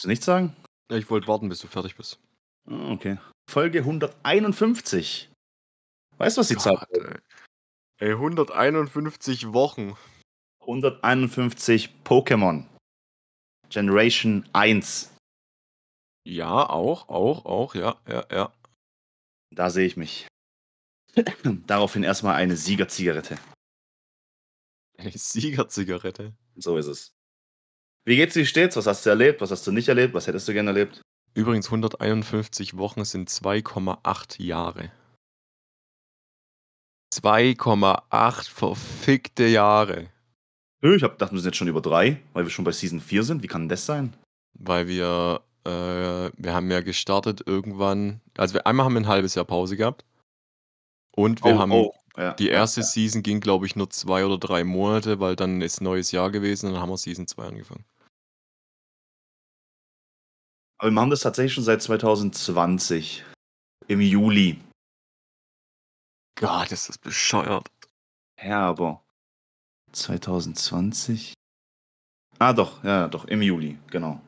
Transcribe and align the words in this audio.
Willst 0.00 0.06
du 0.06 0.08
nichts 0.08 0.24
sagen? 0.24 0.56
Ja, 0.90 0.96
ich 0.96 1.10
wollte 1.10 1.28
warten, 1.28 1.50
bis 1.50 1.58
du 1.58 1.66
fertig 1.66 1.94
bist. 1.94 2.18
Ah, 2.66 2.92
Okay. 2.92 3.18
Folge 3.50 3.80
151. 3.80 5.30
Weißt 6.16 6.36
du, 6.38 6.40
was 6.40 6.48
die 6.48 6.56
Zahl 6.56 6.86
ey. 6.88 8.08
ey, 8.08 8.12
151 8.12 9.52
Wochen. 9.52 9.98
151 10.62 11.90
Pokémon. 12.02 12.64
Generation 13.68 14.48
1. 14.54 15.14
Ja, 16.26 16.70
auch, 16.70 17.10
auch, 17.10 17.44
auch, 17.44 17.74
ja, 17.74 18.00
ja, 18.08 18.24
ja. 18.30 18.54
Da 19.54 19.68
sehe 19.68 19.86
ich 19.86 19.98
mich. 19.98 20.28
Daraufhin 21.66 22.04
erstmal 22.04 22.36
eine 22.36 22.56
Siegerzigarette. 22.56 23.38
Eine 24.96 25.12
Siegerzigarette. 25.12 26.34
So 26.56 26.78
ist 26.78 26.86
es. 26.86 27.12
Wie 28.04 28.16
geht's 28.16 28.34
dir 28.34 28.46
stets? 28.46 28.76
Was 28.76 28.86
hast 28.86 29.04
du 29.04 29.10
erlebt? 29.10 29.40
Was 29.40 29.50
hast 29.50 29.66
du 29.66 29.72
nicht 29.72 29.88
erlebt? 29.88 30.14
Was 30.14 30.26
hättest 30.26 30.48
du 30.48 30.52
gerne 30.52 30.70
erlebt? 30.70 31.02
Übrigens, 31.34 31.66
151 31.66 32.76
Wochen 32.76 33.04
sind 33.04 33.28
2,8 33.28 34.42
Jahre. 34.42 34.90
2,8 37.14 38.50
verfickte 38.50 39.46
Jahre. 39.46 40.08
Ich 40.82 41.02
hab 41.02 41.12
gedacht, 41.12 41.32
wir 41.32 41.38
sind 41.38 41.50
jetzt 41.50 41.56
schon 41.56 41.68
über 41.68 41.82
drei, 41.82 42.20
weil 42.32 42.44
wir 42.44 42.50
schon 42.50 42.64
bei 42.64 42.72
Season 42.72 43.00
4 43.00 43.22
sind. 43.22 43.42
Wie 43.42 43.48
kann 43.48 43.68
das 43.68 43.84
sein? 43.84 44.14
Weil 44.54 44.88
wir, 44.88 45.42
äh, 45.64 45.70
wir 46.36 46.54
haben 46.54 46.70
ja 46.70 46.80
gestartet 46.80 47.42
irgendwann, 47.46 48.20
also 48.38 48.54
wir, 48.54 48.66
einmal 48.66 48.86
haben 48.86 48.94
wir 48.94 49.02
ein 49.02 49.08
halbes 49.08 49.34
Jahr 49.34 49.44
Pause 49.44 49.76
gehabt. 49.76 50.04
Und 51.14 51.44
wir 51.44 51.58
haben, 51.58 51.88
ja, 52.20 52.34
die 52.34 52.48
erste 52.48 52.82
ja. 52.82 52.86
Season 52.86 53.22
ging, 53.22 53.40
glaube 53.40 53.64
ich, 53.64 53.76
nur 53.76 53.88
zwei 53.88 54.26
oder 54.26 54.36
drei 54.36 54.62
Monate, 54.62 55.20
weil 55.20 55.36
dann 55.36 55.62
ist 55.62 55.80
neues 55.80 56.12
Jahr 56.12 56.30
gewesen 56.30 56.66
und 56.66 56.74
dann 56.74 56.82
haben 56.82 56.90
wir 56.90 56.98
Season 56.98 57.26
2 57.26 57.46
angefangen. 57.46 57.84
Aber 60.78 60.90
wir 60.90 60.94
machen 60.94 61.08
das 61.08 61.20
tatsächlich 61.20 61.54
schon 61.54 61.64
seit 61.64 61.80
2020. 61.80 63.24
Im 63.88 64.02
Juli. 64.02 64.60
Gott, 66.38 66.70
ist 66.72 66.90
das 66.90 66.98
bescheuert. 66.98 67.66
Ja, 68.42 68.68
aber 68.68 69.02
2020? 69.92 71.32
Ah, 72.38 72.52
doch, 72.52 72.84
ja, 72.84 73.08
doch, 73.08 73.24
im 73.24 73.40
Juli, 73.40 73.78
genau. 73.88 74.20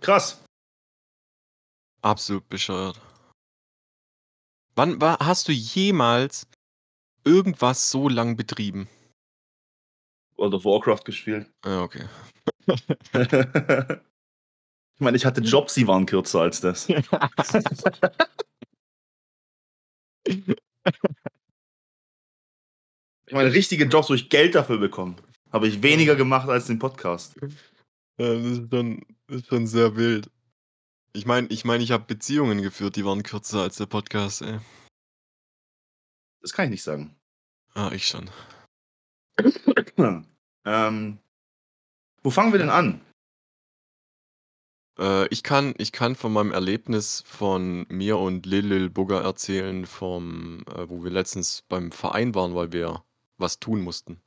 Krass. 0.00 0.42
Absolut 2.02 2.48
bescheuert. 2.48 3.00
Wann 4.76 5.00
war, 5.00 5.18
hast 5.18 5.48
du 5.48 5.52
jemals 5.52 6.46
irgendwas 7.24 7.90
so 7.90 8.08
lang 8.08 8.36
betrieben? 8.36 8.88
World 10.36 10.54
of 10.54 10.64
Warcraft 10.64 11.04
gespielt. 11.04 11.50
Ah, 11.62 11.82
okay. 11.82 12.04
ich 12.68 12.82
meine, 15.00 15.16
ich 15.16 15.26
hatte 15.26 15.42
Jobs, 15.42 15.74
die 15.74 15.86
waren 15.86 16.06
kürzer 16.06 16.40
als 16.40 16.60
das. 16.60 16.88
Ich 23.30 23.34
meine, 23.34 23.52
richtige 23.52 23.84
Jobs, 23.84 24.10
wo 24.10 24.14
ich 24.14 24.28
Geld 24.28 24.56
dafür 24.56 24.78
bekomme, 24.78 25.14
habe 25.52 25.68
ich 25.68 25.84
weniger 25.84 26.16
gemacht 26.16 26.48
als 26.48 26.66
den 26.66 26.80
Podcast. 26.80 27.36
Ja, 27.40 28.34
das 28.34 28.44
ist 28.44 28.70
schon, 28.70 29.06
das 29.28 29.36
ist 29.36 29.46
schon 29.46 29.68
sehr 29.68 29.94
wild. 29.94 30.28
Ich 31.12 31.26
meine, 31.26 31.46
ich, 31.46 31.64
mein, 31.64 31.80
ich 31.80 31.92
habe 31.92 32.06
Beziehungen 32.06 32.60
geführt, 32.60 32.96
die 32.96 33.04
waren 33.04 33.22
kürzer 33.22 33.62
als 33.62 33.76
der 33.76 33.86
Podcast, 33.86 34.42
ey. 34.42 34.58
Das 36.40 36.52
kann 36.52 36.64
ich 36.64 36.70
nicht 36.72 36.82
sagen. 36.82 37.14
Ah, 37.74 37.90
ich 37.92 38.06
schon. 38.06 38.30
ähm, 40.64 41.18
wo 42.22 42.30
fangen 42.30 42.52
wir 42.52 42.58
denn 42.58 42.70
an? 42.70 43.00
Äh, 44.98 45.26
ich, 45.28 45.42
kann, 45.42 45.74
ich 45.78 45.92
kann 45.92 46.14
von 46.14 46.32
meinem 46.32 46.52
Erlebnis 46.52 47.24
von 47.26 47.86
mir 47.88 48.18
und 48.18 48.44
Lil 48.46 48.66
Lil 48.66 48.90
Bugger 48.90 49.22
erzählen, 49.22 49.86
vom, 49.86 50.64
äh, 50.74 50.88
wo 50.88 51.02
wir 51.02 51.10
letztens 51.10 51.62
beim 51.68 51.90
Verein 51.90 52.34
waren, 52.34 52.54
weil 52.54 52.72
wir 52.72 53.02
was 53.38 53.58
tun 53.58 53.80
mussten. 53.80 54.20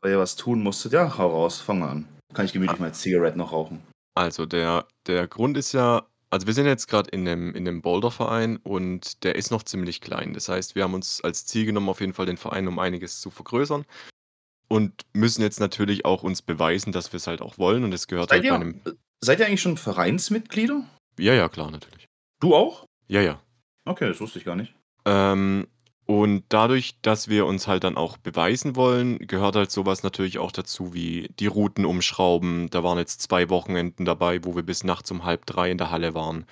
Weil 0.00 0.12
ihr 0.12 0.18
was 0.18 0.36
tun 0.36 0.62
musstet. 0.62 0.92
Ja, 0.92 1.16
hau 1.16 1.28
raus, 1.30 1.60
fang 1.60 1.78
mal 1.78 1.90
an. 1.90 2.08
Kann 2.34 2.44
ich 2.44 2.52
gemütlich 2.52 2.80
mal 2.80 2.92
Zigarette 2.92 3.38
noch 3.38 3.52
rauchen. 3.52 3.82
Also 4.14 4.46
der, 4.46 4.86
der 5.06 5.28
Grund 5.28 5.56
ist 5.56 5.72
ja, 5.72 6.06
also 6.30 6.46
wir 6.46 6.54
sind 6.54 6.66
jetzt 6.66 6.88
gerade 6.88 7.10
in 7.10 7.24
dem, 7.24 7.54
in 7.54 7.64
dem 7.64 7.82
Boulder-Verein 7.82 8.56
und 8.58 9.22
der 9.24 9.36
ist 9.36 9.50
noch 9.50 9.62
ziemlich 9.62 10.00
klein. 10.00 10.34
Das 10.34 10.48
heißt, 10.48 10.74
wir 10.74 10.82
haben 10.84 10.94
uns 10.94 11.20
als 11.22 11.46
Ziel 11.46 11.66
genommen, 11.66 11.88
auf 11.88 12.00
jeden 12.00 12.12
Fall 12.12 12.26
den 12.26 12.36
Verein 12.36 12.66
um 12.68 12.78
einiges 12.78 13.20
zu 13.20 13.30
vergrößern 13.30 13.84
und 14.68 14.92
müssen 15.12 15.42
jetzt 15.42 15.60
natürlich 15.60 16.04
auch 16.04 16.22
uns 16.22 16.42
beweisen, 16.42 16.92
dass 16.92 17.12
wir 17.12 17.18
es 17.18 17.26
halt 17.26 17.40
auch 17.42 17.58
wollen 17.58 17.84
und 17.84 17.92
es 17.92 18.06
gehört 18.08 18.30
Seid 18.30 18.38
halt 18.38 18.42
bei 18.42 18.48
ihr, 18.48 18.54
einem. 18.54 18.80
seid 19.20 19.40
ihr 19.40 19.46
eigentlich 19.46 19.62
schon 19.62 19.76
Vereinsmitglieder? 19.76 20.84
Ja, 21.18 21.34
ja, 21.34 21.48
klar, 21.48 21.70
natürlich. 21.70 22.06
Du 22.40 22.54
auch? 22.54 22.84
Ja, 23.08 23.20
ja. 23.20 23.40
Okay, 23.84 24.08
das 24.08 24.20
wusste 24.20 24.38
ich 24.38 24.44
gar 24.44 24.56
nicht. 24.56 24.74
Ähm, 25.04 25.68
und 26.06 26.44
dadurch, 26.50 26.94
dass 27.02 27.28
wir 27.28 27.46
uns 27.46 27.66
halt 27.66 27.82
dann 27.82 27.96
auch 27.96 28.16
beweisen 28.16 28.76
wollen, 28.76 29.18
gehört 29.18 29.56
halt 29.56 29.72
sowas 29.72 30.04
natürlich 30.04 30.38
auch 30.38 30.52
dazu 30.52 30.94
wie 30.94 31.28
die 31.40 31.48
Routen 31.48 31.84
umschrauben. 31.84 32.70
Da 32.70 32.84
waren 32.84 32.98
jetzt 32.98 33.22
zwei 33.22 33.48
Wochenenden 33.50 34.04
dabei, 34.04 34.44
wo 34.44 34.54
wir 34.54 34.62
bis 34.62 34.84
nachts 34.84 35.10
um 35.10 35.24
halb 35.24 35.46
drei 35.46 35.68
in 35.70 35.78
der 35.78 35.90
Halle 35.90 36.14
waren. 36.14 36.46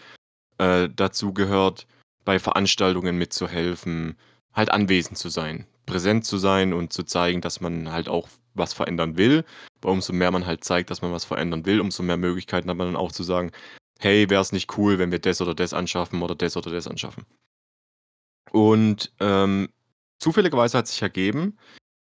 Äh, 0.59 0.88
dazu 0.94 1.32
gehört, 1.32 1.87
bei 2.25 2.41
Veranstaltungen 2.41 3.16
mitzuhelfen, 3.16 4.16
halt 4.53 4.70
anwesend 4.70 5.19
zu 5.19 5.28
sein, 5.28 5.66
präsent 5.87 6.25
zu 6.25 6.38
sein 6.38 6.72
und 6.72 6.93
zu 6.93 7.04
zeigen, 7.04 7.41
dass 7.41 7.60
man 7.60 7.93
halt 7.93 8.09
auch 8.09 8.28
was 8.54 8.72
verändern 8.72 9.16
will. 9.16 9.44
Weil 9.82 9.93
umso 9.93 10.12
mehr 10.12 10.32
man 10.32 10.47
halt 10.47 10.64
zeigt, 10.64 10.91
dass 10.91 11.00
man 11.03 11.12
was 11.12 11.25
verändern 11.25 11.64
will, 11.64 11.81
umso 11.81 12.03
mehr 12.03 12.16
Möglichkeiten 12.16 12.69
hat 12.70 12.76
man 12.76 12.88
dann 12.88 12.97
auch 12.97 13.12
zu 13.12 13.22
sagen, 13.22 13.53
hey, 14.00 14.28
wäre 14.31 14.43
es 14.43 14.53
nicht 14.53 14.76
cool, 14.78 14.98
wenn 14.98 15.12
wir 15.12 15.20
das 15.20 15.41
oder 15.41 15.54
das 15.54 15.75
anschaffen 15.75 16.22
oder 16.22 16.34
das 16.34 16.56
oder 16.56 16.72
das 16.72 16.88
anschaffen. 16.88 17.25
Und 18.53 19.12
ähm, 19.21 19.69
zufälligerweise 20.19 20.78
hat 20.78 20.87
sich 20.87 21.03
ergeben, 21.03 21.59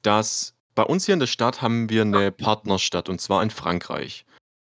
dass 0.03 0.55
bei 0.75 0.83
uns 0.83 1.07
hier 1.07 1.15
in 1.15 1.21
der 1.21 1.27
Stadt 1.27 1.61
haben 1.61 1.91
wir 1.91 2.03
eine 2.03 2.31
Partnerstadt 2.31 3.09
und 3.09 3.21
zwar 3.21 3.43
in 3.43 3.51
Frankreich. 3.51 4.25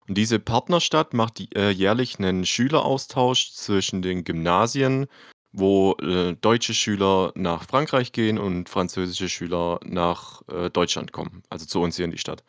Und 0.09 0.17
diese 0.17 0.39
Partnerstadt 0.39 1.13
macht 1.13 1.39
die, 1.39 1.55
äh, 1.55 1.71
jährlich 1.71 2.19
einen 2.19 2.47
Schüleraustausch 2.47 3.53
zwischen 3.53 4.01
den 4.01 4.25
Gymnasien, 4.25 5.07
wo 5.53 5.95
äh, 6.01 6.35
deutsche 6.35 6.73
Schüler 6.73 7.33
nach 7.35 7.65
Frankreich 7.65 8.13
gehen 8.13 8.39
und 8.39 8.69
französische 8.69 9.29
Schüler 9.29 9.81
nach 9.85 10.43
äh, 10.49 10.71
Deutschland 10.71 11.13
kommen, 11.13 11.43
also 11.51 11.67
zu 11.67 11.81
uns 11.81 11.97
hier 11.97 12.07
in 12.07 12.11
die 12.11 12.19
Stadt. 12.19 12.43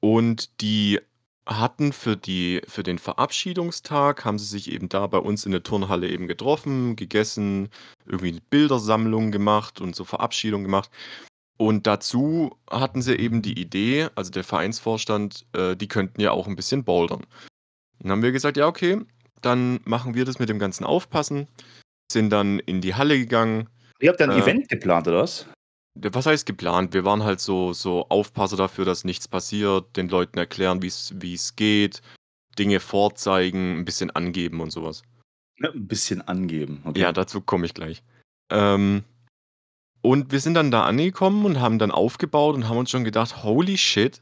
Und 0.00 0.60
die 0.60 1.00
hatten 1.46 1.92
für, 1.92 2.16
die, 2.16 2.60
für 2.66 2.82
den 2.82 2.98
Verabschiedungstag, 2.98 4.24
haben 4.24 4.38
sie 4.38 4.46
sich 4.46 4.70
eben 4.70 4.88
da 4.88 5.06
bei 5.06 5.18
uns 5.18 5.46
in 5.46 5.52
der 5.52 5.62
Turnhalle 5.62 6.08
eben 6.08 6.26
getroffen, 6.26 6.96
gegessen, 6.96 7.68
irgendwie 8.04 8.30
eine 8.30 8.40
Bildersammlung 8.50 9.30
gemacht 9.30 9.80
und 9.80 9.94
so 9.94 10.04
Verabschiedung 10.04 10.64
gemacht. 10.64 10.90
Und 11.56 11.86
dazu 11.86 12.56
hatten 12.70 13.00
sie 13.00 13.14
eben 13.14 13.40
die 13.42 13.58
Idee, 13.58 14.08
also 14.14 14.30
der 14.30 14.44
Vereinsvorstand, 14.44 15.46
äh, 15.54 15.76
die 15.76 15.88
könnten 15.88 16.20
ja 16.20 16.32
auch 16.32 16.46
ein 16.46 16.56
bisschen 16.56 16.84
bouldern. 16.84 17.24
Dann 18.00 18.10
haben 18.10 18.22
wir 18.22 18.32
gesagt, 18.32 18.56
ja, 18.56 18.66
okay, 18.66 19.00
dann 19.40 19.80
machen 19.84 20.14
wir 20.14 20.24
das 20.24 20.38
mit 20.38 20.48
dem 20.48 20.58
ganzen 20.58 20.84
Aufpassen, 20.84 21.46
sind 22.12 22.30
dann 22.30 22.58
in 22.58 22.80
die 22.80 22.94
Halle 22.94 23.18
gegangen. 23.18 23.68
Ihr 24.00 24.10
habt 24.10 24.20
ja 24.20 24.26
ein 24.26 24.36
Äh, 24.36 24.42
Event 24.42 24.68
geplant, 24.68 25.08
oder 25.08 25.22
was? 25.22 25.46
Was 25.98 26.26
heißt 26.26 26.46
geplant? 26.46 26.92
Wir 26.92 27.04
waren 27.04 27.24
halt 27.24 27.40
so, 27.40 27.72
so 27.72 28.06
Aufpasser 28.08 28.56
dafür, 28.56 28.84
dass 28.84 29.04
nichts 29.04 29.28
passiert, 29.28 29.96
den 29.96 30.08
Leuten 30.08 30.38
erklären, 30.38 30.82
wie 30.82 31.34
es 31.34 31.56
geht, 31.56 32.02
Dinge 32.58 32.80
vorzeigen, 32.80 33.78
ein 33.78 33.84
bisschen 33.84 34.10
angeben 34.10 34.60
und 34.60 34.70
sowas. 34.70 35.02
Ja, 35.58 35.70
ein 35.70 35.88
bisschen 35.88 36.20
angeben. 36.22 36.82
Okay. 36.84 37.00
Ja, 37.00 37.12
dazu 37.12 37.40
komme 37.40 37.66
ich 37.66 37.74
gleich. 37.74 38.02
Ähm, 38.50 39.04
und 40.02 40.30
wir 40.30 40.40
sind 40.40 40.54
dann 40.54 40.70
da 40.70 40.84
angekommen 40.84 41.44
und 41.46 41.60
haben 41.60 41.78
dann 41.78 41.90
aufgebaut 41.90 42.54
und 42.54 42.68
haben 42.68 42.76
uns 42.76 42.90
schon 42.90 43.04
gedacht, 43.04 43.42
holy 43.42 43.78
shit, 43.78 44.20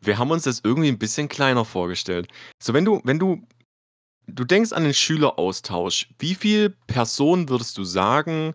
wir 0.00 0.18
haben 0.18 0.30
uns 0.30 0.42
das 0.42 0.60
irgendwie 0.64 0.88
ein 0.88 0.98
bisschen 0.98 1.28
kleiner 1.28 1.64
vorgestellt. 1.64 2.28
So, 2.60 2.74
wenn 2.74 2.84
du, 2.84 3.00
wenn 3.04 3.18
du, 3.18 3.46
du 4.26 4.44
denkst 4.44 4.72
an 4.72 4.82
den 4.82 4.94
Schüleraustausch, 4.94 6.08
wie 6.18 6.34
viele 6.34 6.70
Personen 6.70 7.48
würdest 7.48 7.78
du 7.78 7.84
sagen, 7.84 8.54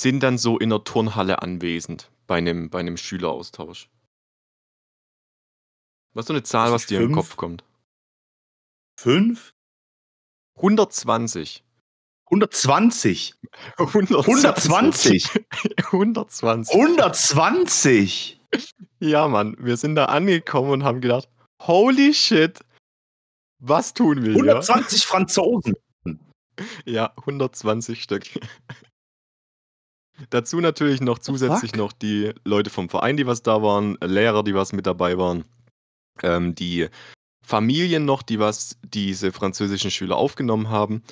sind 0.00 0.22
dann 0.22 0.38
so 0.38 0.58
in 0.58 0.70
der 0.70 0.84
Turnhalle 0.84 1.42
anwesend 1.42 2.10
bei 2.26 2.36
einem, 2.36 2.70
bei 2.70 2.80
einem 2.80 2.96
Schüleraustausch? 2.96 3.90
Was 6.14 6.24
ist 6.24 6.28
so 6.28 6.32
eine 6.34 6.42
Zahl, 6.42 6.72
was 6.72 6.86
dir 6.86 6.98
in 6.98 7.08
den 7.08 7.14
fünf? 7.14 7.16
Kopf 7.16 7.36
kommt? 7.36 7.64
Fünf? 8.98 9.54
120. 10.56 11.64
120. 12.26 13.34
120. 13.78 14.18
120. 14.18 15.30
120. 15.92 16.74
120. 16.74 18.40
Ja, 19.00 19.28
Mann, 19.28 19.56
wir 19.58 19.76
sind 19.76 19.94
da 19.94 20.06
angekommen 20.06 20.70
und 20.70 20.84
haben 20.84 21.00
gedacht, 21.00 21.28
holy 21.62 22.14
shit, 22.14 22.60
was 23.58 23.94
tun 23.94 24.22
wir 24.22 24.32
hier? 24.32 24.42
120 24.42 25.06
Franzosen. 25.06 25.74
Ja, 26.84 27.12
120 27.18 28.02
Stück. 28.02 28.24
Dazu 30.30 30.60
natürlich 30.60 31.00
noch 31.00 31.18
zusätzlich 31.18 31.74
noch 31.74 31.92
die 31.92 32.32
Leute 32.44 32.70
vom 32.70 32.88
Verein, 32.88 33.16
die 33.16 33.26
was 33.26 33.42
da 33.42 33.62
waren, 33.62 33.96
Lehrer, 34.02 34.42
die 34.42 34.54
was 34.54 34.72
mit 34.72 34.86
dabei 34.86 35.16
waren, 35.16 35.44
ähm, 36.22 36.54
die 36.54 36.88
Familien 37.44 38.04
noch, 38.04 38.22
die 38.22 38.38
was 38.38 38.76
diese 38.82 39.32
französischen 39.32 39.90
Schüler 39.90 40.16
aufgenommen 40.16 40.68
haben. 40.68 41.02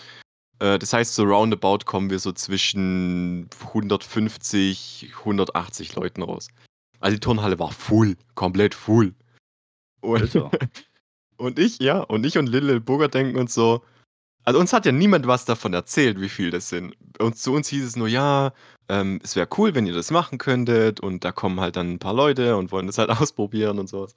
Äh, 0.58 0.78
das 0.78 0.92
heißt, 0.92 1.14
so 1.14 1.24
roundabout 1.24 1.84
kommen 1.84 2.10
wir 2.10 2.18
so 2.18 2.32
zwischen 2.32 3.48
150, 3.66 5.12
180 5.20 5.94
Leuten 5.94 6.22
raus. 6.22 6.48
Also 7.00 7.16
die 7.16 7.20
Turnhalle 7.20 7.58
war 7.58 7.72
full, 7.72 8.16
komplett 8.34 8.74
full. 8.74 9.14
Und, 10.00 10.22
Alter. 10.22 10.50
und 11.36 11.58
ich, 11.58 11.78
ja, 11.78 12.00
und 12.00 12.26
ich 12.26 12.38
und 12.38 12.48
Little 12.48 12.80
Burger 12.80 13.08
denken 13.08 13.38
uns 13.38 13.54
so, 13.54 13.82
also 14.46 14.60
uns 14.60 14.72
hat 14.72 14.86
ja 14.86 14.92
niemand 14.92 15.26
was 15.26 15.44
davon 15.44 15.74
erzählt, 15.74 16.20
wie 16.20 16.28
viel 16.28 16.50
das 16.50 16.68
sind. 16.68 16.96
Und 17.18 17.36
zu 17.36 17.52
uns 17.52 17.68
hieß 17.68 17.84
es 17.84 17.96
nur, 17.96 18.06
ja, 18.06 18.52
ähm, 18.88 19.20
es 19.24 19.34
wäre 19.34 19.48
cool, 19.58 19.74
wenn 19.74 19.86
ihr 19.86 19.92
das 19.92 20.12
machen 20.12 20.38
könntet. 20.38 21.00
Und 21.00 21.24
da 21.24 21.32
kommen 21.32 21.60
halt 21.60 21.76
dann 21.76 21.94
ein 21.94 21.98
paar 21.98 22.14
Leute 22.14 22.56
und 22.56 22.70
wollen 22.70 22.86
das 22.86 22.98
halt 22.98 23.10
ausprobieren 23.20 23.80
und 23.80 23.88
sowas. 23.88 24.14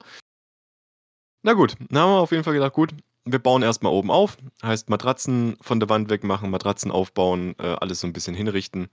Na 1.42 1.54
gut, 1.54 1.74
dann 1.88 1.98
haben 1.98 2.10
wir 2.10 2.20
auf 2.20 2.30
jeden 2.30 2.44
Fall 2.44 2.54
gedacht, 2.54 2.74
gut, 2.74 2.94
wir 3.24 3.40
bauen 3.40 3.62
erstmal 3.62 3.92
oben 3.92 4.12
auf. 4.12 4.36
Heißt 4.62 4.88
Matratzen 4.88 5.56
von 5.60 5.80
der 5.80 5.88
Wand 5.88 6.10
wegmachen, 6.10 6.50
Matratzen 6.50 6.92
aufbauen, 6.92 7.56
äh, 7.58 7.76
alles 7.80 8.00
so 8.00 8.06
ein 8.06 8.12
bisschen 8.12 8.36
hinrichten. 8.36 8.88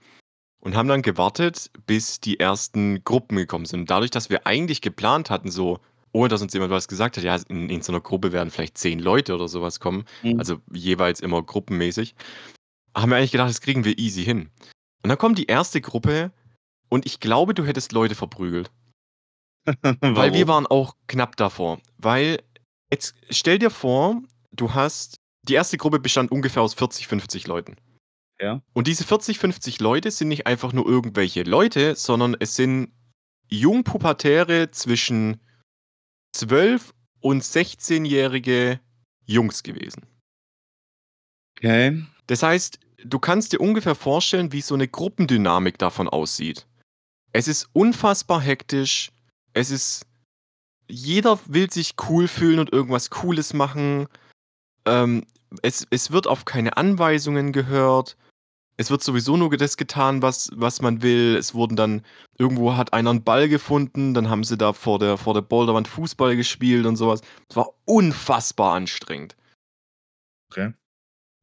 Und 0.60 0.74
haben 0.74 0.88
dann 0.88 1.02
gewartet, 1.02 1.70
bis 1.86 2.18
die 2.18 2.40
ersten 2.40 3.04
Gruppen 3.04 3.36
gekommen 3.36 3.64
sind. 3.64 3.88
Dadurch, 3.88 4.10
dass 4.10 4.28
wir 4.28 4.44
eigentlich 4.44 4.80
geplant 4.80 5.30
hatten, 5.30 5.52
so, 5.52 5.78
ohne 6.12 6.28
dass 6.28 6.42
uns 6.42 6.52
jemand 6.52 6.70
was 6.70 6.88
gesagt 6.88 7.16
hat, 7.16 7.24
ja, 7.24 7.36
in, 7.48 7.68
in 7.68 7.82
so 7.82 7.92
einer 7.92 8.00
Gruppe 8.00 8.32
werden 8.32 8.50
vielleicht 8.50 8.78
zehn 8.78 8.98
Leute 8.98 9.34
oder 9.34 9.48
sowas 9.48 9.80
kommen, 9.80 10.04
Mhm. 10.22 10.38
also 10.38 10.60
jeweils 10.72 11.20
immer 11.20 11.42
gruppenmäßig, 11.42 12.14
haben 12.96 13.10
wir 13.10 13.16
eigentlich 13.16 13.32
gedacht, 13.32 13.50
das 13.50 13.60
kriegen 13.60 13.84
wir 13.84 13.98
easy 13.98 14.24
hin. 14.24 14.50
Und 15.02 15.08
dann 15.10 15.18
kommt 15.18 15.38
die 15.38 15.46
erste 15.46 15.80
Gruppe 15.80 16.32
und 16.88 17.06
ich 17.06 17.20
glaube, 17.20 17.54
du 17.54 17.64
hättest 17.64 17.92
Leute 17.92 18.14
verprügelt. 18.14 18.70
Weil 20.00 20.32
wir 20.32 20.48
waren 20.48 20.66
auch 20.66 20.96
knapp 21.06 21.36
davor. 21.36 21.78
Weil, 21.98 22.42
jetzt 22.90 23.14
stell 23.30 23.58
dir 23.58 23.70
vor, 23.70 24.22
du 24.50 24.72
hast, 24.74 25.16
die 25.46 25.54
erste 25.54 25.76
Gruppe 25.76 26.00
bestand 26.00 26.30
ungefähr 26.32 26.62
aus 26.62 26.74
40, 26.74 27.06
50 27.06 27.46
Leuten. 27.46 27.76
Ja. 28.40 28.62
Und 28.72 28.86
diese 28.86 29.04
40, 29.04 29.38
50 29.38 29.80
Leute 29.80 30.10
sind 30.10 30.28
nicht 30.28 30.46
einfach 30.46 30.72
nur 30.72 30.86
irgendwelche 30.86 31.42
Leute, 31.42 31.94
sondern 31.96 32.36
es 32.38 32.56
sind 32.56 32.92
Jungpubertäre 33.50 34.70
zwischen 34.70 35.40
12 36.38 36.94
und 37.20 37.42
16-jährige 37.42 38.80
Jungs 39.26 39.62
gewesen. 39.62 40.06
Okay. 41.56 42.04
Das 42.28 42.42
heißt, 42.42 42.78
du 43.04 43.18
kannst 43.18 43.52
dir 43.52 43.60
ungefähr 43.60 43.94
vorstellen, 43.94 44.52
wie 44.52 44.60
so 44.60 44.74
eine 44.74 44.86
Gruppendynamik 44.86 45.78
davon 45.78 46.08
aussieht. 46.08 46.66
Es 47.32 47.48
ist 47.48 47.68
unfassbar 47.72 48.40
hektisch. 48.40 49.10
Es 49.52 49.70
ist. 49.70 50.06
Jeder 50.90 51.38
will 51.46 51.70
sich 51.70 51.96
cool 52.08 52.28
fühlen 52.28 52.60
und 52.60 52.72
irgendwas 52.72 53.10
Cooles 53.10 53.52
machen. 53.52 54.06
Ähm, 54.86 55.26
es, 55.62 55.86
es 55.90 56.12
wird 56.12 56.26
auf 56.26 56.46
keine 56.46 56.78
Anweisungen 56.78 57.52
gehört. 57.52 58.16
Es 58.80 58.90
wird 58.90 59.02
sowieso 59.02 59.36
nur 59.36 59.50
das 59.56 59.76
getan, 59.76 60.22
was, 60.22 60.50
was 60.54 60.80
man 60.80 61.02
will. 61.02 61.36
Es 61.36 61.52
wurden 61.52 61.74
dann, 61.74 62.02
irgendwo 62.38 62.76
hat 62.76 62.92
einer 62.92 63.10
einen 63.10 63.24
Ball 63.24 63.48
gefunden, 63.48 64.14
dann 64.14 64.30
haben 64.30 64.44
sie 64.44 64.56
da 64.56 64.72
vor 64.72 65.00
der, 65.00 65.18
vor 65.18 65.34
der 65.34 65.42
Boulderwand 65.42 65.88
Fußball 65.88 66.36
gespielt 66.36 66.86
und 66.86 66.94
sowas. 66.94 67.20
Es 67.48 67.56
war 67.56 67.74
unfassbar 67.86 68.74
anstrengend. 68.74 69.36
Okay. 70.48 70.72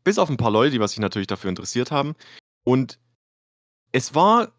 Bis 0.05 0.17
auf 0.17 0.29
ein 0.29 0.37
paar 0.37 0.49
Leute, 0.49 0.71
die 0.71 0.79
was 0.79 0.91
sich 0.91 1.01
natürlich 1.01 1.27
dafür 1.27 1.49
interessiert 1.49 1.91
haben. 1.91 2.15
Und 2.63 2.99
es 3.91 4.15
war 4.15 4.53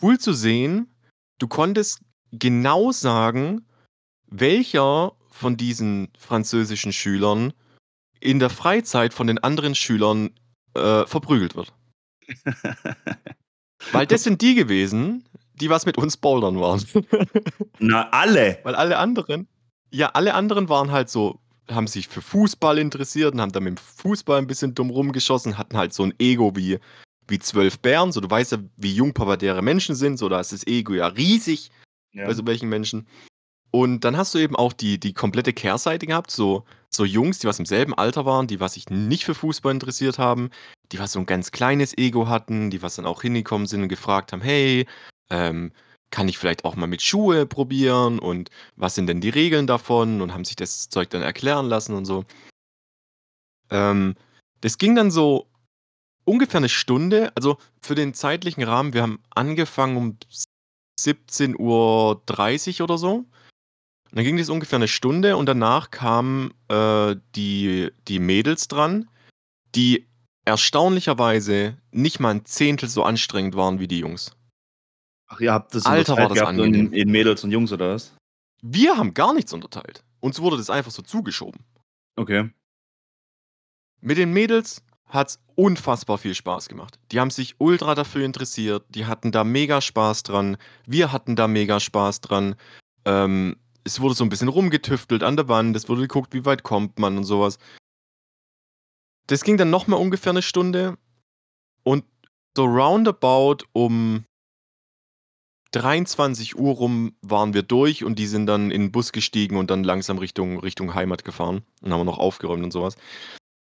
cool 0.00 0.20
zu 0.20 0.32
sehen, 0.32 0.94
du 1.38 1.48
konntest 1.48 2.02
genau 2.30 2.92
sagen, 2.92 3.66
welcher 4.26 5.16
von 5.30 5.56
diesen 5.56 6.08
französischen 6.16 6.92
Schülern 6.92 7.52
in 8.20 8.38
der 8.38 8.50
Freizeit 8.50 9.12
von 9.12 9.26
den 9.26 9.38
anderen 9.38 9.74
Schülern 9.74 10.30
äh, 10.74 11.06
verprügelt 11.06 11.54
wird. 11.56 11.72
Weil 13.92 14.06
das 14.06 14.22
sind 14.22 14.40
die 14.42 14.54
gewesen, 14.54 15.24
die 15.54 15.68
was 15.70 15.86
mit 15.86 15.98
uns 15.98 16.16
bouldern 16.16 16.60
waren. 16.60 16.84
Na, 17.78 18.08
alle. 18.10 18.58
Weil 18.62 18.74
alle 18.74 18.96
anderen, 18.98 19.48
ja, 19.90 20.08
alle 20.10 20.34
anderen 20.34 20.68
waren 20.68 20.90
halt 20.92 21.10
so, 21.10 21.40
haben 21.70 21.86
sich 21.86 22.08
für 22.08 22.22
Fußball 22.22 22.78
interessiert 22.78 23.34
und 23.34 23.40
haben 23.40 23.52
dann 23.52 23.64
mit 23.64 23.78
dem 23.78 23.82
Fußball 23.82 24.38
ein 24.38 24.46
bisschen 24.46 24.74
dumm 24.74 24.90
rumgeschossen, 24.90 25.58
hatten 25.58 25.76
halt 25.76 25.92
so 25.94 26.04
ein 26.04 26.14
Ego 26.18 26.54
wie, 26.56 26.78
wie 27.28 27.38
zwölf 27.38 27.78
Bären. 27.80 28.12
So, 28.12 28.20
du 28.20 28.30
weißt 28.30 28.52
ja, 28.52 28.58
wie 28.76 28.94
jungpubertäre 28.94 29.62
Menschen 29.62 29.94
sind, 29.94 30.16
so 30.18 30.28
da 30.28 30.40
ist 30.40 30.52
das 30.52 30.66
Ego 30.66 30.94
ja 30.94 31.08
riesig 31.08 31.70
Ja. 32.12 32.26
bei 32.26 32.34
so 32.34 32.46
welchen 32.46 32.68
Menschen. 32.68 33.06
Und 33.74 34.00
dann 34.04 34.18
hast 34.18 34.34
du 34.34 34.38
eben 34.38 34.54
auch 34.54 34.74
die, 34.74 35.00
die 35.00 35.14
komplette 35.14 35.54
Kehrseite 35.54 36.06
gehabt, 36.06 36.30
so, 36.30 36.64
so 36.90 37.06
Jungs, 37.06 37.38
die 37.38 37.46
was 37.46 37.58
im 37.58 37.64
selben 37.64 37.94
Alter 37.94 38.26
waren, 38.26 38.46
die 38.46 38.60
was 38.60 38.74
sich 38.74 38.90
nicht 38.90 39.24
für 39.24 39.34
Fußball 39.34 39.72
interessiert 39.72 40.18
haben, 40.18 40.50
die 40.92 40.98
was 40.98 41.12
so 41.12 41.18
ein 41.18 41.26
ganz 41.26 41.52
kleines 41.52 41.96
Ego 41.96 42.28
hatten, 42.28 42.70
die 42.70 42.82
was 42.82 42.96
dann 42.96 43.06
auch 43.06 43.22
hingekommen 43.22 43.66
sind 43.66 43.82
und 43.82 43.88
gefragt 43.88 44.32
haben, 44.32 44.42
hey, 44.42 44.86
ähm, 45.30 45.72
kann 46.10 46.28
ich 46.28 46.36
vielleicht 46.36 46.66
auch 46.66 46.76
mal 46.76 46.86
mit 46.86 47.00
Schuhe 47.00 47.46
probieren 47.46 48.18
und 48.18 48.50
was 48.76 48.94
sind 48.94 49.06
denn 49.06 49.22
die 49.22 49.30
Regeln 49.30 49.66
davon 49.66 50.20
und 50.20 50.34
haben 50.34 50.44
sich 50.44 50.56
das 50.56 50.90
Zeug 50.90 51.08
dann 51.08 51.22
erklären 51.22 51.66
lassen 51.66 51.94
und 51.94 52.04
so. 52.04 52.24
Ähm, 53.70 54.16
das 54.60 54.76
ging 54.76 54.94
dann 54.94 55.10
so 55.10 55.48
ungefähr 56.24 56.58
eine 56.58 56.68
Stunde, 56.68 57.32
also 57.34 57.56
für 57.80 57.94
den 57.94 58.12
zeitlichen 58.12 58.62
Rahmen, 58.62 58.92
wir 58.92 59.00
haben 59.00 59.22
angefangen 59.30 59.96
um 59.96 60.18
17.30 61.00 61.56
Uhr 61.58 62.84
oder 62.84 62.98
so. 62.98 63.24
Und 64.12 64.16
dann 64.16 64.24
ging 64.26 64.36
das 64.36 64.50
ungefähr 64.50 64.76
eine 64.76 64.88
Stunde 64.88 65.38
und 65.38 65.46
danach 65.46 65.90
kamen 65.90 66.52
äh, 66.68 67.16
die, 67.34 67.90
die 68.08 68.18
Mädels 68.18 68.68
dran, 68.68 69.08
die 69.74 70.06
erstaunlicherweise 70.44 71.78
nicht 71.92 72.20
mal 72.20 72.34
ein 72.34 72.44
Zehntel 72.44 72.90
so 72.90 73.04
anstrengend 73.04 73.56
waren 73.56 73.80
wie 73.80 73.88
die 73.88 74.00
Jungs. 74.00 74.36
Ach, 75.28 75.40
ihr 75.40 75.50
habt 75.50 75.74
das 75.74 75.86
Alter, 75.86 76.18
war 76.18 76.28
das 76.28 76.38
gehabt 76.38 76.52
in, 76.52 76.60
angenehm. 76.60 76.92
in 76.92 77.10
Mädels 77.10 77.42
und 77.42 77.52
Jungs, 77.52 77.72
oder 77.72 77.94
was? 77.94 78.14
Wir 78.60 78.98
haben 78.98 79.14
gar 79.14 79.32
nichts 79.32 79.54
unterteilt. 79.54 80.04
Uns 80.20 80.40
wurde 80.40 80.58
das 80.58 80.68
einfach 80.68 80.90
so 80.90 81.00
zugeschoben. 81.00 81.64
Okay. 82.16 82.50
Mit 84.02 84.18
den 84.18 84.34
Mädels 84.34 84.82
hat's 85.06 85.42
unfassbar 85.54 86.18
viel 86.18 86.34
Spaß 86.34 86.68
gemacht. 86.68 86.98
Die 87.12 87.18
haben 87.18 87.30
sich 87.30 87.54
ultra 87.56 87.94
dafür 87.94 88.26
interessiert, 88.26 88.84
die 88.90 89.06
hatten 89.06 89.32
da 89.32 89.42
mega 89.42 89.80
Spaß 89.80 90.22
dran, 90.22 90.58
wir 90.84 91.12
hatten 91.12 91.34
da 91.34 91.48
mega 91.48 91.80
Spaß 91.80 92.20
dran. 92.20 92.56
Ähm, 93.06 93.56
es 93.84 94.00
wurde 94.00 94.14
so 94.14 94.24
ein 94.24 94.28
bisschen 94.28 94.48
rumgetüftelt 94.48 95.22
an 95.22 95.36
der 95.36 95.48
Wand, 95.48 95.76
es 95.76 95.88
wurde 95.88 96.02
geguckt, 96.02 96.34
wie 96.34 96.44
weit 96.44 96.62
kommt 96.62 96.98
man 96.98 97.16
und 97.16 97.24
sowas. 97.24 97.58
Das 99.26 99.44
ging 99.44 99.56
dann 99.56 99.70
nochmal 99.70 100.00
ungefähr 100.00 100.30
eine 100.30 100.42
Stunde 100.42 100.98
und 101.84 102.04
so 102.56 102.64
roundabout 102.64 103.64
um 103.72 104.24
23 105.72 106.58
Uhr 106.58 106.74
rum 106.74 107.16
waren 107.22 107.54
wir 107.54 107.62
durch 107.62 108.04
und 108.04 108.18
die 108.18 108.26
sind 108.26 108.46
dann 108.46 108.70
in 108.70 108.82
den 108.82 108.92
Bus 108.92 109.12
gestiegen 109.12 109.56
und 109.56 109.70
dann 109.70 109.84
langsam 109.84 110.18
Richtung, 110.18 110.60
Richtung 110.60 110.94
Heimat 110.94 111.24
gefahren 111.24 111.62
und 111.80 111.92
haben 111.92 112.04
noch 112.04 112.18
aufgeräumt 112.18 112.62
und 112.62 112.72
sowas. 112.72 112.96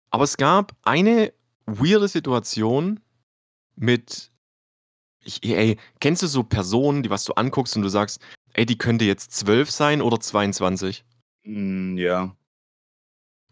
Aber 0.10 0.24
es 0.24 0.38
gab 0.38 0.76
eine 0.84 1.32
weirde 1.66 2.08
Situation 2.08 3.00
mit. 3.76 4.32
Ich, 5.24 5.44
ey, 5.44 5.78
kennst 6.00 6.24
du 6.24 6.28
so 6.28 6.44
Personen, 6.44 7.04
die 7.04 7.12
was 7.12 7.26
du 7.26 7.34
anguckst 7.34 7.76
und 7.76 7.84
du 7.84 7.90
sagst, 7.90 8.20
ey, 8.60 8.66
die 8.66 8.78
könnte 8.78 9.06
jetzt 9.06 9.32
12 9.32 9.72
sein 9.72 10.02
oder 10.02 10.20
22? 10.20 11.06
Mm, 11.46 11.98
ja. 11.98 12.36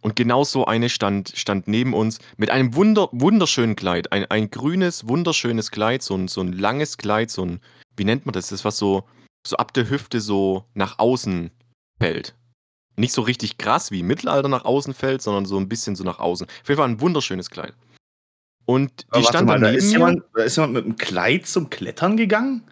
Und 0.02 0.18
genau 0.18 0.44
so 0.44 0.66
eine 0.66 0.90
stand, 0.90 1.32
stand 1.36 1.68
neben 1.70 1.94
uns 1.94 2.20
mit 2.36 2.50
einem 2.52 2.76
wunder, 2.76 3.08
wunderschönen 3.14 3.78
Kleid. 3.78 4.12
Ein, 4.12 4.26
ein 4.26 4.52
grünes, 4.52 5.08
wunderschönes 5.08 5.72
Kleid, 5.72 6.04
so 6.04 6.14
ein, 6.16 6.28
so 6.28 6.42
ein 6.42 6.52
langes 6.52 6.98
Kleid, 6.98 7.32
so 7.32 7.46
ein, 7.46 7.62
wie 7.96 8.04
nennt 8.04 8.26
man 8.26 8.34
das? 8.34 8.50
Das, 8.50 8.66
was 8.66 8.78
so, 8.78 9.06
so 9.48 9.56
ab 9.56 9.74
der 9.74 9.90
Hüfte 9.90 10.20
so 10.20 10.66
nach 10.74 11.00
außen 11.00 11.52
fällt. 12.00 12.36
Nicht 12.98 13.14
so 13.14 13.22
richtig 13.22 13.58
krass 13.58 13.92
wie 13.92 14.02
im 14.02 14.08
Mittelalter 14.08 14.50
nach 14.50 14.66
außen 14.66 14.94
fällt, 14.94 15.22
sondern 15.22 15.46
so 15.46 15.58
ein 15.58 15.70
bisschen 15.70 15.96
so 15.96 16.04
nach 16.04 16.20
außen. 16.20 16.48
Auf 16.48 16.68
jeden 16.68 16.80
Fall 16.80 16.90
ein 16.90 17.00
wunderschönes 17.00 17.50
Kleid. 17.50 17.74
Und 18.66 19.04
die 19.04 19.06
Aber 19.12 19.24
warte 19.24 19.30
stand 19.30 19.48
mal, 19.48 19.60
da 19.60 19.70
ist 19.70 19.92
jemand, 19.92 20.24
da 20.36 20.44
ist 20.44 20.58
jemand 20.58 20.74
mit 20.74 20.84
einem 20.84 20.98
Kleid 20.98 21.48
zum 21.48 21.70
Klettern 21.70 22.18
gegangen? 22.18 22.70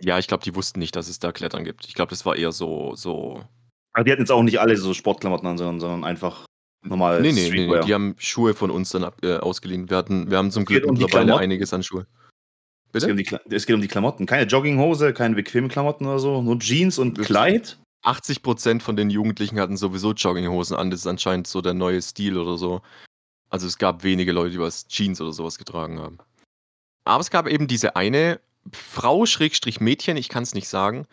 Ja, 0.00 0.18
ich 0.18 0.26
glaube, 0.26 0.44
die 0.44 0.54
wussten 0.54 0.78
nicht, 0.80 0.94
dass 0.96 1.08
es 1.08 1.18
da 1.18 1.32
Klettern 1.32 1.64
gibt. 1.64 1.86
Ich 1.86 1.94
glaube, 1.94 2.10
das 2.10 2.26
war 2.26 2.36
eher 2.36 2.52
so, 2.52 2.94
so. 2.94 3.42
Aber 3.92 4.04
die 4.04 4.12
hatten 4.12 4.22
jetzt 4.22 4.30
auch 4.30 4.42
nicht 4.42 4.60
alle 4.60 4.76
so 4.76 4.92
Sportklamotten 4.92 5.48
an, 5.48 5.58
sondern, 5.58 5.80
sondern 5.80 6.04
einfach 6.04 6.44
normal 6.82 7.20
Nee, 7.20 7.32
nee, 7.32 7.34
nee, 7.34 7.40
nee. 7.40 7.48
Streetwear. 7.48 7.84
Die 7.84 7.94
haben 7.94 8.14
Schuhe 8.18 8.54
von 8.54 8.70
uns 8.70 8.90
dann 8.90 9.04
ab, 9.04 9.16
äh, 9.22 9.36
ausgeliehen. 9.36 9.88
Wir, 9.88 9.96
hatten, 9.96 10.30
wir 10.30 10.38
haben 10.38 10.50
zum 10.50 10.64
Glück 10.64 10.86
um 10.86 10.96
mittlerweile 10.96 11.38
einiges 11.38 11.72
an 11.72 11.82
Schuhe. 11.82 12.06
es, 12.92 13.04
geht 13.04 13.10
um 13.10 13.16
Bitte? 13.16 13.40
es 13.50 13.66
geht 13.66 13.74
um 13.74 13.80
die 13.80 13.88
Klamotten. 13.88 14.26
Keine 14.26 14.46
Jogginghose, 14.46 15.14
keine 15.14 15.34
bequemen 15.34 15.70
Klamotten 15.70 16.06
oder 16.06 16.18
so, 16.18 16.42
nur 16.42 16.58
Jeans 16.58 16.98
und? 16.98 17.18
Kleid. 17.18 17.78
80% 18.04 18.80
von 18.80 18.96
den 18.96 19.10
Jugendlichen 19.10 19.58
hatten 19.58 19.76
sowieso 19.76 20.12
Jogginghosen 20.12 20.76
an. 20.76 20.90
Das 20.90 21.00
ist 21.00 21.06
anscheinend 21.06 21.46
so 21.48 21.60
der 21.60 21.74
neue 21.74 22.00
Stil 22.00 22.38
oder 22.38 22.56
so. 22.56 22.82
Also 23.48 23.66
es 23.66 23.78
gab 23.78 24.04
wenige 24.04 24.32
Leute, 24.32 24.50
die 24.50 24.60
was 24.60 24.86
Jeans 24.86 25.20
oder 25.20 25.32
sowas 25.32 25.58
getragen 25.58 25.98
haben. 25.98 26.18
Aber 27.04 27.20
es 27.20 27.30
gab 27.30 27.48
eben 27.48 27.66
diese 27.66 27.96
eine 27.96 28.40
Frau, 28.72 29.26
Schrägstrich 29.26 29.80
Mädchen, 29.80 30.16
ich 30.16 30.28
kann 30.28 30.42
es 30.42 30.54
nicht 30.54 30.68
sagen, 30.68 31.06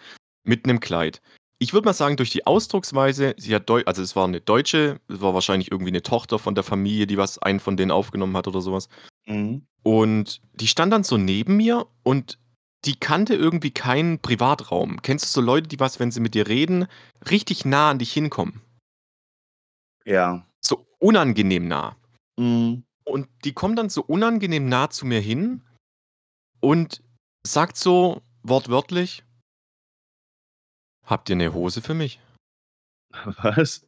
mit 0.43 0.65
einem 0.65 0.79
Kleid. 0.79 1.22
Ich 1.60 1.74
würde 1.74 1.86
mal 1.86 1.93
sagen, 1.93 2.17
durch 2.17 2.31
die 2.31 2.45
Ausdrucksweise, 2.45 3.36
sie 3.38 3.55
hat 3.55 3.69
Deu 3.69 3.83
also 3.86 4.01
es 4.01 4.15
war 4.15 4.25
eine 4.25 4.41
Deutsche, 4.41 5.00
es 5.07 5.22
war 5.22 5.33
wahrscheinlich 5.33 5.72
irgendwie 5.72 5.91
eine 5.91 6.01
Tochter 6.01 6.39
von 6.39 6.55
der 6.55 6.63
Familie, 6.63 7.07
die 7.07 7.17
was 7.17 7.38
einen 7.39 7.60
von 7.60 7.77
denen 7.77 7.91
aufgenommen 7.91 8.36
hat 8.36 8.48
oder 8.48 8.62
sowas. 8.62 8.89
Mhm. 9.25 9.65
Und 9.83 10.41
die 10.53 10.67
stand 10.67 10.91
dann 10.91 11.03
so 11.03 11.17
neben 11.17 11.57
mir 11.57 11.86
und 12.03 12.38
die 12.86 13.00
kannte 13.00 13.36
irgendwie 13.36 13.72
keinen 13.72 14.19
Privatraum. 14.19 15.01
Kennst 15.01 15.25
du 15.25 15.29
so 15.29 15.41
Leute, 15.41 15.67
die 15.67 15.79
was, 15.79 16.00
wenn 16.00 16.12
sie 16.12 16.19
mit 16.19 16.33
dir 16.33 16.48
reden, 16.48 16.88
richtig 17.29 17.63
nah 17.63 17.91
an 17.91 18.00
dich 18.00 18.12
hinkommen? 18.12 18.62
Ja. 20.05 20.45
So 20.60 20.86
unangenehm 21.00 21.67
nah. 21.67 21.95
Mhm. 22.38 22.83
Und 23.05 23.27
die 23.45 23.53
kommt 23.53 23.77
dann 23.77 23.89
so 23.89 24.01
unangenehm 24.01 24.67
nah 24.67 24.89
zu 24.89 25.05
mir 25.05 25.19
hin 25.19 25.62
und 26.60 27.01
sagt 27.46 27.76
so 27.78 28.22
wortwörtlich: 28.44 29.24
„Habt 31.06 31.30
ihr 31.30 31.36
'ne 31.36 31.54
Hose 31.54 31.82
für 31.82 31.94
mich?“ 31.94 32.20
Was? 33.44 33.86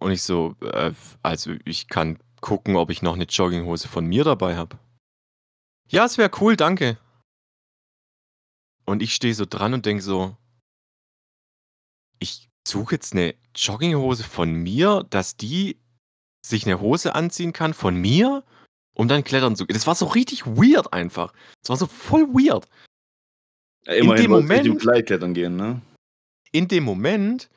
Und 0.00 0.12
ich 0.12 0.22
so: 0.22 0.56
„Äh, 0.62 0.92
also, 1.22 1.52
ich 1.64 1.88
kann 1.88 2.18
gucken, 2.40 2.76
ob 2.76 2.90
ich 2.90 3.02
noch 3.02 3.16
'ne 3.16 3.24
Jogginghose 3.24 3.88
von 3.88 4.06
mir 4.06 4.24
dabei 4.24 4.56
habe.“ 4.56 4.78
„Ja, 5.90 6.04
es 6.06 6.18
wäre 6.18 6.30
cool, 6.40 6.56
danke.“ 6.56 6.96
Und 8.88 9.02
ich 9.02 9.14
stehe 9.14 9.34
so 9.34 9.44
dran 9.48 9.74
und 9.74 9.86
denke 9.86 10.02
so 10.02 10.36
„Ich 12.22 12.48
suche 12.66 12.94
jetzt 12.94 13.14
'ne 13.14 13.34
Jogginghose 13.56 14.22
von 14.22 14.52
mir, 14.52 15.04
dass 15.10 15.36
die 15.36 15.80
sich 16.46 16.66
'ne 16.66 16.80
Hose 16.80 17.14
anziehen 17.16 17.52
kann 17.52 17.74
von 17.74 17.96
mir, 17.96 18.44
um 19.02 19.08
dann 19.08 19.24
klettern 19.24 19.56
zu 19.56 19.66
gehen.“ 19.66 19.74
Das 19.74 19.86
war 19.86 19.94
so 19.94 20.06
richtig 20.06 20.46
weird 20.46 20.92
einfach. 20.92 21.32
Das 21.62 21.70
war 21.70 21.76
so 21.76 21.86
voll 21.86 22.26
weird. 22.28 22.66
Ja, 23.86 23.94
immerhin 23.94 24.16
dem 24.16 24.22
dem 24.22 24.30
Moment 24.30 24.80
Kleid 24.80 25.06
klettern 25.06 25.34
gehen, 25.34 25.56
ne? 25.56 25.82
In 26.52 26.68
dem 26.68 26.84
Moment 26.84 27.48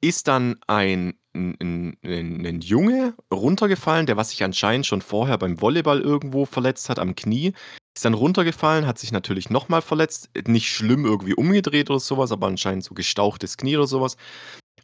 ist 0.00 0.28
dann 0.28 0.56
ein 0.66 1.14
'n 1.34 1.56
'n 1.60 1.96
'nen 2.02 2.38
'nen 2.42 2.60
Junge 2.60 3.14
runtergefallen, 3.32 4.06
der 4.06 4.16
was 4.16 4.30
sich 4.30 4.44
anscheinend 4.44 4.86
schon 4.86 5.02
vorher 5.02 5.38
beim 5.38 5.60
Volleyball 5.60 6.00
irgendwo 6.00 6.46
verletzt 6.46 6.88
hat 6.88 6.98
am 6.98 7.14
Knie. 7.16 7.52
Ist 7.96 8.04
dann 8.04 8.14
runtergefallen, 8.14 8.86
hat 8.86 8.98
sich 8.98 9.12
natürlich 9.12 9.50
noch 9.50 9.68
mal 9.68 9.82
verletzt. 9.82 10.30
Nicht 10.46 10.68
schlimm 10.70 11.04
irgendwie 11.06 11.34
umgedreht 11.34 11.90
oder 11.90 12.00
so 12.00 12.18
was, 12.18 12.32
aber 12.32 12.46
anscheinend 12.46 12.84
so 12.84 12.94
gestauchtes 12.94 13.56
Knie 13.56 13.76
oder 13.76 13.86
so 13.86 14.00
was. 14.02 14.16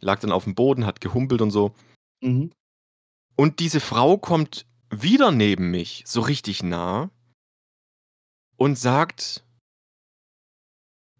Lag 0.01 0.19
dann 0.19 0.31
aufm 0.31 0.55
Boden, 0.55 0.85
hat 0.85 1.01
gehumpelt 1.01 1.41
und 1.41 1.51
so. 1.51 1.73
Mhm. 2.21 2.51
Und 3.35 3.59
diese 3.59 3.79
Frau 3.79 4.17
kommt 4.17 4.65
wieder 5.01 5.31
neben 5.31 5.71
mich, 5.71 6.03
so 6.05 6.21
richtig 6.21 6.61
nah 6.63 7.09
und 8.59 8.77
sagt 8.77 9.43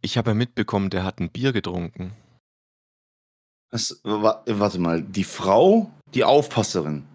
„Ich 0.05 0.17
habe 0.17 0.31
ja 0.31 0.33
mitbekommen, 0.33 0.89
der 0.89 1.05
hat 1.05 1.21
'n 1.21 1.29
Bier 1.29 1.53
getrunken.“ 1.53 2.11
Was 3.71 3.99
wa 4.03 4.43
warte 4.47 4.79
mal, 4.79 5.01
die 5.01 5.23
Frau, 5.23 5.89
die 6.13 6.23
Aufpasserin? 6.23 7.07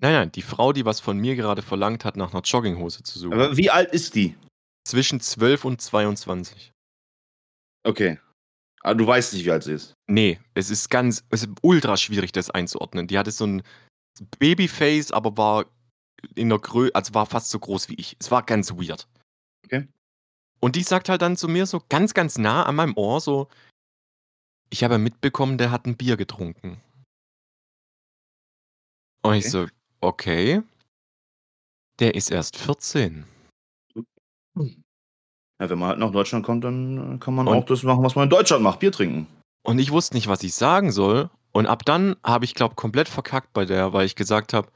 Nein, 0.00 0.12
nein, 0.12 0.32
die 0.32 0.42
Frau, 0.42 0.72
die 0.72 0.84
was 0.84 1.00
von 1.00 1.18
mir 1.18 1.36
gerade 1.36 1.62
verlangt 1.62 2.04
hat, 2.04 2.16
nach 2.16 2.32
'ner 2.32 2.42
Jogginghose 2.42 3.02
zu 3.02 3.18
suchen. 3.18 3.34
Aber 3.34 3.56
wie 3.56 3.70
alt 3.70 3.92
ist 3.92 4.14
die? 4.14 4.34
Zwischen 4.86 5.20
12 5.20 5.64
und 5.64 5.80
22. 5.80 6.72
Okay. 7.86 8.18
Aber 8.82 8.94
du 8.96 9.06
weißt 9.06 9.34
nicht, 9.34 9.44
wie 9.46 9.50
alt 9.50 9.64
sie 9.64 9.74
ist? 9.74 9.94
Ne, 10.08 10.38
es 10.54 10.70
ist 10.70 10.90
ganz 10.90 11.24
es 11.30 11.42
ist 11.44 11.50
ultra 11.62 11.96
schwierig, 11.96 12.32
das 12.32 12.50
einzuordnen. 12.50 13.06
Die 13.08 13.18
hatte 13.18 13.30
so 13.32 13.44
'n 13.46 13.62
Babyface, 14.38 15.12
aber 15.12 15.36
war 15.36 15.66
in 16.34 16.48
der 16.48 16.58
Grö 16.58 16.90
also, 16.94 17.14
war 17.14 17.26
fast 17.26 17.50
so 17.50 17.58
groß 17.58 17.88
wie 17.88 17.94
ich. 17.94 18.16
Es 18.20 18.30
war 18.30 18.42
ganz 18.42 18.72
weird. 18.72 19.06
Okay. 19.64 19.88
Und 20.60 20.76
die 20.76 20.82
sagt 20.82 21.08
halt 21.08 21.22
dann 21.22 21.36
zu 21.36 21.48
mir 21.48 21.66
so 21.66 21.82
ganz, 21.88 22.14
ganz 22.14 22.38
nah 22.38 22.64
an 22.64 22.76
meinem 22.76 22.96
Ohr 22.96 23.20
so: 23.20 23.48
„Ich 24.70 24.84
habe 24.84 24.98
mitbekommen, 24.98 25.58
der 25.58 25.70
hat 25.70 25.86
'n 25.86 25.96
Bier 25.96 26.16
getrunken.“ 26.16 26.80
Und 29.22 29.34
ich 29.34 29.46
Okay. 29.46 29.50
so: 29.50 29.66
„Okay.“ 30.00 30.62
„Der 31.98 32.14
ist 32.14 32.30
erst 32.30 32.56
14.“ 32.56 33.24
Ja, 35.58 35.70
wenn 35.70 35.78
man 35.78 35.88
halt 35.88 35.98
nach 35.98 36.10
Deutschland 36.12 36.44
kommt, 36.44 36.64
dann, 36.64 37.16
äh, 37.16 37.18
kann 37.18 37.34
man 37.34 37.48
auch 37.48 37.52
Und 37.56 37.70
das 37.70 37.82
machen, 37.82 38.04
was 38.04 38.14
man 38.14 38.24
in 38.24 38.30
Deutschland 38.30 38.62
macht, 38.62 38.80
Bier 38.80 38.92
trinken. 38.92 39.26
Und 39.62 39.78
ich 39.78 39.90
wusste 39.90 40.14
nicht, 40.14 40.28
was 40.28 40.42
ich 40.42 40.54
sagen 40.54 40.92
soll. 40.92 41.30
Und 41.52 41.66
ab 41.66 41.84
dann 41.84 42.16
habe 42.22 42.44
ich, 42.44 42.54
glaube 42.54 42.74
komplett 42.74 43.08
verkackt 43.08 43.52
bei 43.54 43.64
der, 43.64 43.92
weil 43.94 44.04
ich 44.04 44.14
gesagt 44.14 44.52
habe 44.52 44.68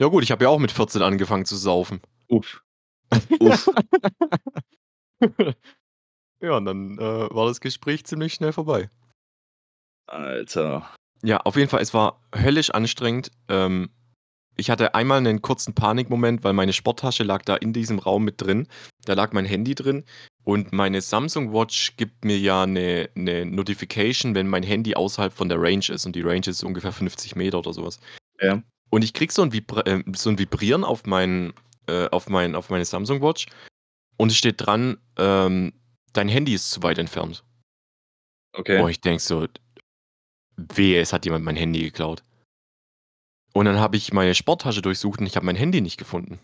„Ja 0.00 0.08
gut, 0.08 0.22
ich 0.24 0.30
habe 0.30 0.44
ja 0.44 0.50
auch 0.50 0.58
mit 0.58 0.72
14 0.72 1.02
angefangen 1.02 1.46
zu 1.46 1.56
saufen.“ 1.56 2.00
Uff. 2.28 2.62
Uff. 3.40 3.68
Ja, 6.42 6.58
und 6.58 6.66
dann, 6.66 6.98
äh, 6.98 7.02
war 7.34 7.48
das 7.48 7.60
Gespräch 7.60 8.04
ziemlich 8.06 8.34
schnell 8.34 8.52
vorbei. 8.52 8.90
Alter. 10.08 10.86
Ja, 11.22 11.38
auf 11.38 11.56
jeden 11.56 11.68
Fall, 11.68 11.80
es 11.82 11.94
war 11.94 12.20
höllisch 12.34 12.70
anstrengend. 12.70 13.30
Ähm, 13.48 13.90
ich 14.56 14.70
hatte 14.70 14.94
einmal 14.94 15.20
'nen 15.22 15.42
kurzen 15.42 15.74
Panikmoment, 15.74 16.44
weil 16.44 16.52
meine 16.54 16.72
Sporttasche 16.74 17.24
lag 17.24 17.42
da 17.44 17.56
in 17.56 17.72
diesem 17.72 17.98
Raum 18.00 18.24
mit 18.24 18.40
drin. 18.42 18.68
Da 19.06 19.14
lag 19.14 19.32
mein 19.32 19.46
Handy 19.46 19.74
drin 19.74 20.04
und 20.44 20.72
meine 20.72 21.00
Samsung 21.02 21.52
Watch 21.54 21.96
gibt 21.96 22.24
mir 22.24 22.38
ja 22.38 22.66
'ne 22.66 23.10
'ne 23.16 23.46
Notification, 23.46 24.34
wenn 24.34 24.48
mein 24.48 24.62
Handy 24.64 24.94
außerhalb 24.96 25.32
von 25.32 25.48
der 25.48 25.60
Range 25.60 25.84
ist 25.90 26.06
und 26.06 26.16
die 26.16 26.22
Range 26.22 26.46
ist 26.46 26.64
ungefähr 26.64 26.92
50 26.92 27.36
Meter 27.36 27.58
oder 27.60 27.72
so 27.74 27.84
was. 27.86 28.00
Ja. 28.40 28.62
Und 28.90 29.02
ich 29.04 29.12
kriege 29.12 29.32
so 29.32 29.42
'n 29.42 29.52
Vibr 29.52 29.86
äh, 29.86 30.02
so 30.14 30.30
'n 30.30 30.38
Vibrieren 30.38 30.84
auf 30.84 31.06
meinen 31.06 31.52
äh, 31.88 32.08
auf 32.10 32.28
mein 32.28 32.54
auf 32.54 32.70
meine 32.70 32.84
Samsung 32.84 33.20
Watch 33.22 33.46
und 34.18 34.30
es 34.32 34.38
steht 34.38 34.56
dran, 34.66 34.98
ähm: 35.18 35.72
„Dein 36.12 36.28
Handy 36.28 36.54
ist 36.54 36.70
zu 36.70 36.82
weit 36.82 36.98
entfernt.“ 36.98 37.44
Okay. 38.54 38.80
Und 38.82 38.90
ich 38.90 39.00
denke 39.00 39.22
so: 39.22 39.46
„Wehe, 40.56 41.00
es 41.00 41.12
hat 41.12 41.24
jemand 41.26 41.44
mein 41.44 41.56
Handy 41.56 41.82
geklaut.“ 41.82 42.22
Und 43.56 43.64
dann 43.64 43.80
habe 43.80 43.96
ich 43.96 44.12
meine 44.12 44.34
Sporttasche 44.34 44.82
durchsucht 44.82 45.20
und 45.20 45.26
ich 45.26 45.34
habe 45.36 45.46
mein 45.46 45.56
Handy 45.56 45.80
nicht 45.80 45.96
gefunden. 45.96 46.38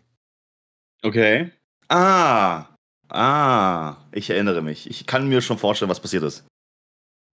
Okay. 1.04 1.50
Ah. 1.88 2.66
Ah, 3.10 3.96
ich 4.12 4.30
erinnere 4.30 4.62
mich. 4.62 4.88
Ich 4.88 5.06
kann 5.06 5.28
mir 5.28 5.42
schon 5.42 5.58
vorstellen, 5.58 5.90
was 5.90 6.00
passiert 6.00 6.22
ist. 6.22 6.44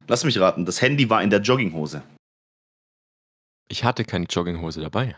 Lass 0.08 0.24
mich 0.26 0.40
raten, 0.40 0.66
das 0.66 0.82
Handy 0.82 1.10
war 1.10 1.24
in 1.24 1.30
der 1.32 1.42
Jogginghose. 1.42 2.04
Ich 3.70 3.84
hatte 3.84 4.04
keine 4.04 4.26
Jogginghose 4.26 4.82
dabei. 4.82 5.16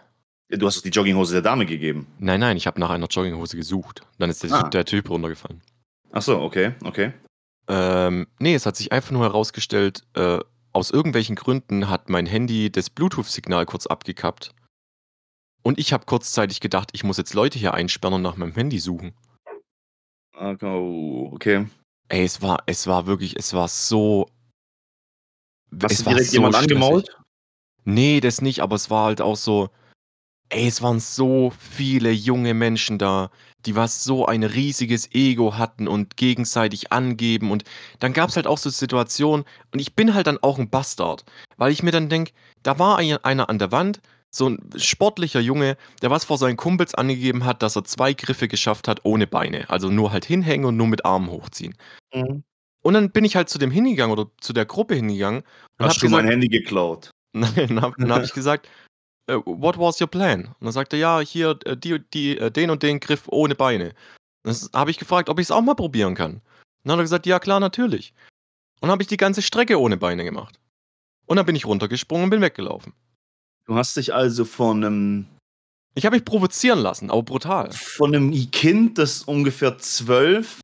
Du 0.50 0.68
hast 0.68 0.78
doch 0.78 0.84
die 0.84 0.90
Jogginghose 0.90 1.34
der 1.34 1.42
Dame 1.42 1.66
gegeben. 1.66 2.08
Nein, 2.20 2.42
nein, 2.42 2.58
ich 2.58 2.68
habe 2.68 2.80
nach 2.80 2.90
einer 2.90 3.08
Jogginghose 3.08 3.56
gesucht. 3.56 4.02
Dann 4.20 4.30
ist 4.30 4.44
der 4.44 4.52
Ah. 4.52 4.62
Typ 4.64 4.72
der 4.72 4.86
Typ 4.86 5.10
runtergefallen. 5.10 5.62
Ach 6.12 6.22
so, 6.22 6.40
okay, 6.42 6.74
okay. 6.84 7.14
Ähm, 7.70 8.28
ne, 8.40 8.54
es 8.54 8.66
hat 8.66 8.76
sich 8.76 8.92
einfach 8.92 9.12
nur 9.12 9.24
herausgestellt, 9.24 10.04
äh, 10.16 10.40
aus 10.74 10.92
irgendwelchen 10.92 11.36
Gründen 11.38 11.90
hat 11.90 12.10
mein 12.10 12.26
Handy 12.26 12.70
das 12.70 12.90
Bluetooth-Signal 12.90 13.66
kurz 13.66 13.88
abgekappt. 13.88 14.54
Und 15.64 15.80
ich 15.80 15.94
habe 15.94 16.06
kurzzeitig 16.06 16.60
gedacht, 16.60 16.90
ich 16.94 17.04
muss 17.06 17.18
jetzt 17.18 17.34
Leute 17.34 17.60
hier 17.60 17.74
einsperren 17.74 18.16
und 18.16 18.22
nach 18.22 18.36
meinem 18.36 18.54
Handy 18.54 18.80
suchen. 18.80 19.14
Ah, 20.34 20.56
oh, 20.64 21.30
okay. 21.34 21.68
Ey, 22.10 22.24
es 22.26 22.42
war 22.42 22.64
es 22.66 22.88
war 22.88 23.06
wirklich 23.06 23.38
es 23.38 23.54
war 23.54 23.68
so 23.68 24.28
Hast 25.82 25.92
es 25.92 26.00
du 26.00 26.06
war 26.06 26.14
direkt 26.14 26.30
so 26.32 26.38
jemand 26.38 26.56
angemault? 26.56 27.21
Ne, 27.88 28.20
das 28.22 28.42
nicht, 28.42 28.60
aber 28.62 28.76
es 28.76 28.90
war 28.90 29.06
halt 29.06 29.22
auch 29.22 29.36
so 29.36 29.70
ey, 30.50 30.68
es 30.68 30.82
waren 30.82 31.00
so 31.00 31.52
viele 31.60 32.12
junge 32.12 32.54
Menschen 32.54 33.00
da, 33.00 33.32
die 33.66 33.76
was 33.76 34.04
so 34.04 34.26
ein 34.28 34.44
riesiges 34.44 35.12
Ego 35.14 35.58
hatten 35.58 35.88
und 35.88 36.18
gegenseitig 36.18 36.92
angeben. 36.94 37.52
Und 37.52 37.66
dann 38.00 38.14
gab's 38.14 38.36
halt 38.38 38.48
auch 38.48 38.58
so 38.60 38.70
Situationen 38.70 39.46
und 39.74 39.80
ich 39.80 39.96
bin 39.96 40.14
halt 40.16 40.28
dann 40.28 40.40
auch 40.44 40.60
'n 40.60 40.70
Bastard, 40.70 41.26
weil 41.58 41.72
ich 41.74 41.84
mir 41.84 41.92
dann 41.92 42.10
denke, 42.10 42.34
da 42.64 42.80
war 42.80 43.00
ei 43.00 43.18
einer 43.24 43.50
an 43.50 43.60
der 43.60 43.72
Wand, 43.74 44.02
so 44.32 44.48
'n 44.48 44.60
sportlicher 44.78 45.42
Junge, 45.42 45.78
der 46.04 46.12
was 46.12 46.26
vor 46.26 46.38
seinen 46.38 46.58
Kumpels 46.58 46.96
angegeben 46.96 47.46
hat, 47.46 47.64
dass 47.64 47.76
er 47.78 47.86
2 47.86 48.14
Griffe 48.14 48.48
geschafft 48.48 48.88
hat 48.88 49.02
ohne 49.06 49.28
Beine. 49.28 49.70
Also, 49.70 49.90
nur 49.90 50.12
halt 50.14 50.26
hinhängen 50.26 50.66
und 50.68 50.78
nur 50.78 50.88
mit 50.88 51.06
Armen 51.06 51.30
hochziehen. 51.32 51.76
Mhm. 52.14 52.44
Und 52.84 52.94
dann 52.96 53.12
bin 53.12 53.26
ich 53.26 53.36
halt 53.38 53.50
zu 53.50 53.60
dem 53.60 53.72
hingegangen 53.72 54.14
oder 54.18 54.32
zu 54.42 54.54
der 54.54 54.66
Gruppe 54.66 54.96
hingegangen 54.96 55.44
und 55.80 55.88
Hast 55.88 56.02
du 56.04 56.08
mein 56.10 56.26
gesagt 56.26 56.28
Handy 56.28 56.48
geklaut? 56.48 57.12
Nein, 57.36 57.68
dann 57.98 58.12
habe 58.12 58.26
ich 58.26 58.34
gesagt: 58.34 58.68
„Äh, 59.28 59.36
what 59.46 59.78
was 59.80 60.02
your 60.02 60.08
plan?“ 60.08 60.48
Und 60.48 60.56
dann 60.66 60.72
sagt 60.74 60.94
er: 60.94 61.00
„Ja, 61.00 61.20
hier, 61.22 61.58
äh, 61.66 61.78
die 61.78 62.00
die 62.14 62.38
äh, 62.38 62.52
den 62.52 62.70
und 62.72 62.84
den 62.84 63.00
Griff 63.00 63.26
ohne 63.30 63.56
Beine.“ 63.56 63.94
Das 64.44 64.70
habe 64.74 64.92
ich 64.92 65.00
gefragt, 65.00 65.30
ob 65.30 65.40
ich's 65.40 65.52
auch 65.52 65.62
mal 65.62 65.76
probieren 65.76 66.16
kann. 66.16 66.42
Dann 66.84 66.94
hat 66.94 67.00
er 67.00 67.04
gesagt: 67.04 67.26
„Ja 67.28 67.40
klar, 67.40 67.60
natürlich.“ 67.60 68.14
Und 68.82 68.84
dann 68.88 68.92
habe 68.92 69.04
ich 69.04 69.08
die 69.10 69.18
ganze 69.18 69.42
Strecke 69.44 69.80
ohne 69.80 69.98
Beine 69.98 70.24
gemacht. 70.26 70.60
Und 71.28 71.38
dann 71.38 71.46
bin 71.46 71.56
ich 71.56 71.66
runtergesprungen 71.68 72.26
und 72.26 72.30
bin 72.32 72.42
weggelaufen. 72.42 72.94
Du 73.66 73.76
hast 73.76 73.98
dich 73.98 74.14
also 74.14 74.46
von 74.46 74.80
'nem 74.82 75.28
Ich 75.96 76.06
habe 76.06 76.16
mich 76.18 76.26
provozieren 76.26 76.80
lassen, 76.80 77.12
aber 77.12 77.24
brutal. 77.24 77.72
von 77.72 78.12
'nem 78.12 78.32
i 78.34 78.48
Kind, 78.48 78.98
das 78.98 79.24
ungefähr 79.24 79.78
12 79.78 80.60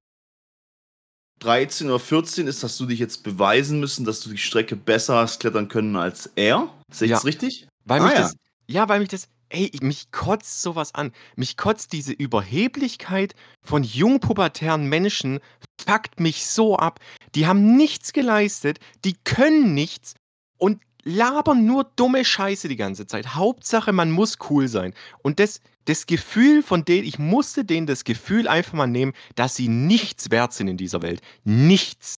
13 1.40 1.88
oder 1.88 2.00
14 2.00 2.48
ist, 2.48 2.64
hast 2.64 2.80
du 2.80 2.86
dich 2.86 3.00
jetzt 3.00 3.24
beweisen 3.24 3.80
müssen, 3.80 4.06
dass 4.06 4.22
du 4.22 4.30
die 4.30 4.38
Strecke 4.38 4.76
besser 4.76 5.16
hast 5.18 5.40
klettern 5.40 5.68
können 5.68 5.96
als 5.96 6.30
er? 6.36 6.70
Sehe 6.92 7.06
ich 7.06 7.10
Ja. 7.12 7.18
das 7.18 7.26
richtig? 7.26 7.68
Weil 7.86 8.02
Ah 8.02 8.06
mich 8.06 8.14
ja. 8.14 8.22
das 8.22 8.36
ja, 8.70 8.90
weil 8.90 9.00
mich 9.00 9.10
das 9.10 9.28
Ey, 9.50 9.72
mich 9.82 10.12
kotzt 10.12 10.62
sowas 10.62 10.94
an. 10.94 11.14
Mich 11.38 11.56
kotzt 11.56 11.94
diese 11.94 12.12
Überheblichkeit 12.12 13.34
von 13.64 13.82
jungpubertären 13.84 14.88
Menschen 14.90 15.40
fuckt 15.80 16.20
mich 16.20 16.46
so 16.46 16.76
ab. 16.76 17.00
Die 17.34 17.48
haben 17.48 17.78
nichts 17.78 18.12
geleistet, 18.12 18.80
die 19.06 19.16
können 19.24 19.74
nichts 19.74 20.16
und 20.58 20.82
labern 21.08 21.66
nur 21.66 21.86
dumme 21.96 22.24
Scheiße 22.26 22.68
die 22.68 22.76
ganze 22.76 23.08
Zeit. 23.08 23.36
Hauptsache, 23.36 23.94
man 23.94 24.12
muss 24.12 24.38
cool 24.50 24.68
sein. 24.68 24.94
Und 25.24 25.40
das, 25.40 25.62
das 25.86 26.06
Gefühl 26.06 26.62
von 26.62 26.86
denen, 26.86 27.08
ich 27.08 27.18
musste 27.18 27.66
denen 27.66 27.88
das 27.88 28.04
Gefühl 28.04 28.48
einfach 28.48 28.74
mal 28.74 28.88
nehmen, 28.88 29.14
dass 29.36 29.56
sie 29.56 29.70
nichts 29.70 30.30
wert 30.30 30.54
sind 30.54 30.68
in 30.68 30.78
dieser 30.78 31.02
Welt. 31.02 31.22
Nichts. 31.44 32.16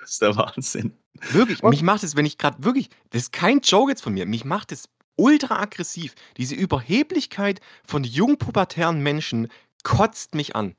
Das 0.00 0.12
ist 0.12 0.22
der 0.22 0.36
Wahnsinn. 0.36 0.96
Wirklich, 1.30 1.62
mich 1.62 1.82
macht 1.82 2.02
es, 2.02 2.16
wenn 2.16 2.26
ich 2.26 2.38
gerade 2.38 2.64
wirklich, 2.64 2.88
das 3.10 3.24
ist 3.24 3.32
kein 3.32 3.60
Joke 3.60 3.92
jetzt 3.92 4.02
von 4.02 4.14
mir, 4.14 4.26
mich 4.26 4.44
macht 4.44 4.72
es 4.72 4.88
ultra 5.16 5.60
aggressiv. 5.60 6.14
Diese 6.38 6.54
Überheblichkeit 6.54 7.60
von 7.84 8.02
jungpubertären 8.02 9.00
Menschen 9.02 9.48
kotzt 9.84 10.34
mich 10.34 10.56
an. 10.56 10.74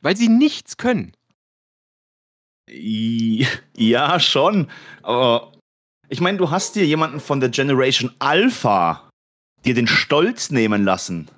Weil 0.00 0.16
sie 0.16 0.28
nichts 0.28 0.76
können. 0.76 1.12
Ja, 2.68 4.18
schon. 4.18 4.70
Aber 5.02 5.52
ich 6.08 6.20
meine, 6.20 6.38
du 6.38 6.50
hast 6.50 6.76
dir 6.76 6.86
jemanden 6.86 7.20
von 7.20 7.40
der 7.40 7.48
Generation 7.48 8.14
Alpha 8.18 9.08
dir 9.64 9.74
den 9.74 9.86
Stolz 9.86 10.50
nehmen 10.50 10.84
lassen. 10.84 11.28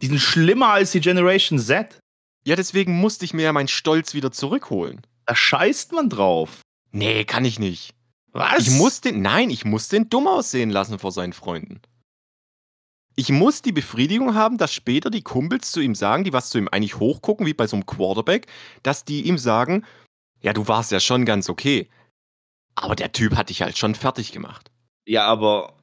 Die 0.00 0.06
sind 0.06 0.20
schlimmer 0.20 0.68
als 0.68 0.92
die 0.92 1.00
Generation 1.00 1.58
Z. 1.58 1.98
Ja, 2.44 2.56
deswegen 2.56 2.98
musste 2.98 3.24
ich 3.24 3.34
mir 3.34 3.42
ja 3.42 3.52
meinen 3.52 3.68
Stolz 3.68 4.14
wieder 4.14 4.32
zurückholen. 4.32 5.02
Da 5.26 5.34
scheißt 5.34 5.92
man 5.92 6.08
drauf. 6.08 6.62
Nee, 6.90 7.24
kann 7.24 7.44
ich 7.44 7.58
nicht. 7.58 7.94
Was? 8.32 8.60
Ich 8.60 8.70
muss 8.70 9.00
den, 9.00 9.22
nein, 9.22 9.50
ich 9.50 9.64
muss 9.64 9.88
den 9.88 10.08
dumm 10.08 10.26
aussehen 10.26 10.70
lassen 10.70 10.98
vor 10.98 11.12
seinen 11.12 11.32
Freunden. 11.32 11.80
Ich 13.16 13.28
muss 13.28 13.60
die 13.60 13.72
Befriedigung 13.72 14.34
haben, 14.34 14.56
dass 14.56 14.72
später 14.72 15.10
die 15.10 15.22
Kumpels 15.22 15.72
zu 15.72 15.80
ihm 15.80 15.94
sagen, 15.94 16.24
die 16.24 16.32
was 16.32 16.48
zu 16.48 16.58
ihm 16.58 16.68
eigentlich 16.68 16.98
hochgucken, 16.98 17.44
wie 17.44 17.54
bei 17.54 17.66
so 17.66 17.76
einem 17.76 17.84
Quarterback, 17.84 18.46
dass 18.82 19.04
die 19.04 19.22
ihm 19.22 19.36
sagen, 19.36 19.84
ja, 20.40 20.52
du 20.52 20.68
warst 20.68 20.92
ja 20.92 21.00
schon 21.00 21.24
ganz 21.26 21.50
okay. 21.50 21.90
Aber 22.74 22.96
der 22.96 23.12
Typ 23.12 23.36
hat 23.36 23.50
dich 23.50 23.62
halt 23.62 23.76
schon 23.76 23.94
fertig 23.94 24.32
gemacht. 24.32 24.70
Ja, 25.06 25.26
aber 25.26 25.78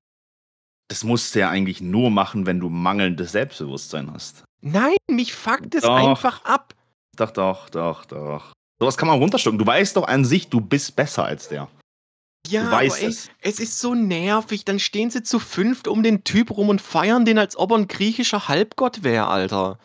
das 0.90 1.04
musst 1.04 1.36
du 1.36 1.40
ja 1.40 1.50
eigentlich 1.50 1.82
nur 1.82 2.10
machen, 2.10 2.46
wenn 2.46 2.60
du 2.60 2.70
mangelndes 2.70 3.34
Selbstbewusstsein 3.34 4.12
hast. 4.14 4.44
Nein, 4.62 4.96
mich 5.10 5.34
fuckt 5.34 5.76
es 5.76 5.84
einfach 5.84 6.44
ab. 6.46 6.74
Doch, 7.16 7.32
doch, 7.32 7.70
doch, 7.70 8.06
doch. 8.06 8.54
Sowas 8.80 8.98
kann 8.98 9.08
man 9.08 9.18
runterstocken. 9.20 9.60
Du 9.60 9.66
weißt 9.66 9.96
doch 9.98 10.08
an 10.08 10.24
sich, 10.26 10.50
du 10.50 10.62
bist 10.62 10.96
besser 10.96 11.26
als 11.26 11.50
der. 11.50 11.68
Ja, 12.48 12.64
Du 12.64 12.72
weißt 12.72 12.96
aber 12.98 13.04
ey, 13.04 13.10
es. 13.10 13.30
es 13.42 13.60
ist 13.60 13.80
so 13.80 13.94
nervig. 13.94 14.64
Dann 14.66 14.80
stehen 14.80 15.10
sie 15.10 15.24
zu 15.24 15.40
fünft 15.40 15.88
um 15.88 16.04
den 16.04 16.24
Typ 16.24 16.52
rum 16.52 16.70
und 16.70 16.82
feiern 16.82 17.26
den, 17.26 17.38
als 17.38 17.58
ob 17.58 17.72
er 17.72 17.78
ein 17.78 17.88
griechischer 17.88 18.48
Halbgott 18.48 19.04
wäre, 19.04 19.28
Alter. 19.28 19.80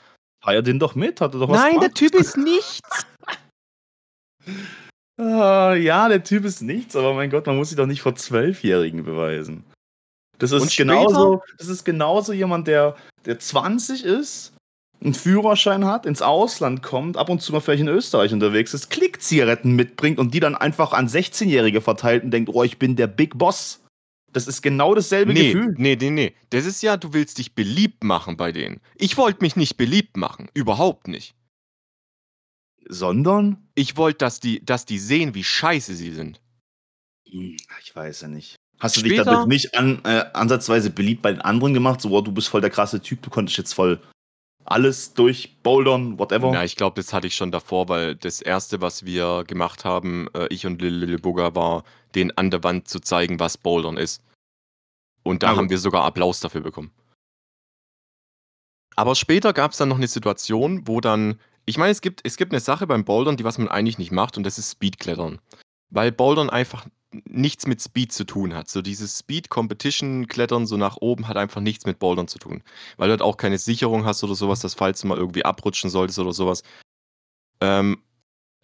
Feier 0.44 0.62
den 0.62 0.78
doch 0.78 0.94
mit, 0.94 1.21
hat 1.21 1.35
er 1.35 1.40
doch 1.40 1.49
was 1.49 1.56
Nein, 1.61 1.80
der 1.80 1.88
gemacht. 1.88 1.94
Typ 1.97 2.14
ist 2.14 2.37
nichts. 2.37 3.06
Ah, 5.19 5.75
ja, 5.75 6.09
der 6.09 6.25
Typ 6.25 6.45
ist 6.45 6.62
nichts, 6.62 6.97
aber 6.97 7.14
mein 7.14 7.31
Gott, 7.31 7.47
man 7.47 7.57
muss 7.57 7.69
sich 7.69 7.76
doch 7.76 7.87
nicht 7.87 8.02
vor 8.02 8.14
Zwölfjährigen 8.14 9.04
beweisen. 9.04 9.64
Das 10.38 10.50
ist 10.50 10.76
genauso, 10.76 11.42
das 11.59 11.69
ist 11.69 11.85
genauso 11.85 12.33
jemand, 12.33 12.66
der, 12.66 12.97
der 13.26 13.38
20 13.38 14.04
ist, 14.04 14.54
einen 15.00 15.14
Führerschein 15.14 15.85
hat, 15.85 16.07
ins 16.07 16.23
Ausland 16.23 16.83
kommt, 16.83 17.16
ab 17.16 17.28
und 17.28 17.40
zu 17.42 17.52
mal 17.52 17.61
vielleicht 17.61 17.83
in 17.83 17.88
Österreich 17.88 18.33
unterwegs 18.33 18.73
ist, 18.75 18.90
Klickzigaretten 18.90 19.73
mitbringt 19.76 20.19
und 20.19 20.33
die 20.35 20.40
dann 20.40 20.57
einfach 20.57 20.92
an 20.92 21.09
16-Jährige 21.09 21.81
verteilt 21.81 22.25
und 22.25 22.31
denkt, 22.31 22.51
oh, 22.53 22.64
ich 22.64 22.79
bin 22.79 22.96
der 22.96 23.07
Big 23.07 23.37
Boss. 23.38 23.81
Das 24.33 24.46
ist 24.48 24.62
genau 24.62 24.94
dasselbe 24.94 25.33
Nee, 25.35 25.53
Gefühl. 25.53 25.75
nee, 25.77 25.96
nee, 26.01 26.11
nee. 26.11 26.35
Das 26.51 26.64
ist 26.64 26.83
ja, 26.83 26.96
du 26.96 27.12
willst 27.12 27.37
dich 27.38 27.55
beliebt 27.55 28.03
machen 28.03 28.37
bei 28.37 28.51
denen. 28.51 28.81
Ich 28.96 29.18
wollte 29.18 29.42
mich 29.42 29.57
nicht 29.57 29.77
beliebt 29.77 30.16
machen. 30.16 30.48
Überhaupt 30.55 31.07
nicht. 31.07 31.35
Sondern? 32.88 33.62
Ich 33.74 33.96
wollte, 33.96 34.18
dass 34.18 34.40
die, 34.40 34.64
dass 34.64 34.85
die 34.85 34.98
sehen, 34.98 35.35
wie 35.35 35.44
scheiße 35.44 35.94
sie 35.94 36.12
sind. 36.12 36.40
Hm, 37.30 37.56
Ich 37.80 37.94
weiß 37.96 38.22
ja 38.22 38.28
nicht. 38.28 38.56
Hast 38.78 38.96
du 38.96 39.02
dich 39.02 39.12
Später- 39.12 39.24
dadurch 39.24 39.46
nicht 39.46 39.74
an, 39.76 40.04
äh, 40.04 40.24
ansatzweise 40.35 40.90
beliebt 40.90 41.22
bei 41.22 41.32
den 41.32 41.40
anderen 41.40 41.72
gemacht? 41.72 42.00
So, 42.00 42.11
oh, 42.11 42.20
du 42.20 42.32
bist 42.32 42.48
voll 42.48 42.61
der 42.61 42.70
krasse 42.70 43.00
Typ, 43.00 43.22
du 43.22 43.30
konntest 43.30 43.56
jetzt 43.58 43.72
voll 43.74 44.00
alles 44.64 45.14
durch 45.14 45.56
Bouldern, 45.62 46.18
whatever. 46.18 46.52
Ja, 46.52 46.62
ich 46.64 46.76
glaube, 46.76 46.94
das 47.00 47.12
hatte 47.12 47.26
ich 47.26 47.35
schon 47.35 47.50
davor, 47.50 47.88
weil 47.88 48.14
das 48.16 48.40
erste, 48.40 48.80
was 48.80 49.04
wir 49.04 49.44
gemacht 49.44 49.85
haben, 49.85 50.28
äh, 50.35 50.46
ich 50.48 50.66
und 50.66 50.80
Lil 50.80 50.94
Lil 51.04 51.18
Bugger, 51.18 51.54
war, 51.54 51.85
den 52.14 52.37
an 52.38 52.50
der 52.50 52.62
Wand 52.62 52.88
zu 52.88 53.00
zeigen, 53.00 53.40
was 53.40 53.56
Bouldern 53.58 53.96
ist. 53.96 54.22
Und 55.24 55.42
da 55.42 55.50
gut. 55.50 55.58
haben 55.58 55.70
wir 55.70 55.78
sogar 55.78 56.04
Applaus 56.04 56.40
dafür 56.40 56.61
bekommen. 56.61 56.92
Aber 58.96 59.14
später 59.14 59.52
gab 59.52 59.72
es 59.72 59.78
dann 59.78 59.88
noch 59.88 59.96
eine 59.96 60.08
Situation, 60.08 60.87
wo 60.87 61.00
dann, 61.00 61.40
ich 61.64 61.79
meine, 61.79 61.90
es 61.90 62.01
gibt, 62.01 62.20
es 62.25 62.37
gibt 62.37 62.53
eine 62.53 62.61
Sache 62.61 62.87
beim 62.87 63.05
Bouldern, 63.05 63.37
die 63.37 63.44
was 63.44 63.59
man 63.59 63.68
eigentlich 63.68 63.98
nicht 63.98 64.12
macht, 64.12 64.37
und 64.37 64.44
das 64.44 64.59
ist 64.59 64.72
Speedklettern. 64.72 65.40
Weil 65.90 66.12
Bouldern 66.12 66.51
einfach 66.51 66.87
nichts 67.25 67.66
mit 67.66 67.81
Speed 67.83 68.12
zu 68.12 68.25
tun 68.25 68.55
hat. 68.55 68.68
So 68.68 68.83
dieses 68.83 69.18
Speed-Competition-Klettern 69.18 70.66
so 70.66 70.77
nach 70.77 70.96
oben 70.96 71.29
hat 71.29 71.37
einfach 71.37 71.61
nichts 71.61 71.85
mit 71.85 71.98
Bouldern 71.98 72.29
zu 72.29 72.38
tun. 72.38 72.62
Weil 72.96 73.09
du 73.09 73.12
halt 73.12 73.22
auch 73.22 73.37
keine 73.37 73.59
Sicherung 73.59 74.05
hast 74.05 74.25
oder 74.25 74.35
sowas, 74.35 74.61
dass 74.61 74.75
falls 74.75 75.01
du 75.01 75.09
mal 75.09 75.18
irgendwie 75.18 75.44
abrutschen 75.44 75.90
solltest 75.90 76.18
oder 76.18 76.33
sowas. 76.33 76.62
Ähm, 77.61 78.03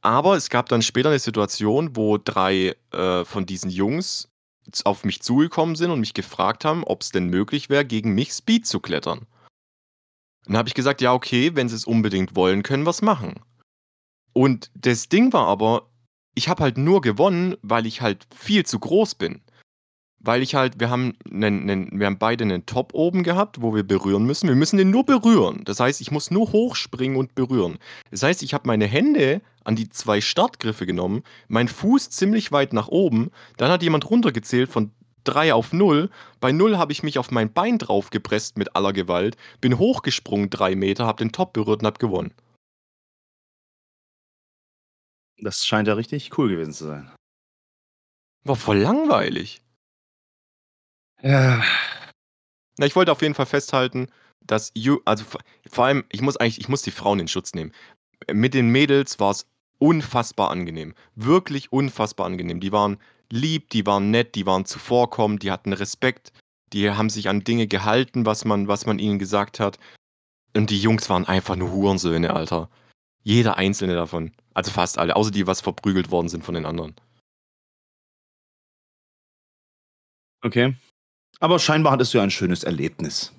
aber 0.00 0.36
es 0.36 0.48
gab 0.48 0.68
dann 0.68 0.82
später 0.82 1.10
eine 1.10 1.18
Situation, 1.18 1.96
wo 1.96 2.18
drei 2.18 2.76
äh, 2.92 3.24
von 3.24 3.46
diesen 3.46 3.70
Jungs 3.70 4.30
auf 4.84 5.04
mich 5.04 5.22
zugekommen 5.22 5.76
sind 5.76 5.90
und 5.90 6.00
mich 6.00 6.14
gefragt 6.14 6.64
haben, 6.64 6.84
ob 6.84 7.02
es 7.02 7.10
denn 7.10 7.28
möglich 7.28 7.70
wäre, 7.70 7.84
gegen 7.84 8.14
mich 8.14 8.32
Speed 8.32 8.66
zu 8.66 8.80
klettern. 8.80 9.26
Dann 10.48 10.56
habe 10.56 10.68
ich 10.68 10.74
gesagt, 10.74 11.02
ja, 11.02 11.12
okay, 11.12 11.52
wenn 11.54 11.68
sie 11.68 11.76
es 11.76 11.84
unbedingt 11.84 12.34
wollen, 12.34 12.62
können 12.62 12.84
wir 12.84 12.90
es 12.90 13.02
machen. 13.02 13.34
Und 14.32 14.70
das 14.74 15.08
Ding 15.08 15.32
war 15.32 15.46
aber, 15.46 15.90
ich 16.34 16.48
habe 16.48 16.62
halt 16.62 16.78
nur 16.78 17.02
gewonnen, 17.02 17.56
weil 17.62 17.86
ich 17.86 18.00
halt 18.00 18.26
viel 18.34 18.64
zu 18.64 18.78
groß 18.78 19.16
bin. 19.16 19.42
Weil 20.20 20.42
ich 20.42 20.54
halt, 20.54 20.80
wir 20.80 20.90
haben, 20.90 21.14
einen, 21.30 21.70
einen, 21.70 22.00
wir 22.00 22.06
haben 22.06 22.18
beide 22.18 22.44
einen 22.44 22.64
Top 22.64 22.94
oben 22.94 23.22
gehabt, 23.22 23.60
wo 23.60 23.74
wir 23.74 23.84
berühren 23.84 24.24
müssen. 24.24 24.48
Wir 24.48 24.56
müssen 24.56 24.78
den 24.78 24.90
nur 24.90 25.04
berühren. 25.04 25.62
Das 25.64 25.80
heißt, 25.80 26.00
ich 26.00 26.10
muss 26.10 26.30
nur 26.30 26.50
hochspringen 26.50 27.18
und 27.18 27.34
berühren. 27.34 27.78
Das 28.10 28.22
heißt, 28.22 28.42
ich 28.42 28.54
habe 28.54 28.66
meine 28.66 28.86
Hände 28.86 29.42
an 29.64 29.76
die 29.76 29.90
zwei 29.90 30.20
Startgriffe 30.22 30.86
genommen, 30.86 31.22
mein 31.48 31.68
Fuß 31.68 32.08
ziemlich 32.08 32.52
weit 32.52 32.72
nach 32.72 32.88
oben, 32.88 33.30
dann 33.58 33.70
hat 33.70 33.82
jemand 33.82 34.08
runtergezählt 34.08 34.70
von 34.70 34.92
3 35.24 35.52
auf 35.54 35.72
0. 35.72 36.10
Bei 36.40 36.52
0 36.52 36.78
habe 36.78 36.92
ich 36.92 37.02
mich 37.02 37.18
auf 37.18 37.30
mein 37.30 37.52
Bein 37.52 37.78
draufgepresst 37.78 38.56
mit 38.56 38.74
aller 38.76 38.92
Gewalt, 38.92 39.36
bin 39.60 39.78
hochgesprungen 39.78 40.50
drei 40.50 40.74
Meter, 40.74 41.06
habe 41.06 41.18
den 41.18 41.32
Top 41.32 41.52
berührt 41.52 41.80
und 41.80 41.86
habe 41.86 41.98
gewonnen. 41.98 42.32
Das 45.40 45.64
scheint 45.64 45.86
ja 45.88 45.94
richtig 45.94 46.36
cool 46.38 46.48
gewesen 46.48 46.72
zu 46.72 46.86
sein. 46.86 47.14
War 48.44 48.56
voll 48.56 48.78
langweilig. 48.78 49.62
Ja. 51.22 51.62
Na, 52.78 52.86
ich 52.86 52.96
wollte 52.96 53.12
auf 53.12 53.22
jeden 53.22 53.34
Fall 53.34 53.46
festhalten, 53.46 54.08
dass 54.40 54.70
you, 54.74 55.00
also 55.04 55.24
vor- 55.24 55.40
vor 55.70 55.84
allem, 55.84 56.04
ich 56.10 56.22
muss 56.22 56.36
eigentlich, 56.36 56.58
ich 56.60 56.68
muss 56.68 56.82
die 56.82 56.90
Frauen 56.90 57.20
in 57.20 57.28
Schutz 57.28 57.54
nehmen. 57.54 57.72
Mit 58.32 58.54
den 58.54 58.68
Mädels 58.70 59.20
war 59.20 59.30
es 59.32 59.46
unfassbar 59.78 60.50
angenehm. 60.50 60.94
Wirklich 61.14 61.72
unfassbar 61.72 62.26
angenehm. 62.26 62.60
Die 62.60 62.72
waren 62.72 62.98
lieb, 63.32 63.70
die 63.70 63.86
waren 63.86 64.10
nett, 64.10 64.34
die 64.34 64.46
waren 64.46 64.64
zuvorkommend, 64.64 65.42
die 65.42 65.50
hatten 65.50 65.72
Respekt, 65.72 66.32
die 66.72 66.90
haben 66.90 67.10
sich 67.10 67.28
an 67.28 67.44
Dinge 67.44 67.66
gehalten, 67.66 68.26
was 68.26 68.44
man, 68.44 68.68
was 68.68 68.86
man 68.86 68.98
ihnen 68.98 69.18
gesagt 69.18 69.60
hat. 69.60 69.78
Und 70.56 70.70
die 70.70 70.80
Jungs 70.80 71.08
waren 71.10 71.26
einfach 71.26 71.56
nur 71.56 71.70
Hurensöhne, 71.70 72.34
Alter. 72.34 72.70
Jeder 73.22 73.56
einzelne 73.56 73.94
davon. 73.94 74.32
Also 74.54 74.70
fast 74.70 74.98
alle, 74.98 75.16
außer 75.16 75.30
die, 75.30 75.46
was 75.46 75.60
verprügelt 75.60 76.10
worden 76.10 76.28
sind 76.28 76.44
von 76.44 76.54
den 76.54 76.66
anderen. 76.66 76.94
Okay. 80.42 80.74
Aber 81.40 81.58
scheinbar 81.58 81.92
hattest 81.92 82.14
du 82.14 82.18
ja 82.18 82.24
ein 82.24 82.30
schönes 82.30 82.64
Erlebnis. 82.64 83.32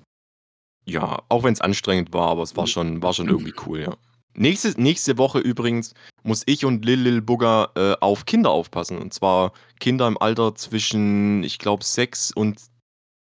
Ja, 0.84 1.22
auch 1.28 1.42
wenn 1.42 1.52
es 1.52 1.60
anstrengend 1.60 2.12
war, 2.12 2.28
aber 2.28 2.42
es 2.42 2.56
war 2.56 2.66
schon, 2.66 3.02
war 3.02 3.12
schon 3.12 3.28
irgendwie 3.28 3.54
cool, 3.66 3.80
ja. 3.80 3.96
Nächste, 4.40 4.80
nächste 4.80 5.18
Woche 5.18 5.38
übrigens 5.38 5.92
muss 6.22 6.44
ich 6.46 6.64
und 6.64 6.82
Lil 6.82 7.00
Lil 7.00 7.20
Bugger 7.20 7.72
äh, 7.74 7.96
auf 8.00 8.24
Kinder 8.24 8.48
aufpassen. 8.48 8.96
Und 8.96 9.12
zwar 9.12 9.52
Kinder 9.80 10.08
im 10.08 10.16
Alter 10.16 10.54
zwischen, 10.54 11.44
ich 11.44 11.58
glaube, 11.58 11.84
sechs 11.84 12.32
und 12.32 12.58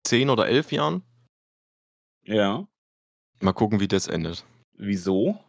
zehn 0.06 0.30
oder 0.30 0.50
elf 0.50 0.74
Jahren. 0.74 1.04
Ja. 2.26 2.68
Mal 3.40 3.54
gucken, 3.54 3.80
wie 3.80 3.88
das 3.88 4.08
endet. 4.08 4.44
Wieso? 4.78 5.40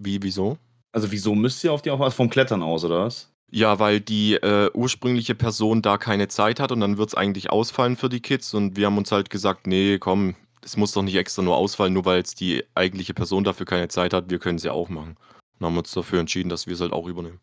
Wie, 0.00 0.22
wieso? 0.22 0.56
Also 0.92 1.12
wieso 1.12 1.34
müsst 1.34 1.62
ihr 1.62 1.70
auf 1.70 1.82
die 1.82 1.90
aufpassen? 1.90 2.16
Vom 2.16 2.30
Klettern 2.30 2.62
aus, 2.62 2.86
oder 2.86 3.04
was? 3.04 3.30
Ja, 3.52 3.78
weil 3.78 4.00
die 4.00 4.32
äh, 4.32 4.70
ursprüngliche 4.72 5.34
Person 5.34 5.82
da 5.82 5.98
keine 5.98 6.28
Zeit 6.28 6.58
hat 6.58 6.72
und 6.72 6.80
dann 6.80 6.96
wird 6.96 7.10
es 7.10 7.14
eigentlich 7.14 7.50
ausfallen 7.50 7.96
für 7.96 8.08
die 8.08 8.20
Kids. 8.20 8.54
Und 8.54 8.78
wir 8.78 8.86
haben 8.86 8.96
uns 8.96 9.12
halt 9.12 9.28
gesagt, 9.28 9.66
nee, 9.66 9.98
komm, 9.98 10.36
es 10.64 10.76
muss 10.76 10.92
doch 10.92 11.02
nicht 11.02 11.14
extra 11.14 11.42
nur 11.42 11.56
ausfallen, 11.56 11.92
nur 11.92 12.04
weil 12.04 12.18
jetzt 12.18 12.40
die 12.40 12.64
eigentliche 12.74 13.14
Person 13.14 13.44
dafür 13.44 13.66
keine 13.66 13.88
Zeit 13.88 14.12
hat. 14.12 14.30
Wir 14.30 14.38
können 14.38 14.56
es 14.56 14.64
ja 14.64 14.72
auch 14.72 14.88
machen. 14.88 15.16
Und 15.58 15.66
haben 15.66 15.78
uns 15.78 15.92
dafür 15.92 16.20
entschieden, 16.20 16.48
dass 16.48 16.66
wir 16.66 16.74
es 16.74 16.80
halt 16.80 16.92
auch 16.92 17.06
übernehmen. 17.06 17.40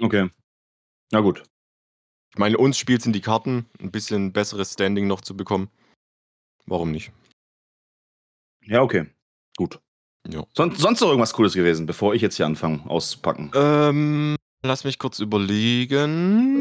Okay. 0.00 0.28
Na 1.10 1.20
gut. 1.20 1.42
Ich 2.30 2.38
meine, 2.38 2.58
uns 2.58 2.78
spielt 2.78 3.00
es 3.00 3.06
in 3.06 3.12
die 3.12 3.20
Karten, 3.20 3.66
ein 3.80 3.90
bisschen 3.90 4.32
besseres 4.32 4.72
Standing 4.72 5.06
noch 5.06 5.20
zu 5.20 5.36
bekommen. 5.36 5.70
Warum 6.66 6.90
nicht? 6.90 7.12
Ja, 8.64 8.82
okay. 8.82 9.06
Gut. 9.56 9.80
Ja. 10.28 10.44
Son 10.54 10.74
sonst 10.74 11.00
noch 11.00 11.08
irgendwas 11.08 11.34
Cooles 11.34 11.54
gewesen, 11.54 11.86
bevor 11.86 12.14
ich 12.14 12.22
jetzt 12.22 12.36
hier 12.36 12.46
anfange 12.46 12.88
auszupacken? 12.88 13.50
Ähm, 13.54 14.36
lass 14.62 14.84
mich 14.84 14.98
kurz 14.98 15.18
überlegen. 15.18 16.60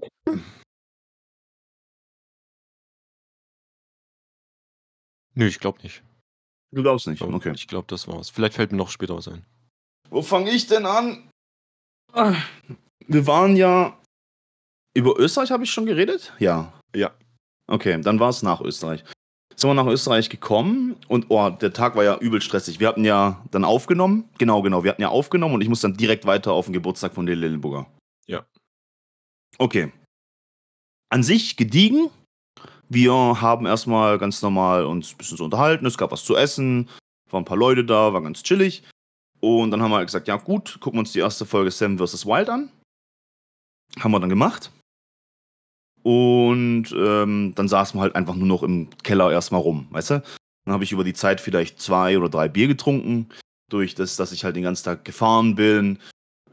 Nö, 5.36 5.48
ich 5.48 5.60
glaube 5.60 5.82
nicht. 5.84 6.04
Du 6.74 6.82
glaubst 6.82 7.08
nicht. 7.08 7.20
Glaub- 7.20 7.34
Okay. 7.34 7.52
Ich 7.56 7.67
glaube, 7.67 7.88
das 7.88 8.08
war's. 8.08 8.30
Vielleicht 8.30 8.56
fällt 8.56 8.72
mir 8.72 8.78
noch 8.78 8.89
später 8.89 9.15
was 9.15 9.28
ein. 9.28 9.46
Wo 10.10 10.22
fange 10.22 10.52
ich 10.52 10.67
denn 10.67 10.86
an? 10.86 11.30
Ah, 12.13 12.36
Wir 13.08 13.26
waren 13.28 13.56
ja. 13.56 13.98
Über 14.94 15.17
Österreich 15.17 15.52
habe 15.52 15.63
ich 15.63 15.72
schon 15.72 15.86
geredet? 15.86 16.34
Ja. 16.39 16.74
Ja. 16.96 17.12
Okay, 17.67 18.00
dann 18.02 18.20
war 18.20 18.30
es 18.30 18.44
nach 18.44 18.60
Österreich. 18.62 19.04
Sind 19.56 19.70
wir 19.70 19.74
nach 19.74 19.86
Österreich 19.88 20.30
gekommen 20.30 20.96
und 21.08 21.28
oh, 21.30 21.50
der 21.50 21.72
Tag 21.72 21.96
war 21.96 22.04
ja 22.04 22.17
übel 22.17 22.41
stressig. 22.41 22.80
Wir 22.80 22.88
hatten 22.89 23.06
ja 23.06 23.46
dann 23.52 23.63
aufgenommen. 23.63 24.28
Genau, 24.38 24.62
genau. 24.62 24.84
Wir 24.84 24.91
hatten 24.91 25.02
ja 25.02 25.10
aufgenommen 25.10 25.56
und 25.56 25.62
ich 25.62 25.70
muss 25.70 25.82
dann 25.82 25.96
direkt 25.96 26.26
weiter 26.26 26.52
auf 26.52 26.65
den 26.65 26.74
Geburtstag 26.74 27.13
von 27.13 27.26
Lille 27.28 27.48
Lillenburger. 27.48 27.89
Ja. 28.28 28.46
Okay. 29.58 29.91
An 31.10 31.24
sich 31.24 31.56
gediegen. 31.58 32.10
Wir 32.93 33.13
haben 33.13 33.65
erstmal 33.65 34.17
ganz 34.17 34.41
normal 34.41 34.86
uns 34.86 35.13
ein 35.13 35.17
bisschen 35.17 35.38
so 35.38 35.45
unterhalten. 35.45 35.86
Es 35.86 35.97
gab 35.97 36.12
was 36.12 36.25
zu 36.25 36.36
essen. 36.36 36.89
Waren 37.30 37.43
ein 37.43 37.45
paar 37.45 37.56
Leute 37.56 37.86
da, 37.86 38.12
war 38.12 38.21
ganz 38.21 38.43
chillig. 38.43 38.84
Und 39.39 39.71
dann 39.71 39.82
haben 39.82 39.91
wir 39.91 39.95
halt 39.95 40.10
gesagt, 40.10 40.27
ja 40.27 40.36
gut, 40.36 40.77
gucken 40.82 40.97
wir 40.97 40.99
uns 40.99 41.13
die 41.13 41.19
erste 41.19 41.45
Folge 41.45 41.71
Sam 41.71 41.97
vs. 41.97 42.25
Wild 42.25 42.49
an. 42.49 42.69
Haben 43.97 44.12
wir 44.12 44.19
dann 44.19 44.27
gemacht. 44.27 44.73
Und 46.04 46.91
ähm, 46.91 47.54
dann 47.56 47.69
saßen 47.69 47.97
wir 47.97 48.01
halt 48.01 48.15
einfach 48.17 48.36
nur 48.36 48.47
noch 48.47 48.62
im 48.62 48.89
Keller 49.04 49.32
erstmal 49.32 49.62
rum, 49.62 49.88
weißt 49.91 50.10
du? 50.10 50.23
Dann 50.65 50.73
habe 50.73 50.84
ich 50.84 50.91
über 50.91 51.06
die 51.06 51.13
Zeit 51.13 51.39
vielleicht 51.39 51.80
zwei 51.80 52.17
oder 52.17 52.27
drei 52.27 52.49
Bier 52.49 52.67
getrunken, 52.67 53.30
durch 53.69 53.95
das, 53.95 54.17
dass 54.17 54.34
ich 54.34 54.43
halt 54.43 54.58
den 54.58 54.63
ganzen 54.63 54.84
Tag 54.84 55.06
gefahren 55.06 55.56
bin, 55.56 55.97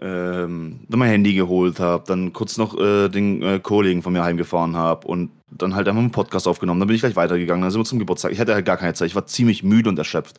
ähm, 0.01 0.81
dann 0.89 0.99
mein 0.99 1.11
Handy 1.11 1.35
geholt 1.35 1.81
habe, 1.81 2.05
dann 2.07 2.33
kurz 2.33 2.57
noch 2.57 2.79
äh, 2.79 3.09
den 3.09 3.43
äh, 3.43 3.61
Kollegen 3.61 4.03
von 4.03 4.13
mir 4.13 4.23
heimgefahren 4.23 4.77
habe 4.77 5.07
und 5.07 5.31
dann 5.51 5.75
halt 5.75 5.89
einfach 5.89 6.01
einen 6.01 6.13
Podcast 6.13 6.47
aufgenommen. 6.47 6.81
Dann 6.81 6.87
bin 6.87 6.95
ich 6.95 7.03
gleich 7.03 7.17
weitergegangen, 7.17 7.63
dann 7.63 7.71
sind 7.71 7.81
wir 7.81 7.85
zum 7.85 7.99
Geburtstag. 7.99 8.33
Ich 8.33 8.39
hatte 8.39 8.55
halt 8.55 8.67
gar 8.67 8.77
keine 8.77 8.95
Zeit, 8.95 9.09
ich 9.09 9.15
war 9.15 9.27
ziemlich 9.27 9.63
müde 9.63 9.89
und 9.89 9.99
erschöpft. 9.99 10.37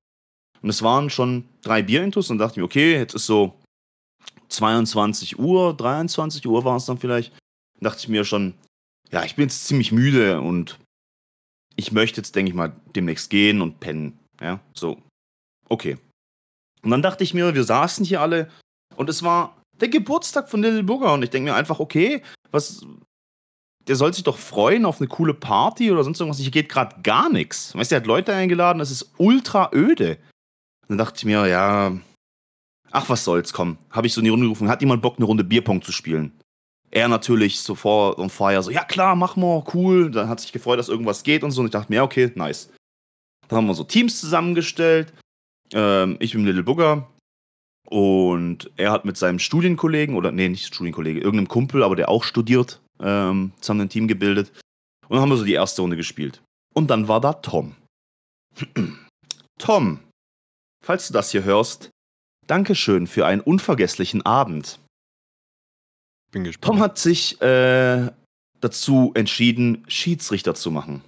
Und 0.62 0.70
es 0.70 0.82
waren 0.82 1.10
schon 1.10 1.46
drei 1.62 1.82
Bierintus 1.82 2.30
und 2.30 2.38
dachte 2.38 2.60
ich, 2.60 2.64
okay, 2.64 2.94
jetzt 2.94 3.16
ist 3.16 3.26
so 3.26 3.54
22 4.50 5.40
Uhr, 5.40 5.76
23 5.76 6.46
Uhr 6.48 6.64
war 6.66 6.78
es 6.78 6.86
dann 6.86 6.98
vielleicht. 6.98 7.32
Dann 7.80 7.92
dachte 7.92 8.00
ich 8.00 8.08
mir 8.08 8.26
schon, 8.26 8.54
ja, 9.12 9.24
ich 9.24 9.36
bin 9.36 9.44
jetzt 9.44 9.66
ziemlich 9.68 9.92
müde 9.92 10.42
und 10.42 10.80
ich 11.76 11.92
möchte 11.92 12.20
jetzt, 12.20 12.36
denke 12.36 12.50
ich 12.50 12.56
mal, 12.56 12.74
demnächst 12.96 13.30
gehen 13.30 13.62
und 13.62 13.80
pennen. 13.80 14.20
Ja, 14.42 14.60
so. 14.74 14.98
Okay. 15.68 15.98
Und 16.82 16.92
dann 16.92 17.02
dachte 17.02 17.24
ich 17.24 17.34
mir, 17.34 17.54
wir 17.54 17.64
saßen 17.64 18.06
hier 18.06 18.22
alle 18.22 18.50
und 19.00 19.10
es 19.10 19.24
war 19.24 19.56
der 19.80 19.88
Geburtstag 19.88 20.50
von 20.50 20.62
Little 20.62 20.84
Booger 20.84 21.14
und 21.14 21.24
ich 21.24 21.30
denke 21.30 21.52
mir 21.52 21.56
einfach, 21.56 21.80
okay, 21.80 22.22
was. 22.52 22.86
Der 23.88 23.96
soll 23.96 24.14
sich 24.14 24.24
doch 24.24 24.38
freuen 24.38 24.86
auf 24.86 25.00
eine 25.00 25.08
coole 25.08 25.34
Party 25.34 25.90
oder 25.92 26.04
sonst 26.04 26.20
irgendwas. 26.20 26.40
Hier 26.40 26.52
geht 26.52 26.70
gerade 26.70 27.02
gar 27.02 27.30
nichts. 27.30 27.74
Weißt 27.76 27.90
du, 27.90 27.96
er 27.96 28.02
hat 28.02 28.08
Leute 28.08 28.36
eingeladen, 28.36 28.78
das 28.78 28.92
ist 28.92 29.14
ultra 29.18 29.72
öde. 29.74 30.20
Dann 30.88 31.00
dachte 31.00 31.18
ich 31.18 31.26
mir, 31.26 31.48
ja, 31.48 31.98
ach, 32.92 33.10
was 33.10 33.24
soll's, 33.24 33.52
komm. 33.52 33.78
Habe 33.90 34.06
ich 34.06 34.14
so 34.14 34.20
in 34.20 34.26
die 34.26 34.30
Runde 34.30 34.46
gerufen, 34.46 34.70
hat 34.70 34.82
jemand 34.82 35.02
Bock, 35.02 35.16
eine 35.18 35.26
Runde 35.26 35.44
Bierpong 35.44 35.82
zu 35.82 35.92
spielen? 35.92 36.38
Er 36.92 37.08
natürlich 37.08 37.62
sofort 37.62 38.20
on 38.20 38.30
fire, 38.30 38.62
so, 38.62 38.70
ja 38.70 38.84
klar, 38.84 39.16
mach 39.16 39.38
mal, 39.38 39.64
cool. 39.74 40.12
Dann 40.12 40.28
hat 40.28 40.42
sich 40.42 40.52
gefreut, 40.52 40.78
dass 40.78 40.90
irgendwas 40.90 41.24
geht 41.24 41.44
und 41.44 41.52
so. 41.52 41.62
Und 41.62 41.68
ich 41.68 41.72
dachte 41.72 41.90
mir, 41.90 41.98
ja, 41.98 42.04
okay, 42.04 42.32
nice. 42.36 42.70
Dann 43.48 43.58
haben 43.58 43.68
wir 43.68 43.76
so 43.76 43.86
Teams 43.86 44.20
zusammengestellt. 44.20 45.14
Ähm, 45.74 46.18
ich 46.20 46.34
bin 46.34 46.46
Little 46.46 46.64
Booger. 46.64 47.08
Und 47.88 48.70
er 48.78 48.92
hat 48.92 49.06
mit 49.06 49.18
seinem 49.18 49.40
Studienkollegen, 49.40 50.16
oder 50.16 50.32
nee, 50.32 50.50
nicht 50.50 50.68
Studienkollege, 50.68 51.20
irgendeinem 51.20 51.48
Kumpel, 51.48 51.84
aber 51.84 51.96
der 51.96 52.10
auch 52.10 52.24
studiert, 52.24 52.82
ähm, 53.00 53.52
zusammen 53.62 53.82
ein 53.82 53.90
Team 53.90 54.08
gebildet. 54.08 54.52
Und 55.08 55.16
dann 55.16 55.22
haben 55.22 55.30
wir 55.30 55.38
so 55.38 55.46
die 55.46 55.54
erste 55.54 55.82
Runde 55.82 55.98
gespielt. 55.98 56.42
Und 56.74 56.90
dann 56.90 57.08
war 57.08 57.20
da 57.20 57.34
Tom. 57.34 57.76
Tom, 59.58 60.00
falls 60.86 61.08
du 61.08 61.14
das 61.14 61.32
hier 61.32 61.44
hörst, 61.44 61.90
Dankeschön 62.48 63.06
für 63.06 63.28
einen 63.28 63.42
unvergesslichen 63.42 64.26
Abend. 64.26 64.80
Bin 66.32 66.44
gespannt. 66.44 66.66
Tom 66.66 66.80
hat 66.80 66.98
sich 66.98 67.40
äh, 67.42 68.10
dazu 68.60 69.12
entschieden, 69.14 69.84
Schiedsrichter 69.88 70.56
zu 70.56 70.72
machen. 70.72 71.04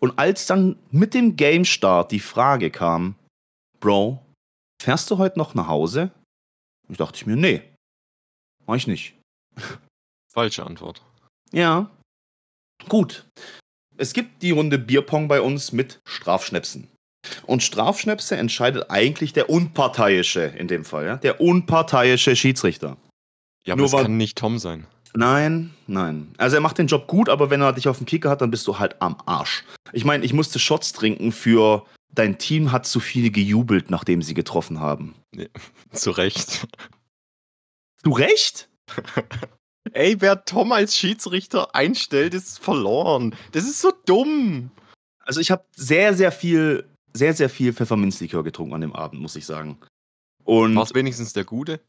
Und 0.00 0.18
als 0.18 0.46
dann 0.46 0.76
mit 0.90 1.14
dem 1.14 1.36
Game 1.36 1.64
Start 1.64 2.10
die 2.10 2.20
Frage 2.20 2.70
kam, 2.70 3.14
Bro, 3.80 4.25
fährst 4.82 5.10
du 5.10 5.18
heute 5.18 5.38
noch 5.38 5.54
nach 5.54 5.68
Hause? 5.68 6.10
Ich 6.88 6.96
dachte 6.98 7.16
ich 7.16 7.26
mir, 7.26 7.36
nee, 7.36 7.62
mach 8.66 8.76
ich 8.76 8.86
nicht. 8.86 9.14
Falsche 10.32 10.64
Antwort. 10.64 11.02
Ja. 11.52 11.90
Gut. 12.88 13.26
Es 13.96 14.12
gibt 14.12 14.42
die 14.42 14.50
Runde 14.50 14.78
Bierpong 14.78 15.28
bei 15.28 15.40
uns 15.40 15.72
mit 15.72 15.98
Strafschnäpsen. 16.06 16.88
Und 17.46 17.62
Strafschnäpse 17.62 18.36
entscheidet 18.36 18.90
eigentlich 18.90 19.32
der 19.32 19.50
Unparteiische 19.50 20.42
in 20.42 20.68
dem 20.68 20.84
Fall, 20.84 21.06
ja? 21.06 21.16
Der 21.16 21.40
unparteiische 21.40 22.36
Schiedsrichter. 22.36 22.96
Ja, 23.66 23.72
aber 23.74 23.82
Nur 23.82 23.92
weil- 23.92 24.02
kann 24.04 24.16
nicht 24.16 24.38
Tom 24.38 24.58
sein. 24.58 24.86
Nein, 25.14 25.74
nein. 25.86 26.34
Also 26.36 26.56
er 26.56 26.60
macht 26.60 26.76
den 26.78 26.88
Job 26.88 27.06
gut, 27.06 27.30
aber 27.30 27.48
wenn 27.48 27.62
er 27.62 27.72
dich 27.72 27.88
auf 27.88 27.96
dem 27.96 28.06
Kicker 28.06 28.28
hat, 28.28 28.42
dann 28.42 28.50
bist 28.50 28.66
du 28.66 28.78
halt 28.78 29.00
am 29.00 29.16
Arsch. 29.24 29.64
Ich 29.92 30.04
meine, 30.04 30.24
ich 30.26 30.34
musste 30.34 30.58
Shots 30.58 30.92
trinken 30.92 31.32
für 31.32 31.86
dein 32.12 32.38
Team 32.38 32.72
hat 32.72 32.86
zu 32.86 33.00
viele 33.00 33.30
gejubelt, 33.30 33.90
nachdem 33.90 34.22
sie 34.22 34.34
getroffen 34.34 34.80
haben. 34.80 35.14
Zu 35.92 36.10
Recht. 36.12 36.66
Du 38.02 38.12
recht? 38.12 38.68
Ey, 39.92 40.20
wer 40.20 40.44
Tom 40.44 40.72
als 40.72 40.96
Schiedsrichter 40.96 41.74
einstellt, 41.74 42.34
ist 42.34 42.58
verloren. 42.58 43.34
Das 43.52 43.64
ist 43.64 43.80
so 43.80 43.92
dumm. 44.04 44.70
Also 45.20 45.40
ich 45.40 45.50
habe 45.50 45.64
sehr, 45.74 46.14
sehr 46.14 46.30
viel, 46.32 46.88
sehr, 47.12 47.34
sehr 47.34 47.48
viel 47.48 47.72
Pfefferminzlikör 47.72 48.44
getrunken 48.44 48.74
an 48.74 48.80
dem 48.80 48.92
Abend, 48.94 49.20
muss 49.20 49.34
ich 49.36 49.44
sagen. 49.46 49.78
War 50.44 50.82
es 50.82 50.94
wenigstens 50.94 51.32
der 51.32 51.44
Gute? 51.44 51.80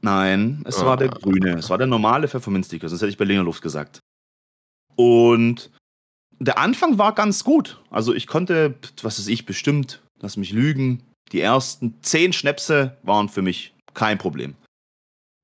Nein, 0.00 0.62
es 0.66 0.78
Ah. 0.78 0.86
war 0.86 0.96
der 0.96 1.08
grüne. 1.08 1.58
Es 1.58 1.68
war 1.68 1.76
der 1.78 1.86
normale 1.86 2.28
Pfefferminzlikör, 2.28 2.88
sonst 2.88 3.02
hätte 3.02 3.10
ich 3.10 3.18
Berliner 3.18 3.42
Luft 3.42 3.60
gesagt. 3.62 4.00
Und 4.96 5.70
der 6.38 6.58
Anfang 6.58 6.98
war 6.98 7.14
ganz 7.14 7.44
gut. 7.44 7.80
Also 7.90 8.14
ich 8.14 8.26
konnte, 8.26 8.74
was 9.02 9.18
weiß 9.18 9.28
ich, 9.28 9.46
bestimmt, 9.46 10.02
lass 10.20 10.36
mich 10.36 10.52
lügen, 10.52 11.02
die 11.32 11.40
ersten 11.40 11.94
zehn 12.02 12.32
Schnäpse 12.32 12.96
waren 13.02 13.28
für 13.28 13.42
mich 13.42 13.74
kein 13.94 14.18
Problem. 14.18 14.54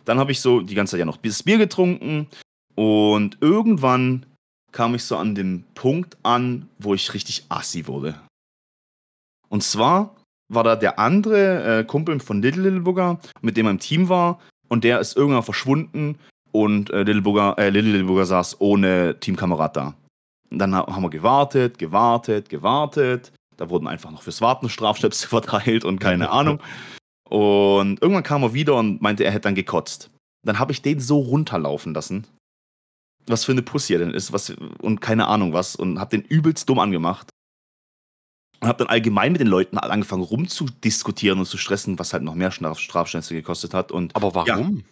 Dann 0.05 0.19
habe 0.19 0.33
ich 0.33 0.41
so 0.41 0.61
die 0.61 0.75
ganze 0.75 0.93
Zeit 0.93 1.01
ja 1.01 1.05
noch 1.05 1.17
das 1.17 1.43
Bier 1.43 1.59
getrunken 1.59 2.29
und 2.75 3.39
irgendwann 3.41 4.27
kam 4.73 4.95
ich 4.95 5.05
so 5.05 5.17
an 5.17 5.35
dem 5.35 5.65
Punkt 5.75 6.17
an, 6.23 6.69
wo 6.79 6.95
ich 6.95 7.15
richtig 7.15 7.47
assi 7.49 7.87
wurde. 7.87 8.21
Und 9.49 9.63
zwar 9.63 10.17
war 10.49 10.65
da 10.65 10.77
der 10.77 10.99
andere 10.99 11.81
äh, 11.81 11.85
Kumpel 11.85 12.21
von 12.21 12.43
Little 12.43 12.63
Little 12.63 12.81
Booger, 12.81 13.19
mit 13.41 13.57
dem 13.57 13.67
er 13.67 13.73
im 13.73 13.79
Team 13.79 14.09
war, 14.09 14.41
und 14.69 14.85
der 14.85 15.01
ist 15.01 15.17
irgendwann 15.17 15.43
verschwunden 15.43 16.19
und 16.53 16.91
äh, 16.91 17.03
Little, 17.03 17.23
Booger, 17.23 17.57
äh, 17.59 17.71
Little 17.71 17.93
Little 17.93 18.07
Booger 18.07 18.27
saß 18.27 18.61
ohne 18.61 19.19
Teamkamerad 19.21 19.77
da. 19.77 19.95
Und 20.55 20.59
dann 20.61 20.75
ha- 20.75 20.87
haben 20.87 21.03
wir 21.03 21.11
gewartet, 21.11 21.79
gewartet, 21.79 22.49
gewartet. 22.49 23.33
Da 23.57 23.69
wurden 23.71 23.87
einfach 23.87 24.11
noch 24.11 24.23
fürs 24.23 24.41
Warten 24.41 24.69
Strafstöpsel 24.69 25.29
verteilt 25.29 25.85
und 25.85 25.99
keine 26.01 26.31
Ahnung. 26.31 26.61
Und 27.29 28.01
irgendwann 28.03 28.23
kam 28.23 28.43
er 28.43 28.55
wieder 28.55 28.77
und 28.77 29.03
meinte, 29.03 29.25
er 29.25 29.33
hätte 29.33 29.43
dann 29.43 29.55
gekotzt. 29.55 30.11
Dann 30.47 30.59
habe 30.59 30.73
ich 30.73 30.83
den 30.83 31.01
so 31.01 31.19
runterlaufen 31.21 31.95
lassen. 31.95 32.27
Was 33.27 33.45
für 33.45 33.53
eine 33.53 33.63
Pussy 33.63 33.95
er 33.95 34.01
denn 34.01 34.11
ist, 34.11 34.33
was 34.33 34.51
und 34.83 35.01
keine 35.01 35.27
Ahnung 35.29 35.53
was 35.55 35.75
und 35.77 35.99
habe 35.99 36.11
den 36.17 36.23
übelst 36.27 36.69
dumm 36.69 36.79
angemacht. 36.79 37.31
Und 38.61 38.69
habe 38.69 38.79
dann 38.79 38.89
allgemein 38.89 39.33
mit 39.33 39.41
den 39.41 39.49
Leuten 39.49 39.79
angefangen 39.79 40.23
rumzudiskutieren 40.23 41.39
und 41.39 41.47
zu 41.47 41.57
stressen, 41.57 41.99
was 41.99 42.13
halt 42.13 42.23
noch 42.23 42.35
mehr 42.35 42.51
Straf 42.51 42.79
gekostet 43.29 43.75
hat. 43.75 43.91
Und 43.93 44.15
Aber 44.15 44.35
warum? 44.35 44.85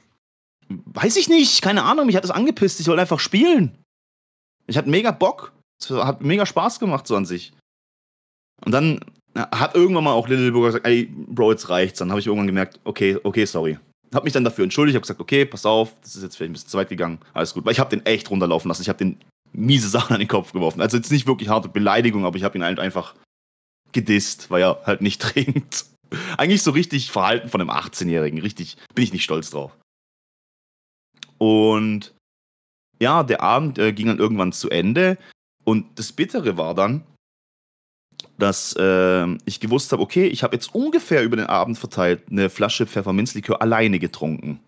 weiß 0.68 1.16
ich 1.16 1.28
nicht, 1.28 1.60
keine 1.62 1.84
Ahnung, 1.84 2.06
mich 2.06 2.16
hat 2.16 2.24
das 2.24 2.30
angepisst. 2.30 2.80
Ich 2.80 2.86
wollte 2.88 3.02
einfach 3.02 3.20
spielen. 3.20 3.76
Ich 4.72 4.78
hatte 4.78 4.88
mega 4.88 5.10
Bock. 5.10 5.52
Es 5.78 5.90
hat 5.90 6.22
mega 6.22 6.46
Spaß 6.46 6.80
gemacht 6.80 7.06
so 7.06 7.14
an 7.14 7.26
sich. 7.26 7.52
Und 8.64 8.72
dann 8.72 9.00
ja, 9.36 9.50
hat 9.50 9.74
irgendwann 9.74 10.04
mal 10.04 10.14
auch 10.14 10.28
Little 10.28 10.50
Burger 10.50 10.68
gesagt, 10.68 10.86
ey, 10.86 11.12
Bro, 11.12 11.52
jetzt 11.52 11.68
reicht's. 11.68 11.98
Dann 11.98 12.08
habe 12.08 12.20
ich 12.20 12.26
irgendwann 12.26 12.46
gemerkt, 12.46 12.80
okay, 12.84 13.18
okay, 13.22 13.44
sorry. 13.44 13.78
Hab 14.14 14.24
mich 14.24 14.32
dann 14.32 14.44
dafür 14.44 14.64
entschuldigt, 14.64 14.96
hab 14.96 15.02
gesagt, 15.02 15.20
okay, 15.20 15.44
pass 15.44 15.66
auf, 15.66 15.92
das 16.00 16.16
ist 16.16 16.22
jetzt 16.22 16.36
vielleicht 16.38 16.50
ein 16.50 16.52
bisschen 16.54 16.70
zu 16.70 16.78
weit 16.78 16.88
gegangen. 16.88 17.18
Alles 17.34 17.52
gut. 17.52 17.66
Weil 17.66 17.72
ich 17.72 17.80
habe 17.80 17.90
den 17.90 18.06
echt 18.06 18.30
runterlaufen 18.30 18.66
lassen. 18.66 18.80
Ich 18.80 18.88
habe 18.88 18.98
den 18.98 19.18
miese 19.52 19.88
Sachen 19.90 20.14
an 20.14 20.20
den 20.20 20.28
Kopf 20.28 20.52
geworfen. 20.54 20.80
Also 20.80 20.96
jetzt 20.96 21.12
nicht 21.12 21.26
wirklich 21.26 21.50
harte 21.50 21.68
Beleidigung, 21.68 22.24
aber 22.24 22.38
ich 22.38 22.44
habe 22.44 22.56
ihn 22.56 22.64
halt 22.64 22.80
einfach 22.80 23.14
gedisst, 23.92 24.50
weil 24.50 24.62
er 24.62 24.80
halt 24.86 25.02
nicht 25.02 25.20
trinkt. 25.20 25.84
Eigentlich 26.38 26.62
so 26.62 26.70
richtig 26.70 27.10
Verhalten 27.10 27.50
von 27.50 27.60
einem 27.60 27.70
18-Jährigen. 27.70 28.40
Richtig, 28.40 28.78
bin 28.94 29.04
ich 29.04 29.12
nicht 29.12 29.24
stolz 29.24 29.50
drauf. 29.50 29.76
Und 31.36 32.14
ja, 33.02 33.24
der 33.24 33.42
Abend 33.42 33.78
äh, 33.78 33.92
ging 33.92 34.06
dann 34.06 34.18
irgendwann 34.18 34.52
zu 34.52 34.70
Ende. 34.70 35.18
Und 35.64 35.98
das 35.98 36.12
Bittere 36.12 36.56
war 36.56 36.74
dann, 36.74 37.04
dass 38.38 38.74
äh, 38.78 39.26
ich 39.44 39.60
gewusst 39.60 39.92
habe, 39.92 40.02
okay, 40.02 40.26
ich 40.26 40.42
habe 40.44 40.54
jetzt 40.54 40.74
ungefähr 40.74 41.24
über 41.24 41.36
den 41.36 41.46
Abend 41.46 41.78
verteilt 41.78 42.22
eine 42.30 42.48
Flasche 42.48 42.86
Pfefferminzlikör 42.86 43.60
alleine 43.60 43.98
getrunken. 43.98 44.60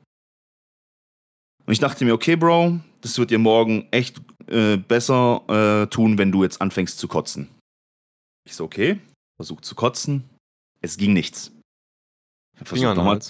Und 1.65 1.73
ich 1.73 1.79
dachte 1.79 2.05
mir, 2.05 2.13
okay, 2.13 2.37
Bro, 2.37 2.81
das 3.01 3.17
wird 3.19 3.31
dir 3.31 3.39
morgen 3.39 3.87
echt 3.91 4.21
äh, 4.49 4.77
besser 4.77 5.43
äh, 5.49 5.87
tun, 5.87 6.19
wenn 6.19 6.33
du 6.33 6.43
jetzt 6.43 6.61
anfängst 6.61 6.99
zu 6.99 7.09
kotzen. 7.09 7.49
Ich 8.47 8.55
so, 8.57 8.65
okay, 8.65 8.99
versuch 9.37 9.61
zu 9.61 9.75
kotzen. 9.75 10.29
Es 10.83 10.97
ging 10.97 11.13
nichts. 11.13 11.53
Ich 12.55 12.61
hab 12.61 12.69
versucht, 12.69 12.97
nochmal, 12.97 13.21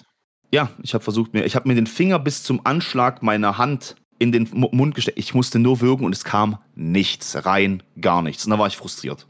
ja, 0.50 0.70
ich 0.82 0.94
habe 0.94 1.04
versucht 1.04 1.34
mir, 1.34 1.44
ich 1.44 1.54
habe 1.54 1.68
mir 1.68 1.74
den 1.74 1.86
Finger 1.86 2.18
bis 2.18 2.42
zum 2.42 2.64
Anschlag 2.66 3.22
meiner 3.22 3.58
Hand 3.58 3.96
in 4.18 4.32
den 4.32 4.48
Mund 4.52 4.94
gesteckt. 4.94 5.18
Ich 5.18 5.34
musste 5.34 5.58
nur 5.58 5.80
würgen 5.80 6.04
und 6.04 6.14
es 6.14 6.24
kam 6.24 6.58
nichts 6.74 7.44
rein, 7.44 7.82
gar 8.00 8.22
nichts. 8.22 8.44
Und 8.44 8.50
da 8.50 8.58
war 8.58 8.66
ich 8.66 8.76
frustriert. 8.76 9.26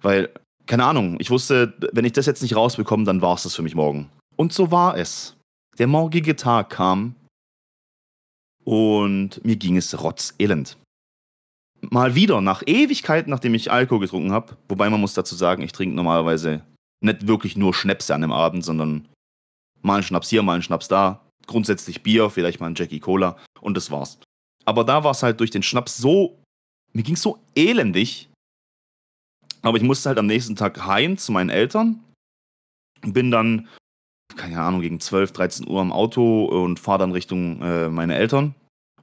Weil, 0.00 0.30
keine 0.66 0.84
Ahnung, 0.84 1.16
ich 1.20 1.30
wusste, 1.30 1.74
wenn 1.92 2.04
ich 2.04 2.12
das 2.12 2.26
jetzt 2.26 2.42
nicht 2.42 2.56
rausbekomme, 2.56 3.04
dann 3.04 3.22
war 3.22 3.34
es 3.34 3.44
das 3.44 3.54
für 3.54 3.62
mich 3.62 3.74
morgen. 3.74 4.10
Und 4.36 4.52
so 4.52 4.70
war 4.70 4.96
es. 4.96 5.36
Der 5.78 5.86
morgige 5.86 6.36
Tag 6.36 6.70
kam 6.70 7.14
und 8.64 9.44
mir 9.44 9.56
ging 9.56 9.76
es 9.76 10.00
rotzelend. 10.00 10.76
Mal 11.80 12.14
wieder, 12.14 12.40
nach 12.40 12.62
Ewigkeiten, 12.66 13.30
nachdem 13.30 13.54
ich 13.54 13.70
Alkohol 13.70 14.00
getrunken 14.00 14.32
habe, 14.32 14.56
wobei 14.68 14.88
man 14.90 15.00
muss 15.00 15.14
dazu 15.14 15.34
sagen, 15.34 15.62
ich 15.62 15.72
trinke 15.72 15.94
normalerweise 15.94 16.62
nicht 17.00 17.26
wirklich 17.26 17.56
nur 17.56 17.74
Schnäpse 17.74 18.14
an 18.14 18.22
dem 18.22 18.32
Abend, 18.32 18.64
sondern 18.64 19.06
mal 19.82 19.94
einen 19.94 20.02
Schnaps 20.02 20.30
hier, 20.30 20.42
mal 20.42 20.54
einen 20.54 20.62
Schnaps 20.62 20.88
da, 20.88 21.26
grundsätzlich 21.46 22.02
Bier, 22.02 22.30
vielleicht 22.30 22.60
mal 22.60 22.66
ein 22.66 22.74
Jackie 22.74 23.00
Cola 23.00 23.36
und 23.60 23.76
das 23.76 23.90
war's. 23.90 24.18
Aber 24.64 24.84
da 24.84 25.04
war 25.04 25.12
es 25.12 25.22
halt 25.22 25.40
durch 25.40 25.50
den 25.50 25.62
Schnaps 25.62 25.96
so, 25.96 26.38
mir 26.92 27.02
ging 27.02 27.14
es 27.14 27.22
so 27.22 27.38
elendig, 27.54 28.28
aber 29.62 29.78
ich 29.78 29.82
musste 29.82 30.08
halt 30.08 30.18
am 30.18 30.26
nächsten 30.26 30.56
Tag 30.56 30.86
heim 30.86 31.18
zu 31.18 31.32
meinen 31.32 31.50
Eltern. 31.50 32.00
Bin 33.02 33.30
dann, 33.30 33.68
keine 34.36 34.60
Ahnung, 34.60 34.80
gegen 34.80 35.00
12, 35.00 35.32
13 35.32 35.68
Uhr 35.68 35.80
am 35.80 35.92
Auto 35.92 36.44
und 36.44 36.78
fahre 36.78 37.00
dann 37.00 37.12
Richtung 37.12 37.60
äh, 37.62 37.88
meine 37.88 38.16
Eltern. 38.16 38.54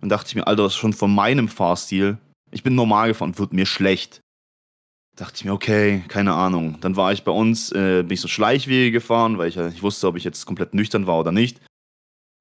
Und 0.01 0.09
dachte 0.09 0.29
ich 0.29 0.35
mir, 0.35 0.47
Alter, 0.47 0.63
das 0.63 0.73
ist 0.73 0.79
schon 0.79 0.93
von 0.93 1.13
meinem 1.13 1.47
Fahrstil. 1.47 2.17
Ich 2.51 2.63
bin 2.63 2.75
normal 2.75 3.09
gefahren, 3.09 3.37
wird 3.37 3.53
mir 3.53 3.65
schlecht. 3.65 4.21
Dachte 5.15 5.35
ich 5.35 5.45
mir, 5.45 5.53
okay, 5.53 6.03
keine 6.07 6.33
Ahnung. 6.33 6.77
Dann 6.81 6.95
war 6.95 7.13
ich 7.13 7.23
bei 7.23 7.31
uns, 7.31 7.71
äh, 7.71 8.03
bin 8.03 8.11
ich 8.13 8.21
so 8.21 8.27
Schleichwege 8.27 8.91
gefahren, 8.91 9.37
weil 9.37 9.49
ich 9.49 9.55
ja 9.55 9.81
wusste, 9.81 10.07
ob 10.07 10.15
ich 10.15 10.23
jetzt 10.23 10.45
komplett 10.45 10.73
nüchtern 10.73 11.07
war 11.07 11.19
oder 11.19 11.31
nicht. 11.31 11.59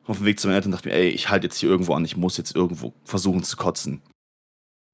Auf 0.07 0.19
dem 0.19 0.27
Weg 0.27 0.41
zu 0.41 0.49
meinen 0.49 0.57
Eltern 0.57 0.73
dachte 0.73 0.89
ich 0.89 0.95
mir, 0.95 1.01
ey, 1.01 1.09
ich 1.09 1.29
halte 1.29 1.47
jetzt 1.47 1.59
hier 1.59 1.69
irgendwo 1.69 1.95
an, 1.95 2.05
ich 2.05 2.17
muss 2.17 2.37
jetzt 2.37 2.57
irgendwo 2.57 2.93
versuchen 3.05 3.43
zu 3.43 3.57
kotzen. 3.57 4.03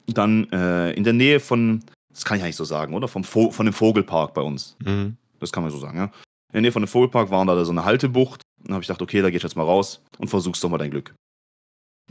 Dann 0.06 0.50
äh, 0.52 0.92
in 0.92 1.04
der 1.04 1.12
Nähe 1.12 1.40
von 1.40 1.82
das 2.18 2.24
kann 2.24 2.36
ich 2.36 2.42
eigentlich 2.42 2.56
so 2.56 2.64
sagen, 2.64 2.94
oder? 2.94 3.06
Vom 3.06 3.22
Vo 3.22 3.52
von 3.52 3.64
dem 3.64 3.72
Vogelpark 3.72 4.34
bei 4.34 4.42
uns. 4.42 4.76
Mhm. 4.84 5.16
Das 5.38 5.52
kann 5.52 5.62
man 5.62 5.70
so 5.70 5.78
sagen, 5.78 5.98
ja. 5.98 6.04
In 6.04 6.54
der 6.54 6.62
Nähe 6.62 6.72
von 6.72 6.82
dem 6.82 6.88
Vogelpark 6.88 7.30
waren 7.30 7.46
da 7.46 7.64
so 7.64 7.70
eine 7.70 7.84
Haltebucht. 7.84 8.42
Dann 8.64 8.74
habe 8.74 8.82
ich 8.82 8.88
gedacht, 8.88 9.02
okay, 9.02 9.22
da 9.22 9.30
gehst 9.30 9.44
du 9.44 9.46
jetzt 9.46 9.56
mal 9.56 9.62
raus 9.62 10.02
und 10.18 10.28
versuchst 10.28 10.64
doch 10.64 10.68
mal 10.68 10.78
dein 10.78 10.90
Glück. 10.90 11.14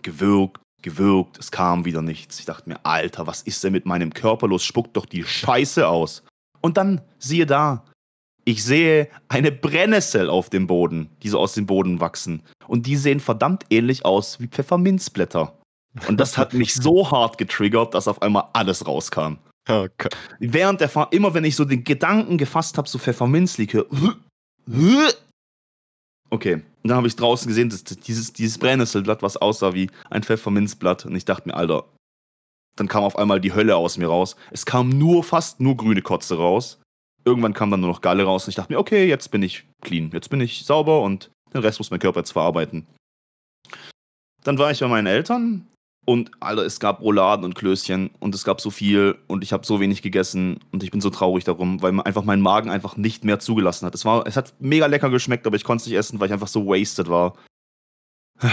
Gewürgt, 0.02 0.62
gewürgt, 0.82 1.38
es 1.40 1.52
kam 1.52 1.84
wieder 1.84 2.02
nichts. 2.02 2.40
Ich 2.40 2.46
dachte 2.46 2.70
mir, 2.70 2.86
Alter, 2.86 3.28
was 3.28 3.42
ist 3.42 3.64
denn 3.66 3.74
mit 3.74 3.86
meinem 3.86 4.14
Körper 4.14 4.48
los? 4.48 4.64
Spuckt 4.64 4.96
doch 4.96 5.06
die 5.06 5.26
Scheiße 5.26 5.86
aus. 5.88 6.24
Und 6.62 6.78
dann, 6.78 7.02
siehe 7.20 7.46
da, 7.46 7.84
ich 8.48 8.64
sehe 8.64 9.10
eine 9.28 9.52
Brennnessel 9.52 10.30
auf 10.30 10.50
dem 10.50 10.68
Boden, 10.68 11.10
die 11.22 11.28
so 11.28 11.38
aus 11.38 11.54
dem 11.54 11.66
Boden 11.66 12.00
wachsen. 12.00 12.44
Und 12.70 12.86
die 12.86 12.96
sehen 12.96 13.20
verdammt 13.20 13.66
ähnlich 13.70 14.06
aus 14.06 14.40
wie 14.40 14.48
Pfefferminzblätter. 14.48 15.54
Und 16.08 16.18
das 16.18 16.38
hat 16.38 16.54
mich 16.54 16.74
so 16.74 17.12
hart 17.12 17.38
getriggert, 17.38 17.94
dass 17.94 18.08
auf 18.08 18.22
einmal 18.22 18.46
alles 18.54 18.88
rauskam. 18.88 19.34
Okay. 19.68 20.08
Während 20.40 20.80
der 20.80 20.88
Fahrt, 20.88 21.14
immer 21.14 21.34
wenn 21.34 21.44
ich 21.44 21.58
so 21.58 21.66
den 21.66 21.84
Gedanken 21.84 22.38
gefasst 22.38 22.78
habe, 22.78 22.88
so 22.88 22.98
Pfefferminzlikör. 22.98 23.86
Okay, 26.30 26.54
und 26.54 26.64
dann 26.84 26.96
habe 26.96 27.08
ich 27.08 27.18
draußen 27.18 27.50
gesehen, 27.50 27.70
dass 27.70 27.84
dieses, 27.84 28.32
dieses 28.32 28.58
Brennnesselblatt, 28.58 29.22
was 29.22 29.36
aussah 29.36 29.74
wie 29.74 29.90
ein 30.10 30.24
Pfefferminzblatt. 30.24 31.06
Und 31.06 31.18
ich 31.18 31.26
dachte 31.26 31.50
mir, 31.50 31.56
Alter, 31.56 31.84
dann 32.78 32.88
kam 32.88 33.04
auf 33.04 33.18
einmal 33.18 33.42
die 33.42 33.54
Hölle 33.54 33.76
aus 33.76 33.98
mir 33.98 34.08
raus. 34.08 34.38
Es 34.52 34.66
kam 34.66 34.88
nur, 34.88 35.26
fast 35.26 35.60
nur 35.60 35.76
grüne 35.76 36.02
Kotze 36.02 36.38
raus. 36.38 36.80
Irgendwann 37.28 37.54
kam 37.54 37.70
dann 37.72 37.82
nur 37.82 37.90
noch 37.90 38.00
Galle 38.00 38.24
raus 38.24 38.46
und 38.46 38.52
ich 38.52 38.56
dachte 38.56 38.72
mir, 38.72 38.80
okay, 38.80 39.06
jetzt 39.06 39.32
bin 39.32 39.44
ich 39.44 39.68
clean, 39.82 40.12
jetzt 40.13 40.30
bin 40.30 40.40
ich 40.40 40.63
sauber 40.63 41.02
und 41.02 41.30
den 41.54 41.60
Rest 41.60 41.78
muss 41.78 41.92
mein 41.92 42.00
Körper 42.00 42.22
jetzt 42.22 42.32
verarbeiten. 42.32 42.88
Dann 44.46 44.58
war 44.58 44.72
ich 44.72 44.80
bei 44.80 44.88
meinen 44.88 45.08
Eltern 45.08 45.68
und 46.06 46.32
Alter, 46.40 46.66
es 46.66 46.80
gab 46.80 47.02
Rouladen 47.02 47.44
und 47.44 47.54
Klößchen 47.54 48.12
und 48.22 48.34
es 48.34 48.46
gab 48.46 48.62
so 48.62 48.70
viel 48.70 49.18
und 49.28 49.44
ich 49.44 49.52
habe 49.52 49.66
so 49.66 49.82
wenig 49.82 50.02
gegessen 50.02 50.62
und 50.72 50.84
ich 50.84 50.92
bin 50.92 51.02
so 51.02 51.10
traurig 51.10 51.44
darum, 51.44 51.82
weil 51.82 52.00
einfach 52.00 52.24
mein 52.24 52.40
Magen 52.40 52.70
einfach 52.70 52.96
nicht 52.96 53.26
mehr 53.26 53.40
zugelassen 53.40 53.86
hat. 53.86 53.94
Es, 53.94 54.06
war, 54.06 54.26
es 54.26 54.38
hat 54.38 54.54
mega 54.60 54.86
lecker 54.86 55.10
geschmeckt, 55.10 55.46
aber 55.46 55.58
ich 55.58 55.66
konnte 55.66 55.82
es 55.82 55.88
nicht 55.88 55.98
essen, 55.98 56.22
weil 56.22 56.28
ich 56.28 56.34
einfach 56.34 56.48
so 56.48 56.66
wasted 56.66 57.10
war. 57.10 57.36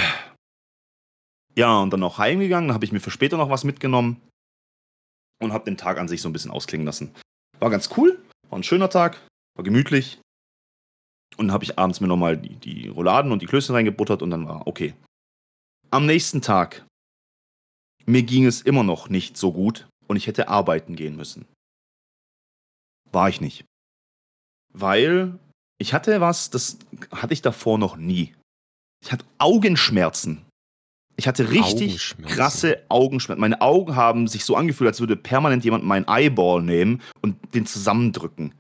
Ja, 1.57 1.79
und 1.79 1.91
dann 1.91 2.01
noch 2.01 2.19
heimgegangen, 2.19 2.67
dann 2.67 2.75
habe 2.75 2.85
ich 2.85 2.91
mir 2.91 2.99
für 2.99 3.13
später 3.13 3.37
noch 3.37 3.49
was 3.49 3.63
mitgenommen 3.63 4.21
und 5.41 5.53
habe 5.53 5.65
den 5.65 5.77
Tag 5.77 5.99
an 5.99 6.09
sich 6.09 6.21
so 6.21 6.29
ein 6.29 6.33
bisschen 6.33 6.51
ausklingen 6.51 6.85
lassen. 6.85 7.15
War 7.61 7.71
ganz 7.71 7.91
cool, 7.97 8.19
war 8.51 8.59
ein 8.59 8.63
schöner 8.63 8.91
Tag, 8.91 9.21
war 9.57 9.65
gemütlich. 9.65 10.21
Und 11.37 11.49
dann 11.49 11.53
habe 11.53 11.65
ich 11.65 11.79
abends 11.79 12.01
mir 12.01 12.07
nochmal 12.07 12.37
die, 12.37 12.57
die 12.57 12.89
Rouladen 12.89 13.33
und 13.33 13.43
die 13.43 13.47
Klößchen 13.47 13.75
reingebuttert 13.75 14.23
und 14.23 14.31
dann 14.31 14.49
war 14.49 14.67
okay. 14.67 14.95
Am 15.91 16.07
nächsten 16.07 16.43
Tag 16.43 16.85
mir 18.07 18.23
ging 18.23 18.45
es 18.45 18.61
immer 18.61 18.83
noch 18.83 19.09
nicht 19.09 19.37
so 19.37 19.53
gut 19.53 19.89
und 20.07 20.17
ich 20.17 20.27
hätte 20.27 20.49
arbeiten 20.49 20.97
gehen 20.97 21.17
müssen. 21.17 21.47
War 23.11 23.29
ich 23.29 23.41
nicht. 23.41 23.65
Weil 24.73 25.39
ich 25.79 25.95
hatte 25.95 26.21
was, 26.21 26.51
das 26.51 26.79
hatte 27.11 27.33
ich 27.33 27.43
davor 27.43 27.79
noch 27.79 27.97
nie. 27.97 28.35
Ich 29.03 29.13
hatte 29.13 29.25
Augenschmerzen. 29.39 30.45
Ich 31.17 31.29
hatte 31.29 31.51
richtig 31.51 32.15
krasse 32.27 32.83
Augenschmerzen. 32.89 33.41
Meine 33.41 33.61
Augen 33.61 33.95
haben 33.95 34.27
sich 34.27 34.45
so 34.45 34.57
angefühlt, 34.57 34.89
als 34.89 35.01
würde 35.01 35.17
permanent 35.17 35.65
jemand 35.65 35.85
meinen 35.85 36.07
Eyeball 36.09 36.63
nehmen 36.63 37.01
und 37.23 37.37
den 37.55 37.67
zusammendrücken. 37.67 38.53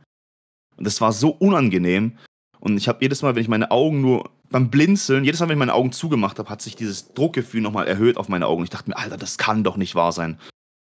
Und 0.76 0.86
das 0.86 1.00
war 1.00 1.12
so 1.12 1.30
unangenehm. 1.30 2.18
Und 2.60 2.76
ich 2.76 2.88
habe 2.88 2.98
jedes 3.02 3.22
Mal, 3.22 3.34
wenn 3.34 3.42
ich 3.42 3.48
meine 3.48 3.70
Augen 3.70 4.00
nur 4.00 4.30
beim 4.50 4.70
Blinzeln, 4.70 5.24
jedes 5.24 5.40
Mal, 5.40 5.48
wenn 5.48 5.56
ich 5.56 5.58
meine 5.58 5.74
Augen 5.74 5.92
zugemacht 5.92 6.38
habe, 6.38 6.48
hat 6.48 6.62
sich 6.62 6.76
dieses 6.76 7.12
Druckgefühl 7.12 7.60
nochmal 7.60 7.88
erhöht 7.88 8.16
auf 8.16 8.28
meine 8.28 8.46
Augen. 8.46 8.64
Ich 8.64 8.70
dachte 8.70 8.88
mir, 8.88 8.96
Alter, 8.96 9.16
das 9.16 9.36
kann 9.36 9.64
doch 9.64 9.76
nicht 9.76 9.94
wahr 9.94 10.12
sein. 10.12 10.38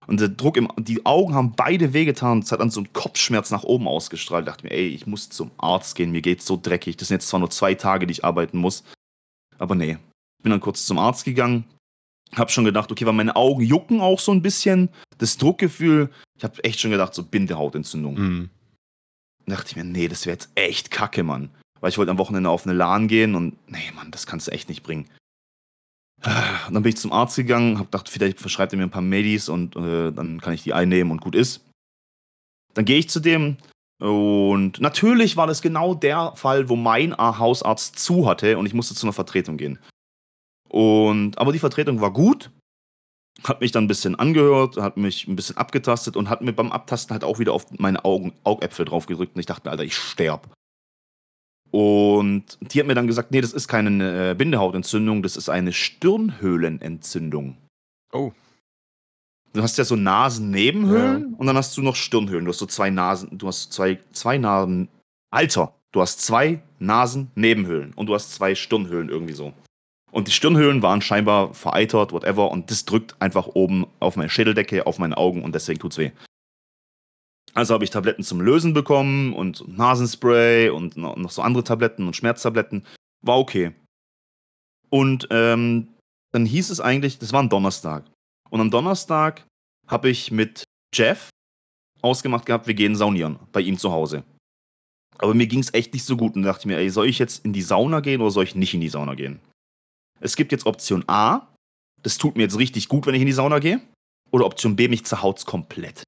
Und 0.06 0.20
der 0.20 0.30
Druck 0.30 0.56
im, 0.56 0.68
die 0.78 1.04
Augen 1.04 1.34
haben 1.34 1.52
beide 1.54 1.92
wehgetan. 1.92 2.38
Es 2.38 2.50
hat 2.50 2.60
dann 2.60 2.70
so 2.70 2.80
einen 2.80 2.92
Kopfschmerz 2.94 3.50
nach 3.50 3.64
oben 3.64 3.86
ausgestrahlt. 3.86 4.46
Ich 4.46 4.50
dachte 4.50 4.64
mir, 4.64 4.72
ey, 4.72 4.88
ich 4.88 5.06
muss 5.06 5.28
zum 5.28 5.50
Arzt 5.58 5.96
gehen. 5.96 6.12
Mir 6.12 6.22
geht's 6.22 6.46
so 6.46 6.58
dreckig. 6.60 6.96
Das 6.96 7.08
sind 7.08 7.16
jetzt 7.16 7.28
zwar 7.28 7.40
nur 7.40 7.50
zwei 7.50 7.74
Tage, 7.74 8.06
die 8.06 8.12
ich 8.12 8.24
arbeiten 8.24 8.56
muss. 8.56 8.84
Aber 9.58 9.74
nee. 9.74 9.98
Ich 10.38 10.42
bin 10.42 10.50
dann 10.50 10.60
kurz 10.60 10.86
zum 10.86 10.98
Arzt 10.98 11.24
gegangen. 11.24 11.64
Hab 12.34 12.50
schon 12.50 12.64
gedacht, 12.64 12.92
okay, 12.92 13.06
weil 13.06 13.14
meine 13.14 13.36
Augen 13.36 13.62
jucken 13.62 14.00
auch 14.00 14.20
so 14.20 14.32
ein 14.32 14.42
bisschen. 14.42 14.90
Das 15.18 15.36
Druckgefühl, 15.36 16.10
ich 16.36 16.44
habe 16.44 16.62
echt 16.62 16.80
schon 16.80 16.90
gedacht, 16.90 17.14
so 17.14 17.24
Bindehautentzündung. 17.24 18.14
Mhm. 18.14 18.50
Da 19.46 19.56
dachte 19.56 19.70
ich 19.70 19.76
mir, 19.76 19.84
nee, 19.84 20.08
das 20.08 20.26
wäre 20.26 20.34
jetzt 20.34 20.50
echt 20.54 20.90
kacke, 20.90 21.22
Mann. 21.22 21.50
Weil 21.80 21.90
ich 21.90 21.98
wollte 21.98 22.10
am 22.10 22.18
Wochenende 22.18 22.50
auf 22.50 22.66
eine 22.66 22.74
LAN 22.74 23.08
gehen 23.08 23.34
und 23.34 23.56
nee, 23.68 23.90
Mann, 23.94 24.10
das 24.10 24.26
kannst 24.26 24.46
du 24.46 24.50
echt 24.50 24.68
nicht 24.68 24.82
bringen. 24.82 25.08
Und 26.24 26.74
dann 26.74 26.82
bin 26.82 26.90
ich 26.90 26.96
zum 26.96 27.12
Arzt 27.12 27.36
gegangen, 27.36 27.78
hab 27.78 27.86
gedacht, 27.92 28.08
vielleicht 28.08 28.40
verschreibt 28.40 28.72
er 28.72 28.76
mir 28.76 28.84
ein 28.84 28.90
paar 28.90 29.02
Medis 29.02 29.48
und 29.48 29.76
äh, 29.76 30.10
dann 30.12 30.40
kann 30.40 30.52
ich 30.52 30.64
die 30.64 30.72
einnehmen 30.72 31.12
und 31.12 31.20
gut 31.20 31.34
ist. 31.34 31.64
Dann 32.74 32.84
gehe 32.84 32.98
ich 32.98 33.08
zu 33.08 33.20
dem 33.20 33.56
und 34.00 34.80
natürlich 34.80 35.36
war 35.36 35.46
das 35.46 35.62
genau 35.62 35.94
der 35.94 36.32
Fall, 36.36 36.68
wo 36.68 36.76
mein 36.76 37.16
Hausarzt 37.16 37.98
zu 37.98 38.28
hatte 38.28 38.58
und 38.58 38.66
ich 38.66 38.74
musste 38.74 38.94
zu 38.94 39.06
einer 39.06 39.12
Vertretung 39.12 39.56
gehen. 39.56 39.78
Und 40.68 41.38
aber 41.38 41.52
die 41.52 41.58
Vertretung 41.58 42.00
war 42.00 42.12
gut, 42.12 42.50
hat 43.44 43.60
mich 43.60 43.72
dann 43.72 43.84
ein 43.84 43.88
bisschen 43.88 44.16
angehört, 44.16 44.76
hat 44.76 44.96
mich 44.96 45.26
ein 45.26 45.36
bisschen 45.36 45.56
abgetastet 45.56 46.16
und 46.16 46.28
hat 46.28 46.42
mir 46.42 46.52
beim 46.52 46.72
Abtasten 46.72 47.12
halt 47.12 47.24
auch 47.24 47.38
wieder 47.38 47.52
auf 47.52 47.66
meine 47.78 48.04
Augen, 48.04 48.32
Augäpfel 48.44 48.84
drauf 48.84 49.06
gedrückt 49.06 49.34
und 49.34 49.40
ich 49.40 49.46
dachte 49.46 49.70
Alter, 49.70 49.84
ich 49.84 49.96
sterb. 49.96 50.48
Und 51.70 52.58
die 52.60 52.80
hat 52.80 52.86
mir 52.86 52.94
dann 52.94 53.06
gesagt, 53.06 53.30
nee, 53.30 53.40
das 53.40 53.52
ist 53.52 53.68
keine 53.68 54.30
äh, 54.30 54.34
Bindehautentzündung, 54.34 55.22
das 55.22 55.36
ist 55.36 55.48
eine 55.48 55.72
Stirnhöhlenentzündung. 55.72 57.58
Oh. 58.12 58.32
Du 59.52 59.62
hast 59.62 59.78
ja 59.78 59.84
so 59.84 59.96
Nasennebenhöhlen 59.96 61.32
ja. 61.32 61.38
und 61.38 61.46
dann 61.46 61.56
hast 61.56 61.76
du 61.76 61.82
noch 61.82 61.96
Stirnhöhlen. 61.96 62.44
Du 62.44 62.50
hast 62.50 62.58
so 62.58 62.66
zwei 62.66 62.90
Nasen, 62.90 63.38
du 63.38 63.48
hast 63.48 63.72
zwei, 63.72 63.98
zwei 64.12 64.38
Nasen. 64.38 64.88
Alter, 65.30 65.74
du 65.92 66.00
hast 66.00 66.20
zwei 66.22 66.62
Nasennebenhöhlen 66.78 67.92
und 67.94 68.06
du 68.06 68.14
hast 68.14 68.34
zwei 68.34 68.54
Stirnhöhlen 68.54 69.08
irgendwie 69.08 69.34
so. 69.34 69.52
Und 70.10 70.28
die 70.28 70.32
Stirnhöhlen 70.32 70.82
waren 70.82 71.02
scheinbar 71.02 71.52
vereitert, 71.54 72.12
whatever, 72.12 72.50
und 72.50 72.70
das 72.70 72.84
drückt 72.84 73.20
einfach 73.20 73.46
oben 73.46 73.86
auf 74.00 74.16
meine 74.16 74.30
Schädeldecke, 74.30 74.86
auf 74.86 74.98
meine 74.98 75.16
Augen 75.16 75.42
und 75.42 75.54
deswegen 75.54 75.80
tut's 75.80 75.98
weh. 75.98 76.12
Also 77.54 77.74
habe 77.74 77.84
ich 77.84 77.90
Tabletten 77.90 78.22
zum 78.22 78.40
Lösen 78.40 78.72
bekommen 78.72 79.32
und 79.32 79.66
Nasenspray 79.66 80.70
und 80.70 80.96
noch 80.96 81.30
so 81.30 81.42
andere 81.42 81.64
Tabletten 81.64 82.06
und 82.06 82.14
Schmerztabletten. 82.14 82.86
War 83.22 83.38
okay. 83.38 83.72
Und 84.90 85.28
ähm, 85.30 85.88
dann 86.32 86.46
hieß 86.46 86.70
es 86.70 86.80
eigentlich, 86.80 87.18
das 87.18 87.32
war 87.32 87.42
ein 87.42 87.48
Donnerstag. 87.48 88.04
Und 88.50 88.60
am 88.60 88.70
Donnerstag 88.70 89.46
habe 89.86 90.08
ich 90.08 90.30
mit 90.30 90.64
Jeff 90.94 91.30
ausgemacht 92.00 92.46
gehabt, 92.46 92.66
wir 92.66 92.74
gehen 92.74 92.96
saunieren 92.96 93.38
bei 93.52 93.60
ihm 93.60 93.76
zu 93.76 93.90
Hause. 93.92 94.24
Aber 95.18 95.34
mir 95.34 95.48
ging 95.48 95.58
es 95.58 95.74
echt 95.74 95.92
nicht 95.94 96.04
so 96.04 96.16
gut 96.16 96.36
und 96.36 96.44
dachte 96.44 96.68
mir, 96.68 96.78
ey, 96.78 96.90
soll 96.90 97.08
ich 97.08 97.18
jetzt 97.18 97.44
in 97.44 97.52
die 97.52 97.62
Sauna 97.62 98.00
gehen 98.00 98.20
oder 98.20 98.30
soll 98.30 98.44
ich 98.44 98.54
nicht 98.54 98.74
in 98.74 98.80
die 98.80 98.88
Sauna 98.88 99.14
gehen? 99.14 99.40
Es 100.20 100.36
gibt 100.36 100.52
jetzt 100.52 100.66
Option 100.66 101.04
A, 101.08 101.54
das 102.02 102.18
tut 102.18 102.36
mir 102.36 102.42
jetzt 102.42 102.58
richtig 102.58 102.88
gut, 102.88 103.06
wenn 103.06 103.14
ich 103.14 103.20
in 103.20 103.26
die 103.26 103.32
Sauna 103.32 103.58
gehe. 103.58 103.80
Oder 104.30 104.46
Option 104.46 104.76
B, 104.76 104.88
mich 104.88 105.04
zerhaut's 105.06 105.46
komplett. 105.46 106.02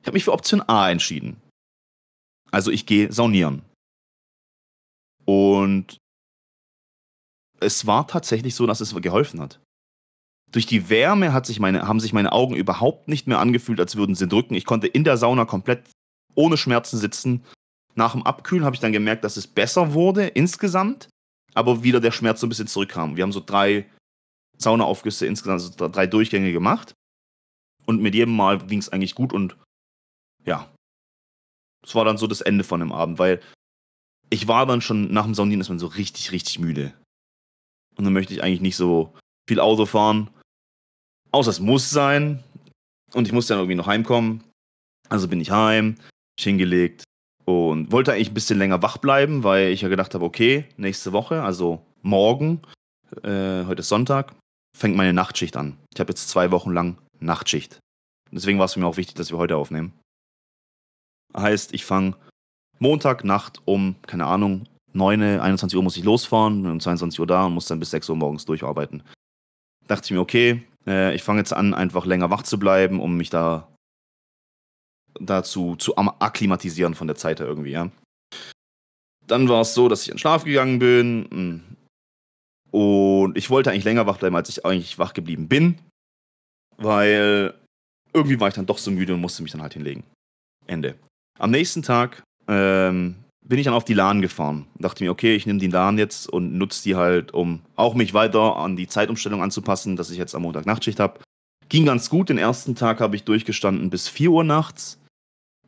Ich 0.00 0.06
habe 0.06 0.14
mich 0.14 0.24
für 0.24 0.32
Option 0.32 0.62
A 0.62 0.90
entschieden. 0.90 1.40
Also 2.50 2.70
ich 2.70 2.86
gehe 2.86 3.12
saunieren. 3.12 3.62
Und 5.24 5.98
es 7.60 7.86
war 7.86 8.06
tatsächlich 8.06 8.54
so, 8.54 8.66
dass 8.66 8.80
es 8.80 8.94
geholfen 8.94 9.40
hat. 9.40 9.60
Durch 10.52 10.66
die 10.66 10.88
Wärme 10.88 11.32
hat 11.32 11.46
sich 11.46 11.58
meine, 11.58 11.88
haben 11.88 11.98
sich 11.98 12.12
meine 12.12 12.32
Augen 12.32 12.54
überhaupt 12.54 13.08
nicht 13.08 13.26
mehr 13.26 13.40
angefühlt, 13.40 13.80
als 13.80 13.96
würden 13.96 14.14
sie 14.14 14.28
drücken. 14.28 14.54
Ich 14.54 14.64
konnte 14.64 14.86
in 14.86 15.02
der 15.02 15.16
Sauna 15.16 15.44
komplett 15.44 15.90
ohne 16.34 16.56
Schmerzen 16.56 16.98
sitzen. 16.98 17.44
Nach 17.94 18.12
dem 18.12 18.22
Abkühlen 18.22 18.64
habe 18.64 18.76
ich 18.76 18.80
dann 18.80 18.92
gemerkt, 18.92 19.24
dass 19.24 19.36
es 19.36 19.46
besser 19.46 19.94
wurde 19.94 20.26
insgesamt, 20.28 21.08
aber 21.56 21.82
wieder 21.82 22.00
der 22.00 22.12
Schmerz 22.12 22.40
so 22.40 22.46
ein 22.46 22.50
bisschen 22.50 22.66
zurückkam. 22.66 23.16
Wir 23.16 23.22
haben 23.22 23.32
so 23.32 23.42
drei 23.44 23.90
Saunaaufgüsse 24.58 25.26
insgesamt, 25.26 25.62
also 25.62 25.88
drei 25.88 26.06
Durchgänge 26.06 26.52
gemacht. 26.52 26.94
Und 27.86 28.02
mit 28.02 28.14
jedem 28.14 28.36
Mal 28.36 28.58
ging 28.58 28.78
es 28.78 28.90
eigentlich 28.90 29.14
gut 29.14 29.32
und 29.32 29.56
ja, 30.44 30.70
das 31.82 31.94
war 31.94 32.04
dann 32.04 32.18
so 32.18 32.26
das 32.26 32.40
Ende 32.40 32.62
von 32.62 32.80
dem 32.80 32.92
Abend, 32.92 33.18
weil 33.18 33.40
ich 34.28 34.48
war 34.48 34.66
dann 34.66 34.80
schon 34.80 35.12
nach 35.12 35.24
dem 35.24 35.34
Saunieren 35.34 35.60
ist 35.60 35.68
man 35.68 35.78
so 35.78 35.86
richtig, 35.86 36.32
richtig 36.32 36.58
müde. 36.58 36.92
Und 37.96 38.04
dann 38.04 38.12
möchte 38.12 38.34
ich 38.34 38.42
eigentlich 38.42 38.60
nicht 38.60 38.76
so 38.76 39.14
viel 39.48 39.60
Auto 39.60 39.86
fahren. 39.86 40.28
Außer 41.30 41.50
es 41.50 41.60
muss 41.60 41.90
sein. 41.90 42.42
Und 43.14 43.26
ich 43.26 43.32
muss 43.32 43.46
dann 43.46 43.58
irgendwie 43.58 43.76
noch 43.76 43.86
heimkommen. 43.86 44.42
Also 45.08 45.28
bin 45.28 45.40
ich 45.40 45.50
heim, 45.50 45.96
mich 46.36 46.44
hingelegt 46.44 47.04
und 47.46 47.92
wollte 47.92 48.12
eigentlich 48.12 48.30
ein 48.30 48.34
bisschen 48.34 48.58
länger 48.58 48.82
wach 48.82 48.98
bleiben, 48.98 49.44
weil 49.44 49.68
ich 49.68 49.80
ja 49.80 49.88
gedacht 49.88 50.14
habe, 50.14 50.24
okay, 50.24 50.66
nächste 50.76 51.12
Woche, 51.12 51.42
also 51.42 51.80
morgen, 52.02 52.60
äh, 53.22 53.64
heute 53.64 53.80
ist 53.80 53.88
Sonntag, 53.88 54.34
fängt 54.76 54.96
meine 54.96 55.12
Nachtschicht 55.12 55.56
an. 55.56 55.78
Ich 55.94 56.00
habe 56.00 56.10
jetzt 56.10 56.28
zwei 56.28 56.50
Wochen 56.50 56.72
lang 56.72 56.98
Nachtschicht. 57.20 57.78
Deswegen 58.32 58.58
war 58.58 58.66
es 58.66 58.76
mich 58.76 58.84
auch 58.84 58.96
wichtig, 58.96 59.14
dass 59.14 59.30
wir 59.30 59.38
heute 59.38 59.56
aufnehmen. 59.56 59.92
Heißt, 61.36 61.72
ich 61.72 61.84
fange 61.84 62.16
Montagnacht 62.80 63.62
um, 63.64 63.94
keine 64.02 64.26
Ahnung, 64.26 64.66
9, 64.92 65.40
21 65.40 65.76
Uhr 65.76 65.82
muss 65.82 65.96
ich 65.96 66.04
losfahren, 66.04 66.66
um 66.66 66.80
22 66.80 67.20
Uhr 67.20 67.26
da 67.26 67.46
und 67.46 67.54
muss 67.54 67.66
dann 67.66 67.78
bis 67.78 67.90
6 67.90 68.08
Uhr 68.10 68.16
morgens 68.16 68.44
durcharbeiten. 68.44 69.02
Dachte 69.86 70.06
ich 70.06 70.10
mir, 70.10 70.20
okay, 70.20 70.64
äh, 70.86 71.14
ich 71.14 71.22
fange 71.22 71.38
jetzt 71.38 71.52
an, 71.52 71.74
einfach 71.74 72.06
länger 72.06 72.30
wach 72.30 72.42
zu 72.42 72.58
bleiben, 72.58 72.98
um 72.98 73.16
mich 73.16 73.30
da 73.30 73.68
dazu 75.20 75.76
zu 75.76 75.96
akklimatisieren 75.96 76.94
von 76.94 77.06
der 77.06 77.16
Zeit 77.16 77.40
her 77.40 77.46
irgendwie, 77.46 77.70
ja. 77.70 77.90
Dann 79.26 79.48
war 79.48 79.62
es 79.62 79.74
so, 79.74 79.88
dass 79.88 80.02
ich 80.02 80.10
in 80.10 80.18
Schlaf 80.18 80.44
gegangen 80.44 80.78
bin 80.78 81.28
hm. 81.30 81.62
und 82.70 83.36
ich 83.36 83.50
wollte 83.50 83.70
eigentlich 83.70 83.84
länger 83.84 84.06
wach 84.06 84.18
bleiben, 84.18 84.36
als 84.36 84.48
ich 84.48 84.64
eigentlich 84.64 84.98
wach 84.98 85.14
geblieben 85.14 85.48
bin, 85.48 85.78
weil 86.76 87.54
irgendwie 88.12 88.40
war 88.40 88.48
ich 88.48 88.54
dann 88.54 88.66
doch 88.66 88.78
so 88.78 88.90
müde 88.90 89.14
und 89.14 89.20
musste 89.20 89.42
mich 89.42 89.52
dann 89.52 89.62
halt 89.62 89.74
hinlegen. 89.74 90.04
Ende. 90.66 90.96
Am 91.38 91.50
nächsten 91.50 91.82
Tag 91.82 92.22
ähm, 92.48 93.16
bin 93.44 93.58
ich 93.58 93.64
dann 93.64 93.74
auf 93.74 93.84
die 93.84 93.94
LAN 93.94 94.22
gefahren. 94.22 94.66
Dachte 94.78 95.04
mir, 95.04 95.10
okay, 95.10 95.36
ich 95.36 95.46
nehme 95.46 95.58
die 95.58 95.68
LAN 95.68 95.98
jetzt 95.98 96.28
und 96.28 96.56
nutze 96.56 96.82
die 96.82 96.96
halt, 96.96 97.32
um 97.34 97.60
auch 97.76 97.94
mich 97.94 98.14
weiter 98.14 98.56
an 98.56 98.76
die 98.76 98.88
Zeitumstellung 98.88 99.42
anzupassen, 99.42 99.96
dass 99.96 100.10
ich 100.10 100.18
jetzt 100.18 100.34
am 100.34 100.42
Montag 100.42 100.66
Nachtschicht 100.66 101.00
habe. 101.00 101.20
Ging 101.68 101.84
ganz 101.84 102.10
gut. 102.10 102.28
Den 102.28 102.38
ersten 102.38 102.74
Tag 102.74 103.00
habe 103.00 103.16
ich 103.16 103.24
durchgestanden 103.24 103.90
bis 103.90 104.08
4 104.08 104.30
Uhr 104.30 104.44
nachts. 104.44 104.98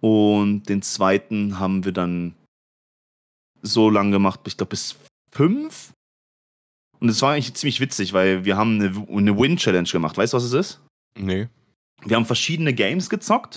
Und 0.00 0.68
den 0.68 0.82
zweiten 0.82 1.58
haben 1.58 1.84
wir 1.84 1.92
dann 1.92 2.34
so 3.62 3.90
lang 3.90 4.10
gemacht, 4.10 4.40
ich 4.46 4.56
glaube 4.56 4.70
bis 4.70 4.96
5. 5.32 5.92
Und 7.00 7.08
es 7.08 7.22
war 7.22 7.32
eigentlich 7.32 7.54
ziemlich 7.54 7.80
witzig, 7.80 8.12
weil 8.12 8.44
wir 8.44 8.56
haben 8.56 8.80
eine, 8.80 9.06
eine 9.08 9.38
Win-Challenge 9.38 9.88
gemacht. 9.88 10.16
Weißt 10.16 10.32
du, 10.32 10.36
was 10.36 10.44
es 10.44 10.52
ist? 10.52 10.80
Nee. 11.16 11.48
Wir 12.04 12.16
haben 12.16 12.26
verschiedene 12.26 12.72
Games 12.72 13.10
gezockt 13.10 13.56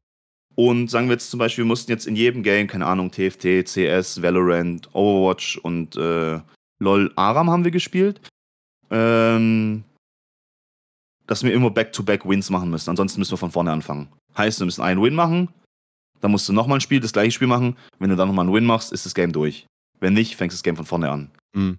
und 0.55 0.89
sagen 0.89 1.07
wir 1.07 1.13
jetzt 1.13 1.29
zum 1.29 1.39
Beispiel, 1.39 1.63
wir 1.63 1.67
mussten 1.67 1.91
jetzt 1.91 2.07
in 2.07 2.15
jedem 2.15 2.43
Game, 2.43 2.67
keine 2.67 2.85
Ahnung, 2.85 3.11
TFT, 3.11 3.65
CS, 3.65 4.21
Valorant, 4.21 4.93
Overwatch 4.93 5.57
und 5.57 5.95
äh, 5.95 6.39
LOL 6.79 7.11
Aram 7.15 7.49
haben 7.49 7.63
wir 7.63 7.71
gespielt. 7.71 8.21
Ähm, 8.89 9.83
dass 11.27 11.43
wir 11.43 11.53
immer 11.53 11.69
Back-to-Back-Wins 11.69 12.49
machen 12.49 12.69
müssen. 12.69 12.89
Ansonsten 12.89 13.19
müssen 13.19 13.31
wir 13.31 13.37
von 13.37 13.51
vorne 13.51 13.71
anfangen. 13.71 14.09
Heißt, 14.37 14.59
wir 14.59 14.65
müssen 14.65 14.81
einen 14.81 15.01
Win 15.01 15.15
machen, 15.15 15.47
dann 16.21 16.31
musst 16.31 16.47
du 16.47 16.53
nochmal 16.53 16.77
ein 16.77 16.81
Spiel, 16.81 16.99
das 16.99 17.13
gleiche 17.13 17.31
Spiel 17.31 17.47
machen. 17.47 17.75
Wenn 17.99 18.09
du 18.09 18.15
dann 18.15 18.27
nochmal 18.27 18.45
einen 18.45 18.53
Win 18.53 18.65
machst, 18.65 18.91
ist 18.91 19.05
das 19.05 19.13
Game 19.13 19.33
durch. 19.33 19.65
Wenn 19.99 20.13
nicht, 20.13 20.35
fängst 20.35 20.55
du 20.55 20.57
das 20.57 20.63
Game 20.63 20.75
von 20.75 20.85
vorne 20.85 21.09
an. 21.09 21.31
Mhm. 21.53 21.77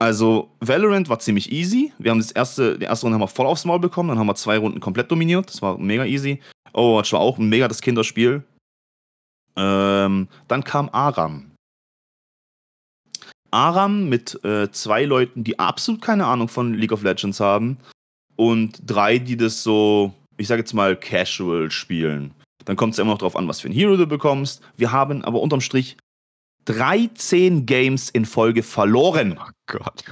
Also, 0.00 0.54
Valorant 0.60 1.08
war 1.08 1.18
ziemlich 1.18 1.50
easy. 1.50 1.92
Wir 1.98 2.12
haben 2.12 2.18
das 2.18 2.30
erste, 2.30 2.78
die 2.78 2.84
erste 2.84 3.06
Runde 3.06 3.14
haben 3.14 3.22
wir 3.22 3.28
voll 3.28 3.46
aufs 3.46 3.64
Maul 3.64 3.80
bekommen, 3.80 4.10
dann 4.10 4.18
haben 4.18 4.28
wir 4.28 4.36
zwei 4.36 4.58
Runden 4.58 4.78
komplett 4.78 5.10
dominiert. 5.10 5.48
Das 5.48 5.60
war 5.60 5.76
mega 5.76 6.04
easy. 6.04 6.40
Overwatch 6.72 7.12
war 7.12 7.20
auch 7.20 7.38
ein 7.38 7.48
mega 7.48 7.66
das 7.66 7.80
Kinderspiel. 7.80 8.44
Ähm, 9.56 10.28
dann 10.46 10.62
kam 10.62 10.88
Aram. 10.92 11.50
Aram 13.50 14.08
mit 14.08 14.42
äh, 14.44 14.70
zwei 14.70 15.04
Leuten, 15.04 15.42
die 15.42 15.58
absolut 15.58 16.00
keine 16.00 16.26
Ahnung 16.26 16.48
von 16.48 16.74
League 16.74 16.92
of 16.92 17.02
Legends 17.02 17.40
haben 17.40 17.78
und 18.36 18.80
drei, 18.86 19.18
die 19.18 19.36
das 19.36 19.64
so, 19.64 20.14
ich 20.36 20.46
sag 20.46 20.58
jetzt 20.58 20.74
mal, 20.74 20.94
casual 20.96 21.70
spielen. 21.72 22.32
Dann 22.68 22.76
kommt 22.76 22.92
es 22.92 22.98
immer 22.98 23.12
noch 23.12 23.18
drauf 23.18 23.34
an, 23.34 23.48
was 23.48 23.60
für 23.60 23.68
ein 23.68 23.72
Hero 23.72 23.96
du 23.96 24.06
bekommst. 24.06 24.60
Wir 24.76 24.92
haben 24.92 25.24
aber 25.24 25.40
unterm 25.40 25.62
Strich 25.62 25.96
13 26.66 27.64
Games 27.64 28.10
in 28.10 28.26
Folge 28.26 28.62
verloren. 28.62 29.38
Oh 29.40 29.50
Gott. 29.66 30.04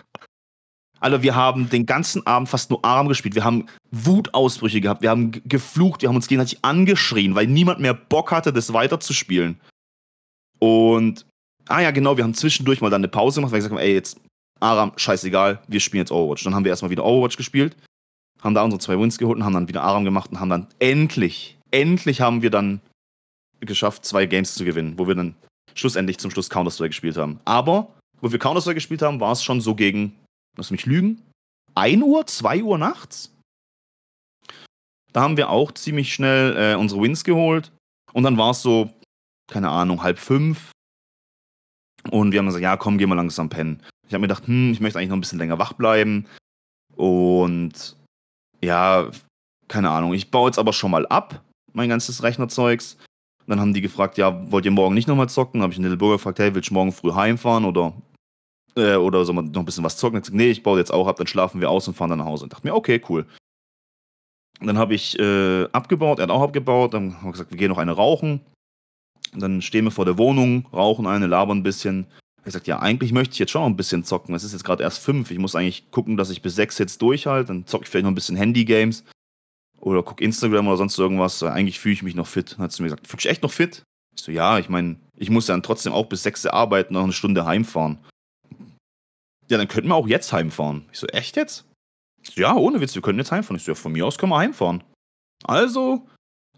Also 0.99 1.23
wir 1.23 1.35
haben 1.35 1.69
den 1.69 1.85
ganzen 1.85 2.27
Abend 2.27 2.49
fast 2.49 2.71
nur 2.71 2.83
arm 2.83 3.09
gespielt. 3.09 3.35
Wir 3.35 3.45
haben 3.45 3.67
Wutausbrüche 3.91 4.81
gehabt. 4.81 5.03
Wir 5.03 5.11
haben 5.11 5.33
geflucht. 5.45 6.01
Wir 6.01 6.09
haben 6.09 6.17
uns 6.17 6.29
gegenseitig 6.29 6.65
angeschrien, 6.65 7.35
weil 7.35 7.47
niemand 7.47 7.81
mehr 7.81 7.93
Bock 7.93 8.33
hatte, 8.33 8.55
das 8.55 8.73
weiterzuspielen. 8.73 9.61
Und, 10.59 11.27
ah 11.69 11.81
ja, 11.81 11.91
genau, 11.91 12.17
wir 12.17 12.25
haben 12.25 12.33
zwischendurch 12.33 12.81
mal 12.81 12.89
dann 12.89 13.01
eine 13.01 13.09
Pause 13.09 13.41
gemacht, 13.41 13.53
weil 13.53 13.59
ich 13.59 13.65
gesagt 13.65 13.79
habe, 13.79 13.87
ey, 13.87 13.93
jetzt, 13.93 14.19
Aram, 14.61 14.93
scheißegal, 14.97 15.61
wir 15.69 15.81
spielen 15.81 16.01
jetzt 16.01 16.11
Overwatch. 16.11 16.45
Dann 16.45 16.55
haben 16.55 16.65
wir 16.65 16.71
erstmal 16.71 16.91
wieder 16.91 17.05
Overwatch 17.05 17.37
gespielt, 17.37 17.77
haben 18.41 18.55
da 18.55 18.63
unsere 18.63 18.81
zwei 18.81 18.99
Wins 18.99 19.19
geholt 19.19 19.37
und 19.37 19.45
haben 19.45 19.53
dann 19.53 19.69
wieder 19.69 19.83
Aram 19.83 20.07
gemacht 20.07 20.31
und 20.31 20.41
haben 20.41 20.49
dann 20.49 20.69
endlich, 20.79 21.56
endlich 21.71 22.21
haben 22.21 22.43
wir 22.43 22.51
dann 22.51 22.81
geschafft, 23.61 24.05
zwei 24.05 24.27
Games 24.27 24.55
zu 24.55 24.65
gewinnen, 24.65 24.99
wo 24.99 25.07
wir 25.09 25.15
dann 25.15 25.35
schlussendlich 25.75 26.19
zum 26.19 26.31
Schluss 26.31 26.51
Counter-Strike 26.51 26.91
gespielt 26.91 27.17
haben. 27.17 27.41
Aber, 27.45 27.95
wo 28.21 28.31
wir 28.31 28.39
Counter-Strike 28.39 28.77
gespielt 28.77 29.03
haben, 29.03 29.21
war 29.21 29.33
es 29.33 29.43
schon 29.43 29.61
so 29.61 29.75
gegen 29.75 30.15
lass 30.57 30.71
mich 30.71 30.87
lügen, 30.87 31.23
1 31.75 32.03
Uhr, 32.03 32.27
2 32.27 32.63
Uhr 32.63 32.79
nachts. 32.79 33.33
Da 35.13 35.23
haben 35.23 35.37
wir 35.37 35.51
auch 35.51 35.73
ziemlich 35.73 36.13
schnell 36.13 36.57
äh, 36.57 36.75
unsere 36.75 37.01
Wins 37.03 37.25
geholt. 37.25 37.73
Und 38.13 38.23
dann 38.25 38.37
war 38.37 38.51
es 38.51 38.63
so, 38.63 38.91
keine 39.51 39.71
Ahnung, 39.71 40.03
halb 40.03 40.19
fünf. 40.19 40.73
Und 42.11 42.33
wir 42.33 42.39
haben 42.39 42.47
gesagt, 42.47 42.63
ja, 42.63 42.77
komm, 42.77 42.99
geh 42.99 43.07
mal 43.07 43.15
langsam 43.15 43.49
pennen. 43.49 43.83
Ich 44.07 44.15
habe 44.15 44.21
mir 44.21 44.29
gedacht, 44.29 44.47
hm, 44.47 44.73
ich 44.73 44.81
möchte 44.81 44.99
eigentlich 44.99 45.09
noch 45.09 45.17
ein 45.17 45.21
bisschen 45.21 45.39
länger 45.39 45.59
wach 45.59 45.73
bleiben. 45.73 46.27
Und 46.95 47.97
ja, 48.63 49.11
keine 49.69 49.91
Ahnung, 49.91 50.15
ich 50.15 50.31
baue 50.31 50.49
jetzt 50.49 50.59
aber 50.59 50.73
schon 50.73 50.91
mal 50.91 51.07
ab, 51.07 51.43
mein 51.77 51.89
ganzes 51.89 52.23
Rechnerzeugs. 52.23 52.97
Dann 53.47 53.61
haben 53.61 53.75
die 53.75 53.81
gefragt, 53.81 54.19
ja, 54.19 54.51
wollt 54.51 54.65
ihr 54.65 54.73
morgen 54.73 54.95
nicht 54.95 55.07
nochmal 55.07 55.29
zocken? 55.29 55.63
Habe 55.63 55.73
ich 55.73 55.79
den 55.79 55.89
Little 55.89 56.11
gefragt, 56.11 56.41
hey, 56.41 56.53
willst 56.55 56.71
du 56.71 56.75
morgen 56.75 56.91
früh 56.91 57.13
heimfahren 57.13 57.65
oder 57.65 57.93
äh, 58.77 58.97
oder 58.97 59.25
soll 59.25 59.35
man 59.35 59.53
noch 59.53 59.61
ein 59.61 59.65
bisschen 59.65 59.85
was 59.85 59.97
zocken? 59.97 60.21
Gesagt, 60.21 60.37
nee, 60.37 60.51
ich 60.51 60.63
baue 60.63 60.79
jetzt 60.79 60.93
auch 60.93 61.07
ab, 61.07 61.17
dann 61.17 61.27
schlafen 61.27 61.61
wir 61.61 61.71
aus 61.71 61.87
und 61.87 61.95
fahren 61.95 62.11
dann 62.11 62.19
nach 62.19 62.27
Hause. 62.27 62.45
Und 62.45 62.53
dachte 62.53 62.67
mir, 62.67 62.75
okay, 62.75 63.01
cool. 63.09 63.27
Dann 64.61 64.79
habe 64.79 64.95
ich 64.95 65.19
äh, 65.19 65.65
abgebaut, 65.73 66.19
er 66.19 66.25
hat 66.25 66.31
auch 66.31 66.43
abgebaut, 66.43 66.95
dann 66.95 67.17
haben 67.19 67.27
wir 67.27 67.33
gesagt, 67.33 67.51
wir 67.51 67.59
gehen 67.59 67.69
noch 67.69 67.79
eine 67.79 67.93
rauchen. 67.93 68.41
Dann 69.35 69.61
stehen 69.61 69.85
wir 69.85 69.91
vor 69.91 70.07
der 70.07 70.19
Wohnung, 70.19 70.67
rauchen 70.73 71.07
eine, 71.07 71.27
labern 71.27 71.59
ein 71.59 71.63
bisschen. 71.63 72.07
Ich 72.39 72.45
gesagt, 72.45 72.67
ja, 72.67 72.79
eigentlich 72.79 73.13
möchte 73.13 73.33
ich 73.33 73.39
jetzt 73.39 73.51
schon 73.51 73.63
noch 73.63 73.69
ein 73.69 73.77
bisschen 73.77 74.05
zocken. 74.05 74.35
Es 74.35 74.45
ist 74.45 74.53
jetzt 74.53 74.65
gerade 74.65 74.83
erst 74.83 75.01
fünf. 75.01 75.31
Ich 75.31 75.39
muss 75.39 75.55
eigentlich 75.55 75.91
gucken, 75.91 76.17
dass 76.17 76.31
ich 76.31 76.43
bis 76.43 76.55
sechs 76.55 76.79
jetzt 76.79 77.03
durchhalte. 77.03 77.49
Dann 77.49 77.67
zocke 77.67 77.85
ich 77.85 77.91
vielleicht 77.91 78.05
noch 78.05 78.13
ein 78.13 78.15
bisschen 78.15 78.37
Handy-Games. 78.37 79.05
Oder 79.81 80.03
gucke 80.03 80.25
Instagram 80.25 80.69
oder 80.69 80.77
sonst 80.77 80.99
irgendwas. 80.99 81.43
Eigentlich 81.43 81.79
fühle 81.79 81.95
ich 81.95 82.03
mich 82.03 82.15
noch 82.15 82.27
fit. 82.27 82.53
Dann 82.53 82.65
hat 82.65 82.73
sie 82.73 82.83
mir 82.83 82.89
gesagt, 82.89 83.07
fühlst 83.07 83.25
du 83.25 83.29
dich 83.29 83.33
echt 83.33 83.43
noch 83.43 83.53
fit? 83.53 83.83
Ich 84.15 84.23
so, 84.23 84.33
ja, 84.33 84.59
ich 84.59 84.69
meine, 84.69 84.97
ich 85.17 85.31
muss 85.31 85.47
dann 85.47 85.63
trotzdem 85.63 85.93
auch 85.93 86.07
bis 86.07 86.23
sechs 86.23 86.47
arbeiten, 86.47 86.95
noch 86.95 87.05
eine 87.05 87.13
Stunde 87.13 87.45
heimfahren 87.45 87.99
ja, 89.49 89.59
dann 89.59 89.69
könnten 89.69 89.89
wir 89.89 89.95
auch 89.95 90.09
jetzt 90.09 90.33
heimfahren. 90.33 90.87
Ich 90.93 90.99
so, 90.99 91.07
echt 91.09 91.37
jetzt? 91.37 91.65
Ja, 92.35 92.55
ohne 92.55 92.81
Witz, 92.81 92.95
wir 92.95 93.03
können 93.03 93.19
jetzt 93.19 93.33
heimfahren. 93.33 93.57
Ich 93.57 93.65
so, 93.65 93.73
ja, 93.73 93.77
von 93.77 93.93
mir 93.93 94.07
aus 94.07 94.19
können 94.19 94.33
wir 94.33 94.39
heimfahren. 94.39 94.83
Also 95.45 96.07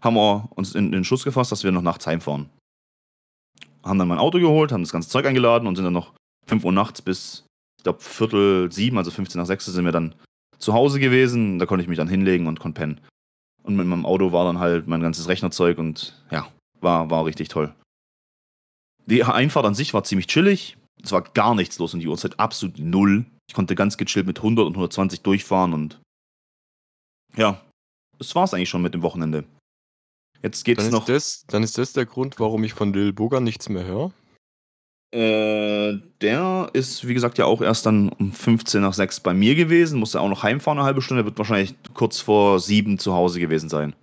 haben 0.01 0.15
wir 0.15 0.49
uns 0.55 0.75
in 0.75 0.91
den 0.91 1.03
Schuss 1.03 1.23
gefasst, 1.23 1.51
dass 1.51 1.63
wir 1.63 1.71
noch 1.71 1.81
nachts 1.81 2.07
heimfahren. 2.07 2.49
Haben 3.83 3.99
dann 3.99 4.07
mein 4.07 4.17
Auto 4.17 4.39
geholt, 4.39 4.71
haben 4.71 4.83
das 4.83 4.91
ganze 4.91 5.09
Zeug 5.09 5.25
eingeladen 5.25 5.67
und 5.67 5.75
sind 5.75 5.85
dann 5.85 5.93
noch 5.93 6.13
5 6.47 6.63
Uhr 6.63 6.71
nachts 6.71 7.01
bis 7.01 7.45
ich 7.77 7.83
glaube, 7.83 8.01
Viertel 8.01 8.69
sieben, 8.73 8.97
also 8.97 9.09
15 9.09 9.39
nach 9.39 9.47
sechs 9.47 9.63
sind 9.63 9.85
wir 9.85 9.93
dann 9.93 10.13
zu 10.59 10.73
Hause 10.73 10.99
gewesen. 10.99 11.59
Da 11.59 11.65
konnte 11.65 11.81
ich 11.81 11.89
mich 11.89 11.97
dann 11.97 12.07
hinlegen 12.07 12.47
und 12.47 12.59
konnte 12.59 12.79
pennen. 12.79 13.01
Und 13.63 13.75
mit 13.75 13.87
meinem 13.87 14.05
Auto 14.05 14.31
war 14.31 14.45
dann 14.45 14.59
halt 14.59 14.87
mein 14.87 15.01
ganzes 15.01 15.27
Rechnerzeug 15.27 15.77
und 15.77 16.23
ja, 16.31 16.47
war, 16.81 17.09
war 17.09 17.25
richtig 17.25 17.49
toll. 17.49 17.73
Die 19.05 19.23
Einfahrt 19.23 19.65
an 19.65 19.75
sich 19.75 19.93
war 19.93 20.03
ziemlich 20.03 20.27
chillig. 20.27 20.77
Es 21.03 21.11
war 21.11 21.21
gar 21.21 21.55
nichts 21.55 21.79
los 21.79 21.93
und 21.93 22.01
die 22.01 22.07
Uhrzeit 22.07 22.39
absolut 22.39 22.77
null. 22.77 23.25
Ich 23.47 23.55
konnte 23.55 23.75
ganz 23.75 23.97
gechillt 23.97 24.27
mit 24.27 24.37
100 24.37 24.65
und 24.67 24.73
120 24.73 25.21
durchfahren 25.21 25.73
und 25.73 25.99
ja, 27.35 27.61
das 28.17 28.35
war's 28.35 28.53
eigentlich 28.53 28.69
schon 28.69 28.81
mit 28.81 28.93
dem 28.93 29.01
Wochenende. 29.01 29.45
Jetzt 30.41 30.63
geht's 30.63 30.83
Dann 30.83 30.91
noch. 30.91 31.07
ist, 31.09 31.43
das, 31.43 31.45
dann 31.47 31.63
ist 31.63 31.77
das 31.77 31.93
der 31.93 32.05
Grund, 32.05 32.39
warum 32.39 32.63
ich 32.63 32.73
von 32.73 32.93
Lil 32.93 33.13
Booger 33.13 33.39
nichts 33.39 33.69
mehr 33.69 33.85
höre. 33.85 34.11
Äh, 35.11 35.97
der 36.21 36.69
ist, 36.73 37.07
wie 37.07 37.13
gesagt, 37.15 37.37
ja 37.39 37.45
auch 37.45 37.61
erst 37.61 37.85
dann 37.85 38.09
um 38.09 38.31
15 38.31 38.81
nach 38.81 38.93
6 38.93 39.21
bei 39.21 39.33
mir 39.33 39.55
gewesen. 39.55 39.99
Musste 39.99 40.21
auch 40.21 40.29
noch 40.29 40.43
heimfahren 40.43 40.77
eine 40.77 40.85
halbe 40.85 41.01
Stunde. 41.01 41.25
Wird 41.25 41.37
wahrscheinlich 41.37 41.73
kurz 41.93 42.19
vor 42.19 42.59
7 42.59 42.99
zu 42.99 43.13
Hause 43.13 43.39
gewesen 43.39 43.69
sein. 43.69 43.95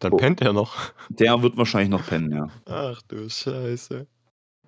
Dann 0.00 0.12
Oh. 0.12 0.16
pennt 0.16 0.40
er 0.40 0.52
noch. 0.52 0.76
Der 1.08 1.40
wird 1.42 1.56
wahrscheinlich 1.56 1.90
noch 1.90 2.04
pennen, 2.06 2.32
ja. 2.32 2.48
Ach 2.66 3.00
du 3.02 3.28
Scheiße. 3.28 4.06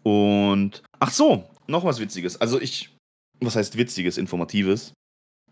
Und. 0.04 0.82
Ach 1.00 1.10
so, 1.10 1.50
noch 1.66 1.84
was 1.84 1.98
Witziges. 2.00 2.40
Also 2.40 2.60
ich. 2.60 2.96
Was 3.40 3.56
heißt 3.56 3.76
Witziges, 3.78 4.18
Informatives? 4.18 4.92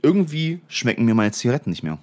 Irgendwie 0.03 0.61
schmecken 0.69 1.05
mir 1.05 1.15
meine 1.15 1.33
Zigaretten 1.33 1.71
nicht 1.71 1.83
mehr. 1.83 1.99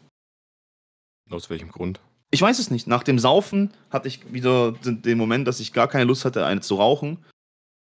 Aus 1.29 1.49
welchem 1.49 1.69
Grund? 1.71 2.01
Ich 2.31 2.41
weiß 2.41 2.59
es 2.59 2.69
nicht. 2.71 2.87
Nach 2.87 3.03
dem 3.03 3.19
Saufen 3.19 3.71
hatte 3.91 4.07
ich 4.09 4.33
wieder 4.33 4.73
den 4.73 5.17
Moment, 5.17 5.47
dass 5.47 5.59
ich 5.61 5.71
gar 5.73 5.87
keine 5.87 6.03
Lust 6.05 6.25
hatte, 6.25 6.45
eine 6.45 6.59
zu 6.61 6.75
rauchen. 6.75 7.23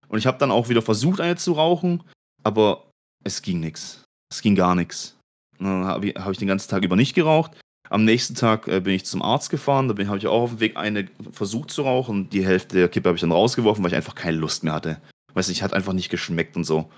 Und 0.07 0.19
ich 0.19 0.27
habe 0.27 0.37
dann 0.37 0.51
auch 0.51 0.69
wieder 0.69 0.81
versucht, 0.81 1.21
eine 1.21 1.35
zu 1.35 1.53
rauchen, 1.53 2.03
aber 2.43 2.89
es 3.23 3.41
ging 3.41 3.59
nichts. 3.59 4.03
Es 4.31 4.41
ging 4.41 4.55
gar 4.55 4.75
nichts. 4.75 5.17
Dann 5.59 5.85
habe 5.85 6.07
ich, 6.07 6.15
hab 6.15 6.31
ich 6.31 6.37
den 6.37 6.47
ganzen 6.47 6.69
Tag 6.69 6.83
über 6.83 6.95
nicht 6.95 7.13
geraucht. 7.13 7.51
Am 7.89 8.03
nächsten 8.03 8.35
Tag 8.35 8.67
äh, 8.67 8.79
bin 8.79 8.93
ich 8.93 9.05
zum 9.05 9.21
Arzt 9.21 9.49
gefahren. 9.49 9.87
Da 9.87 10.07
habe 10.07 10.17
ich 10.17 10.27
auch 10.27 10.41
auf 10.41 10.49
dem 10.51 10.59
Weg 10.59 10.75
eine 10.75 11.07
versucht 11.31 11.71
zu 11.71 11.83
rauchen. 11.83 12.29
Die 12.29 12.45
Hälfte 12.45 12.77
der 12.77 12.89
Kippe 12.89 13.09
habe 13.09 13.15
ich 13.15 13.21
dann 13.21 13.31
rausgeworfen, 13.31 13.83
weil 13.83 13.91
ich 13.91 13.95
einfach 13.95 14.15
keine 14.15 14.37
Lust 14.37 14.63
mehr 14.63 14.73
hatte. 14.73 15.01
Weiß 15.33 15.49
nicht, 15.49 15.61
hat 15.61 15.73
einfach 15.73 15.93
nicht 15.93 16.09
geschmeckt 16.09 16.55
und 16.55 16.63
so. 16.63 16.89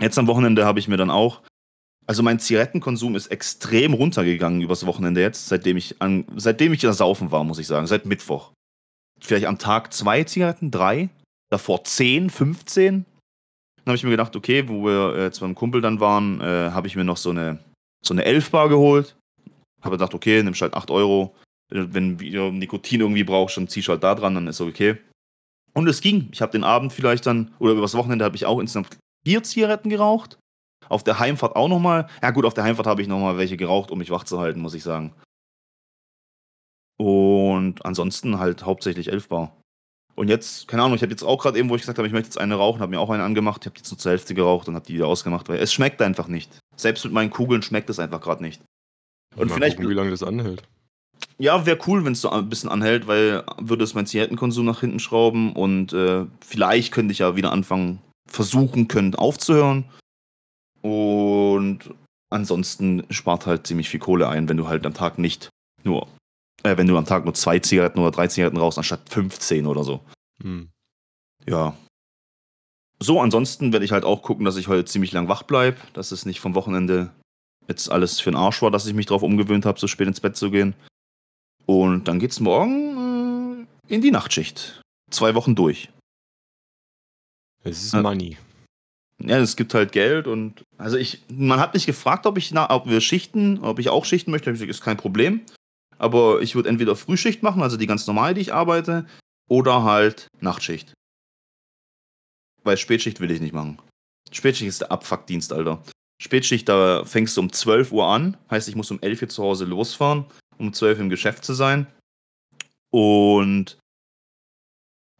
Jetzt 0.00 0.18
am 0.18 0.26
Wochenende 0.26 0.64
habe 0.64 0.80
ich 0.80 0.88
mir 0.88 0.96
dann 0.96 1.10
auch 1.10 1.40
also 2.06 2.22
mein 2.22 2.38
Zigarettenkonsum 2.38 3.16
ist 3.16 3.28
extrem 3.28 3.94
runtergegangen 3.94 4.60
übers 4.60 4.86
Wochenende 4.86 5.20
jetzt, 5.20 5.48
seitdem 5.48 5.76
ich 5.76 6.00
an, 6.00 6.24
seitdem 6.36 6.72
ich 6.72 6.80
da 6.80 6.92
saufen 6.92 7.30
war, 7.30 7.44
muss 7.44 7.58
ich 7.58 7.66
sagen, 7.66 7.86
seit 7.86 8.06
Mittwoch. 8.06 8.52
Vielleicht 9.20 9.46
am 9.46 9.58
Tag 9.58 9.92
zwei 9.92 10.24
Zigaretten, 10.24 10.70
drei, 10.70 11.08
davor 11.54 11.84
zehn, 11.84 12.30
15. 12.30 13.04
Dann 13.04 13.86
habe 13.86 13.96
ich 13.96 14.04
mir 14.04 14.10
gedacht, 14.10 14.34
okay, 14.34 14.68
wo 14.68 14.84
wir 14.84 15.14
äh, 15.16 15.22
jetzt 15.24 15.40
beim 15.40 15.54
Kumpel 15.54 15.80
dann 15.80 16.00
waren, 16.00 16.40
äh, 16.40 16.70
habe 16.70 16.86
ich 16.86 16.96
mir 16.96 17.04
noch 17.04 17.16
so 17.16 17.30
eine, 17.30 17.58
so 18.04 18.12
eine 18.12 18.24
11 18.24 18.50
Bar 18.50 18.68
geholt. 18.68 19.16
Habe 19.82 19.96
gedacht, 19.96 20.14
okay, 20.14 20.42
nimmst 20.42 20.62
halt 20.62 20.74
8 20.74 20.90
Euro. 20.90 21.34
Wenn 21.70 21.94
wenn 21.94 22.18
du 22.18 22.50
Nikotin 22.50 23.00
irgendwie 23.00 23.24
brauchst, 23.24 23.56
dann 23.56 23.68
ziehst 23.68 23.88
du 23.88 23.92
halt 23.92 24.02
da 24.02 24.14
dran, 24.14 24.34
dann 24.34 24.48
ist 24.48 24.60
okay. 24.60 24.96
Und 25.74 25.88
es 25.88 26.00
ging. 26.00 26.28
Ich 26.32 26.40
habe 26.42 26.52
den 26.52 26.64
Abend 26.64 26.92
vielleicht 26.92 27.26
dann, 27.26 27.52
oder 27.58 27.72
übers 27.72 27.94
Wochenende 27.94 28.24
habe 28.24 28.36
ich 28.36 28.46
auch 28.46 28.58
insgesamt 28.58 28.96
vier 29.24 29.42
Zigaretten 29.42 29.90
geraucht. 29.90 30.38
Auf 30.88 31.04
der 31.04 31.18
Heimfahrt 31.18 31.56
auch 31.56 31.68
nochmal. 31.68 32.08
Ja, 32.22 32.30
gut, 32.30 32.44
auf 32.44 32.54
der 32.54 32.64
Heimfahrt 32.64 32.86
habe 32.86 33.02
ich 33.02 33.08
nochmal 33.08 33.38
welche 33.38 33.56
geraucht, 33.56 33.90
um 33.90 33.98
mich 33.98 34.10
wach 34.10 34.24
zu 34.24 34.40
halten, 34.40 34.60
muss 34.60 34.74
ich 34.74 34.82
sagen. 34.82 35.14
Und 36.96 37.84
ansonsten 37.84 38.38
halt 38.38 38.64
hauptsächlich 38.64 39.10
11 39.10 39.28
Bar. 39.28 39.56
Und 40.16 40.28
jetzt, 40.28 40.68
keine 40.68 40.82
Ahnung, 40.82 40.94
ich 40.94 41.02
habe 41.02 41.10
jetzt 41.10 41.24
auch 41.24 41.42
gerade 41.42 41.58
eben, 41.58 41.68
wo 41.68 41.74
ich 41.74 41.82
gesagt 41.82 41.98
habe, 41.98 42.06
ich 42.06 42.12
möchte 42.12 42.28
jetzt 42.28 42.38
eine 42.38 42.54
rauchen, 42.54 42.80
habe 42.80 42.90
mir 42.90 43.00
auch 43.00 43.10
eine 43.10 43.24
angemacht. 43.24 43.62
Ich 43.62 43.66
habe 43.66 43.76
jetzt 43.78 43.90
nur 43.90 43.98
zur 43.98 44.12
Hälfte 44.12 44.34
geraucht 44.34 44.68
und 44.68 44.74
habe 44.74 44.86
die 44.86 44.94
wieder 44.94 45.08
ausgemacht, 45.08 45.48
weil 45.48 45.58
es 45.58 45.72
schmeckt 45.72 46.00
einfach 46.02 46.28
nicht. 46.28 46.50
Selbst 46.76 47.04
mit 47.04 47.12
meinen 47.12 47.30
Kugeln 47.30 47.62
schmeckt 47.62 47.90
es 47.90 47.98
einfach 47.98 48.20
gerade 48.20 48.42
nicht. 48.42 48.62
Und 49.36 49.48
Mal 49.48 49.54
vielleicht, 49.54 49.76
gucken, 49.76 49.90
wie 49.90 49.94
lange 49.94 50.10
das 50.10 50.22
anhält. 50.22 50.62
ja, 51.38 51.66
wäre 51.66 51.78
cool, 51.86 52.04
wenn 52.04 52.12
es 52.12 52.20
so 52.20 52.30
ein 52.30 52.48
bisschen 52.48 52.70
anhält, 52.70 53.08
weil 53.08 53.44
würde 53.58 53.82
es 53.82 53.94
meinen 53.94 54.06
Zigarettenkonsum 54.06 54.64
nach 54.64 54.80
hinten 54.80 55.00
schrauben 55.00 55.52
und 55.52 55.92
äh, 55.92 56.26
vielleicht 56.40 56.92
könnte 56.92 57.12
ich 57.12 57.18
ja 57.18 57.34
wieder 57.34 57.50
anfangen, 57.50 58.00
versuchen 58.30 58.86
können, 58.86 59.16
aufzuhören. 59.16 59.84
Und 60.80 61.90
ansonsten 62.30 63.04
spart 63.10 63.46
halt 63.46 63.66
ziemlich 63.66 63.88
viel 63.88 64.00
Kohle 64.00 64.28
ein, 64.28 64.48
wenn 64.48 64.56
du 64.56 64.68
halt 64.68 64.86
am 64.86 64.94
Tag 64.94 65.18
nicht 65.18 65.48
nur, 65.82 66.06
äh, 66.64 66.76
wenn 66.76 66.86
du 66.86 66.96
am 66.96 67.06
Tag 67.06 67.24
nur 67.24 67.34
zwei 67.34 67.58
Zigaretten 67.60 68.00
oder 68.00 68.10
drei 68.10 68.26
Zigaretten 68.26 68.56
rauchst, 68.56 68.78
anstatt 68.78 69.08
15 69.08 69.66
oder 69.66 69.84
so. 69.84 70.00
Hm. 70.42 70.70
Ja. 71.46 71.76
So, 72.98 73.20
ansonsten 73.20 73.72
werde 73.72 73.84
ich 73.84 73.92
halt 73.92 74.04
auch 74.04 74.22
gucken, 74.22 74.44
dass 74.44 74.56
ich 74.56 74.68
heute 74.68 74.84
ziemlich 74.84 75.12
lang 75.12 75.28
wach 75.28 75.42
bleibe, 75.42 75.78
dass 75.92 76.10
es 76.10 76.26
nicht 76.26 76.40
vom 76.40 76.54
Wochenende 76.54 77.10
jetzt 77.68 77.90
alles 77.90 78.20
für 78.20 78.30
den 78.30 78.36
Arsch 78.36 78.62
war, 78.62 78.70
dass 78.70 78.86
ich 78.86 78.94
mich 78.94 79.06
darauf 79.06 79.22
umgewöhnt 79.22 79.66
habe, 79.66 79.78
so 79.78 79.86
spät 79.86 80.08
ins 80.08 80.20
Bett 80.20 80.36
zu 80.36 80.50
gehen. 80.50 80.74
Und 81.66 82.08
dann 82.08 82.18
geht's 82.18 82.40
morgen 82.40 83.66
äh, 83.88 83.94
in 83.94 84.00
die 84.00 84.10
Nachtschicht. 84.10 84.80
Zwei 85.10 85.34
Wochen 85.34 85.54
durch. 85.54 85.90
Es 87.62 87.84
ist. 87.84 87.94
Money. 87.94 88.36
Ja, 89.22 89.38
es 89.38 89.56
gibt 89.56 89.74
halt 89.74 89.92
Geld 89.92 90.26
und 90.26 90.64
also 90.76 90.96
ich, 90.96 91.22
man 91.28 91.60
hat 91.60 91.72
mich 91.72 91.86
gefragt, 91.86 92.26
ob 92.26 92.36
ich 92.36 92.50
na, 92.50 92.68
ob 92.70 92.88
wir 92.88 93.00
schichten, 93.00 93.58
ob 93.60 93.78
ich 93.78 93.88
auch 93.88 94.04
schichten 94.04 94.30
möchte. 94.30 94.50
Ich 94.50 94.54
gesagt, 94.54 94.70
ist 94.70 94.82
kein 94.82 94.96
Problem. 94.96 95.40
Aber 95.98 96.40
ich 96.42 96.54
würde 96.54 96.68
entweder 96.68 96.96
Frühschicht 96.96 97.42
machen, 97.42 97.62
also 97.62 97.76
die 97.76 97.86
ganz 97.86 98.06
normale, 98.06 98.34
die 98.34 98.40
ich 98.40 98.54
arbeite, 98.54 99.06
oder 99.48 99.84
halt 99.84 100.28
Nachtschicht. 100.40 100.94
Weil 102.62 102.76
Spätschicht 102.76 103.20
will 103.20 103.30
ich 103.30 103.40
nicht 103.40 103.54
machen. 103.54 103.78
Spätschicht 104.32 104.68
ist 104.68 104.80
der 104.80 104.92
Abfuckdienst, 104.92 105.52
Alter. 105.52 105.82
Spätschicht, 106.20 106.68
da 106.68 107.04
fängst 107.04 107.36
du 107.36 107.40
um 107.40 107.52
12 107.52 107.92
Uhr 107.92 108.06
an, 108.06 108.36
heißt, 108.50 108.68
ich 108.68 108.76
muss 108.76 108.90
um 108.90 109.00
11 109.02 109.22
Uhr 109.22 109.28
zu 109.28 109.42
Hause 109.42 109.64
losfahren, 109.64 110.24
um 110.58 110.72
12 110.72 110.98
Uhr 110.98 111.04
im 111.04 111.10
Geschäft 111.10 111.44
zu 111.44 111.52
sein. 111.54 111.86
Und 112.90 113.78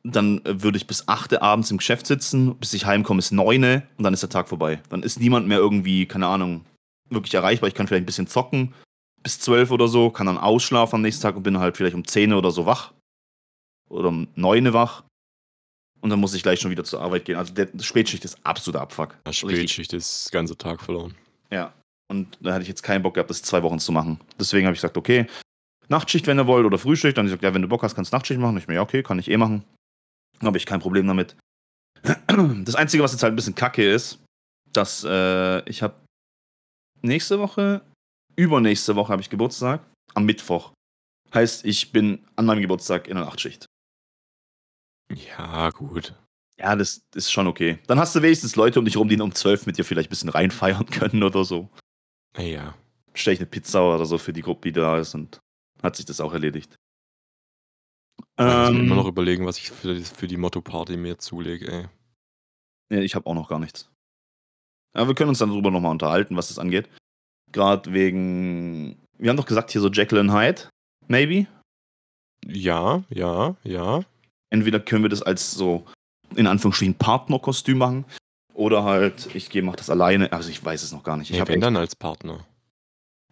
dann 0.04 0.44
äh, 0.44 0.62
würde 0.62 0.76
ich 0.76 0.86
bis 0.86 1.08
8 1.08 1.32
Uhr 1.32 1.42
abends 1.42 1.70
im 1.70 1.78
Geschäft 1.78 2.06
sitzen, 2.06 2.56
bis 2.56 2.72
ich 2.72 2.86
heimkomme 2.86 3.18
ist 3.18 3.32
9 3.32 3.62
Uhr 3.62 3.82
und 3.96 4.04
dann 4.04 4.14
ist 4.14 4.22
der 4.22 4.30
Tag 4.30 4.48
vorbei. 4.48 4.80
Dann 4.88 5.02
ist 5.02 5.18
niemand 5.18 5.48
mehr 5.48 5.58
irgendwie, 5.58 6.06
keine 6.06 6.26
Ahnung, 6.26 6.64
wirklich 7.10 7.34
erreichbar. 7.34 7.68
Ich 7.68 7.74
kann 7.74 7.86
vielleicht 7.86 8.04
ein 8.04 8.06
bisschen 8.06 8.26
zocken 8.26 8.74
bis 9.24 9.40
12 9.40 9.72
oder 9.72 9.88
so, 9.88 10.10
kann 10.10 10.26
dann 10.26 10.38
ausschlafen 10.38 10.96
am 10.96 11.02
nächsten 11.02 11.22
Tag 11.22 11.34
und 11.34 11.42
bin 11.42 11.58
halt 11.58 11.76
vielleicht 11.76 11.96
um 11.96 12.06
10 12.06 12.32
oder 12.32 12.52
so 12.52 12.66
wach. 12.66 12.92
Oder 13.90 14.08
um 14.08 14.28
9 14.36 14.72
wach. 14.72 15.02
Und 16.00 16.10
dann 16.10 16.20
muss 16.20 16.34
ich 16.34 16.42
gleich 16.42 16.60
schon 16.60 16.70
wieder 16.70 16.84
zur 16.84 17.00
Arbeit 17.00 17.24
gehen. 17.24 17.36
Also 17.36 17.54
der 17.54 17.68
Spätschicht 17.80 18.24
ist 18.24 18.38
absoluter 18.44 18.82
Abfuck. 18.82 19.12
Ja, 19.24 19.30
Richtig. 19.30 19.50
Spätschicht 19.50 19.92
ist 19.94 20.32
der 20.32 20.40
ganze 20.40 20.56
Tag 20.56 20.82
verloren. 20.82 21.14
Ja. 21.50 21.72
Und 22.08 22.36
da 22.40 22.52
hatte 22.52 22.62
ich 22.62 22.68
jetzt 22.68 22.82
keinen 22.82 23.02
Bock 23.02 23.14
gehabt, 23.14 23.30
das 23.30 23.42
zwei 23.42 23.62
Wochen 23.62 23.78
zu 23.78 23.90
machen. 23.90 24.20
Deswegen 24.38 24.66
habe 24.66 24.74
ich 24.74 24.80
gesagt, 24.80 24.98
okay, 24.98 25.26
Nachtschicht, 25.88 26.26
wenn 26.26 26.38
ihr 26.38 26.46
wollt, 26.46 26.66
oder 26.66 26.78
Frühschicht. 26.78 27.16
Dann 27.16 27.22
habe 27.22 27.28
ich 27.28 27.32
gesagt, 27.32 27.44
ja, 27.44 27.54
wenn 27.54 27.62
du 27.62 27.68
Bock 27.68 27.82
hast, 27.82 27.94
kannst 27.94 28.12
du 28.12 28.16
Nachtschicht 28.16 28.38
machen. 28.38 28.58
Ich 28.58 28.68
mir, 28.68 28.74
ja, 28.74 28.82
okay, 28.82 29.02
kann 29.02 29.18
ich 29.18 29.30
eh 29.30 29.38
machen. 29.38 29.64
Dann 30.38 30.48
habe 30.48 30.58
ich 30.58 30.66
kein 30.66 30.80
Problem 30.80 31.06
damit. 31.06 31.36
Das 32.64 32.74
Einzige, 32.74 33.02
was 33.02 33.12
jetzt 33.12 33.22
halt 33.22 33.32
ein 33.32 33.36
bisschen 33.36 33.54
kacke 33.54 33.90
ist, 33.90 34.18
dass 34.72 35.04
äh, 35.04 35.66
ich 35.68 35.82
habe 35.82 35.94
nächste 37.00 37.38
Woche, 37.38 37.80
übernächste 38.36 38.96
Woche 38.96 39.12
habe 39.12 39.22
ich 39.22 39.30
Geburtstag, 39.30 39.84
am 40.14 40.24
Mittwoch. 40.24 40.72
Heißt, 41.32 41.64
ich 41.64 41.92
bin 41.92 42.26
an 42.36 42.46
meinem 42.46 42.60
Geburtstag 42.62 43.08
in 43.08 43.16
der 43.16 43.24
Nachtschicht. 43.24 43.66
Ja, 45.12 45.70
gut. 45.70 46.14
Ja, 46.58 46.76
das 46.76 47.02
ist 47.14 47.32
schon 47.32 47.46
okay. 47.46 47.78
Dann 47.88 47.98
hast 47.98 48.14
du 48.14 48.22
wenigstens 48.22 48.54
Leute 48.56 48.78
um 48.78 48.84
dich 48.84 48.96
rum, 48.96 49.08
die 49.08 49.20
um 49.20 49.34
12 49.34 49.66
mit 49.66 49.76
dir 49.76 49.84
vielleicht 49.84 50.08
ein 50.08 50.10
bisschen 50.10 50.28
reinfeiern 50.28 50.86
können 50.90 51.22
oder 51.22 51.44
so. 51.44 51.68
Naja. 52.36 52.74
Stell 53.14 53.34
ich 53.34 53.40
eine 53.40 53.46
Pizza 53.46 53.82
oder 53.94 54.06
so 54.06 54.18
für 54.18 54.32
die 54.32 54.42
Gruppe, 54.42 54.68
die 54.68 54.72
da 54.72 54.98
ist 54.98 55.14
und 55.14 55.40
hat 55.82 55.96
sich 55.96 56.04
das 56.04 56.20
auch 56.20 56.32
erledigt. 56.32 56.74
Ich 56.76 58.24
muss 58.44 58.46
mir 58.46 58.66
Ähm, 58.68 58.80
immer 58.86 58.94
noch 58.96 59.06
überlegen, 59.06 59.46
was 59.46 59.58
ich 59.58 59.70
für, 59.70 60.00
für 60.00 60.26
die 60.26 60.36
Motto-Party 60.36 60.96
mir 60.96 61.18
zulege, 61.18 61.70
ey. 61.70 61.88
nee, 62.90 63.00
ich 63.02 63.14
habe 63.14 63.26
auch 63.26 63.34
noch 63.34 63.48
gar 63.48 63.58
nichts. 63.58 63.90
Aber 64.96 65.08
wir 65.08 65.14
können 65.14 65.28
uns 65.30 65.38
dann 65.38 65.50
darüber 65.50 65.70
nochmal 65.70 65.92
unterhalten, 65.92 66.36
was 66.36 66.48
das 66.48 66.58
angeht. 66.58 66.88
Gerade 67.54 67.92
wegen. 67.92 68.96
Wir 69.16 69.30
haben 69.30 69.36
doch 69.36 69.46
gesagt, 69.46 69.70
hier 69.70 69.80
so 69.80 69.88
Jekyll 69.88 70.18
and 70.18 70.32
Hyde. 70.32 70.62
Maybe. 71.06 71.46
Ja, 72.46 73.04
ja, 73.08 73.56
ja. 73.62 74.00
Entweder 74.50 74.80
können 74.80 75.04
wir 75.04 75.08
das 75.08 75.22
als 75.22 75.52
so, 75.52 75.84
in 76.36 76.46
Anführungsstrichen, 76.46 76.96
Partnerkostüm 76.96 77.78
machen. 77.78 78.04
Oder 78.54 78.84
halt, 78.84 79.34
ich 79.34 79.50
gehe, 79.50 79.62
mach 79.62 79.76
das 79.76 79.88
alleine. 79.88 80.32
Also 80.32 80.50
ich 80.50 80.64
weiß 80.64 80.82
es 80.82 80.92
noch 80.92 81.02
gar 81.04 81.16
nicht. 81.16 81.30
Ich 81.30 81.36
Nee, 81.36 81.40
hab 81.40 81.48
wenn 81.48 81.56
echt- 81.56 81.64
dann 81.64 81.76
als 81.76 81.96
Partner. 81.96 82.44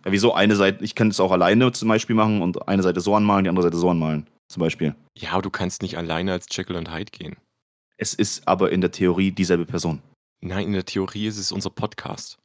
Ja, 0.05 0.11
wieso 0.13 0.35
eine 0.35 0.57
Seite, 0.57 0.85
ich 0.85 0.95
kann 0.95 1.11
das 1.11 1.21
auch 1.21 1.31
alleine 1.33 1.71
zum 1.73 1.89
Beispiel 1.89 2.17
machen 2.17 2.43
und 2.43 2.67
eine 2.69 2.83
Seite 2.83 3.01
so 3.01 3.15
anmalen, 3.15 3.45
die 3.45 3.49
andere 3.51 3.65
Seite 3.65 3.77
so 3.77 3.91
anmalen. 3.91 4.27
Zum 4.49 4.61
Beispiel. 4.61 4.95
Ja, 5.17 5.33
aber 5.33 5.43
du 5.43 5.51
kannst 5.51 5.83
nicht 5.83 5.97
alleine 5.97 6.33
als 6.33 6.47
Jekyll 6.51 6.77
und 6.77 6.93
Hyde 6.93 7.11
gehen. 7.11 7.37
Es 7.97 8.15
ist 8.15 8.47
aber 8.49 8.71
in 8.73 8.81
der 8.81 8.91
Theorie 8.91 9.31
dieselbe 9.31 9.65
Person. 9.65 10.03
Nein, 10.41 10.67
in 10.69 10.73
der 10.73 10.85
Theorie 10.85 11.27
ist 11.27 11.39
es 11.39 11.53
unser 11.53 11.71
Podcast. 11.71 12.39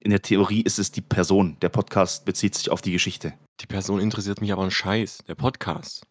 In 0.00 0.10
der 0.10 0.22
Theorie 0.22 0.62
ist 0.62 0.78
es 0.78 0.92
die 0.92 1.00
Person. 1.00 1.58
Der 1.60 1.68
Podcast 1.70 2.24
bezieht 2.24 2.54
sich 2.54 2.70
auf 2.70 2.80
die 2.82 2.92
Geschichte. 2.92 3.36
Die 3.60 3.66
Person 3.66 4.00
interessiert 4.00 4.40
mich 4.40 4.52
aber 4.52 4.62
ein 4.64 4.70
Scheiß. 4.70 5.24
Der 5.26 5.34
Podcast. 5.34 6.06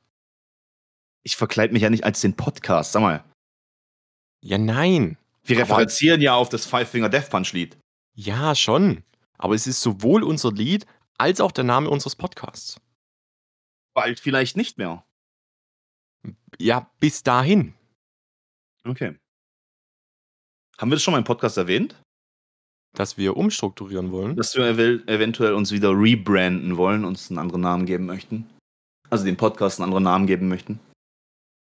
Ich 1.24 1.38
verkleide 1.38 1.74
mich 1.74 1.84
ja 1.84 1.90
nicht 1.90 2.04
als 2.04 2.22
den 2.22 2.36
Podcast. 2.36 2.92
Sag 2.92 3.02
mal. 3.02 3.24
Ja, 4.42 4.58
nein. 4.58 5.18
Wir 5.44 5.58
Aber- 5.58 5.64
referenzieren 5.64 6.22
ja 6.22 6.36
auf 6.36 6.50
das 6.50 6.66
Five 6.66 6.90
Finger 6.90 7.10
Death 7.10 7.30
Punch 7.30 7.54
Lied. 7.54 7.78
Ja, 8.14 8.56
schon. 8.56 9.04
Aber 9.38 9.56
es 9.56 9.68
ist 9.68 9.82
sowohl 9.82 10.24
unser 10.24 10.52
Lied 10.52 10.86
als 11.18 11.40
auch 11.40 11.52
der 11.52 11.64
Name 11.64 11.90
unseres 11.90 12.16
Podcasts. 12.16 12.80
Bald 13.94 14.20
vielleicht 14.20 14.58
nicht 14.58 14.78
mehr. 14.78 15.06
Ja, 16.60 16.92
bis 17.00 17.24
dahin. 17.24 17.74
Okay. 18.84 19.18
Haben 20.78 20.92
wir 20.92 20.96
das 20.96 21.04
schon 21.04 21.14
mal 21.14 21.18
im 21.20 21.24
Podcast 21.24 21.58
erwähnt? 21.58 21.96
Dass 22.94 23.18
wir 23.18 23.38
umstrukturieren 23.38 24.12
wollen. 24.12 24.36
Dass 24.36 24.56
wir 24.56 24.64
evel- 24.66 25.08
eventuell 25.08 25.54
uns 25.54 25.72
wieder 25.72 25.92
rebranden 25.92 26.78
wollen, 26.78 27.06
uns 27.06 27.30
einen 27.30 27.38
anderen 27.40 27.62
Namen 27.62 27.86
geben 27.86 28.06
möchten? 28.06 28.50
Also 29.10 29.24
dem 29.26 29.38
Podcast 29.38 29.80
einen 29.80 29.86
anderen 29.86 30.04
Namen 30.04 30.28
geben 30.28 30.48
möchten? 30.48 30.80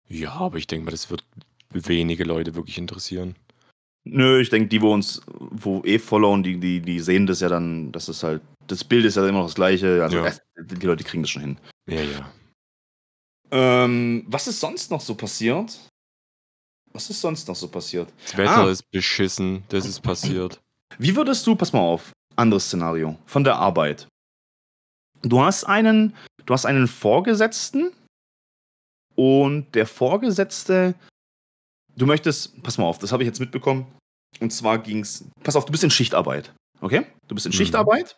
Ja, 0.07 0.33
aber 0.33 0.57
ich 0.57 0.67
denke 0.67 0.85
mal, 0.85 0.91
das 0.91 1.09
wird 1.09 1.23
wenige 1.71 2.23
Leute 2.23 2.53
wirklich 2.55 2.77
interessieren. 2.77 3.35
Nö, 4.03 4.39
ich 4.39 4.49
denke, 4.51 4.67
die, 4.69 4.81
wo 4.81 4.93
uns, 4.93 5.21
wo 5.27 5.81
eh 5.83 5.97
followen, 5.97 6.43
die, 6.43 6.59
die, 6.59 6.79
die 6.79 6.99
sehen 6.99 7.25
das 7.25 7.39
ja 7.39 7.49
dann, 7.49 7.91
das 7.91 8.07
ist 8.07 8.21
halt, 8.21 8.41
das 8.67 8.83
Bild 8.83 9.03
ist 9.05 9.15
ja 9.15 9.27
immer 9.27 9.39
noch 9.39 9.47
das 9.47 9.55
gleiche. 9.55 10.03
Also 10.03 10.17
Ja. 10.17 10.27
äh, 10.27 10.33
die 10.59 10.85
Leute 10.85 11.03
kriegen 11.03 11.23
das 11.23 11.31
schon 11.31 11.41
hin. 11.41 11.57
Ja, 11.89 12.01
ja. 12.01 12.31
Ähm, 13.51 14.23
was 14.27 14.47
ist 14.47 14.59
sonst 14.59 14.91
noch 14.91 15.01
so 15.01 15.15
passiert? 15.15 15.77
Was 16.93 17.09
ist 17.09 17.19
sonst 17.21 17.47
noch 17.47 17.55
so 17.55 17.67
passiert? 17.67 18.11
Das 18.23 18.37
Wetter 18.37 18.57
Ah. 18.65 18.69
ist 18.69 18.89
beschissen, 18.91 19.63
das 19.69 19.85
ist 19.85 20.01
passiert. 20.01 20.61
Wie 20.97 21.15
würdest 21.15 21.45
du, 21.47 21.55
pass 21.55 21.73
mal 21.73 21.79
auf, 21.79 22.11
anderes 22.35 22.65
Szenario, 22.65 23.17
von 23.25 23.43
der 23.43 23.55
Arbeit. 23.55 24.07
Du 25.21 25.41
hast 25.41 25.63
einen, 25.63 26.15
du 26.45 26.53
hast 26.53 26.65
einen 26.65 26.87
Vorgesetzten 26.87 27.91
und 29.15 29.73
der 29.73 29.87
Vorgesetzte, 29.87 30.95
du 31.95 32.05
möchtest, 32.05 32.61
pass 32.63 32.77
mal 32.77 32.85
auf, 32.85 32.99
das 32.99 33.11
habe 33.11 33.23
ich 33.23 33.27
jetzt 33.27 33.39
mitbekommen. 33.39 33.87
Und 34.39 34.51
zwar 34.51 34.77
ging's, 34.79 35.25
pass 35.43 35.55
auf, 35.55 35.65
du 35.65 35.71
bist 35.71 35.83
in 35.83 35.89
Schichtarbeit, 35.89 36.53
okay? 36.81 37.05
Du 37.27 37.35
bist 37.35 37.45
in 37.45 37.51
Mhm. 37.51 37.55
Schichtarbeit 37.55 38.17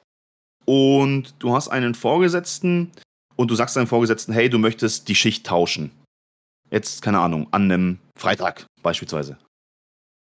und 0.66 1.36
du 1.40 1.54
hast 1.54 1.70
einen 1.70 1.96
Vorgesetzten 1.96 2.92
und 3.36 3.52
du 3.52 3.56
sagst 3.56 3.76
deinem 3.76 3.88
Vorgesetzten, 3.88 4.34
hey, 4.34 4.50
du 4.50 4.58
möchtest 4.58 5.08
die 5.08 5.16
Schicht 5.16 5.46
tauschen. 5.46 5.92
Jetzt, 6.72 7.02
keine 7.02 7.20
Ahnung, 7.20 7.48
an 7.52 7.72
einem 7.72 8.00
Freitag 8.20 8.66
beispielsweise. 8.82 9.38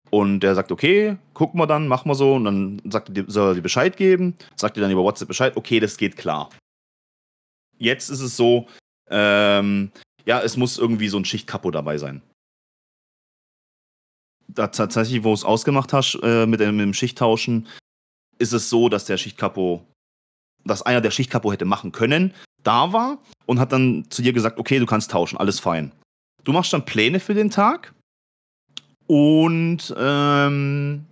Und 0.10 0.40
der 0.40 0.56
sagt, 0.56 0.72
okay, 0.72 1.18
gucken 1.34 1.60
wir 1.60 1.68
dann, 1.68 1.88
machen 1.88 2.10
wir 2.10 2.16
so. 2.16 2.36
Und 2.36 2.46
dann 2.46 2.82
sagt 2.90 3.16
er, 3.16 3.26
soll 3.28 3.52
er 3.52 3.56
dir 3.56 3.62
Bescheid 3.62 3.98
geben, 3.98 4.36
sagt 4.56 4.78
dir 4.78 4.82
dann 4.82 4.92
über 4.92 5.04
WhatsApp 5.04 5.28
Bescheid, 5.28 5.58
okay, 5.58 5.80
das 5.80 5.98
geht 5.98 6.18
klar. 6.18 6.50
Jetzt 7.78 8.10
ist 8.10 8.22
es 8.22 8.36
so, 8.36 8.68
ähm, 9.10 9.92
ja, 10.26 10.42
es 10.42 10.58
muss 10.58 10.78
irgendwie 10.78 11.10
so 11.10 11.18
ein 11.18 11.26
Schichtkapo 11.26 11.72
dabei 11.72 11.98
sein. 11.98 12.22
Da 14.48 14.68
tatsächlich, 14.68 15.24
wo 15.24 15.30
du 15.30 15.34
es 15.34 15.44
ausgemacht 15.44 15.94
hast 15.94 16.18
äh, 16.24 16.46
mit, 16.46 16.60
mit 16.60 16.80
dem 16.80 16.94
Schichttauschen, 16.94 17.68
ist 18.40 18.54
es 18.54 18.70
so, 18.70 18.90
dass 18.90 19.06
der 19.06 19.18
Schichtkapo, 19.18 19.86
dass 20.64 20.82
einer 20.82 21.02
der 21.02 21.12
Schichtkapo 21.12 21.52
hätte 21.52 21.66
machen 21.66 21.92
können, 21.92 22.34
da 22.64 22.92
war 22.94 23.20
und 23.46 23.60
hat 23.60 23.72
dann 23.72 24.06
zu 24.10 24.22
dir 24.22 24.34
gesagt, 24.34 24.58
okay, 24.58 24.80
du 24.80 24.86
kannst 24.86 25.12
tauschen, 25.12 25.38
alles 25.38 25.60
fein. 25.60 25.92
Du 26.44 26.54
machst 26.54 26.74
dann 26.74 26.86
Pläne 26.86 27.20
für 27.20 27.34
den 27.34 27.50
Tag 27.50 27.94
und 29.08 29.94
ähm, 29.98 31.06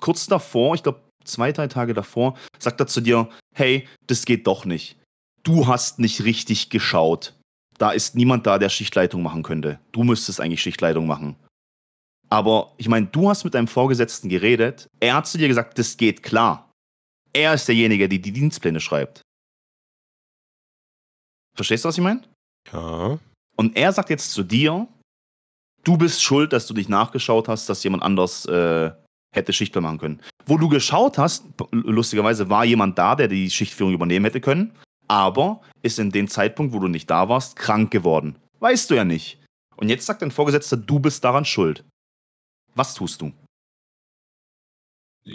kurz 0.00 0.26
davor, 0.26 0.74
ich 0.74 0.82
glaube 0.82 1.00
zwei, 1.24 1.52
drei 1.52 1.68
Tage 1.68 1.94
davor, 1.94 2.36
sagt 2.58 2.80
er 2.80 2.86
zu 2.86 3.00
dir, 3.00 3.28
hey, 3.54 3.86
das 4.06 4.24
geht 4.24 4.46
doch 4.46 4.64
nicht. 4.64 4.96
Du 5.42 5.66
hast 5.66 5.98
nicht 5.98 6.24
richtig 6.24 6.70
geschaut. 6.70 7.34
Da 7.78 7.90
ist 7.90 8.14
niemand 8.14 8.46
da, 8.46 8.58
der 8.58 8.68
Schichtleitung 8.68 9.22
machen 9.22 9.42
könnte. 9.42 9.78
Du 9.92 10.04
müsstest 10.04 10.40
eigentlich 10.40 10.62
Schichtleitung 10.62 11.06
machen. 11.06 11.36
Aber 12.28 12.72
ich 12.78 12.88
meine, 12.88 13.06
du 13.06 13.28
hast 13.28 13.44
mit 13.44 13.54
deinem 13.54 13.68
Vorgesetzten 13.68 14.28
geredet. 14.28 14.88
Er 15.00 15.14
hat 15.14 15.26
zu 15.26 15.36
dir 15.36 15.48
gesagt, 15.48 15.78
das 15.78 15.96
geht 15.96 16.22
klar. 16.22 16.70
Er 17.32 17.54
ist 17.54 17.68
derjenige, 17.68 18.08
der 18.08 18.18
die 18.18 18.32
Dienstpläne 18.32 18.80
schreibt. 18.80 19.22
Verstehst 21.56 21.84
du, 21.84 21.88
was 21.88 21.98
ich 21.98 22.04
meine? 22.04 22.22
Ja. 22.72 23.18
Und 23.56 23.76
er 23.76 23.92
sagt 23.92 24.10
jetzt 24.10 24.32
zu 24.32 24.42
dir, 24.42 24.88
du 25.84 25.96
bist 25.96 26.22
schuld, 26.22 26.52
dass 26.52 26.66
du 26.66 26.74
nicht 26.74 26.88
nachgeschaut 26.88 27.48
hast, 27.48 27.68
dass 27.68 27.84
jemand 27.84 28.02
anders 28.02 28.46
äh, 28.46 28.90
hätte 29.34 29.52
Schichtplan 29.52 29.84
machen 29.84 29.98
können. 29.98 30.20
Wo 30.46 30.58
du 30.58 30.68
geschaut 30.68 31.18
hast, 31.18 31.44
lustigerweise 31.70 32.48
war 32.48 32.64
jemand 32.64 32.98
da, 32.98 33.14
der 33.14 33.28
die 33.28 33.50
Schichtführung 33.50 33.94
übernehmen 33.94 34.24
hätte 34.24 34.40
können, 34.40 34.72
aber 35.08 35.60
ist 35.82 35.98
in 35.98 36.10
dem 36.10 36.28
Zeitpunkt, 36.28 36.72
wo 36.72 36.78
du 36.78 36.88
nicht 36.88 37.10
da 37.10 37.28
warst, 37.28 37.56
krank 37.56 37.90
geworden. 37.90 38.36
Weißt 38.60 38.90
du 38.90 38.94
ja 38.94 39.04
nicht. 39.04 39.38
Und 39.76 39.88
jetzt 39.88 40.06
sagt 40.06 40.22
dein 40.22 40.30
Vorgesetzter, 40.30 40.76
du 40.76 41.00
bist 41.00 41.24
daran 41.24 41.44
schuld. 41.44 41.84
Was 42.74 42.94
tust 42.94 43.20
du? 43.20 43.32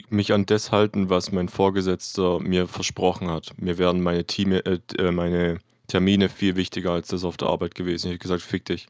Mich 0.10 0.34
an 0.34 0.46
das 0.46 0.72
halten, 0.72 1.10
was 1.10 1.32
mein 1.32 1.48
Vorgesetzter 1.48 2.40
mir 2.40 2.68
versprochen 2.68 3.30
hat. 3.30 3.54
Mir 3.58 3.78
wären 3.78 4.02
meine, 4.02 4.26
Team, 4.26 4.52
äh, 4.52 4.80
äh, 4.98 5.12
meine 5.12 5.60
Termine 5.88 6.28
viel 6.28 6.56
wichtiger 6.58 6.92
als 6.92 7.08
das 7.08 7.24
auf 7.24 7.38
der 7.38 7.48
Arbeit 7.48 7.76
gewesen. 7.76 8.08
Ich 8.08 8.14
hätte 8.14 8.20
gesagt, 8.20 8.42
fick 8.42 8.66
dich. 8.66 8.88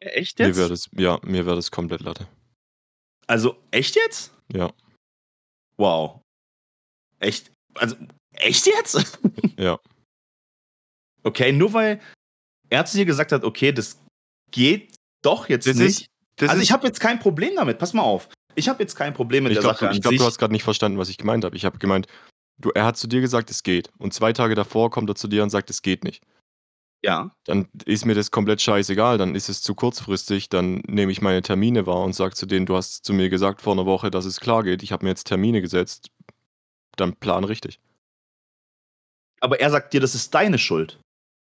Echt 0.00 0.38
Mir 0.38 0.56
wäre 0.56 0.68
das, 0.68 0.88
ja, 0.92 1.18
mir 1.22 1.46
wäre 1.46 1.56
das 1.56 1.70
komplett 1.70 2.02
Latte. 2.02 2.26
Also, 3.26 3.56
echt 3.70 3.96
jetzt? 3.96 4.32
Ja, 4.52 4.72
Wow. 5.76 6.20
Echt? 7.18 7.50
Also, 7.74 7.96
echt 8.32 8.66
jetzt? 8.66 9.18
ja. 9.58 9.78
Okay, 11.22 11.52
nur 11.52 11.72
weil 11.72 12.00
er 12.70 12.84
zu 12.84 12.96
dir 12.96 13.04
gesagt 13.04 13.32
hat, 13.32 13.44
okay, 13.44 13.72
das 13.72 13.98
geht 14.50 14.94
doch 15.22 15.48
jetzt 15.48 15.66
Das 15.66 15.76
nicht. 15.76 16.00
ist, 16.02 16.06
das 16.36 16.50
also 16.50 16.60
ist, 16.60 16.68
ich 16.68 16.72
habe 16.72 16.86
jetzt 16.86 17.00
kein 17.00 17.18
Problem 17.18 17.54
damit, 17.56 17.78
pass 17.78 17.94
mal 17.94 18.02
auf. 18.02 18.28
Ich 18.54 18.68
habe 18.68 18.82
jetzt 18.82 18.94
kein 18.94 19.14
Problem 19.14 19.44
mit 19.44 19.52
ich 19.52 19.56
der 19.56 19.62
glaube, 19.62 19.74
Sache 19.76 19.88
an 19.88 20.00
glaub, 20.00 20.12
sich. 20.12 20.20
du 20.20 20.26
hast 20.26 20.38
gerade 20.38 20.52
nicht 20.52 20.62
verstanden, 20.64 20.98
was 20.98 21.08
ich 21.08 21.16
gemeint 21.18 21.44
habe. 21.44 21.56
Ich 21.56 21.64
habe 21.64 21.78
gemeint, 21.78 22.06
du, 22.58 22.70
er 22.70 22.84
hat 22.84 22.96
zu 22.96 23.08
dir 23.08 23.20
gesagt, 23.20 23.50
es 23.50 23.62
geht. 23.62 23.90
Und 23.98 24.14
zwei 24.14 24.32
Tage 24.32 24.54
davor 24.54 24.90
kommt 24.90 25.08
er 25.08 25.16
zu 25.16 25.26
dir 25.26 25.42
und 25.42 25.50
sagt, 25.50 25.70
es 25.70 25.82
geht 25.82 26.04
nicht. 26.04 26.22
Ja. 27.04 27.30
Dann 27.44 27.68
ist 27.84 28.06
mir 28.06 28.14
das 28.14 28.30
komplett 28.30 28.62
scheißegal, 28.62 29.18
dann 29.18 29.34
ist 29.34 29.48
es 29.50 29.60
zu 29.60 29.74
kurzfristig, 29.74 30.48
dann 30.48 30.76
nehme 30.86 31.12
ich 31.12 31.20
meine 31.20 31.42
Termine 31.42 31.86
wahr 31.86 32.02
und 32.02 32.14
sage 32.14 32.34
zu 32.34 32.46
denen, 32.46 32.64
du 32.64 32.76
hast 32.76 33.04
zu 33.04 33.12
mir 33.12 33.28
gesagt 33.28 33.60
vor 33.60 33.74
einer 33.74 33.84
Woche, 33.84 34.10
dass 34.10 34.24
es 34.24 34.40
klar 34.40 34.62
geht, 34.62 34.82
ich 34.82 34.90
habe 34.90 35.04
mir 35.04 35.10
jetzt 35.10 35.26
Termine 35.26 35.60
gesetzt, 35.60 36.08
dann 36.96 37.14
plan 37.14 37.44
richtig. 37.44 37.78
Aber 39.40 39.60
er 39.60 39.70
sagt 39.70 39.92
dir, 39.92 40.00
das 40.00 40.14
ist 40.14 40.34
deine 40.34 40.58
Schuld. 40.58 40.98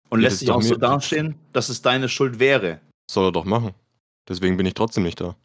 Und 0.09 0.20
Ja, 0.22 0.28
lässt 0.28 0.39
sich 0.39 0.49
auch 0.49 0.64
so 0.64 0.76
dastehen, 0.76 1.36
dass 1.53 1.70
es 1.70 1.82
deine 1.84 2.09
Schuld 2.09 2.39
wäre. 2.39 2.82
Soll 3.09 3.28
er 3.28 3.32
doch 3.32 3.45
machen. 3.45 3.74
Deswegen 4.28 4.57
bin 4.57 4.66
ich 4.66 4.74
trotzdem 4.74 5.03
nicht 5.03 5.22
da. 5.22 5.36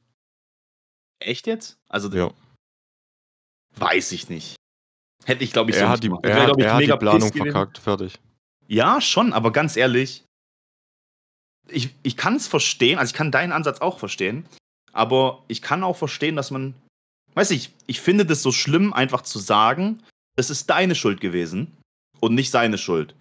Echt 1.21 1.47
jetzt? 1.47 1.77
Also, 1.89 2.11
Ja. 2.11 2.33
weiß 3.77 4.13
ich 4.13 4.29
nicht. 4.31 4.57
Hätte 5.25 5.45
ich, 5.45 5.53
glaube 5.53 5.71
ich, 5.71 5.77
so 5.77 5.83
Er 5.83 5.91
hat 5.91 6.03
die, 6.03 6.09
gemacht. 6.09 6.25
Er 6.25 6.43
hat, 6.43 6.59
er 6.59 6.75
hat 6.75 6.83
die 6.83 6.97
Planung 6.97 7.33
verkackt, 7.33 7.79
fertig. 7.79 8.19
Ja, 8.69 9.01
schon, 9.01 9.33
aber 9.33 9.53
ganz 9.53 9.77
ehrlich, 9.77 10.25
ich, 11.69 11.91
ich 12.03 12.17
kann 12.17 12.37
es 12.37 12.47
verstehen, 12.47 12.99
also 12.99 13.11
ich 13.11 13.17
kann 13.17 13.31
deinen 13.31 13.53
Ansatz 13.53 13.81
auch 13.81 13.99
verstehen, 13.99 14.47
aber 14.93 15.45
ich 15.49 15.63
kann 15.63 15.85
auch 15.85 15.97
verstehen, 15.97 16.37
dass 16.37 16.51
man, 16.51 16.75
weiß 17.35 17.51
ich, 17.51 17.73
ich 17.87 18.01
finde 18.01 18.25
das 18.25 18.43
so 18.43 18.53
schlimm, 18.53 18.93
einfach 18.93 19.23
zu 19.23 19.39
sagen, 19.39 20.03
es 20.37 20.51
ist 20.51 20.71
deine 20.71 20.95
Schuld 20.95 21.21
gewesen 21.21 21.77
und 22.21 22.35
nicht 22.35 22.51
seine 22.51 22.79
Schuld. 22.79 23.15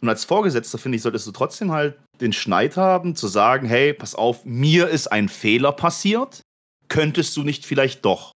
Und 0.00 0.08
als 0.08 0.24
Vorgesetzter, 0.24 0.78
finde 0.78 0.96
ich, 0.96 1.02
solltest 1.02 1.26
du 1.26 1.32
trotzdem 1.32 1.70
halt 1.70 1.96
den 2.20 2.32
Schneid 2.32 2.76
haben, 2.76 3.14
zu 3.14 3.28
sagen, 3.28 3.68
hey, 3.68 3.92
pass 3.94 4.14
auf, 4.14 4.44
mir 4.44 4.88
ist 4.88 5.06
ein 5.08 5.28
Fehler 5.28 5.72
passiert, 5.72 6.42
könntest 6.88 7.36
du 7.36 7.44
nicht 7.44 7.64
vielleicht 7.64 8.04
doch. 8.04 8.32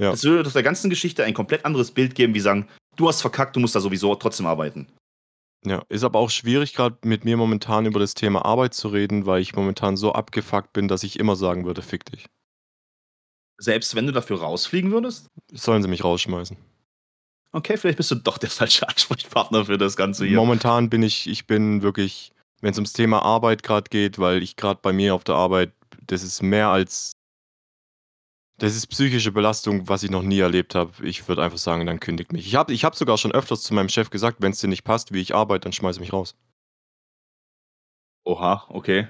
Ja. 0.00 0.10
Das 0.10 0.24
würde 0.24 0.46
aus 0.46 0.52
der 0.52 0.62
ganzen 0.62 0.90
Geschichte 0.90 1.24
ein 1.24 1.34
komplett 1.34 1.64
anderes 1.64 1.92
Bild 1.92 2.14
geben, 2.14 2.34
wie 2.34 2.40
sagen, 2.40 2.68
du 2.96 3.08
hast 3.08 3.20
verkackt, 3.20 3.54
du 3.54 3.60
musst 3.60 3.74
da 3.74 3.80
sowieso 3.80 4.14
trotzdem 4.16 4.46
arbeiten. 4.46 4.88
Ja, 5.64 5.84
ist 5.88 6.04
aber 6.04 6.18
auch 6.18 6.30
schwierig, 6.30 6.74
gerade 6.74 6.96
mit 7.04 7.24
mir 7.24 7.36
momentan 7.36 7.84
über 7.84 8.00
das 8.00 8.14
Thema 8.14 8.44
Arbeit 8.44 8.72
zu 8.72 8.88
reden, 8.88 9.26
weil 9.26 9.42
ich 9.42 9.54
momentan 9.54 9.96
so 9.96 10.12
abgefuckt 10.12 10.72
bin, 10.72 10.88
dass 10.88 11.02
ich 11.02 11.18
immer 11.18 11.36
sagen 11.36 11.66
würde, 11.66 11.82
fick 11.82 12.06
dich. 12.06 12.26
Selbst 13.58 13.94
wenn 13.94 14.06
du 14.06 14.12
dafür 14.12 14.40
rausfliegen 14.40 14.90
würdest? 14.90 15.26
Sollen 15.52 15.82
sie 15.82 15.88
mich 15.88 16.02
rausschmeißen. 16.02 16.56
Okay, 17.52 17.76
vielleicht 17.76 17.98
bist 17.98 18.10
du 18.10 18.14
doch 18.14 18.38
der 18.38 18.48
falsche 18.48 18.88
Ansprechpartner 18.88 19.66
für 19.66 19.76
das 19.76 19.96
Ganze 19.96 20.24
hier. 20.24 20.36
Momentan 20.36 20.88
bin 20.88 21.02
ich, 21.02 21.28
ich 21.28 21.46
bin 21.46 21.82
wirklich, 21.82 22.32
wenn 22.62 22.70
es 22.70 22.78
ums 22.78 22.94
Thema 22.94 23.22
Arbeit 23.22 23.62
gerade 23.62 23.90
geht, 23.90 24.18
weil 24.18 24.42
ich 24.42 24.56
gerade 24.56 24.80
bei 24.82 24.92
mir 24.92 25.14
auf 25.14 25.24
der 25.24 25.34
Arbeit, 25.34 25.72
das 26.06 26.22
ist 26.22 26.42
mehr 26.42 26.68
als, 26.68 27.12
das 28.60 28.76
ist 28.76 28.88
psychische 28.88 29.32
Belastung, 29.32 29.88
was 29.88 30.02
ich 30.02 30.10
noch 30.10 30.22
nie 30.22 30.38
erlebt 30.38 30.74
habe. 30.74 30.92
Ich 31.06 31.26
würde 31.26 31.42
einfach 31.42 31.56
sagen, 31.56 31.86
dann 31.86 31.98
kündigt 31.98 32.30
mich. 32.30 32.46
Ich 32.46 32.56
habe 32.56 32.74
ich 32.74 32.84
hab 32.84 32.94
sogar 32.94 33.16
schon 33.16 33.32
öfters 33.32 33.62
zu 33.62 33.72
meinem 33.72 33.88
Chef 33.88 34.10
gesagt, 34.10 34.42
wenn 34.42 34.52
es 34.52 34.60
dir 34.60 34.68
nicht 34.68 34.84
passt, 34.84 35.14
wie 35.14 35.20
ich 35.20 35.34
arbeite, 35.34 35.64
dann 35.64 35.72
schmeiße 35.72 35.98
mich 35.98 36.12
raus. 36.12 36.36
Oha, 38.24 38.66
okay. 38.68 39.08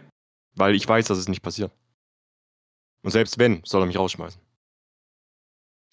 Weil 0.55 0.76
ich 0.76 0.86
weiß, 0.86 1.09
dass 1.09 1.18
es 1.18 1.28
nicht 1.28 1.42
passiert. 1.42 1.72
Und 3.03 3.11
selbst 3.11 3.38
wenn, 3.38 3.61
soll 3.64 3.82
er 3.82 3.86
mich 3.86 3.98
rausschmeißen. 3.98 4.40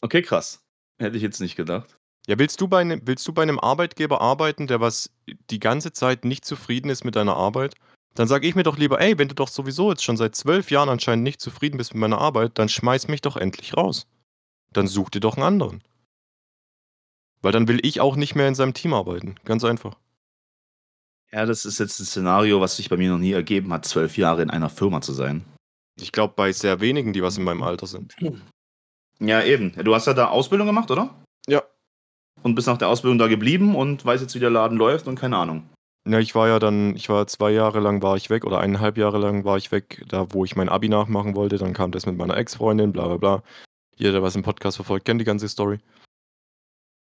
Okay, 0.01 0.21
krass. 0.21 0.63
Hätte 0.99 1.17
ich 1.17 1.23
jetzt 1.23 1.41
nicht 1.41 1.55
gedacht. 1.55 1.97
Ja, 2.27 2.37
willst 2.37 2.61
du, 2.61 2.67
bei 2.67 2.81
einem, 2.81 3.01
willst 3.05 3.27
du 3.27 3.33
bei 3.33 3.41
einem 3.41 3.59
Arbeitgeber 3.59 4.21
arbeiten, 4.21 4.67
der 4.67 4.81
was 4.81 5.09
die 5.49 5.59
ganze 5.59 5.91
Zeit 5.93 6.25
nicht 6.25 6.45
zufrieden 6.45 6.91
ist 6.91 7.05
mit 7.05 7.15
deiner 7.15 7.35
Arbeit, 7.35 7.73
Dann 8.17 8.27
sage 8.27 8.47
ich 8.47 8.55
mir 8.55 8.63
doch 8.63 8.79
lieber, 8.79 8.99
ey, 8.99 9.19
wenn 9.19 9.27
du 9.27 9.35
doch 9.35 9.47
sowieso 9.47 9.91
jetzt 9.91 10.03
schon 10.03 10.17
seit 10.17 10.33
zwölf 10.33 10.71
Jahren 10.71 10.89
anscheinend 10.89 11.23
nicht 11.23 11.39
zufrieden 11.39 11.77
bist 11.77 11.93
mit 11.93 12.01
meiner 12.01 12.17
Arbeit, 12.17 12.53
dann 12.55 12.67
schmeiß 12.67 13.09
mich 13.09 13.21
doch 13.21 13.37
endlich 13.37 13.77
raus. 13.77 14.07
Dann 14.73 14.87
such 14.87 15.11
dir 15.11 15.19
doch 15.19 15.35
einen 15.35 15.45
anderen. 15.45 15.83
Weil 17.43 17.51
dann 17.51 17.67
will 17.67 17.79
ich 17.85 18.01
auch 18.01 18.15
nicht 18.15 18.33
mehr 18.33 18.47
in 18.47 18.55
seinem 18.55 18.73
Team 18.73 18.95
arbeiten. 18.95 19.35
Ganz 19.45 19.63
einfach. 19.63 19.97
Ja, 21.31 21.45
das 21.45 21.63
ist 21.63 21.77
jetzt 21.77 21.99
ein 21.99 22.05
Szenario, 22.05 22.59
was 22.59 22.77
sich 22.77 22.89
bei 22.89 22.97
mir 22.97 23.11
noch 23.11 23.19
nie 23.19 23.33
ergeben 23.33 23.71
hat, 23.71 23.85
zwölf 23.85 24.17
Jahre 24.17 24.41
in 24.41 24.49
einer 24.49 24.71
Firma 24.71 25.01
zu 25.01 25.13
sein. 25.13 25.45
Ich 26.01 26.11
glaube, 26.11 26.33
bei 26.35 26.51
sehr 26.51 26.79
wenigen, 26.79 27.13
die 27.13 27.21
was 27.21 27.37
in 27.37 27.43
meinem 27.43 27.61
Alter 27.61 27.85
sind. 27.85 28.15
Ja, 29.19 29.43
eben. 29.43 29.73
Du 29.83 29.93
hast 29.93 30.07
ja 30.07 30.15
da 30.15 30.29
Ausbildung 30.29 30.65
gemacht, 30.65 30.89
oder? 30.89 31.13
Ja. 31.47 31.61
Und 32.41 32.55
bist 32.55 32.65
nach 32.65 32.79
der 32.79 32.87
Ausbildung 32.87 33.19
da 33.19 33.27
geblieben 33.27 33.75
und 33.75 34.03
weißt 34.03 34.23
jetzt, 34.23 34.33
wie 34.33 34.39
der 34.39 34.49
Laden 34.49 34.79
läuft 34.79 35.07
und 35.07 35.19
keine 35.19 35.37
Ahnung. 35.37 35.69
Ja, 36.09 36.19
ich 36.19 36.35
war 36.35 36.47
ja 36.47 36.59
dann, 36.59 36.95
ich 36.95 37.09
war 37.09 37.27
zwei 37.27 37.51
Jahre 37.51 37.79
lang 37.79 38.01
war 38.01 38.15
ich 38.15 38.29
weg 38.29 38.45
oder 38.45 38.59
eineinhalb 38.59 38.97
Jahre 38.97 39.17
lang 39.17 39.43
war 39.43 39.57
ich 39.57 39.71
weg, 39.71 40.03
da 40.07 40.27
wo 40.31 40.45
ich 40.45 40.55
mein 40.55 40.69
Abi 40.69 40.89
nachmachen 40.89 41.35
wollte. 41.35 41.57
Dann 41.57 41.73
kam 41.73 41.91
das 41.91 42.05
mit 42.05 42.15
meiner 42.15 42.37
Ex-Freundin, 42.37 42.93
bla 42.93 43.07
bla 43.07 43.17
bla. 43.17 43.43
Jeder, 43.97 44.13
der 44.13 44.23
was 44.23 44.35
im 44.35 44.43
Podcast 44.43 44.77
verfolgt, 44.77 45.05
kennt 45.05 45.19
die 45.19 45.25
ganze 45.25 45.49
Story. 45.49 45.79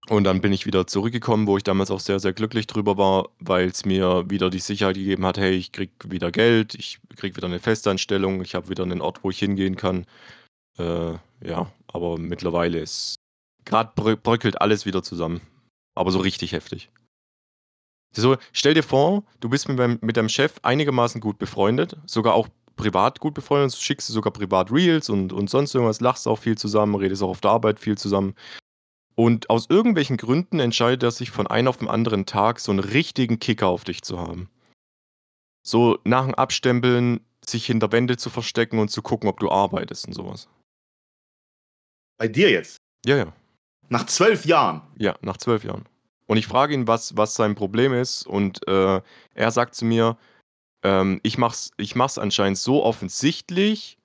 Und 0.07 0.23
dann 0.23 0.41
bin 0.41 0.53
ich 0.53 0.65
wieder 0.65 0.87
zurückgekommen, 0.87 1.45
wo 1.45 1.57
ich 1.57 1.63
damals 1.63 1.91
auch 1.91 1.99
sehr, 1.99 2.19
sehr 2.19 2.33
glücklich 2.33 2.65
drüber 2.65 2.97
war, 2.97 3.29
weil 3.39 3.67
es 3.67 3.85
mir 3.85 4.27
wieder 4.29 4.49
die 4.49 4.59
Sicherheit 4.59 4.95
gegeben 4.95 5.25
hat, 5.25 5.37
hey, 5.37 5.51
ich 5.51 5.71
krieg 5.71 5.91
wieder 6.03 6.31
Geld, 6.31 6.73
ich 6.73 6.99
krieg 7.15 7.35
wieder 7.35 7.47
eine 7.47 7.59
Festanstellung, 7.59 8.41
ich 8.41 8.55
habe 8.55 8.69
wieder 8.69 8.83
einen 8.83 9.01
Ort, 9.01 9.23
wo 9.23 9.29
ich 9.29 9.37
hingehen 9.37 9.75
kann. 9.75 10.07
Äh, 10.79 11.13
ja, 11.45 11.71
aber 11.87 12.17
mittlerweile 12.17 12.79
ist 12.79 13.15
gerade 13.65 13.91
bröckelt 13.95 14.61
alles 14.61 14.85
wieder 14.85 15.03
zusammen. 15.03 15.41
Aber 15.95 16.11
so 16.11 16.19
richtig 16.19 16.53
heftig. 16.53 16.89
So, 18.11 18.37
stell 18.53 18.73
dir 18.73 18.83
vor, 18.83 19.23
du 19.39 19.49
bist 19.49 19.67
mit, 19.69 19.77
deinem, 19.77 19.99
mit 20.01 20.17
deinem 20.17 20.29
Chef 20.29 20.55
einigermaßen 20.63 21.21
gut 21.21 21.37
befreundet, 21.37 21.97
sogar 22.05 22.33
auch 22.33 22.47
privat 22.75 23.19
gut 23.19 23.33
befreundet, 23.33 23.75
schickst 23.75 24.09
du 24.09 24.13
sogar 24.13 24.33
privat 24.33 24.71
Reels 24.71 25.09
und, 25.09 25.33
und 25.33 25.49
sonst 25.49 25.75
irgendwas, 25.75 26.01
lachst 26.01 26.27
auch 26.27 26.37
viel 26.37 26.57
zusammen, 26.57 26.95
redest 26.95 27.21
auch 27.21 27.29
auf 27.29 27.41
der 27.41 27.51
Arbeit 27.51 27.79
viel 27.79 27.97
zusammen. 27.97 28.33
Und 29.15 29.49
aus 29.49 29.67
irgendwelchen 29.69 30.15
Gründen 30.15 30.59
entscheidet 30.59 31.03
er 31.03 31.11
sich 31.11 31.29
von 31.29 31.45
einem 31.45 31.67
auf 31.67 31.77
den 31.77 31.89
anderen 31.89 32.25
Tag, 32.25 32.59
so 32.59 32.71
einen 32.71 32.79
richtigen 32.79 33.37
Kicker 33.39 33.67
auf 33.67 33.83
dich 33.83 34.01
zu 34.01 34.17
haben. 34.17 34.49
So 35.61 35.99
nach 36.05 36.23
dem 36.25 36.35
Abstempeln, 36.35 37.19
sich 37.45 37.65
hinter 37.65 37.91
Wände 37.91 38.15
zu 38.15 38.29
verstecken 38.29 38.79
und 38.79 38.89
zu 38.89 39.01
gucken, 39.01 39.29
ob 39.29 39.39
du 39.39 39.51
arbeitest 39.51 40.07
und 40.07 40.13
sowas. 40.13 40.47
Bei 42.17 42.27
dir 42.27 42.49
jetzt? 42.49 42.77
Ja, 43.05 43.17
ja. 43.17 43.33
Nach 43.89 44.05
zwölf 44.05 44.45
Jahren? 44.45 44.81
Ja, 44.97 45.17
nach 45.21 45.37
zwölf 45.37 45.63
Jahren. 45.63 45.85
Und 46.29 46.37
ich 46.37 46.45
frage 46.45 46.75
ihn, 46.75 46.85
was, 46.85 47.17
was 47.17 47.33
sein 47.33 47.55
Problem 47.55 47.91
ist. 47.91 48.27
Und 48.27 48.67
äh, 48.67 49.01
er 49.33 49.51
sagt 49.51 49.73
zu 49.73 49.83
mir, 49.83 50.15
ähm, 50.83 51.19
ich 51.23 51.39
mach's, 51.39 51.71
ich 51.77 51.95
mach's 51.95 52.19
anscheinend 52.19 52.59
so 52.59 52.83
offensichtlich, 52.83 53.97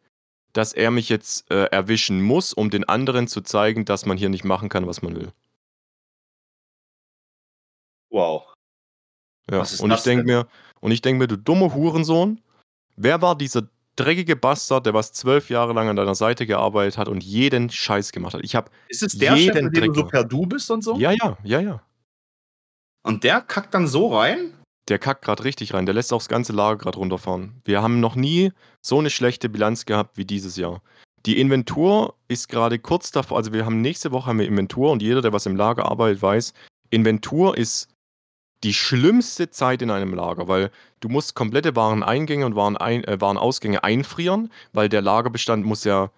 dass 0.54 0.72
er 0.72 0.90
mich 0.90 1.10
jetzt 1.10 1.50
äh, 1.50 1.64
erwischen 1.66 2.22
muss, 2.22 2.54
um 2.54 2.70
den 2.70 2.84
anderen 2.84 3.28
zu 3.28 3.42
zeigen, 3.42 3.84
dass 3.84 4.06
man 4.06 4.16
hier 4.16 4.30
nicht 4.30 4.42
machen 4.42 4.70
kann, 4.70 4.86
was 4.86 5.02
man 5.02 5.16
will. 5.16 5.32
Wow. 8.10 8.54
Ja, 9.50 9.62
und 9.80 9.92
ich 9.92 10.00
denke 10.00 10.24
mir, 10.24 10.46
und 10.80 10.92
ich 10.92 11.02
denke 11.02 11.18
mir, 11.18 11.26
du 11.28 11.36
dumme 11.36 11.74
Hurensohn, 11.74 12.40
wer 12.96 13.20
war 13.20 13.36
dieser 13.36 13.68
dreckige 13.96 14.34
Bastard, 14.34 14.86
der 14.86 14.94
was 14.94 15.12
zwölf 15.12 15.50
Jahre 15.50 15.74
lang 15.74 15.90
an 15.90 15.96
deiner 15.96 16.14
Seite 16.14 16.46
gearbeitet 16.46 16.96
hat 16.96 17.08
und 17.08 17.22
jeden 17.22 17.68
Scheiß 17.68 18.12
gemacht 18.12 18.32
hat? 18.32 18.40
Ich 18.42 18.56
habe 18.56 18.70
Ist 18.88 19.02
es 19.02 19.18
der 19.18 19.36
Chef, 19.36 19.60
mit 19.60 19.76
dem 19.76 19.92
du 19.92 19.94
so 19.94 20.06
per 20.06 20.24
Du 20.24 20.46
bist 20.46 20.70
und 20.70 20.82
so? 20.82 20.96
Ja, 20.96 21.10
ja, 21.10 21.36
ja, 21.44 21.60
ja. 21.60 21.82
Und 23.04 23.22
der 23.22 23.40
kackt 23.42 23.74
dann 23.74 23.86
so 23.86 24.16
rein? 24.16 24.54
Der 24.88 24.98
kackt 24.98 25.24
gerade 25.24 25.44
richtig 25.44 25.74
rein. 25.74 25.86
Der 25.86 25.94
lässt 25.94 26.12
auch 26.12 26.18
das 26.18 26.28
ganze 26.28 26.52
Lager 26.52 26.78
gerade 26.78 26.98
runterfahren. 26.98 27.60
Wir 27.64 27.82
haben 27.82 28.00
noch 28.00 28.16
nie 28.16 28.52
so 28.80 28.98
eine 28.98 29.10
schlechte 29.10 29.48
Bilanz 29.48 29.84
gehabt 29.84 30.16
wie 30.16 30.24
dieses 30.24 30.56
Jahr. 30.56 30.82
Die 31.26 31.40
Inventur 31.40 32.14
ist 32.28 32.48
gerade 32.48 32.78
kurz 32.78 33.10
davor, 33.10 33.38
also 33.38 33.52
wir 33.52 33.64
haben 33.64 33.80
nächste 33.80 34.12
Woche 34.12 34.26
haben 34.26 34.40
Inventur 34.40 34.92
und 34.92 35.00
jeder, 35.00 35.22
der 35.22 35.32
was 35.32 35.46
im 35.46 35.56
Lager 35.56 35.86
arbeitet, 35.86 36.20
weiß, 36.20 36.52
Inventur 36.90 37.56
ist 37.56 37.88
die 38.62 38.74
schlimmste 38.74 39.48
Zeit 39.48 39.80
in 39.80 39.90
einem 39.90 40.14
Lager, 40.14 40.48
weil 40.48 40.70
du 41.00 41.08
musst 41.08 41.34
komplette 41.34 41.76
Wareneingänge 41.76 42.44
und 42.44 42.52
äh, 42.52 43.20
Warenausgänge 43.20 43.84
einfrieren, 43.84 44.50
weil 44.72 44.90
der 44.90 45.00
Lagerbestand 45.00 45.64
muss 45.64 45.84
ja 45.84 46.10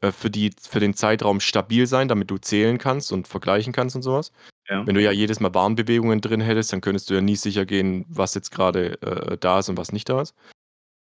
äh, 0.00 0.12
für, 0.12 0.30
die, 0.30 0.50
für 0.60 0.80
den 0.80 0.94
Zeitraum 0.94 1.40
stabil 1.40 1.86
sein, 1.86 2.08
damit 2.08 2.30
du 2.30 2.38
zählen 2.38 2.78
kannst 2.78 3.12
und 3.12 3.28
vergleichen 3.28 3.72
kannst 3.72 3.96
und 3.96 4.02
sowas. 4.02 4.32
Ja. 4.68 4.86
Wenn 4.86 4.94
du 4.94 5.02
ja 5.02 5.12
jedes 5.12 5.40
Mal 5.40 5.54
Warenbewegungen 5.54 6.20
drin 6.20 6.40
hättest, 6.40 6.72
dann 6.72 6.80
könntest 6.80 7.08
du 7.08 7.14
ja 7.14 7.20
nie 7.20 7.36
sicher 7.36 7.64
gehen, 7.64 8.04
was 8.08 8.34
jetzt 8.34 8.50
gerade 8.50 9.00
äh, 9.02 9.38
da 9.38 9.60
ist 9.60 9.68
und 9.68 9.78
was 9.78 9.92
nicht 9.92 10.08
da 10.08 10.20
ist. 10.20 10.34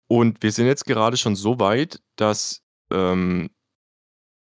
Und 0.08 0.42
wir 0.44 0.52
sind 0.52 0.68
jetzt 0.68 0.86
gerade 0.86 1.18
schon 1.18 1.36
so 1.36 1.60
weit, 1.60 2.02
dass 2.16 2.64
ähm, 2.92 3.50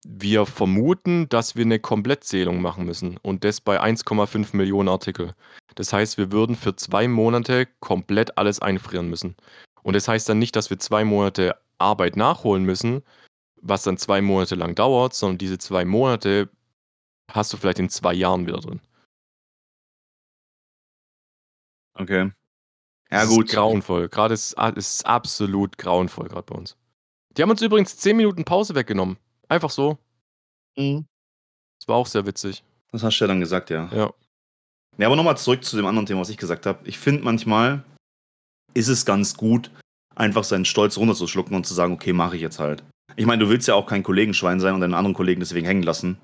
wir 0.05 0.45
vermuten, 0.45 1.29
dass 1.29 1.55
wir 1.55 1.63
eine 1.65 1.79
Komplettzählung 1.79 2.61
machen 2.61 2.85
müssen 2.85 3.17
und 3.21 3.43
das 3.43 3.61
bei 3.61 3.81
1,5 3.81 4.55
Millionen 4.55 4.89
Artikel. 4.89 5.33
Das 5.75 5.93
heißt, 5.93 6.17
wir 6.17 6.31
würden 6.31 6.55
für 6.55 6.75
zwei 6.75 7.07
Monate 7.07 7.67
komplett 7.79 8.37
alles 8.37 8.59
einfrieren 8.59 9.09
müssen. 9.09 9.35
Und 9.81 9.95
das 9.95 10.07
heißt 10.07 10.27
dann 10.29 10.39
nicht, 10.39 10.55
dass 10.55 10.69
wir 10.69 10.79
zwei 10.79 11.03
Monate 11.03 11.55
Arbeit 11.77 12.15
nachholen 12.15 12.63
müssen, 12.63 13.03
was 13.61 13.83
dann 13.83 13.97
zwei 13.97 14.21
Monate 14.21 14.55
lang 14.55 14.75
dauert, 14.75 15.13
sondern 15.13 15.37
diese 15.37 15.57
zwei 15.57 15.85
Monate 15.85 16.49
hast 17.31 17.53
du 17.53 17.57
vielleicht 17.57 17.79
in 17.79 17.89
zwei 17.89 18.13
Jahren 18.13 18.45
wieder 18.45 18.59
drin. 18.59 18.81
Okay. 21.95 22.31
Ja, 23.11 23.21
das 23.21 23.29
gut. 23.29 23.45
Ist 23.47 23.55
grauenvoll. 23.55 24.09
Gerade 24.09 24.33
ist 24.33 24.55
es 24.57 25.05
absolut 25.05 25.77
grauenvoll, 25.77 26.27
gerade 26.27 26.43
bei 26.43 26.55
uns. 26.55 26.75
Die 27.37 27.41
haben 27.41 27.49
uns 27.49 27.61
übrigens 27.61 27.97
10 27.97 28.17
Minuten 28.17 28.43
Pause 28.43 28.75
weggenommen. 28.75 29.17
Einfach 29.49 29.69
so. 29.69 29.97
Mhm. 30.77 31.05
Das 31.79 31.87
war 31.87 31.95
auch 31.95 32.07
sehr 32.07 32.25
witzig. 32.25 32.63
Das 32.91 33.03
hast 33.03 33.19
du 33.19 33.25
ja 33.25 33.27
dann 33.27 33.39
gesagt, 33.39 33.69
ja. 33.69 33.89
Ja. 33.91 34.13
Ja, 34.97 35.07
aber 35.07 35.15
nochmal 35.15 35.37
zurück 35.37 35.63
zu 35.63 35.75
dem 35.75 35.85
anderen 35.85 36.05
Thema, 36.05 36.21
was 36.21 36.29
ich 36.29 36.37
gesagt 36.37 36.65
habe. 36.65 36.79
Ich 36.87 36.99
finde 36.99 37.23
manchmal 37.23 37.83
ist 38.75 38.87
es 38.87 39.05
ganz 39.05 39.35
gut, 39.35 39.71
einfach 40.15 40.43
seinen 40.43 40.65
Stolz 40.65 40.97
runterzuschlucken 40.97 41.55
und 41.55 41.65
zu 41.65 41.73
sagen, 41.73 41.93
okay, 41.93 42.13
mache 42.13 42.35
ich 42.35 42.41
jetzt 42.41 42.59
halt. 42.59 42.83
Ich 43.15 43.25
meine, 43.25 43.43
du 43.43 43.49
willst 43.49 43.67
ja 43.67 43.75
auch 43.75 43.87
kein 43.87 44.03
Kollegenschwein 44.03 44.59
sein 44.59 44.73
und 44.73 44.81
deinen 44.81 44.93
anderen 44.93 45.15
Kollegen 45.15 45.39
deswegen 45.39 45.65
hängen 45.65 45.83
lassen. 45.83 46.17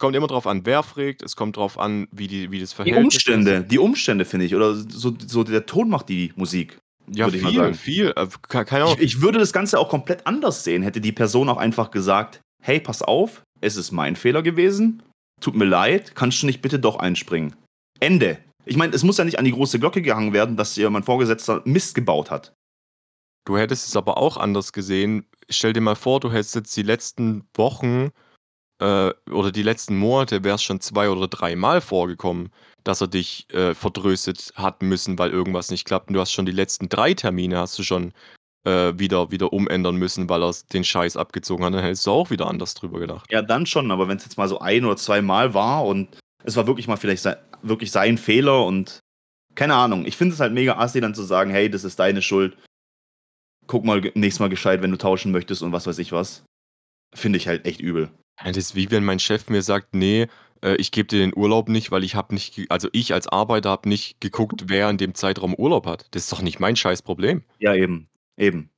Es 0.00 0.02
kommt 0.02 0.16
immer 0.16 0.28
drauf 0.28 0.46
an, 0.46 0.64
wer 0.64 0.82
fragt, 0.82 1.20
es 1.20 1.36
kommt 1.36 1.58
drauf 1.58 1.78
an, 1.78 2.08
wie, 2.10 2.26
die, 2.26 2.50
wie 2.50 2.58
das 2.58 2.72
Verhältnis 2.72 3.00
Die 3.02 3.04
Umstände, 3.04 3.52
ist. 3.56 3.70
die 3.70 3.78
Umstände 3.78 4.24
finde 4.24 4.46
ich, 4.46 4.54
oder 4.54 4.74
so, 4.74 5.14
so 5.26 5.44
der 5.44 5.66
Ton 5.66 5.90
macht 5.90 6.08
die 6.08 6.32
Musik. 6.36 6.78
Ja, 7.12 7.28
viel, 7.28 7.74
viel. 7.74 8.14
Äh, 8.16 8.26
keine 8.48 8.84
Ahnung. 8.84 8.96
Ich, 8.96 9.16
ich 9.16 9.20
würde 9.20 9.38
das 9.38 9.52
Ganze 9.52 9.78
auch 9.78 9.90
komplett 9.90 10.26
anders 10.26 10.64
sehen, 10.64 10.82
hätte 10.82 11.02
die 11.02 11.12
Person 11.12 11.50
auch 11.50 11.58
einfach 11.58 11.90
gesagt, 11.90 12.40
hey, 12.62 12.80
pass 12.80 13.02
auf, 13.02 13.42
es 13.60 13.76
ist 13.76 13.92
mein 13.92 14.16
Fehler 14.16 14.40
gewesen, 14.40 15.02
tut 15.38 15.54
mir 15.54 15.66
leid, 15.66 16.14
kannst 16.14 16.42
du 16.42 16.46
nicht 16.46 16.62
bitte 16.62 16.78
doch 16.78 16.98
einspringen. 16.98 17.54
Ende. 17.98 18.38
Ich 18.64 18.78
meine, 18.78 18.94
es 18.94 19.02
muss 19.02 19.18
ja 19.18 19.24
nicht 19.26 19.38
an 19.38 19.44
die 19.44 19.52
große 19.52 19.78
Glocke 19.78 20.00
gehangen 20.00 20.32
werden, 20.32 20.56
dass 20.56 20.76
hier 20.76 20.88
mein 20.88 21.02
Vorgesetzter 21.02 21.60
Mist 21.66 21.94
gebaut 21.94 22.30
hat. 22.30 22.54
Du 23.44 23.58
hättest 23.58 23.86
es 23.86 23.96
aber 23.96 24.16
auch 24.16 24.38
anders 24.38 24.72
gesehen. 24.72 25.26
Stell 25.50 25.74
dir 25.74 25.82
mal 25.82 25.94
vor, 25.94 26.20
du 26.20 26.32
hättest 26.32 26.54
jetzt 26.54 26.74
die 26.74 26.84
letzten 26.84 27.44
Wochen 27.52 28.12
äh, 28.80 29.12
oder 29.30 29.52
die 29.52 29.62
letzten 29.62 29.96
Monate 29.96 30.42
wäre 30.42 30.56
es 30.56 30.62
schon 30.62 30.80
zwei 30.80 31.10
oder 31.10 31.28
dreimal 31.28 31.80
vorgekommen, 31.80 32.50
dass 32.82 33.00
er 33.00 33.08
dich 33.08 33.46
äh, 33.52 33.74
verdröstet 33.74 34.52
hat 34.56 34.82
müssen, 34.82 35.18
weil 35.18 35.30
irgendwas 35.30 35.70
nicht 35.70 35.84
klappt. 35.84 36.08
Und 36.08 36.14
du 36.14 36.20
hast 36.20 36.32
schon 36.32 36.46
die 36.46 36.52
letzten 36.52 36.88
drei 36.88 37.14
Termine 37.14 37.58
hast 37.58 37.78
du 37.78 37.82
schon 37.82 38.12
äh, 38.64 38.92
wieder, 38.96 39.30
wieder 39.30 39.52
umändern 39.52 39.96
müssen, 39.96 40.28
weil 40.28 40.42
er 40.42 40.54
den 40.72 40.84
Scheiß 40.84 41.16
abgezogen 41.16 41.64
hat. 41.64 41.74
Dann 41.74 41.82
hättest 41.82 42.06
du 42.06 42.10
auch 42.10 42.30
wieder 42.30 42.46
anders 42.46 42.74
drüber 42.74 42.98
gedacht. 43.00 43.30
Ja, 43.30 43.42
dann 43.42 43.66
schon, 43.66 43.90
aber 43.90 44.08
wenn 44.08 44.16
es 44.16 44.24
jetzt 44.24 44.38
mal 44.38 44.48
so 44.48 44.60
ein 44.60 44.84
oder 44.84 44.96
zwei 44.96 45.20
Mal 45.20 45.52
war 45.52 45.84
und 45.84 46.16
es 46.42 46.56
war 46.56 46.66
wirklich 46.66 46.88
mal 46.88 46.96
vielleicht 46.96 47.22
sein, 47.22 47.36
wirklich 47.62 47.90
sein 47.90 48.16
Fehler 48.16 48.64
und 48.64 49.00
keine 49.54 49.74
Ahnung. 49.74 50.06
Ich 50.06 50.16
finde 50.16 50.32
es 50.32 50.40
halt 50.40 50.54
mega 50.54 50.78
assi, 50.78 51.00
dann 51.00 51.14
zu 51.14 51.22
sagen, 51.22 51.50
hey, 51.50 51.68
das 51.68 51.84
ist 51.84 51.98
deine 51.98 52.22
Schuld. 52.22 52.56
Guck 53.66 53.84
mal 53.84 54.00
nächstes 54.14 54.40
Mal 54.40 54.48
gescheit, 54.48 54.80
wenn 54.80 54.90
du 54.90 54.96
tauschen 54.96 55.32
möchtest 55.32 55.62
und 55.62 55.72
was 55.72 55.86
weiß 55.86 55.98
ich 55.98 56.12
was. 56.12 56.44
Finde 57.14 57.36
ich 57.36 57.46
halt 57.46 57.66
echt 57.66 57.80
übel. 57.80 58.10
Das 58.44 58.56
ist 58.56 58.74
wie 58.74 58.90
wenn 58.90 59.04
mein 59.04 59.18
Chef 59.18 59.48
mir 59.48 59.62
sagt, 59.62 59.94
nee, 59.94 60.28
äh, 60.62 60.74
ich 60.76 60.92
gebe 60.92 61.08
dir 61.08 61.18
den 61.18 61.36
Urlaub 61.36 61.68
nicht, 61.68 61.90
weil 61.90 62.04
ich 62.04 62.14
habe 62.14 62.34
nicht, 62.34 62.70
also 62.70 62.88
ich 62.92 63.12
als 63.12 63.28
Arbeiter 63.28 63.70
habe 63.70 63.88
nicht 63.88 64.20
geguckt, 64.20 64.64
wer 64.66 64.88
in 64.90 64.98
dem 64.98 65.14
Zeitraum 65.14 65.54
Urlaub 65.54 65.86
hat. 65.86 66.06
Das 66.12 66.24
ist 66.24 66.32
doch 66.32 66.42
nicht 66.42 66.60
mein 66.60 66.76
scheiß 66.76 67.02
Problem. 67.02 67.42
Ja, 67.58 67.74
eben, 67.74 68.06
eben. 68.36 68.70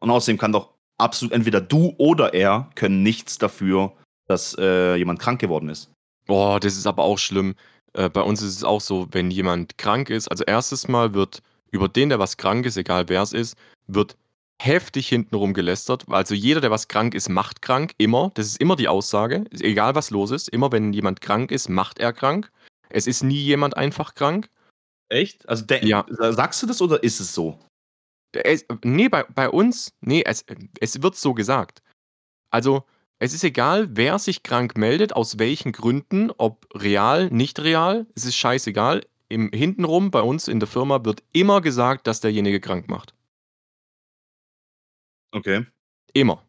Und 0.00 0.10
außerdem 0.10 0.38
kann 0.38 0.52
doch 0.52 0.70
absolut 0.98 1.32
entweder 1.32 1.60
du 1.60 1.94
oder 1.98 2.34
er 2.34 2.70
können 2.74 3.02
nichts 3.02 3.38
dafür, 3.38 3.92
dass 4.26 4.56
äh, 4.58 4.96
jemand 4.96 5.18
krank 5.18 5.40
geworden 5.40 5.68
ist. 5.68 5.90
Boah, 6.26 6.60
das 6.60 6.76
ist 6.76 6.86
aber 6.86 7.02
auch 7.02 7.18
schlimm. 7.18 7.54
Äh, 7.94 8.08
bei 8.08 8.22
uns 8.22 8.42
ist 8.42 8.56
es 8.56 8.64
auch 8.64 8.80
so, 8.80 9.08
wenn 9.10 9.30
jemand 9.30 9.78
krank 9.78 10.10
ist, 10.10 10.28
also 10.28 10.44
erstes 10.44 10.88
Mal 10.88 11.14
wird 11.14 11.42
über 11.70 11.88
den, 11.88 12.08
der 12.08 12.18
was 12.18 12.36
krank 12.36 12.66
ist, 12.66 12.76
egal 12.76 13.08
wer 13.08 13.22
es 13.22 13.32
ist, 13.32 13.56
wird 13.86 14.16
heftig 14.60 15.08
hintenrum 15.08 15.54
gelästert. 15.54 16.04
Also 16.08 16.34
jeder, 16.34 16.60
der 16.60 16.70
was 16.70 16.88
krank 16.88 17.14
ist, 17.14 17.28
macht 17.28 17.62
krank. 17.62 17.94
Immer. 17.96 18.30
Das 18.34 18.46
ist 18.46 18.60
immer 18.60 18.76
die 18.76 18.88
Aussage. 18.88 19.44
Egal 19.52 19.94
was 19.94 20.10
los 20.10 20.30
ist. 20.30 20.48
Immer 20.48 20.70
wenn 20.70 20.92
jemand 20.92 21.20
krank 21.20 21.50
ist, 21.50 21.68
macht 21.68 21.98
er 21.98 22.12
krank. 22.12 22.52
Es 22.90 23.06
ist 23.06 23.22
nie 23.22 23.40
jemand 23.40 23.76
einfach 23.76 24.14
krank. 24.14 24.50
Echt? 25.08 25.48
Also 25.48 25.64
der, 25.64 25.84
Ja. 25.84 26.04
sagst 26.10 26.62
du 26.62 26.66
das 26.66 26.82
oder 26.82 27.02
ist 27.02 27.20
es 27.20 27.34
so? 27.34 27.58
Es, 28.32 28.64
nee, 28.84 29.08
bei, 29.08 29.24
bei 29.24 29.48
uns, 29.48 29.92
nee, 30.00 30.22
es, 30.24 30.44
es 30.78 31.02
wird 31.02 31.16
so 31.16 31.34
gesagt. 31.34 31.82
Also, 32.50 32.84
es 33.18 33.34
ist 33.34 33.44
egal, 33.44 33.88
wer 33.90 34.18
sich 34.18 34.42
krank 34.42 34.76
meldet, 34.76 35.14
aus 35.14 35.38
welchen 35.38 35.72
Gründen, 35.72 36.30
ob 36.38 36.66
real, 36.74 37.28
nicht 37.30 37.58
real, 37.60 38.06
es 38.14 38.24
ist 38.24 38.36
scheißegal. 38.36 39.04
Im 39.28 39.50
hintenrum 39.52 40.10
bei 40.10 40.22
uns 40.22 40.48
in 40.48 40.60
der 40.60 40.68
Firma 40.68 41.04
wird 41.04 41.22
immer 41.32 41.60
gesagt, 41.60 42.06
dass 42.06 42.20
derjenige 42.20 42.60
krank 42.60 42.88
macht. 42.88 43.14
Okay. 45.32 45.64
Immer. 46.12 46.42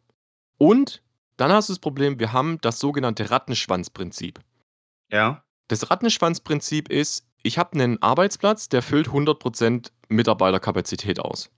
Und 0.58 1.02
dann 1.36 1.52
hast 1.52 1.68
du 1.68 1.72
das 1.72 1.80
Problem, 1.80 2.18
wir 2.18 2.32
haben 2.32 2.58
das 2.60 2.78
sogenannte 2.78 3.30
Rattenschwanzprinzip. 3.30 4.40
Ja. 5.10 5.44
Das 5.68 5.90
Rattenschwanzprinzip 5.90 6.88
ist, 6.90 7.26
ich 7.42 7.58
habe 7.58 7.72
einen 7.72 8.00
Arbeitsplatz, 8.02 8.68
der 8.68 8.82
füllt 8.82 9.08
100% 9.08 9.90
Mitarbeiterkapazität 10.08 11.20
aus. 11.20 11.50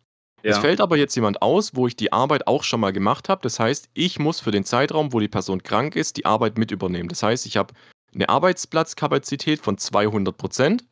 Es 0.43 0.57
Ja. 0.57 0.61
fällt 0.61 0.81
aber 0.81 0.97
jetzt 0.99 1.15
jemand 1.15 1.41
aus, 1.43 1.75
wo 1.75 1.87
ich 1.87 1.97
die 1.97 2.13
Arbeit 2.13 2.47
auch 2.47 2.65
schon 2.65 2.81
mal 2.81 2.93
gemacht 2.93 3.29
habe. 3.29 3.41
Das 3.43 3.59
heißt, 3.59 3.89
ich 3.95 4.19
muss 4.19 4.41
für 4.41 4.51
den 4.51 4.65
Zeitraum, 4.65 5.13
wo 5.13 5.21
die 5.21 5.29
Person 5.29 5.63
krank 5.63 5.97
ist, 5.97 6.17
die 6.19 6.27
Arbeit 6.27 6.59
mit 6.59 6.71
übernehmen. 6.71 7.09
Das 7.09 7.23
heißt, 7.23 7.47
ich 7.47 7.57
habe 7.57 7.73
eine 8.15 8.29
Arbeitsplatzkapazität 8.29 9.61
von 9.61 9.77
200%, 9.79 10.85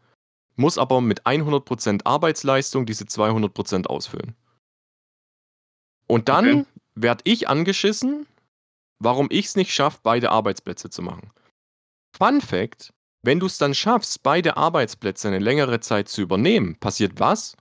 muss 0.56 0.78
aber 0.78 1.00
mit 1.00 1.26
100% 1.26 2.06
Arbeitsleistung 2.06 2.86
diese 2.86 3.04
200% 3.04 3.86
ausfüllen. 3.86 4.34
Und 6.12 6.28
dann 6.28 6.46
Okay. 6.46 6.66
werde 6.94 7.22
ich 7.24 7.48
angeschissen, 7.48 8.26
warum 8.98 9.28
ich 9.30 9.46
es 9.46 9.56
nicht 9.56 9.72
schaffe, 9.72 10.00
beide 10.02 10.30
Arbeitsplätze 10.30 10.90
zu 10.90 11.00
machen. 11.00 11.30
Fun 12.14 12.42
Fact: 12.42 12.92
Wenn 13.22 13.40
du 13.40 13.46
es 13.46 13.56
dann 13.56 13.72
schaffst, 13.74 14.22
beide 14.22 14.58
Arbeitsplätze 14.58 15.28
eine 15.28 15.38
längere 15.38 15.80
Zeit 15.80 16.08
zu 16.08 16.20
übernehmen, 16.20 16.76
passiert 16.78 17.18
was? 17.18 17.56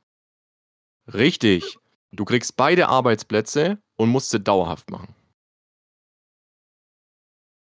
Richtig. 1.14 1.78
Du 2.12 2.26
kriegst 2.26 2.58
beide 2.58 2.89
Arbeitsplätze 2.89 3.78
und 3.95 4.10
musst 4.10 4.32
sie 4.32 4.41
dauerhaft 4.41 4.89
machen. 4.89 5.16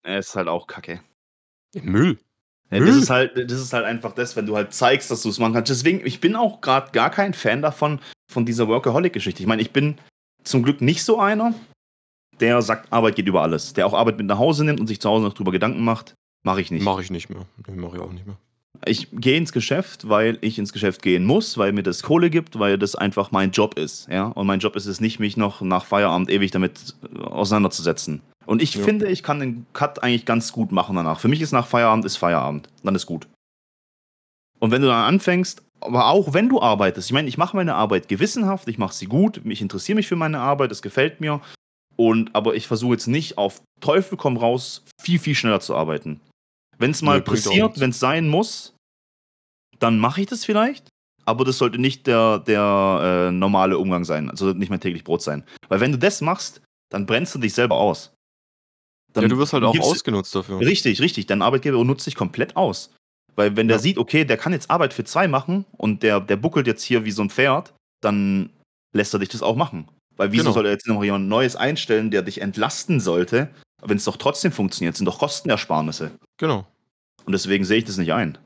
Er 0.02 0.18
ist 0.18 0.36
halt 0.36 0.48
auch 0.48 0.66
kacke. 0.66 1.00
Müll. 1.76 2.18
Ja, 2.72 2.80
das, 2.80 2.96
ist 2.96 3.10
halt, 3.12 3.38
das 3.38 3.60
ist 3.60 3.74
halt 3.74 3.86
einfach 3.86 4.14
das, 4.14 4.36
wenn 4.36 4.48
du 4.48 4.56
halt 4.56 4.74
zeigst, 4.74 5.12
dass 5.12 5.22
du 5.22 5.30
es 5.30 5.38
machen 5.38 5.54
kannst. 5.54 5.70
Deswegen, 5.70 6.04
ich 6.04 6.22
bin 6.22 6.36
auch 6.36 6.60
gerade 6.62 6.92
gar 6.92 7.12
kein 7.12 7.36
Fan 7.36 7.62
davon, 7.62 8.00
von 8.32 8.48
dieser 8.48 8.68
Workaholic-Geschichte. 8.68 9.44
Ich 9.44 9.48
meine, 9.48 9.62
ich 9.62 9.72
bin 9.72 10.00
zum 10.44 10.64
Glück 10.64 10.82
nicht 10.82 11.04
so 11.04 11.20
einer, 11.20 11.54
der 12.40 12.62
sagt, 12.62 12.92
Arbeit 12.92 13.16
geht 13.16 13.28
über 13.28 13.42
alles. 13.42 13.74
Der 13.74 13.86
auch 13.86 13.94
Arbeit 13.94 14.18
mit 14.18 14.26
nach 14.28 14.40
Hause 14.40 14.66
nimmt 14.66 14.80
und 14.80 14.88
sich 14.88 15.00
zu 15.00 15.10
Hause 15.10 15.26
noch 15.26 15.34
drüber 15.34 15.52
Gedanken 15.52 15.84
macht. 15.84 16.16
Mache 16.44 16.62
ich 16.62 16.72
nicht. 16.72 16.84
Mache 16.84 17.02
ich 17.02 17.12
nicht 17.12 17.30
mehr. 17.30 17.46
Nee, 17.68 17.76
mache 17.76 17.98
ich 17.98 18.02
auch 18.02 18.12
nicht 18.12 18.26
mehr. 18.26 18.38
Ich 18.86 19.10
gehe 19.12 19.38
ins 19.38 19.52
Geschäft, 19.52 20.10
weil 20.10 20.40
ich 20.42 20.58
ins 20.58 20.74
Geschäft 20.74 21.04
gehen 21.04 21.24
muss, 21.24 21.58
weil 21.60 21.72
mir 21.72 21.84
das 21.84 22.02
Kohle 22.02 22.32
gibt, 22.32 22.58
weil 22.58 22.80
das 22.80 22.96
einfach 22.96 23.32
mein 23.32 23.52
Job 23.52 23.78
ist. 23.78 24.08
Ja? 24.10 24.28
Und 24.28 24.48
mein 24.48 24.60
Job 24.60 24.76
ist 24.76 24.88
es 24.88 25.00
nicht, 25.00 25.20
mich 25.20 25.38
noch 25.38 25.62
nach 25.62 25.86
Feierabend 25.86 26.32
ewig 26.32 26.50
damit 26.50 26.96
äh, 27.14 27.20
auseinanderzusetzen. 27.20 28.22
Und 28.48 28.60
ich 28.62 28.74
Ja. 28.74 28.84
finde, 28.84 29.08
ich 29.08 29.22
kann 29.22 29.40
den 29.40 29.68
Cut 29.74 30.02
eigentlich 30.02 30.26
ganz 30.26 30.52
gut 30.52 30.72
machen 30.72 30.96
danach. 30.96 31.20
Für 31.20 31.28
mich 31.28 31.42
ist 31.42 31.52
nach 31.52 31.68
Feierabend 31.68 32.06
ist 32.06 32.18
Feierabend. 32.18 32.70
Dann 32.84 32.96
ist 32.96 33.06
gut. 33.06 33.28
Und 34.60 34.72
wenn 34.72 34.82
du 34.82 34.88
dann 34.88 35.04
anfängst, 35.04 35.62
aber 35.82 36.08
auch 36.08 36.34
wenn 36.34 36.50
du 36.50 36.62
arbeitest, 36.62 37.10
ich 37.10 37.14
meine, 37.14 37.28
ich 37.28 37.38
mache 37.38 37.56
meine 37.56 37.76
Arbeit 37.76 38.08
gewissenhaft, 38.08 38.68
ich 38.68 38.78
mache 38.78 38.94
sie 38.94 39.08
gut, 39.08 39.42
ich 39.44 39.62
interessiere 39.62 39.96
mich 39.96 40.08
für 40.08 40.16
meine 40.16 40.40
Arbeit, 40.40 40.72
es 40.72 40.82
gefällt 40.82 41.22
mir. 41.22 41.42
Und 41.98 42.34
aber 42.34 42.56
ich 42.56 42.68
versuche 42.68 42.94
jetzt 42.94 43.08
nicht 43.08 43.38
auf 43.38 43.62
Teufel 43.80 44.18
komm 44.18 44.38
raus, 44.38 44.84
viel, 45.02 45.20
viel 45.20 45.36
schneller 45.36 45.60
zu 45.60 45.76
arbeiten. 45.76 46.22
Wenn 46.78 46.92
es 46.92 47.02
mal 47.02 47.20
Nee, 47.20 47.26
passiert, 47.26 47.80
wenn 47.80 47.92
es 47.92 48.00
sein 48.00 48.28
muss, 48.28 48.74
dann 49.80 50.00
mache 50.00 50.22
ich 50.22 50.28
das 50.28 50.46
vielleicht. 50.46 50.88
Aber 51.26 51.46
das 51.46 51.58
sollte 51.58 51.78
nicht 51.78 52.08
der, 52.08 52.40
der 52.40 53.28
äh, 53.30 53.32
normale 53.32 53.78
Umgang 53.78 54.06
sein, 54.06 54.30
also 54.30 54.54
nicht 54.54 54.70
mein 54.70 54.80
täglich 54.80 55.04
Brot 55.04 55.22
sein. 55.22 55.44
Weil 55.68 55.80
wenn 55.80 55.92
du 55.92 56.00
das 56.00 56.22
machst, 56.22 56.62
dann 56.90 57.06
brennst 57.06 57.36
du 57.36 57.40
dich 57.40 57.54
selber 57.54 57.76
aus. 57.76 58.14
Dann 59.14 59.24
ja, 59.24 59.28
du 59.28 59.38
wirst 59.38 59.54
halt 59.54 59.64
auch 59.64 59.78
ausgenutzt 59.78 60.34
dafür. 60.34 60.60
Richtig, 60.60 61.02
richtig. 61.02 61.28
Dein 61.28 61.42
Arbeitgeber 61.42 61.84
nutzt 61.84 62.08
dich 62.08 62.16
komplett 62.16 62.56
aus. 62.56 62.92
Weil 63.36 63.56
wenn 63.56 63.68
der 63.68 63.78
Ja. 63.78 63.82
sieht, 63.82 63.98
okay, 63.98 64.26
der 64.26 64.38
kann 64.38 64.54
jetzt 64.54 64.70
Arbeit 64.70 64.94
für 64.94 65.04
zwei 65.04 65.28
machen 65.28 65.66
und 65.78 66.04
der, 66.04 66.20
der 66.20 66.36
buckelt 66.36 66.68
jetzt 66.68 66.84
hier 66.84 67.06
wie 67.06 67.12
so 67.12 67.22
ein 67.22 67.30
Pferd, 67.30 67.74
dann 68.02 68.50
lässt 68.94 69.14
er 69.14 69.20
dich 69.20 69.30
das 69.30 69.42
auch 69.42 69.56
machen. 69.56 69.88
Weil 70.18 70.32
wieso 70.32 70.44
Genau. 70.44 70.54
soll 70.54 70.66
er 70.66 70.72
jetzt 70.74 70.88
noch 70.88 71.04
jemand 71.04 71.30
Neues 71.30 71.56
einstellen, 71.56 72.12
der 72.12 72.22
dich 72.24 72.42
entlasten 72.42 73.00
sollte, 73.00 73.50
wenn 73.82 73.98
es 73.98 74.04
doch 74.06 74.18
trotzdem 74.18 74.52
funktioniert? 74.52 74.98
sind 74.98 75.06
doch 75.06 75.20
Kostenersparnisse. 75.20 76.12
Genau. 76.38 76.68
Und 77.26 77.32
deswegen 77.32 77.64
sehe 77.64 77.78
ich 77.78 77.86
das 77.86 77.98
nicht 77.98 78.14
ein. 78.14 78.38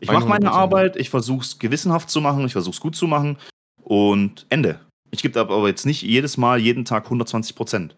Ich 0.00 0.10
mache 0.10 0.26
meine 0.26 0.46
100%. 0.50 0.52
Arbeit, 0.52 0.96
ich 0.96 1.08
versuche 1.08 1.42
es 1.44 1.58
gewissenhaft 1.58 2.10
zu 2.10 2.20
machen, 2.20 2.44
ich 2.44 2.52
versuche 2.52 2.74
es 2.74 2.80
gut 2.80 2.96
zu 2.96 3.06
machen 3.06 3.38
und 3.82 4.44
Ende. 4.50 4.80
Ich 5.10 5.22
gebe 5.22 5.38
aber 5.40 5.66
jetzt 5.68 5.86
nicht 5.86 6.02
jedes 6.02 6.36
Mal, 6.36 6.58
jeden 6.58 6.84
Tag 6.84 7.04
120 7.04 7.54
Prozent. 7.54 7.96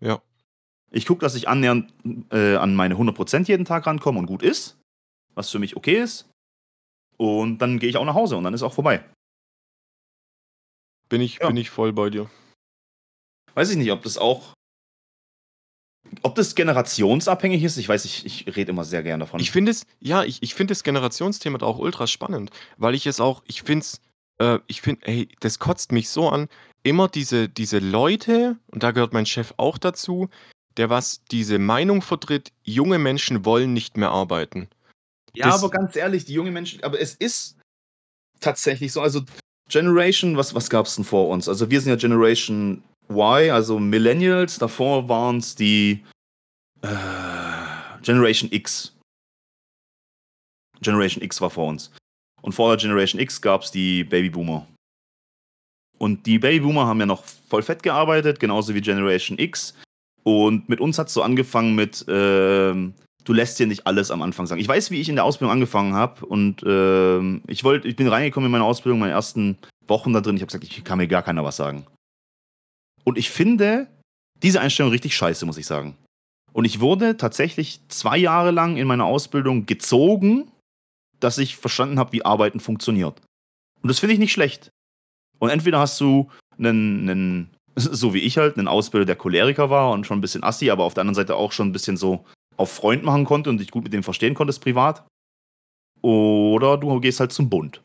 Ja. 0.00 0.22
Ich 0.92 1.04
gucke, 1.06 1.20
dass 1.20 1.34
ich 1.34 1.48
annähernd 1.48 1.92
äh, 2.30 2.54
an 2.56 2.74
meine 2.74 2.94
100% 2.94 3.48
jeden 3.48 3.64
Tag 3.66 3.86
rankomme 3.86 4.18
und 4.20 4.26
gut 4.26 4.42
ist, 4.42 4.78
was 5.36 5.50
für 5.50 5.60
mich 5.60 5.76
okay 5.76 6.02
ist. 6.02 6.28
Und 7.16 7.58
dann 7.58 7.78
gehe 7.78 7.88
ich 7.88 7.96
auch 7.96 8.04
nach 8.04 8.14
Hause 8.14 8.36
und 8.36 8.44
dann 8.44 8.54
ist 8.54 8.62
auch 8.62 8.74
vorbei. 8.74 9.04
Bin 11.08 11.20
ich, 11.20 11.38
Ja. 11.38 11.46
bin 11.46 11.56
ich 11.56 11.70
voll 11.70 11.92
bei 11.92 12.10
dir. 12.10 12.28
Weiß 13.54 13.70
ich 13.70 13.76
nicht, 13.76 13.92
ob 13.92 14.02
das 14.02 14.18
auch. 14.18 14.54
Ob 16.22 16.34
das 16.36 16.54
generationsabhängig 16.54 17.62
ist, 17.64 17.76
ich 17.78 17.88
weiß, 17.88 18.04
ich, 18.04 18.26
ich 18.26 18.56
rede 18.56 18.70
immer 18.70 18.84
sehr 18.84 19.02
gern 19.02 19.20
davon. 19.20 19.40
Ich 19.40 19.50
finde 19.50 19.72
es, 19.72 19.86
ja, 20.00 20.22
ich, 20.24 20.42
ich 20.42 20.54
finde 20.54 20.72
das 20.72 20.84
Generationsthema 20.84 21.58
da 21.58 21.66
auch 21.66 21.78
ultra 21.78 22.06
spannend, 22.06 22.50
weil 22.76 22.94
ich 22.94 23.06
es 23.06 23.18
auch, 23.20 23.42
ich 23.46 23.62
finde 23.62 23.80
es, 23.84 24.00
äh, 24.38 24.60
ich 24.68 24.82
finde, 24.82 25.06
ey, 25.06 25.28
das 25.40 25.58
kotzt 25.58 25.90
mich 25.90 26.08
so 26.08 26.28
an, 26.28 26.48
immer 26.84 27.08
diese, 27.08 27.48
diese 27.48 27.80
Leute, 27.80 28.56
und 28.68 28.82
da 28.84 28.92
gehört 28.92 29.12
mein 29.14 29.26
Chef 29.26 29.54
auch 29.56 29.78
dazu, 29.78 30.28
der 30.76 30.90
was 30.90 31.24
diese 31.24 31.58
Meinung 31.58 32.02
vertritt, 32.02 32.52
junge 32.62 32.98
Menschen 32.98 33.44
wollen 33.44 33.72
nicht 33.72 33.96
mehr 33.96 34.10
arbeiten. 34.10 34.68
Ja, 35.36 35.46
das- 35.50 35.62
aber 35.62 35.70
ganz 35.70 35.96
ehrlich, 35.96 36.24
die 36.24 36.32
jungen 36.34 36.52
Menschen, 36.52 36.82
aber 36.82 37.00
es 37.00 37.14
ist 37.14 37.56
tatsächlich 38.40 38.92
so, 38.92 39.00
also 39.00 39.22
Generation, 39.68 40.36
was, 40.36 40.54
was 40.54 40.70
gab 40.70 40.86
es 40.86 40.94
denn 40.96 41.04
vor 41.04 41.28
uns? 41.28 41.48
Also 41.48 41.70
wir 41.70 41.80
sind 41.80 41.90
ja 41.90 41.96
Generation 41.96 42.82
Y, 43.10 43.50
also 43.50 43.78
Millennials, 43.78 44.58
davor 44.58 45.08
waren 45.08 45.38
es 45.38 45.54
die 45.54 46.04
äh, 46.82 46.88
Generation 48.02 48.50
X. 48.52 48.92
Generation 50.80 51.22
X 51.22 51.40
war 51.40 51.50
vor 51.50 51.68
uns. 51.68 51.90
Und 52.42 52.52
vor 52.52 52.68
der 52.76 52.76
Generation 52.82 53.20
X 53.20 53.40
gab 53.40 53.62
es 53.62 53.70
die 53.70 54.04
Babyboomer. 54.04 54.66
Und 55.98 56.26
die 56.26 56.38
Babyboomer 56.38 56.86
haben 56.86 57.00
ja 57.00 57.06
noch 57.06 57.24
voll 57.24 57.62
fett 57.62 57.82
gearbeitet, 57.82 58.38
genauso 58.38 58.74
wie 58.74 58.80
Generation 58.82 59.38
X. 59.38 59.74
Und 60.22 60.68
mit 60.68 60.80
uns 60.80 60.98
hat 60.98 61.08
es 61.08 61.14
so 61.14 61.22
angefangen 61.22 61.74
mit, 61.74 62.04
ähm, 62.08 62.94
du 63.26 63.32
lässt 63.32 63.58
dir 63.58 63.66
nicht 63.66 63.86
alles 63.86 64.10
am 64.10 64.22
Anfang 64.22 64.46
sagen. 64.46 64.60
Ich 64.60 64.68
weiß, 64.68 64.90
wie 64.90 65.00
ich 65.00 65.08
in 65.08 65.16
der 65.16 65.24
Ausbildung 65.24 65.52
angefangen 65.52 65.94
habe 65.94 66.24
und 66.24 66.62
ähm, 66.64 67.42
ich 67.48 67.64
wollte, 67.64 67.86
ich 67.88 67.96
bin 67.96 68.08
reingekommen 68.08 68.46
in 68.46 68.52
meine 68.52 68.64
Ausbildung, 68.64 69.00
meine 69.00 69.12
ersten 69.12 69.58
Wochen 69.86 70.12
da 70.12 70.20
drin. 70.20 70.36
Ich 70.36 70.42
habe 70.42 70.46
gesagt, 70.46 70.64
ich 70.64 70.84
kann 70.84 70.98
mir 70.98 71.08
gar 71.08 71.22
keiner 71.22 71.44
was 71.44 71.56
sagen. 71.56 71.86
Und 73.04 73.18
ich 73.18 73.30
finde 73.30 73.88
diese 74.42 74.60
Einstellung 74.60 74.92
richtig 74.92 75.16
scheiße, 75.16 75.44
muss 75.44 75.58
ich 75.58 75.66
sagen. 75.66 75.96
Und 76.52 76.64
ich 76.64 76.80
wurde 76.80 77.16
tatsächlich 77.16 77.80
zwei 77.88 78.16
Jahre 78.16 78.52
lang 78.52 78.76
in 78.76 78.86
meiner 78.86 79.04
Ausbildung 79.04 79.66
gezogen, 79.66 80.50
dass 81.20 81.38
ich 81.38 81.56
verstanden 81.56 81.98
habe, 81.98 82.12
wie 82.12 82.24
Arbeiten 82.24 82.60
funktioniert. 82.60 83.20
Und 83.82 83.88
das 83.88 83.98
finde 83.98 84.14
ich 84.14 84.20
nicht 84.20 84.32
schlecht. 84.32 84.70
Und 85.38 85.50
entweder 85.50 85.80
hast 85.80 86.00
du 86.00 86.30
einen, 86.58 87.08
einen, 87.08 87.50
so 87.76 88.14
wie 88.14 88.20
ich 88.20 88.38
halt, 88.38 88.56
einen 88.56 88.68
Ausbilder, 88.68 89.04
der 89.04 89.16
Choleriker 89.16 89.68
war 89.68 89.90
und 89.90 90.06
schon 90.06 90.18
ein 90.18 90.22
bisschen 90.22 90.44
assi, 90.44 90.70
aber 90.70 90.84
auf 90.84 90.94
der 90.94 91.02
anderen 91.02 91.16
Seite 91.16 91.36
auch 91.36 91.52
schon 91.52 91.68
ein 91.68 91.72
bisschen 91.72 91.96
so 91.96 92.24
auf 92.56 92.72
Freund 92.72 93.02
machen 93.02 93.24
konnte 93.24 93.50
und 93.50 93.58
dich 93.58 93.70
gut 93.70 93.84
mit 93.84 93.92
dem 93.92 94.02
verstehen 94.02 94.34
konntest 94.34 94.62
privat. 94.62 95.06
Oder 96.02 96.76
du 96.76 97.00
gehst 97.00 97.20
halt 97.20 97.32
zum 97.32 97.48
Bund. 97.48 97.82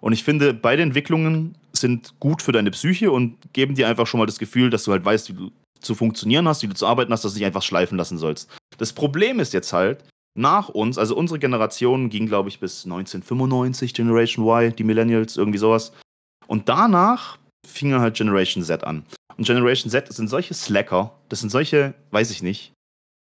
Und 0.00 0.12
ich 0.12 0.24
finde, 0.24 0.52
beide 0.52 0.82
Entwicklungen 0.82 1.56
sind 1.72 2.18
gut 2.20 2.42
für 2.42 2.52
deine 2.52 2.70
Psyche 2.70 3.10
und 3.10 3.36
geben 3.52 3.74
dir 3.74 3.88
einfach 3.88 4.06
schon 4.06 4.18
mal 4.18 4.26
das 4.26 4.38
Gefühl, 4.38 4.70
dass 4.70 4.84
du 4.84 4.92
halt 4.92 5.04
weißt, 5.04 5.30
wie 5.30 5.34
du 5.34 5.50
zu 5.80 5.94
funktionieren 5.94 6.48
hast, 6.48 6.62
wie 6.62 6.66
du 6.66 6.74
zu 6.74 6.86
arbeiten 6.86 7.12
hast, 7.12 7.24
dass 7.24 7.32
du 7.32 7.38
dich 7.38 7.46
einfach 7.46 7.62
schleifen 7.62 7.96
lassen 7.98 8.18
sollst. 8.18 8.50
Das 8.78 8.92
Problem 8.92 9.40
ist 9.40 9.52
jetzt 9.52 9.72
halt, 9.72 10.04
nach 10.36 10.68
uns, 10.68 10.98
also 10.98 11.16
unsere 11.16 11.38
Generation 11.38 12.10
ging, 12.10 12.26
glaube 12.26 12.48
ich, 12.48 12.58
bis 12.58 12.84
1995, 12.84 13.94
Generation 13.94 14.44
Y, 14.44 14.74
die 14.74 14.84
Millennials, 14.84 15.36
irgendwie 15.36 15.58
sowas. 15.58 15.92
Und 16.46 16.68
danach 16.68 17.38
fing 17.66 17.94
halt 17.94 18.16
Generation 18.16 18.62
Z 18.62 18.84
an. 18.84 19.04
Und 19.36 19.46
Generation 19.46 19.90
Z 19.90 20.12
sind 20.12 20.28
solche 20.28 20.54
Slacker, 20.54 21.12
das 21.28 21.40
sind 21.40 21.50
solche, 21.50 21.94
weiß 22.10 22.30
ich 22.30 22.42
nicht, 22.42 22.72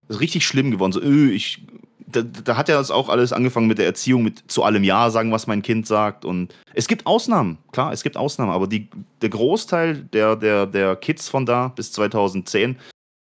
richtig 0.10 0.46
schlimm 0.46 0.72
geworden. 0.72 0.92
So, 0.92 1.02
öh, 1.02 1.32
ich, 1.32 1.62
da, 2.08 2.22
da 2.22 2.56
hat 2.58 2.70
ja 2.70 2.78
das 2.78 2.92
auch 2.92 3.10
alles 3.10 3.34
angefangen 3.34 3.68
mit 3.68 3.78
der 3.78 3.86
Erziehung, 3.86 4.24
mit 4.24 4.44
zu 4.50 4.64
allem 4.64 4.84
Ja 4.84 5.10
sagen, 5.10 5.32
was 5.32 5.48
mein 5.48 5.62
Kind 5.62 5.88
sagt. 5.88 6.26
Und 6.26 6.54
es 6.74 6.88
gibt 6.88 7.06
Ausnahmen, 7.06 7.58
klar, 7.72 7.92
es 7.92 8.04
gibt 8.04 8.18
Ausnahmen, 8.18 8.52
aber 8.52 8.68
die, 8.68 8.88
der 9.22 9.30
Großteil 9.30 10.04
der, 10.14 10.36
der, 10.36 10.66
der 10.68 10.96
Kids 10.96 11.28
von 11.30 11.46
da 11.46 11.70
bis 11.70 11.92
2010 11.92 12.78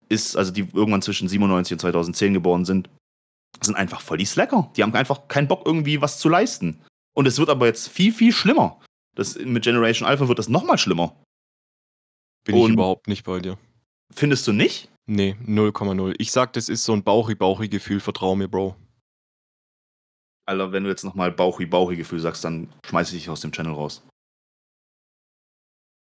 ist, 0.08 0.36
also 0.36 0.50
die 0.52 0.66
irgendwann 0.72 1.02
zwischen 1.02 1.28
97 1.28 1.74
und 1.74 1.78
2010 1.80 2.34
geboren 2.34 2.64
sind, 2.64 2.88
sind 3.60 3.76
einfach 3.76 4.00
voll 4.00 4.18
die 4.18 4.24
Slacker. 4.24 4.70
Die 4.76 4.82
haben 4.82 4.94
einfach 4.94 5.28
keinen 5.28 5.48
Bock, 5.48 5.62
irgendwie 5.66 6.00
was 6.00 6.18
zu 6.18 6.28
leisten. 6.28 6.78
Und 7.14 7.26
es 7.26 7.38
wird 7.38 7.50
aber 7.50 7.66
jetzt 7.66 7.88
viel, 7.88 8.12
viel 8.12 8.32
schlimmer. 8.32 8.80
Das, 9.16 9.36
mit 9.38 9.64
Generation 9.64 10.08
Alpha 10.08 10.28
wird 10.28 10.38
das 10.38 10.48
nochmal 10.48 10.78
schlimmer. 10.78 11.14
Bin 12.44 12.56
ich 12.56 12.62
Und- 12.62 12.72
überhaupt 12.72 13.08
nicht 13.08 13.24
bei 13.24 13.40
dir. 13.40 13.58
Findest 14.14 14.46
du 14.48 14.52
nicht? 14.52 14.88
Nee, 15.12 15.34
0,0. 15.44 16.14
Ich 16.18 16.30
sag, 16.30 16.52
das 16.52 16.68
ist 16.68 16.84
so 16.84 16.92
ein 16.92 17.02
Bauchi-Bauchi-Gefühl, 17.02 17.98
vertrau 17.98 18.36
mir, 18.36 18.46
Bro. 18.46 18.76
Alter, 20.46 20.70
wenn 20.70 20.84
du 20.84 20.90
jetzt 20.90 21.02
nochmal 21.02 21.32
Bauchi-Bauchi-Gefühl 21.32 22.20
sagst, 22.20 22.44
dann 22.44 22.72
schmeiß 22.86 23.08
ich 23.12 23.22
dich 23.22 23.28
aus 23.28 23.40
dem 23.40 23.50
Channel 23.50 23.72
raus. 23.72 24.06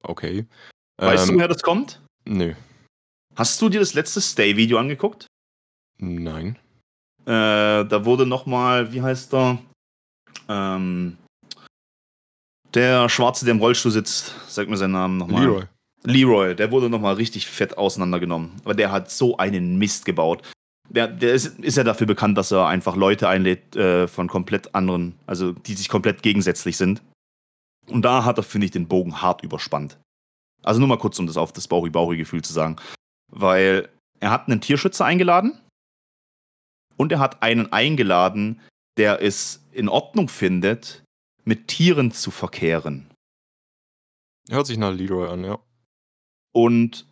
Okay. 0.03 0.45
Weißt 0.97 1.27
du, 1.27 1.31
Ähm, 1.31 1.37
woher 1.37 1.47
das 1.47 1.63
kommt? 1.63 2.03
Nö. 2.25 2.53
Hast 3.35 3.59
du 3.63 3.69
dir 3.69 3.79
das 3.79 3.95
letzte 3.95 4.21
Stay-Video 4.21 4.77
angeguckt? 4.77 5.25
Nein. 5.97 6.59
Äh, 7.25 7.85
da 7.85 8.05
wurde 8.05 8.27
nochmal, 8.27 8.93
wie 8.93 9.01
heißt 9.01 9.33
er? 9.33 9.57
Ähm, 10.49 11.17
der 12.75 13.09
Schwarze, 13.09 13.43
der 13.45 13.55
im 13.55 13.59
Rollstuhl 13.59 13.91
sitzt, 13.91 14.35
sag 14.47 14.67
mir 14.69 14.77
seinen 14.77 14.91
Namen 14.91 15.17
nochmal. 15.17 15.45
Leroy. 15.45 15.65
Leroy, 16.03 16.55
der 16.55 16.71
wurde 16.71 16.89
nochmal 16.89 17.15
richtig 17.15 17.47
fett 17.47 17.77
auseinandergenommen. 17.77 18.51
Aber 18.63 18.73
der 18.73 18.91
hat 18.91 19.09
so 19.09 19.37
einen 19.37 19.77
Mist 19.77 20.05
gebaut. 20.05 20.43
Der, 20.89 21.07
der 21.07 21.33
ist, 21.33 21.59
ist 21.59 21.77
ja 21.77 21.83
dafür 21.83 22.07
bekannt, 22.07 22.37
dass 22.37 22.51
er 22.51 22.67
einfach 22.67 22.95
Leute 22.95 23.29
einlädt 23.29 23.75
äh, 23.75 24.07
von 24.07 24.27
komplett 24.27 24.75
anderen, 24.75 25.15
also 25.25 25.53
die 25.53 25.73
sich 25.73 25.89
komplett 25.89 26.21
gegensätzlich 26.21 26.77
sind. 26.77 27.01
Und 27.87 28.03
da 28.03 28.25
hat 28.25 28.37
er, 28.37 28.43
finde 28.43 28.65
ich, 28.65 28.71
den 28.71 28.87
Bogen 28.87 29.21
hart 29.21 29.43
überspannt. 29.43 29.97
Also 30.61 30.79
nur 30.79 30.87
mal 30.87 30.97
kurz, 30.97 31.19
um 31.19 31.27
das 31.27 31.37
auf 31.37 31.51
das 31.51 31.67
Bauchi-Bauchi-Gefühl 31.67 32.41
zu 32.41 32.53
sagen. 32.53 32.77
Weil 33.31 33.89
er 34.19 34.31
hat 34.31 34.47
einen 34.47 34.61
Tierschützer 34.61 35.05
eingeladen 35.05 35.59
und 36.97 37.11
er 37.11 37.19
hat 37.19 37.41
einen 37.43 37.71
eingeladen, 37.71 38.61
der 38.97 39.21
es 39.21 39.65
in 39.71 39.89
Ordnung 39.89 40.29
findet, 40.29 41.03
mit 41.43 41.67
Tieren 41.67 42.11
zu 42.11 42.31
verkehren. 42.31 43.09
Hört 44.49 44.67
sich 44.67 44.77
nach 44.77 44.93
Leroy 44.93 45.27
an, 45.27 45.43
ja. 45.43 45.59
Und 46.53 47.05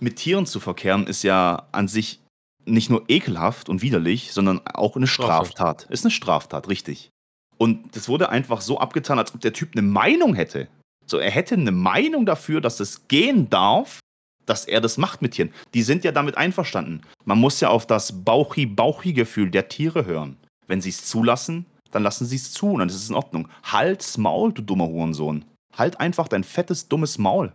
mit 0.00 0.16
Tieren 0.16 0.46
zu 0.46 0.60
verkehren 0.60 1.06
ist 1.06 1.22
ja 1.22 1.68
an 1.72 1.88
sich 1.88 2.20
nicht 2.64 2.90
nur 2.90 3.04
ekelhaft 3.08 3.68
und 3.68 3.82
widerlich, 3.82 4.32
sondern 4.32 4.60
auch 4.66 4.96
eine 4.96 5.06
Straftat. 5.06 5.84
Ist 5.84 6.04
eine 6.04 6.10
Straftat, 6.10 6.68
richtig. 6.68 7.10
Und 7.58 7.96
das 7.96 8.08
wurde 8.08 8.28
einfach 8.28 8.60
so 8.60 8.78
abgetan, 8.78 9.18
als 9.18 9.34
ob 9.34 9.40
der 9.40 9.52
Typ 9.52 9.70
eine 9.72 9.82
Meinung 9.82 10.34
hätte. 10.34 10.68
So, 11.06 11.18
er 11.18 11.30
hätte 11.30 11.54
eine 11.54 11.72
Meinung 11.72 12.26
dafür, 12.26 12.60
dass 12.60 12.80
es 12.80 13.08
gehen 13.08 13.48
darf, 13.48 14.00
dass 14.44 14.64
er 14.64 14.80
das 14.80 14.98
macht 14.98 15.22
mit 15.22 15.32
Tieren. 15.32 15.52
Die 15.74 15.82
sind 15.82 16.04
ja 16.04 16.12
damit 16.12 16.36
einverstanden. 16.36 17.02
Man 17.24 17.38
muss 17.38 17.60
ja 17.60 17.68
auf 17.68 17.86
das 17.86 18.24
Bauchi-Bauchi-Gefühl 18.24 19.50
der 19.50 19.68
Tiere 19.68 20.04
hören. 20.04 20.36
Wenn 20.66 20.80
sie 20.80 20.90
es 20.90 21.06
zulassen, 21.06 21.66
dann 21.90 22.02
lassen 22.02 22.26
sie 22.26 22.36
es 22.36 22.52
zu 22.52 22.72
und 22.72 22.80
dann 22.80 22.88
ist 22.88 22.96
es 22.96 23.08
in 23.08 23.14
Ordnung. 23.14 23.48
Halt's 23.62 24.18
Maul, 24.18 24.52
du 24.52 24.62
dummer 24.62 24.86
Hurensohn. 24.86 25.44
Halt 25.74 26.00
einfach 26.00 26.28
dein 26.28 26.44
fettes, 26.44 26.88
dummes 26.88 27.18
Maul. 27.18 27.52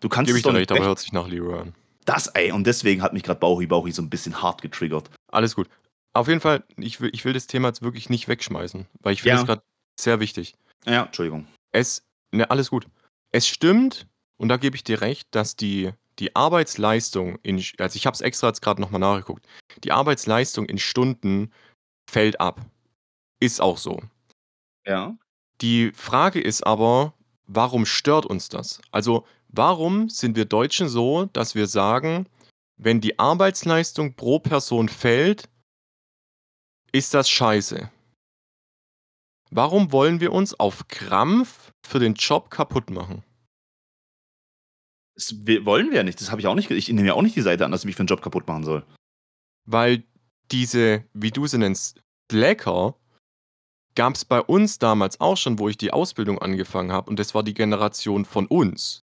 Du 0.00 0.08
kannst 0.08 0.28
Gebe 0.28 0.38
ich 0.38 0.44
dir 0.44 0.50
recht, 0.52 0.70
nicht 0.70 0.72
aber 0.78 0.84
hört 0.88 0.98
sich 0.98 1.12
nach 1.12 1.26
Leroy 1.28 1.60
an. 1.60 1.74
das, 2.04 2.28
ey, 2.28 2.52
und 2.52 2.66
deswegen 2.66 3.02
hat 3.02 3.12
mich 3.12 3.22
gerade 3.22 3.40
Bauchi 3.40 3.66
Bauchi 3.66 3.92
so 3.92 4.02
ein 4.02 4.10
bisschen 4.10 4.40
hart 4.42 4.62
getriggert. 4.62 5.10
Alles 5.32 5.54
gut. 5.54 5.68
Auf 6.12 6.28
jeden 6.28 6.40
Fall, 6.40 6.64
ich 6.76 7.00
will, 7.00 7.10
ich 7.12 7.24
will 7.24 7.32
das 7.32 7.46
Thema 7.46 7.68
jetzt 7.68 7.82
wirklich 7.82 8.08
nicht 8.10 8.28
wegschmeißen, 8.28 8.86
weil 9.00 9.12
ich 9.12 9.22
finde 9.22 9.36
Ja. 9.36 9.40
es 9.42 9.46
gerade 9.46 9.62
sehr 10.00 10.20
wichtig. 10.20 10.54
Ja, 10.86 11.04
Entschuldigung. 11.04 11.46
Es, 11.72 12.02
ne, 12.32 12.50
alles 12.50 12.70
gut. 12.70 12.86
Es 13.32 13.46
stimmt, 13.48 14.06
und 14.38 14.48
da 14.48 14.56
gebe 14.56 14.76
ich 14.76 14.84
dir 14.84 15.00
recht, 15.00 15.28
dass 15.32 15.56
die, 15.56 15.90
die 16.18 16.34
Arbeitsleistung 16.36 17.38
in, 17.42 17.62
also 17.78 17.96
ich 17.96 18.06
habe 18.06 18.14
es 18.14 18.20
extra 18.22 18.46
jetzt 18.48 18.62
gerade 18.62 18.80
nochmal 18.80 19.00
nachgeguckt, 19.00 19.46
die 19.84 19.92
Arbeitsleistung 19.92 20.66
in 20.66 20.78
Stunden 20.78 21.52
fällt 22.10 22.40
ab. 22.40 22.60
Ist 23.40 23.60
auch 23.60 23.76
so. 23.78 24.00
Ja. 24.86 25.16
Die 25.60 25.90
Frage 25.92 26.40
ist 26.40 26.66
aber, 26.66 27.12
warum 27.46 27.84
stört 27.84 28.24
uns 28.26 28.48
das? 28.48 28.80
Also, 28.90 29.26
warum 29.56 30.08
sind 30.08 30.36
wir 30.36 30.44
Deutschen 30.44 30.88
so, 30.88 31.26
dass 31.26 31.54
wir 31.54 31.66
sagen, 31.66 32.28
wenn 32.76 33.00
die 33.00 33.18
Arbeitsleistung 33.18 34.14
pro 34.14 34.38
Person 34.38 34.88
fällt, 34.88 35.48
ist 36.92 37.14
das 37.14 37.28
scheiße? 37.28 37.90
Warum 39.50 39.92
wollen 39.92 40.20
wir 40.20 40.32
uns 40.32 40.58
auf 40.58 40.88
Krampf 40.88 41.72
für 41.86 41.98
den 41.98 42.14
Job 42.14 42.50
kaputt 42.50 42.90
machen? 42.90 43.22
Das 45.14 45.34
wollen 45.64 45.90
wir 45.90 45.96
ja 45.96 46.02
nicht. 46.02 46.20
Das 46.20 46.30
habe 46.30 46.40
ich 46.40 46.46
auch 46.46 46.54
nicht. 46.54 46.70
Ich 46.70 46.88
nehme 46.88 47.06
ja 47.06 47.14
auch 47.14 47.22
nicht 47.22 47.36
die 47.36 47.42
Seite 47.42 47.64
an, 47.64 47.70
dass 47.70 47.82
ich 47.82 47.86
mich 47.86 47.96
für 47.96 48.00
einen 48.00 48.08
Job 48.08 48.22
kaputt 48.22 48.46
machen 48.46 48.64
soll. 48.64 48.84
Weil 49.64 50.04
diese, 50.50 51.04
wie 51.14 51.30
du 51.30 51.46
sie 51.46 51.58
nennst, 51.58 52.02
Slacker, 52.30 52.96
gab 53.94 54.14
es 54.14 54.24
bei 54.24 54.40
uns 54.40 54.78
damals 54.78 55.20
auch 55.20 55.36
schon, 55.36 55.58
wo 55.58 55.68
ich 55.68 55.78
die 55.78 55.92
Ausbildung 55.92 56.38
angefangen 56.38 56.92
habe. 56.92 57.08
Und 57.08 57.18
das 57.18 57.34
war 57.34 57.42
die 57.42 57.54
Generation 57.54 58.24
von 58.26 58.46
uns. 58.46 59.05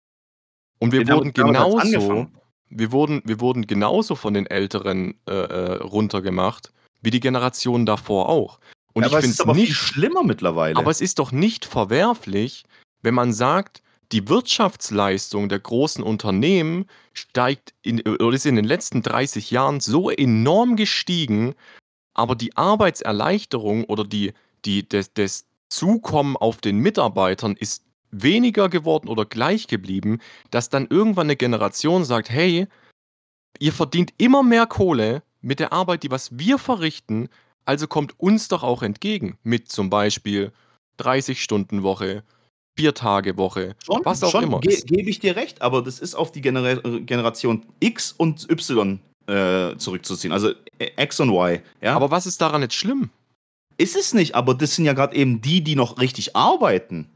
Und 0.83 0.91
wir 0.91 0.99
haben- 1.01 1.09
wurden 1.15 1.33
genauso, 1.33 2.27
wir 2.69 2.91
wurden, 2.91 3.21
wir 3.25 3.39
wurden 3.39 3.67
genauso 3.67 4.15
von 4.15 4.33
den 4.33 4.45
Älteren 4.47 5.15
äh, 5.27 5.31
äh, 5.31 5.73
runtergemacht, 5.83 6.71
wie 7.01 7.11
die 7.11 7.19
Generation 7.19 7.85
davor 7.85 8.29
auch. 8.29 8.59
Und 8.93 9.03
Ja, 9.03 9.07
ich 9.07 9.13
finde 9.15 9.27
ist 9.29 9.39
es 9.39 9.45
nicht 9.55 9.73
schlimmer 9.75 10.23
mittlerweile. 10.23 10.75
aber 10.77 10.91
es 10.91 11.01
ist 11.01 11.19
doch 11.19 11.31
nicht 11.31 11.65
verwerflich, 11.65 12.63
wenn 13.01 13.13
man 13.13 13.33
sagt, 13.33 13.81
die 14.11 14.27
Wirtschaftsleistung 14.29 15.49
der 15.49 15.59
großen 15.59 16.03
Unternehmen 16.03 16.85
steigt 17.13 17.73
in, 17.81 18.01
oder 18.01 18.35
ist 18.35 18.45
in 18.45 18.55
den 18.55 18.65
letzten 18.65 19.01
30 19.01 19.49
Jahren 19.49 19.79
so 19.79 20.09
enorm 20.11 20.75
gestiegen, 20.75 21.55
aber 22.13 22.35
die 22.35 22.55
Arbeitserleichterung 22.55 23.85
oder 23.85 24.03
die, 24.03 24.33
die, 24.65 24.87
des, 24.87 25.13
das 25.13 25.45
Zukommen 25.69 26.37
auf 26.37 26.57
den 26.57 26.77
Mitarbeitern 26.77 27.55
ist 27.57 27.83
weniger 28.13 28.69
geworden 28.69 29.07
oder 29.07 29.25
gleich 29.25 29.67
geblieben, 29.67 30.19
dass 30.51 30.69
dann 30.69 30.87
irgendwann 30.89 31.27
eine 31.27 31.35
Generation 31.35 32.05
sagt, 32.05 32.29
hey, 32.29 32.67
ihr 33.59 33.73
verdient 33.73 34.13
immer 34.17 34.43
mehr 34.43 34.65
Kohle 34.65 35.23
mit 35.41 35.59
der 35.59 35.73
Arbeit, 35.73 36.03
die 36.03 36.11
was 36.11 36.37
wir 36.37 36.57
verrichten, 36.57 37.29
also 37.65 37.87
kommt 37.87 38.19
uns 38.19 38.47
doch 38.47 38.63
auch 38.63 38.83
entgegen 38.83 39.37
mit 39.43 39.69
zum 39.69 39.89
Beispiel 39.89 40.51
30-Stunden-Woche, 40.99 42.23
4-Tage-Woche, 42.77 43.75
schon, 43.83 44.01
was 44.03 44.23
auch 44.23 44.31
schon 44.31 44.43
immer. 44.43 44.59
ge 44.59 44.81
gebe 44.85 45.09
ich 45.09 45.19
dir 45.19 45.35
recht, 45.35 45.61
aber 45.61 45.81
das 45.81 45.99
ist 45.99 46.15
auf 46.15 46.31
die 46.31 46.41
Genera 46.41 46.75
Generation 46.99 47.65
X 47.79 48.11
und 48.11 48.49
Y 48.49 48.99
äh, 49.27 49.75
zurückzuziehen. 49.77 50.33
Also 50.33 50.51
äh, 50.79 50.89
X 50.97 51.19
und 51.19 51.29
Y. 51.29 51.61
Ja? 51.81 51.95
Aber 51.95 52.11
was 52.11 52.25
ist 52.25 52.41
daran 52.41 52.61
jetzt 52.61 52.75
schlimm? 52.75 53.09
Ist 53.77 53.95
es 53.95 54.13
nicht, 54.13 54.35
aber 54.35 54.53
das 54.53 54.75
sind 54.75 54.85
ja 54.85 54.93
gerade 54.93 55.15
eben 55.15 55.41
die, 55.41 55.63
die 55.63 55.75
noch 55.75 55.99
richtig 55.99 56.35
arbeiten. 56.35 57.09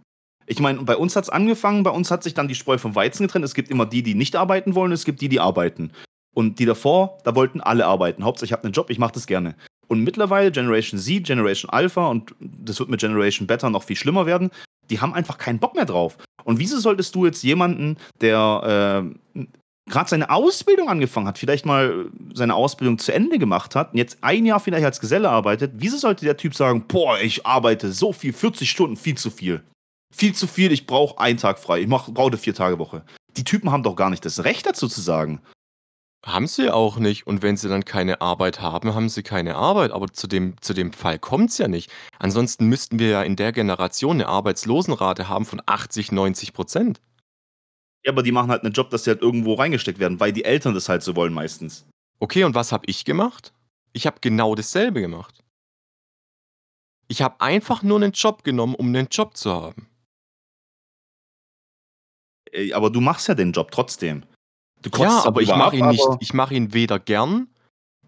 Ich 0.50 0.60
meine, 0.60 0.82
bei 0.84 0.96
uns 0.96 1.16
hat 1.16 1.26
es 1.26 1.30
angefangen, 1.30 1.84
bei 1.84 1.92
uns 1.92 2.10
hat 2.10 2.24
sich 2.24 2.34
dann 2.34 2.48
die 2.48 2.56
Spreu 2.56 2.78
vom 2.78 2.96
Weizen 2.96 3.28
getrennt. 3.28 3.46
Es 3.46 3.54
gibt 3.54 3.70
immer 3.70 3.86
die, 3.86 4.02
die 4.02 4.16
nicht 4.16 4.36
arbeiten 4.36 4.76
wollen, 4.76 4.94
es 4.94 5.04
gibt 5.04 5.22
die, 5.22 5.30
die 5.30 5.42
arbeiten. 5.42 5.92
Und 6.34 6.60
die 6.60 6.66
davor, 6.66 7.18
da 7.26 7.36
wollten 7.36 7.62
alle 7.62 7.86
arbeiten. 7.86 8.24
Hauptsache, 8.24 8.46
ich 8.46 8.54
habe 8.54 8.64
einen 8.64 8.74
Job, 8.74 8.90
ich 8.90 8.98
mache 8.98 9.14
das 9.14 9.28
gerne. 9.28 9.56
Und 9.88 10.04
mittlerweile 10.04 10.52
Generation 10.52 11.00
Z, 11.00 11.26
Generation 11.26 11.70
Alpha 11.70 12.08
und 12.08 12.34
das 12.40 12.80
wird 12.80 12.90
mit 12.90 13.02
Generation 13.02 13.48
Beta 13.48 13.70
noch 13.70 13.84
viel 13.84 13.96
schlimmer 13.96 14.26
werden, 14.26 14.52
die 14.90 15.02
haben 15.02 15.14
einfach 15.14 15.38
keinen 15.38 15.60
Bock 15.60 15.76
mehr 15.76 15.86
drauf. 15.86 16.18
Und 16.44 16.60
wieso 16.60 16.80
solltest 16.80 17.14
du 17.16 17.26
jetzt 17.26 17.44
jemanden, 17.44 17.98
der 18.22 19.12
äh, 19.36 19.46
gerade 19.90 20.10
seine 20.10 20.30
Ausbildung 20.30 20.90
angefangen 20.90 21.28
hat, 21.28 21.38
vielleicht 21.38 21.66
mal 21.66 22.06
seine 22.34 22.56
Ausbildung 22.56 23.00
zu 23.00 23.14
Ende 23.14 23.40
gemacht 23.40 23.76
hat 23.76 23.94
und 23.94 23.98
jetzt 23.98 24.18
ein 24.22 24.46
Jahr 24.46 24.60
vielleicht 24.60 24.86
als 24.86 25.00
Geselle 25.00 25.30
arbeitet, 25.30 25.74
wieso 25.76 25.98
sollte 25.98 26.26
der 26.26 26.38
Typ 26.38 26.56
sagen, 26.56 26.86
boah, 26.88 27.20
ich 27.20 27.46
arbeite 27.46 27.92
so 27.92 28.14
viel, 28.14 28.34
40 28.34 28.70
Stunden, 28.70 28.96
viel 28.96 29.18
zu 29.18 29.30
viel. 29.30 29.64
Viel 30.14 30.34
zu 30.34 30.48
viel, 30.48 30.72
ich 30.72 30.88
brauche 30.88 31.20
einen 31.20 31.38
Tag 31.38 31.60
frei, 31.60 31.82
ich 31.82 31.90
brauche 31.90 32.14
eine 32.16 32.38
Vier-Tage-Woche. 32.38 33.04
Die 33.36 33.44
Typen 33.44 33.72
haben 33.72 33.84
doch 33.84 33.96
gar 33.96 34.10
nicht 34.10 34.26
das 34.26 34.44
Recht 34.44 34.66
dazu 34.66 34.88
zu 34.88 35.02
sagen. 35.02 35.42
Haben 36.26 36.48
sie 36.48 36.74
auch 36.74 36.98
nicht. 36.98 37.28
Und 37.28 37.42
wenn 37.42 37.56
sie 37.56 37.70
dann 37.70 37.86
keine 37.86 38.20
Arbeit 38.20 38.60
haben, 38.60 38.94
haben 38.94 39.08
sie 39.08 39.24
keine 39.24 39.56
Arbeit. 39.56 39.92
Aber 39.92 40.08
zu 40.12 40.28
dem, 40.28 40.60
zu 40.62 40.74
dem 40.74 40.92
Fall 40.92 41.20
kommt 41.20 41.52
es 41.52 41.58
ja 41.58 41.68
nicht. 41.68 41.92
Ansonsten 42.20 42.68
müssten 42.68 43.00
wir 43.00 43.10
ja 43.10 43.24
in 43.24 43.36
der 43.36 43.52
Generation 43.54 44.18
eine 44.18 44.28
Arbeitslosenrate 44.28 45.30
haben 45.30 45.46
von 45.46 45.62
80, 45.66 46.12
90 46.12 46.54
Prozent. 46.54 47.00
Ja, 48.04 48.12
aber 48.12 48.24
die 48.24 48.32
machen 48.32 48.50
halt 48.50 48.64
einen 48.64 48.74
Job, 48.74 48.90
dass 48.90 49.04
sie 49.04 49.12
halt 49.12 49.22
irgendwo 49.22 49.54
reingesteckt 49.54 50.00
werden, 50.00 50.20
weil 50.20 50.34
die 50.34 50.44
Eltern 50.44 50.74
das 50.74 50.90
halt 50.90 51.04
so 51.04 51.16
wollen 51.16 51.34
meistens. 51.34 51.86
Okay, 52.20 52.44
und 52.44 52.56
was 52.56 52.72
habe 52.72 52.86
ich 52.88 53.06
gemacht? 53.06 53.54
Ich 53.94 54.08
habe 54.08 54.18
genau 54.20 54.56
dasselbe 54.56 55.02
gemacht. 55.02 55.44
Ich 57.08 57.22
habe 57.22 57.40
einfach 57.40 57.84
nur 57.84 57.98
einen 57.98 58.12
Job 58.12 58.44
genommen, 58.44 58.76
um 58.76 58.88
einen 58.88 59.08
Job 59.10 59.38
zu 59.38 59.54
haben. 59.54 59.88
Ey, 62.52 62.74
Aber 62.74 62.90
du 62.90 63.02
machst 63.02 63.28
ja 63.28 63.36
den 63.36 63.52
Job 63.52 63.72
trotzdem. 63.72 64.24
Du 64.82 64.90
kotzt 64.90 65.04
Ja, 65.24 65.26
aber 65.26 65.42
ich 65.42 65.50
mache 65.50 65.76
ihn 65.76 65.88
nicht. 65.88 66.04
aber- 66.06 66.18
Ich 66.22 66.34
mache 66.34 66.54
ihn 66.54 66.74
weder 66.74 67.00
gern. 67.00 67.48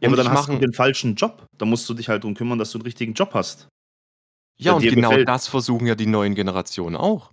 Ja, 0.01 0.07
aber 0.07 0.17
dann 0.17 0.29
hast 0.31 0.47
du 0.49 0.57
den 0.57 0.71
falschen 0.73 1.15
Job. 1.15 1.45
Da 1.57 1.65
musst 1.65 1.89
du 1.89 1.93
dich 1.93 2.07
halt 2.09 2.23
drum 2.23 2.33
kümmern, 2.35 2.57
dass 2.59 2.71
du 2.71 2.77
einen 2.77 2.83
richtigen 2.85 3.13
Job 3.13 3.33
hast. 3.33 3.67
ja 4.57 4.73
und 4.73 4.81
genau 4.83 5.09
gefällt. 5.09 5.27
das 5.29 5.47
versuchen 5.47 5.87
ja 5.87 5.95
die 5.95 6.05
neuen 6.05 6.35
Generationen 6.35 6.95
auch. 6.95 7.31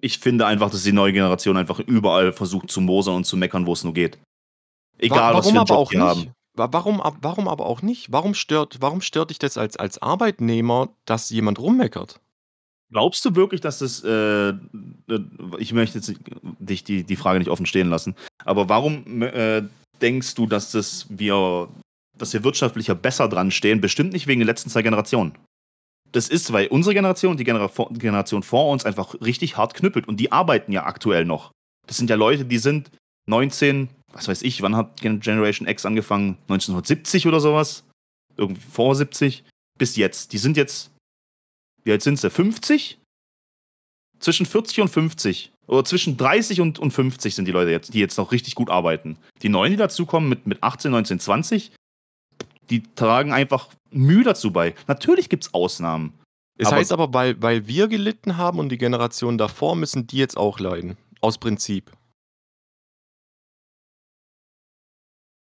Ich 0.00 0.18
finde 0.20 0.46
einfach, 0.46 0.70
dass 0.70 0.84
die 0.84 0.92
neue 0.92 1.12
Generation 1.12 1.56
einfach 1.56 1.80
überall 1.80 2.32
versucht 2.32 2.70
zu 2.70 2.80
mosern 2.80 3.16
und 3.16 3.24
zu 3.24 3.36
meckern, 3.36 3.66
wo 3.66 3.72
es 3.72 3.82
nur 3.84 3.92
geht. 3.94 4.18
Egal, 4.98 5.34
Wa- 5.34 5.38
was 5.38 5.46
für 5.46 5.50
einen 5.50 5.58
aber 5.58 5.68
Job 5.74 5.78
auch 5.78 5.90
die 5.90 5.96
nicht? 5.96 6.06
haben. 6.06 6.32
Wa 6.54 6.68
warum 6.72 7.02
warum 7.20 7.48
aber 7.48 7.66
auch 7.66 7.82
nicht? 7.82 8.10
Warum 8.12 8.34
stört 8.34 8.78
warum 8.80 9.00
stört 9.00 9.30
dich 9.30 9.38
das 9.38 9.58
als 9.58 9.76
als 9.76 10.00
Arbeitnehmer, 10.00 10.88
dass 11.04 11.30
jemand 11.30 11.58
rummeckert? 11.58 12.20
Glaubst 12.90 13.24
du 13.24 13.36
wirklich, 13.36 13.60
dass 13.60 13.78
das, 13.80 14.02
äh, 14.02 14.48
äh, 14.48 14.54
ich 15.58 15.72
möchte 15.72 15.98
jetzt 15.98 16.14
dich 16.58 16.84
die, 16.84 17.04
die 17.04 17.16
Frage 17.16 17.38
nicht 17.38 17.50
offen 17.50 17.66
stehen 17.66 17.90
lassen, 17.90 18.14
aber 18.44 18.68
warum 18.68 19.22
äh, 19.22 19.62
denkst 20.00 20.34
du, 20.34 20.46
dass 20.46 20.72
das 20.72 21.06
wir, 21.10 21.68
dass 22.16 22.32
wir 22.32 22.44
wirtschaftlicher 22.44 22.94
besser 22.94 23.28
dran 23.28 23.50
stehen? 23.50 23.82
Bestimmt 23.82 24.14
nicht 24.14 24.26
wegen 24.26 24.40
den 24.40 24.46
letzten 24.46 24.70
zwei 24.70 24.82
Generationen. 24.82 25.36
Das 26.12 26.28
ist, 26.28 26.52
weil 26.52 26.68
unsere 26.68 26.94
Generation 26.94 27.32
und 27.32 27.40
die 27.40 27.44
Genera 27.44 27.70
Generation 27.90 28.42
vor 28.42 28.70
uns 28.70 28.86
einfach 28.86 29.14
richtig 29.20 29.58
hart 29.58 29.74
knüppelt 29.74 30.08
und 30.08 30.18
die 30.18 30.32
arbeiten 30.32 30.72
ja 30.72 30.84
aktuell 30.84 31.26
noch. 31.26 31.52
Das 31.86 31.98
sind 31.98 32.08
ja 32.08 32.16
Leute, 32.16 32.46
die 32.46 32.58
sind 32.58 32.90
19, 33.28 33.90
was 34.12 34.28
weiß 34.28 34.40
ich, 34.42 34.62
wann 34.62 34.76
hat 34.76 35.00
Generation 35.00 35.68
X 35.68 35.84
angefangen? 35.84 36.38
1970 36.48 37.26
oder 37.26 37.40
sowas? 37.40 37.84
Irgendwie 38.38 38.62
vor 38.62 38.94
70 38.94 39.44
bis 39.78 39.96
jetzt. 39.96 40.32
Die 40.32 40.38
sind 40.38 40.56
jetzt 40.56 40.90
wie 41.84 41.92
alt 41.92 42.02
sind 42.02 42.18
sie? 42.18 42.30
50? 42.30 42.98
Zwischen 44.20 44.46
40 44.46 44.80
und 44.80 44.88
50. 44.88 45.52
Oder 45.66 45.84
zwischen 45.84 46.16
30 46.16 46.60
und, 46.60 46.78
und 46.78 46.90
50 46.92 47.34
sind 47.34 47.44
die 47.44 47.52
Leute 47.52 47.70
jetzt, 47.70 47.92
die 47.92 48.00
jetzt 48.00 48.16
noch 48.16 48.32
richtig 48.32 48.54
gut 48.54 48.70
arbeiten. 48.70 49.18
Die 49.42 49.50
Neuen, 49.50 49.72
die 49.72 49.76
dazukommen 49.76 50.28
mit, 50.28 50.46
mit 50.46 50.62
18, 50.62 50.90
19, 50.90 51.20
20, 51.20 51.72
die 52.70 52.82
tragen 52.94 53.32
einfach 53.32 53.68
Mühe 53.90 54.24
dazu 54.24 54.50
bei. 54.50 54.74
Natürlich 54.86 55.28
gibt 55.28 55.44
es 55.44 55.54
Ausnahmen. 55.54 56.14
Es 56.58 56.68
aber 56.68 56.76
heißt 56.76 56.92
aber, 56.92 57.12
weil, 57.14 57.40
weil 57.40 57.66
wir 57.66 57.86
gelitten 57.88 58.36
haben 58.36 58.58
und 58.58 58.70
die 58.70 58.78
Generation 58.78 59.38
davor, 59.38 59.76
müssen 59.76 60.06
die 60.06 60.16
jetzt 60.16 60.36
auch 60.36 60.58
leiden. 60.58 60.96
Aus 61.20 61.38
Prinzip. 61.38 61.92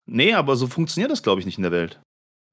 Nee, 0.06 0.34
aber 0.34 0.56
so 0.56 0.68
funktioniert 0.68 1.12
das, 1.12 1.24
glaube 1.24 1.40
ich, 1.40 1.46
nicht 1.46 1.58
in 1.58 1.64
der 1.64 1.72
Welt. 1.72 2.00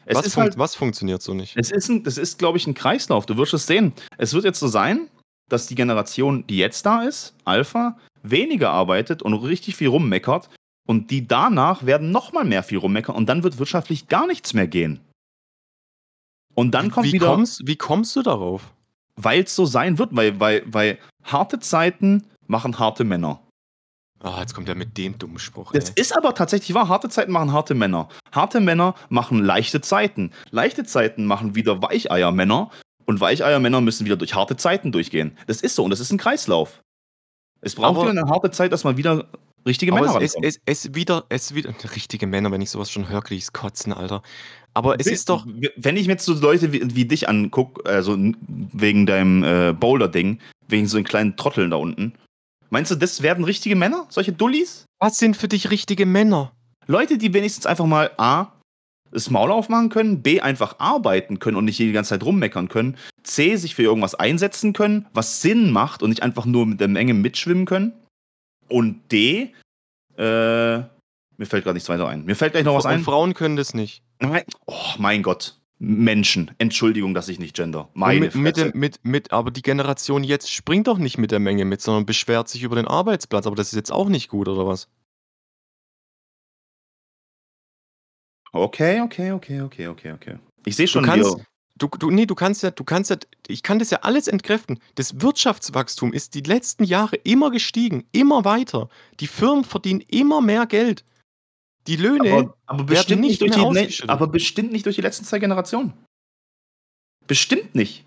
Was, 0.07 0.33
fun 0.33 0.43
halt, 0.43 0.59
was, 0.59 0.75
funktioniert 0.75 1.23
so 1.23 1.35
nicht? 1.35 1.57
Es 1.57 1.71
ist, 1.71 1.89
ein, 1.89 2.03
das 2.03 2.19
ist, 2.19 2.39
glaube 2.39 2.59
ich, 2.59 2.67
ein 2.67 2.75
Kreislauf. 2.75 3.27
Du 3.27 3.37
wirst 3.37 3.55
es 3.55 3.67
sehen. 3.67 3.93
Es 4.19 4.35
wird 4.35 4.45
jetzt 4.45 4.61
so 4.61 4.69
sein, 4.69 5.09
dass 5.49 5.67
die 5.67 5.75
Generation, 5.75 6.47
die 6.47 6.59
jetzt 6.59 6.85
da 6.87 7.03
ist, 7.03 7.35
Alpha, 7.45 7.99
weniger 8.23 8.71
arbeitet 8.71 9.23
und 9.23 9.35
richtig 9.35 9.77
viel 9.77 9.89
rummeckert. 9.89 10.51
Und 10.87 11.11
die 11.11 11.27
danach 11.27 11.87
werden 11.87 12.11
nochmal 12.11 12.45
mehr 12.45 12.63
viel 12.63 12.79
rummeckern. 12.79 13.17
Und 13.17 13.27
dann 13.27 13.43
wird 13.43 13.59
wirtschaftlich 13.59 14.09
gar 14.09 14.27
nichts 14.27 14.53
mehr 14.53 14.67
gehen. 14.67 15.01
Und 16.55 16.73
dann 16.73 16.91
kommt 16.91 17.07
wie 17.07 17.15
wieder. 17.15 17.27
Kommst, 17.27 17.67
wie 17.67 17.77
kommst 17.77 18.15
du 18.17 18.23
darauf? 18.23 18.73
Weil 19.17 19.45
es 19.45 19.55
so 19.55 19.65
sein 19.67 19.99
wird, 19.99 20.15
weil, 20.15 20.39
weil, 20.41 20.63
weil 20.67 20.99
harte 21.23 21.59
Zeiten 21.59 22.25
machen 22.47 22.79
harte 22.79 23.05
Männer. 23.05 23.41
Ah, 24.25 24.41
jetzt 24.41 24.55
kommt 24.55 24.71
er 24.71 24.75
mit 24.75 24.97
dem 24.97 25.19
dummen 25.19 25.39
Spruch. 25.39 25.73
Das 25.73 25.91
ey. 25.91 26.01
ist 26.01 26.17
aber 26.17 26.35
tatsächlich 26.35 26.73
wahr. 26.73 26.89
Harte 26.89 27.11
Zeiten 27.11 27.31
machen 27.31 27.53
harte 27.53 27.75
Männer. 27.75 28.09
Harte 28.33 28.61
Männer 28.61 28.95
machen 29.11 29.45
leichte 29.45 29.83
Zeiten. 29.83 30.31
Leichte 30.51 30.85
Zeiten 30.85 31.27
machen 31.27 31.55
wieder 31.55 31.83
Weicheiermänner. 31.83 32.71
Und 33.05 33.21
Weicheiermänner 33.21 33.83
müssen 33.83 34.07
wieder 34.07 34.17
durch 34.17 34.35
harte 34.35 34.57
Zeiten 34.57 34.93
durchgehen. 34.93 35.37
Das 35.47 35.61
ist 35.61 35.77
so 35.77 35.85
und 35.85 35.91
das 35.91 36.01
ist 36.01 36.11
ein 36.11 36.17
Kreislauf. 36.17 36.83
Es 37.61 37.75
braucht 37.75 37.99
aber, 37.99 38.11
wieder 38.11 38.23
eine 38.23 38.31
harte 38.31 38.51
Zeit, 38.51 38.73
dass 38.73 38.83
man 38.83 38.97
wieder 38.97 39.29
richtige 39.67 39.93
Männer 39.93 40.19
es, 40.23 40.35
es, 40.41 40.59
es, 40.65 40.95
wieder, 40.95 41.25
es 41.29 41.55
wieder, 41.55 41.75
richtige 41.95 42.27
Männer, 42.27 42.51
wenn 42.51 42.63
ich 42.63 42.71
sowas 42.71 42.91
schon 42.91 43.11
höre, 43.11 43.21
kriege 43.21 43.39
ich 43.39 43.53
kotzen, 43.53 43.93
Alter. 43.93 44.23
Aber 44.73 44.99
es 44.99 45.07
ist 45.07 45.29
doch. 45.29 45.47
Wenn 45.77 45.99
ich 45.99 46.07
mir 46.07 46.15
jetzt 46.15 46.25
so 46.25 46.33
Leute 46.33 46.73
wie, 46.73 46.97
wie 46.97 47.05
dich 47.05 47.29
angucke, 47.29 47.85
also 47.85 48.17
wegen 48.49 49.05
deinem 49.05 49.45
äh, 49.45 49.75
Boulder-Ding, 49.75 50.41
wegen 50.67 50.87
so 50.87 50.97
einen 50.97 51.05
kleinen 51.05 51.37
Trotteln 51.37 51.71
da 51.71 51.77
unten, 51.77 52.15
Meinst 52.75 52.91
du, 52.91 52.97
das 52.97 53.23
werden 53.23 53.45
richtige 53.45 53.77
Männer? 53.77 54.05
Solche 54.09 54.33
Dullis? 54.33 54.85
Was 54.99 55.17
sind 55.17 55.37
für 55.37 55.47
dich 55.47 55.71
richtige 55.71 56.07
Männer? 56.07 56.51
Leute, 56.89 57.19
die 57.19 57.33
wenigstens 57.33 57.67
einfach 57.67 57.87
mal 57.87 58.11
A. 58.17 58.49
das 59.13 59.31
Maul 59.31 59.53
aufmachen 59.53 59.91
können, 59.91 60.23
B. 60.23 60.41
einfach 60.41 60.81
arbeiten 60.81 61.39
können 61.39 61.57
und 61.57 61.67
nicht 61.67 61.79
die 61.79 61.93
ganze 61.93 62.09
Zeit 62.09 62.25
rummeckern 62.25 62.69
können, 62.69 62.97
C. 63.23 63.55
sich 63.55 63.77
für 63.77 63.85
irgendwas 63.85 64.17
einsetzen 64.17 64.73
können, 64.73 65.07
was 65.15 65.41
Sinn 65.41 65.71
macht 65.71 66.03
und 66.03 66.11
nicht 66.11 66.25
einfach 66.25 66.47
nur 66.47 66.67
mit 66.67 66.81
der 66.81 66.89
Menge 66.89 67.15
mitschwimmen 67.15 67.65
können 67.65 67.93
und 68.69 69.13
D. 69.13 69.53
Äh, 70.19 70.79
mir 70.79 71.47
fällt 71.47 71.63
gerade 71.63 71.75
nichts 71.75 71.89
weiter 71.89 72.09
ein. 72.09 72.25
Mir 72.25 72.35
fällt 72.35 72.55
gleich 72.55 72.65
noch 72.65 72.75
was 72.75 72.87
ein. 72.87 73.05
Frauen 73.05 73.35
können 73.35 73.55
das 73.55 73.75
nicht. 73.75 74.03
Oh, 74.67 74.95
mein 74.99 75.23
Gott. 75.23 75.61
Menschen. 75.85 76.51
Entschuldigung, 76.59 77.15
dass 77.15 77.29
ich 77.29 77.39
nicht 77.39 77.55
gender. 77.55 77.89
Meine 77.95 78.21
mit, 78.21 78.35
mit, 78.35 78.75
mit, 78.75 79.05
mit, 79.05 79.33
aber 79.33 79.51
die 79.51 79.63
Generation 79.63 80.25
jetzt 80.25 80.51
springt 80.51 80.87
doch 80.87 80.99
nicht 80.99 81.19
mit 81.19 81.31
der 81.31 81.41
Menge 81.41 81.65
mit, 81.65 81.81
sondern 81.81 82.07
beschwert 82.07 82.49
sich 82.49 82.63
über 82.63 82.77
den 82.77 82.87
Arbeitsplatz. 82.87 83.47
Aber 83.47 83.57
das 83.57 83.69
ist 83.69 83.77
jetzt 83.77 83.93
auch 83.93 84.09
nicht 84.09 84.29
gut, 84.29 84.49
oder 84.49 84.67
was? 84.67 84.89
Okay, 88.53 89.01
okay, 89.01 89.33
okay, 89.33 89.61
okay, 89.61 89.89
okay, 89.89 90.13
okay. 90.13 90.39
Ich 90.65 90.77
sehe 90.77 90.87
schon, 90.87 91.03
du 91.03 91.09
kannst, 91.11 91.37
du, 91.77 91.89
du, 91.89 92.11
nee, 92.11 92.25
du 92.25 92.37
kannst 92.37 92.63
ja, 92.63 92.71
du 92.71 92.85
kannst 92.85 93.11
ja, 93.11 93.17
ich 93.49 93.63
kann 93.63 93.81
das 93.81 93.91
ja 93.91 93.99
alles 94.03 94.29
entkräften. 94.29 94.79
Das 94.95 95.21
Wirtschaftswachstum 95.21 96.13
ist 96.13 96.35
die 96.35 96.41
letzten 96.41 96.85
Jahre 96.85 97.17
immer 97.17 97.51
gestiegen, 97.51 98.05
immer 98.13 98.45
weiter. 98.45 98.89
Die 99.21 99.27
Firmen 99.27 99.65
verdienen 99.65 100.01
immer 100.03 100.41
mehr 100.41 100.67
Geld. 100.67 101.05
Die 101.87 101.97
Löhne 101.97 102.33
aber, 102.33 102.57
aber 102.67 102.85
bestimmt 102.85 103.21
nicht 103.21 103.41
durch 103.41 103.53
die, 103.53 104.09
aber 104.09 104.27
bestimmt 104.27 104.73
nicht 104.73 104.87
durch 104.87 104.97
die 104.97 105.03
letzten 105.03 105.25
zwei 105.25 105.39
Generationen. 105.39 105.93
Bestimmt 107.27 107.75
nicht. 107.75 108.07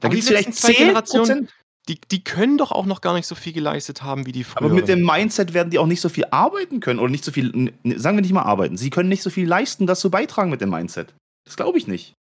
Da 0.00 0.08
gibt 0.08 0.22
es 0.22 0.28
vielleicht 0.28 0.54
zwei 0.54 0.72
Generationen. 0.72 1.48
Die, 1.88 2.00
die 2.00 2.24
können 2.24 2.56
doch 2.56 2.72
auch 2.72 2.86
noch 2.86 3.02
gar 3.02 3.12
nicht 3.12 3.26
so 3.26 3.34
viel 3.34 3.52
geleistet 3.52 4.02
haben 4.02 4.24
wie 4.24 4.32
die 4.32 4.44
früher. 4.44 4.64
Aber 4.64 4.74
mit 4.74 4.88
dem 4.88 5.04
Mindset 5.04 5.52
werden 5.52 5.68
die 5.68 5.78
auch 5.78 5.86
nicht 5.86 6.00
so 6.00 6.08
viel 6.08 6.24
arbeiten 6.30 6.80
können 6.80 6.98
oder 6.98 7.10
nicht 7.10 7.24
so 7.24 7.30
viel, 7.30 7.72
sagen 7.96 8.16
wir 8.16 8.22
nicht 8.22 8.32
mal 8.32 8.42
arbeiten. 8.42 8.78
Sie 8.78 8.88
können 8.88 9.10
nicht 9.10 9.22
so 9.22 9.28
viel 9.28 9.46
leisten, 9.46 9.86
dazu 9.86 10.10
beitragen 10.10 10.50
mit 10.50 10.62
dem 10.62 10.70
Mindset. 10.70 11.14
Das 11.44 11.56
glaube 11.56 11.76
ich 11.76 11.86
nicht. 11.86 12.14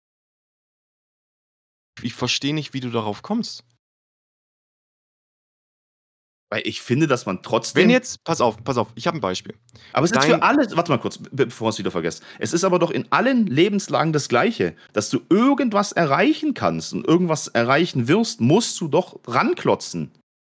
Ich 2.01 2.13
verstehe 2.13 2.53
nicht, 2.53 2.73
wie 2.73 2.81
du 2.81 2.89
darauf 2.89 3.21
kommst. 3.21 3.63
Weil 6.53 6.67
ich 6.67 6.83
finde, 6.83 7.07
dass 7.07 7.25
man 7.25 7.41
trotzdem. 7.41 7.81
Wenn 7.81 7.89
jetzt, 7.89 8.23
pass 8.23 8.39
auf, 8.39 8.63
pass 8.63 8.77
auf, 8.77 8.89
ich 8.93 9.07
habe 9.07 9.17
ein 9.17 9.21
Beispiel. 9.21 9.55
Aber 9.91 10.05
es 10.05 10.11
Dein, 10.11 10.21
ist 10.21 10.27
für 10.27 10.43
alle, 10.43 10.67
warte 10.75 10.91
mal 10.91 10.99
kurz, 10.99 11.17
bevor 11.31 11.69
es 11.69 11.79
wieder 11.79 11.89
vergesst. 11.89 12.21
Es 12.37 12.53
ist 12.53 12.63
aber 12.63 12.77
doch 12.77 12.91
in 12.91 13.07
allen 13.09 13.47
Lebenslagen 13.47 14.13
das 14.13 14.29
Gleiche. 14.29 14.75
Dass 14.93 15.09
du 15.09 15.21
irgendwas 15.31 15.93
erreichen 15.93 16.53
kannst 16.53 16.93
und 16.93 17.07
irgendwas 17.07 17.47
erreichen 17.47 18.07
wirst, 18.07 18.39
musst 18.39 18.79
du 18.79 18.87
doch 18.87 19.19
ranklotzen. 19.25 20.11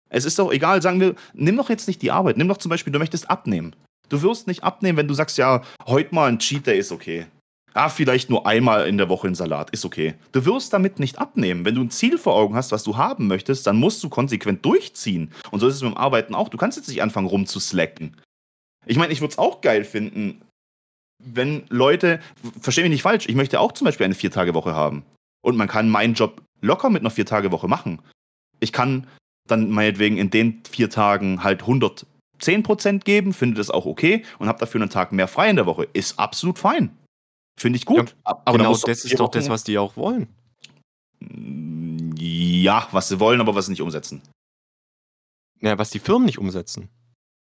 Es 0.08 0.24
ist 0.24 0.38
doch 0.38 0.52
egal, 0.52 0.82
sagen 0.82 1.00
wir, 1.00 1.16
nimm 1.34 1.56
doch 1.56 1.68
jetzt 1.68 1.88
nicht 1.88 2.00
die 2.00 2.12
Arbeit. 2.12 2.36
Nimm 2.36 2.46
doch 2.46 2.58
zum 2.58 2.70
Beispiel, 2.70 2.92
du 2.92 3.00
möchtest 3.00 3.28
abnehmen. 3.28 3.74
Du 4.08 4.22
wirst 4.22 4.46
nicht 4.46 4.62
abnehmen, 4.62 4.98
wenn 4.98 5.08
du 5.08 5.14
sagst, 5.14 5.36
ja, 5.36 5.62
heute 5.84 6.14
mal 6.14 6.28
ein 6.28 6.38
Cheat 6.38 6.64
Day 6.68 6.78
ist 6.78 6.92
okay. 6.92 7.26
Ah, 7.74 7.88
vielleicht 7.88 8.30
nur 8.30 8.46
einmal 8.46 8.88
in 8.88 8.98
der 8.98 9.08
Woche 9.08 9.28
ein 9.28 9.34
Salat, 9.34 9.70
ist 9.70 9.84
okay. 9.84 10.14
Du 10.32 10.44
wirst 10.44 10.72
damit 10.72 10.98
nicht 10.98 11.18
abnehmen. 11.18 11.64
Wenn 11.64 11.74
du 11.74 11.82
ein 11.82 11.90
Ziel 11.90 12.18
vor 12.18 12.34
Augen 12.34 12.54
hast, 12.54 12.72
was 12.72 12.82
du 12.82 12.96
haben 12.96 13.26
möchtest, 13.26 13.66
dann 13.66 13.76
musst 13.76 14.02
du 14.02 14.08
konsequent 14.08 14.64
durchziehen. 14.64 15.32
Und 15.50 15.60
so 15.60 15.68
ist 15.68 15.76
es 15.76 15.82
mit 15.82 15.92
dem 15.92 15.96
Arbeiten 15.96 16.34
auch. 16.34 16.48
Du 16.48 16.56
kannst 16.56 16.76
jetzt 16.76 16.88
nicht 16.88 17.02
anfangen 17.02 17.28
rumzuslacken. 17.28 18.16
Ich 18.86 18.96
meine, 18.96 19.12
ich 19.12 19.20
würde 19.20 19.32
es 19.32 19.38
auch 19.38 19.60
geil 19.60 19.84
finden, 19.84 20.40
wenn 21.22 21.64
Leute, 21.68 22.20
versteh 22.60 22.82
mich 22.82 22.90
nicht 22.90 23.02
falsch, 23.02 23.28
ich 23.28 23.34
möchte 23.34 23.60
auch 23.60 23.72
zum 23.72 23.84
Beispiel 23.84 24.04
eine 24.04 24.14
Vier-Tage-Woche 24.14 24.74
haben. 24.74 25.04
Und 25.42 25.56
man 25.56 25.68
kann 25.68 25.88
meinen 25.88 26.14
Job 26.14 26.42
locker 26.60 26.90
mit 26.90 27.02
einer 27.02 27.10
Vier-Tage-Woche 27.10 27.68
machen. 27.68 28.00
Ich 28.60 28.72
kann 28.72 29.06
dann 29.48 29.70
meinetwegen 29.70 30.16
in 30.18 30.30
den 30.30 30.62
vier 30.68 30.90
Tagen 30.90 31.42
halt 31.42 31.62
110% 31.62 33.00
geben, 33.00 33.32
finde 33.32 33.56
das 33.56 33.70
auch 33.70 33.86
okay 33.86 34.24
und 34.38 34.48
habe 34.48 34.58
dafür 34.58 34.80
einen 34.80 34.90
Tag 34.90 35.12
mehr 35.12 35.28
frei 35.28 35.50
in 35.50 35.56
der 35.56 35.66
Woche. 35.66 35.88
Ist 35.92 36.18
absolut 36.18 36.58
fein. 36.58 36.96
Finde 37.58 37.76
ich 37.76 37.84
gut. 37.84 38.14
Ja, 38.24 38.40
aber 38.44 38.58
genau 38.58 38.76
das 38.76 39.04
ist 39.04 39.18
doch 39.18 39.30
das, 39.30 39.48
was 39.48 39.64
die 39.64 39.78
auch 39.78 39.96
wollen. 39.96 40.28
Ja, 42.16 42.88
was 42.92 43.08
sie 43.08 43.18
wollen, 43.18 43.40
aber 43.40 43.54
was 43.54 43.66
sie 43.66 43.72
nicht 43.72 43.82
umsetzen. 43.82 44.22
Ja, 45.60 45.76
was 45.76 45.90
die 45.90 45.98
Firmen 45.98 46.26
nicht 46.26 46.38
umsetzen. 46.38 46.88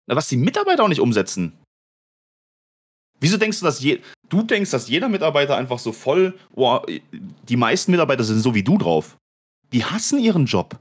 Na, 0.07 0.15
was 0.15 0.29
die 0.29 0.37
Mitarbeiter 0.37 0.85
auch 0.85 0.89
nicht 0.89 1.01
umsetzen. 1.01 1.55
Wieso 3.19 3.39
denkst 3.39 3.61
du, 3.61 3.65
dass 3.65 3.81
je 3.81 4.03
du 4.29 4.43
denkst, 4.43 4.71
dass 4.71 4.89
jeder 4.89 5.09
Mitarbeiter 5.09 5.57
einfach 5.57 5.79
so 5.79 5.93
voll, 5.93 6.39
oh, 6.55 6.81
die 7.49 7.57
meisten 7.57 7.91
Mitarbeiter 7.91 8.25
sind 8.25 8.41
so 8.41 8.55
wie 8.55 8.63
du 8.63 8.77
drauf. 8.77 9.17
Die 9.73 9.85
hassen 9.85 10.19
ihren 10.19 10.45
Job. 10.45 10.79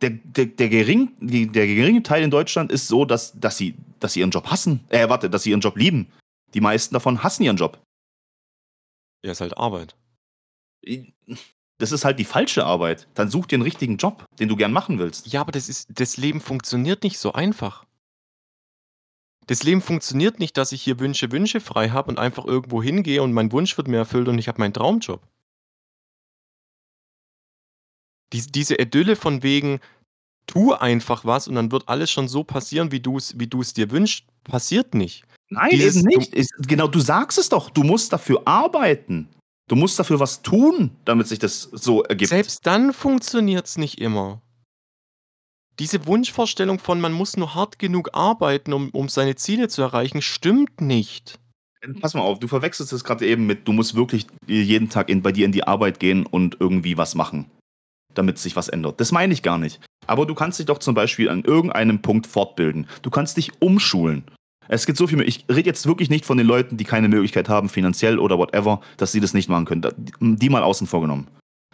Der, 0.00 0.10
der, 0.10 0.46
der, 0.46 0.68
gering, 0.70 1.10
der 1.20 1.66
geringe 1.66 2.02
Teil 2.02 2.22
in 2.22 2.30
Deutschland 2.30 2.72
ist 2.72 2.88
so, 2.88 3.04
dass, 3.04 3.38
dass, 3.38 3.58
sie, 3.58 3.74
dass 4.00 4.14
sie 4.14 4.20
ihren 4.20 4.30
Job 4.30 4.46
hassen. 4.46 4.80
Äh, 4.88 5.08
warte, 5.10 5.28
dass 5.28 5.42
sie 5.42 5.50
ihren 5.50 5.60
Job 5.60 5.76
lieben. 5.76 6.06
Die 6.54 6.60
meisten 6.60 6.94
davon 6.94 7.22
hassen 7.22 7.42
ihren 7.44 7.56
Job. 7.56 7.80
Ja, 9.24 9.32
ist 9.32 9.40
halt 9.40 9.56
Arbeit. 9.56 9.96
Das 11.78 11.92
ist 11.92 12.04
halt 12.04 12.18
die 12.18 12.24
falsche 12.24 12.64
Arbeit. 12.64 13.08
Dann 13.14 13.30
such 13.30 13.46
dir 13.46 13.56
einen 13.56 13.62
richtigen 13.62 13.96
Job, 13.96 14.24
den 14.38 14.48
du 14.48 14.56
gern 14.56 14.72
machen 14.72 14.98
willst. 14.98 15.26
Ja, 15.32 15.40
aber 15.40 15.52
das 15.52 15.68
ist, 15.68 15.88
das 15.92 16.16
Leben 16.16 16.40
funktioniert 16.40 17.02
nicht 17.02 17.18
so 17.18 17.32
einfach. 17.32 17.84
Das 19.46 19.62
Leben 19.62 19.80
funktioniert 19.80 20.38
nicht, 20.38 20.56
dass 20.56 20.72
ich 20.72 20.82
hier 20.82 21.00
Wünsche, 21.00 21.32
Wünsche 21.32 21.60
frei 21.60 21.88
habe 21.88 22.10
und 22.10 22.18
einfach 22.18 22.44
irgendwo 22.44 22.82
hingehe 22.82 23.22
und 23.22 23.32
mein 23.32 23.50
Wunsch 23.50 23.76
wird 23.78 23.88
mir 23.88 23.96
erfüllt 23.96 24.28
und 24.28 24.38
ich 24.38 24.46
habe 24.46 24.60
meinen 24.60 24.74
Traumjob. 24.74 25.26
Dies, 28.34 28.48
diese 28.48 28.74
Idylle 28.74 29.16
von 29.16 29.42
wegen, 29.42 29.80
tu 30.46 30.74
einfach 30.74 31.24
was 31.24 31.48
und 31.48 31.54
dann 31.54 31.72
wird 31.72 31.88
alles 31.88 32.10
schon 32.10 32.28
so 32.28 32.44
passieren, 32.44 32.92
wie 32.92 33.00
du 33.00 33.16
es 33.16 33.38
wie 33.38 33.46
dir 33.46 33.90
wünschst, 33.90 34.26
passiert 34.44 34.94
nicht. 34.94 35.24
Nein, 35.50 35.70
Dieses 35.70 35.96
eben 35.96 36.10
du 36.10 36.18
nicht. 36.18 36.34
Ist, 36.34 36.52
genau, 36.66 36.88
du 36.88 37.00
sagst 37.00 37.38
es 37.38 37.48
doch. 37.48 37.70
Du 37.70 37.82
musst 37.82 38.12
dafür 38.12 38.42
arbeiten. 38.44 39.28
Du 39.68 39.76
musst 39.76 39.98
dafür 39.98 40.18
was 40.18 40.42
tun, 40.42 40.90
damit 41.04 41.28
sich 41.28 41.38
das 41.38 41.62
so 41.62 42.02
ergibt. 42.02 42.30
selbst 42.30 42.66
dann 42.66 42.92
funktioniert's 42.92 43.76
nicht 43.76 44.00
immer. 44.00 44.40
Diese 45.78 46.06
Wunschvorstellung 46.06 46.78
von, 46.78 47.00
man 47.00 47.12
muss 47.12 47.36
nur 47.36 47.54
hart 47.54 47.78
genug 47.78 48.10
arbeiten, 48.14 48.72
um 48.72 48.88
um 48.90 49.08
seine 49.08 49.36
Ziele 49.36 49.68
zu 49.68 49.82
erreichen, 49.82 50.22
stimmt 50.22 50.80
nicht. 50.80 51.38
Pass 52.00 52.14
mal 52.14 52.22
auf, 52.22 52.40
du 52.40 52.48
verwechselst 52.48 52.92
es 52.92 53.04
gerade 53.04 53.26
eben 53.26 53.46
mit, 53.46 53.68
du 53.68 53.72
musst 53.72 53.94
wirklich 53.94 54.26
jeden 54.46 54.88
Tag 54.88 55.08
in, 55.08 55.22
bei 55.22 55.30
dir 55.30 55.44
in 55.44 55.52
die 55.52 55.64
Arbeit 55.64 56.00
gehen 56.00 56.26
und 56.26 56.56
irgendwie 56.58 56.96
was 56.96 57.14
machen, 57.14 57.48
damit 58.14 58.38
sich 58.38 58.56
was 58.56 58.68
ändert. 58.68 59.00
Das 59.00 59.12
meine 59.12 59.32
ich 59.32 59.42
gar 59.42 59.58
nicht. 59.58 59.80
Aber 60.06 60.26
du 60.26 60.34
kannst 60.34 60.58
dich 60.58 60.66
doch 60.66 60.78
zum 60.78 60.94
Beispiel 60.94 61.28
an 61.28 61.44
irgendeinem 61.44 62.02
Punkt 62.02 62.26
fortbilden. 62.26 62.88
Du 63.02 63.10
kannst 63.10 63.36
dich 63.36 63.52
umschulen. 63.60 64.24
Es 64.68 64.86
gibt 64.86 64.98
so 64.98 65.06
viel. 65.06 65.20
Ich 65.22 65.44
rede 65.48 65.68
jetzt 65.68 65.86
wirklich 65.86 66.10
nicht 66.10 66.24
von 66.24 66.36
den 66.36 66.46
Leuten, 66.46 66.76
die 66.76 66.84
keine 66.84 67.08
Möglichkeit 67.08 67.48
haben, 67.48 67.68
finanziell 67.68 68.18
oder 68.18 68.38
whatever, 68.38 68.80
dass 68.98 69.12
sie 69.12 69.20
das 69.20 69.34
nicht 69.34 69.48
machen 69.48 69.64
können. 69.64 69.86
Die 70.20 70.48
mal 70.50 70.62
außen 70.62 70.86
vorgenommen. 70.86 71.28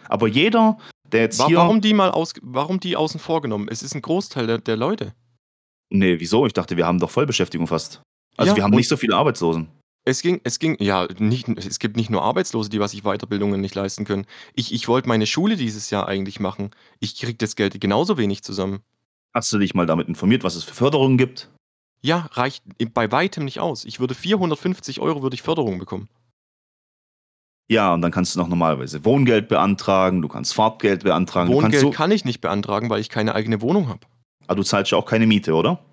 Aber 0.07 0.27
jeder, 0.27 0.77
der 1.11 1.21
jetzt 1.21 1.39
Wa 1.39 1.47
hier. 1.47 1.57
warum 1.57 1.81
die 1.81 1.93
mal 1.93 2.11
aus 2.11 2.33
warum 2.41 2.79
die 2.79 2.95
außen 2.95 3.19
vor 3.19 3.41
genommen? 3.41 3.67
Es 3.69 3.83
ist 3.83 3.95
ein 3.95 4.01
Großteil 4.01 4.47
der 4.47 4.57
der 4.59 4.77
Leute. 4.77 5.13
Nee, 5.89 6.19
wieso? 6.19 6.45
Ich 6.45 6.53
dachte, 6.53 6.77
wir 6.77 6.87
haben 6.87 6.99
doch 6.99 7.11
Vollbeschäftigung 7.11 7.67
fast. 7.67 8.01
Also 8.37 8.51
Ja, 8.51 8.55
wir 8.57 8.63
haben 8.63 8.71
nicht 8.71 8.89
so 8.89 8.97
viele 8.97 9.15
Arbeitslosen. 9.15 9.67
Es 10.07 10.21
ging 10.21 10.39
es 10.43 10.59
ging 10.59 10.77
ja, 10.79 11.07
nicht 11.17 11.47
es 11.49 11.79
gibt 11.79 11.97
nicht 11.97 12.09
nur 12.09 12.21
Arbeitslose, 12.21 12.69
die 12.69 12.79
was 12.79 12.91
sich 12.91 13.01
Weiterbildungen 13.03 13.59
nicht 13.59 13.75
leisten 13.75 14.05
können. 14.05 14.25
Ich 14.53 14.73
ich 14.73 14.87
wollte 14.87 15.07
meine 15.07 15.25
Schule 15.25 15.57
dieses 15.57 15.89
Jahr 15.89 16.07
eigentlich 16.07 16.39
machen. 16.39 16.71
Ich 16.99 17.19
kriege 17.19 17.37
das 17.37 17.55
Geld 17.55 17.79
genauso 17.81 18.17
wenig 18.17 18.43
zusammen. 18.43 18.81
Hast 19.33 19.51
du 19.51 19.57
dich 19.57 19.73
mal 19.73 19.85
damit 19.85 20.07
informiert, 20.07 20.43
was 20.43 20.55
es 20.55 20.63
für 20.63 20.75
Förderungen 20.75 21.17
gibt? 21.17 21.49
Ja, 22.05 22.29
reicht 22.33 22.63
bei 22.93 23.11
weitem 23.11 23.45
nicht 23.45 23.59
aus. 23.59 23.83
Ich 23.83 23.99
würde 23.99 24.13
450 24.13 24.99
Euro 24.99 25.23
würde 25.23 25.33
ich 25.33 25.41
Förderung 25.41 25.79
bekommen. 25.79 26.07
Ja, 27.67 27.95
und 27.95 28.03
dann 28.03 28.11
kannst 28.11 28.35
du 28.35 28.39
noch 28.39 28.47
normalerweise 28.47 29.03
Wohngeld 29.03 29.47
beantragen, 29.47 30.21
du 30.21 30.27
kannst 30.27 30.53
Fahrtgeld 30.53 31.03
beantragen. 31.03 31.51
Wohngeld 31.51 31.81
so, 31.81 31.89
kann 31.89 32.11
ich 32.11 32.23
nicht 32.23 32.41
beantragen, 32.41 32.91
weil 32.91 33.01
ich 33.01 33.09
keine 33.09 33.33
eigene 33.33 33.59
Wohnung 33.59 33.87
habe. 33.87 34.05
aber 34.45 34.55
du 34.55 34.61
zahlst 34.61 34.91
ja 34.91 34.99
auch 34.99 35.07
keine 35.07 35.25
Miete, 35.25 35.55
oder? 35.55 35.83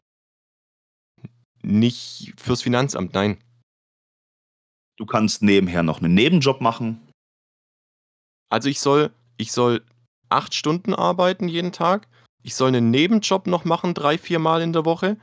Nicht 1.63 2.35
fürs 2.37 2.61
Finanzamt, 2.61 3.15
nein. 3.15 3.39
Du 4.99 5.07
kannst 5.07 5.43
nebenher 5.43 5.83
noch 5.83 6.03
einen 6.03 6.13
Nebenjob 6.13 6.61
machen. 6.61 7.01
Also 8.51 8.69
ich 8.69 8.81
soll 8.81 9.11
ich 9.39 9.51
soll 9.53 9.83
8 10.29 10.53
Stunden 10.53 10.93
arbeiten 10.93 11.49
jeden 11.49 11.73
Tag. 11.73 12.07
Ich 12.43 12.55
soll 12.55 12.69
einen 12.69 12.91
Nebenjob 12.91 13.47
noch 13.47 13.65
machen, 13.65 13.95
3, 13.95 14.19
4 14.19 14.39
Mal 14.39 14.61
in 14.61 14.75
der 14.75 14.85
Woche. 14.85 15.17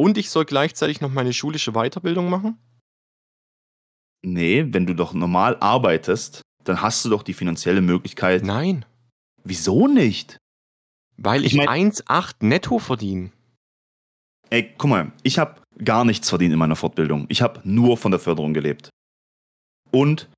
Und 0.00 0.16
ich 0.16 0.30
soll 0.30 0.46
gleichzeitig 0.46 1.02
noch 1.02 1.10
meine 1.10 1.34
schulische 1.34 1.72
Weiterbildung 1.72 2.30
machen? 2.30 2.56
Nee, 4.24 4.64
wenn 4.72 4.86
du 4.86 4.94
doch 4.94 5.12
normal 5.12 5.58
arbeitest, 5.60 6.40
dann 6.64 6.80
hast 6.80 7.04
du 7.04 7.10
doch 7.10 7.22
die 7.22 7.34
finanzielle 7.34 7.82
Möglichkeit. 7.82 8.42
Nein, 8.42 8.86
Wieso 9.44 9.86
nicht? 9.88 10.38
weil 11.18 11.44
Ich 11.44 11.52
ich 11.52 11.58
mein- 11.58 11.68
1,8 11.68 12.42
netto 12.42 12.78
verdiene. 12.78 13.30
Ey, 14.48 14.74
guck 14.78 14.88
mal, 14.88 15.12
ich 15.22 15.38
habe 15.38 15.60
gar 15.84 16.06
nichts 16.06 16.30
verdient 16.30 16.54
in 16.54 16.58
meiner 16.58 16.76
Fortbildung. 16.76 17.26
Ich 17.28 17.42
habe 17.42 17.60
nur 17.64 17.98
von 17.98 18.10
der 18.10 18.20
Förderung 18.20 18.54
gelebt. 18.54 18.88
Und 19.90 20.30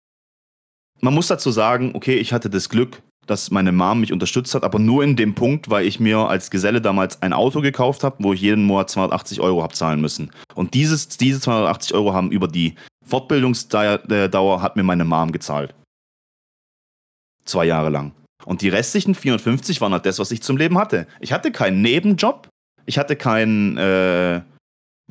man 1.00 1.14
muss 1.14 1.28
dazu 1.28 1.52
sagen, 1.52 1.94
okay, 1.94 2.16
ich 2.16 2.32
hatte 2.32 2.50
das 2.50 2.68
Glück, 2.68 3.00
dass 3.26 3.50
meine 3.50 3.72
Mom 3.72 4.00
mich 4.00 4.12
unterstützt 4.12 4.54
hat, 4.54 4.64
aber 4.64 4.78
nur 4.78 5.04
in 5.04 5.16
dem 5.16 5.34
Punkt, 5.34 5.70
weil 5.70 5.86
ich 5.86 6.00
mir 6.00 6.18
als 6.18 6.50
Geselle 6.50 6.80
damals 6.80 7.22
ein 7.22 7.32
Auto 7.32 7.60
gekauft 7.60 8.02
habe, 8.02 8.16
wo 8.18 8.32
ich 8.32 8.40
jeden 8.40 8.64
Monat 8.64 8.90
280 8.90 9.40
Euro 9.40 9.62
habe 9.62 9.74
zahlen 9.74 10.00
müssen. 10.00 10.30
Und 10.54 10.74
dieses, 10.74 11.08
diese 11.08 11.40
280 11.40 11.94
Euro 11.94 12.14
haben 12.14 12.30
über 12.30 12.48
die 12.48 12.74
Fortbildungsdauer 13.04 14.62
hat 14.62 14.76
mir 14.76 14.82
meine 14.82 15.04
Mom 15.04 15.32
gezahlt. 15.32 15.74
Zwei 17.44 17.64
Jahre 17.64 17.90
lang. 17.90 18.12
Und 18.44 18.62
die 18.62 18.68
restlichen 18.68 19.14
450 19.14 19.80
waren 19.80 19.92
halt 19.92 20.06
das, 20.06 20.18
was 20.18 20.30
ich 20.30 20.42
zum 20.42 20.56
Leben 20.56 20.78
hatte. 20.78 21.06
Ich 21.20 21.32
hatte 21.32 21.52
keinen 21.52 21.82
Nebenjob, 21.82 22.48
ich 22.86 22.98
hatte 22.98 23.16
kein, 23.16 23.76
äh, 23.76 24.40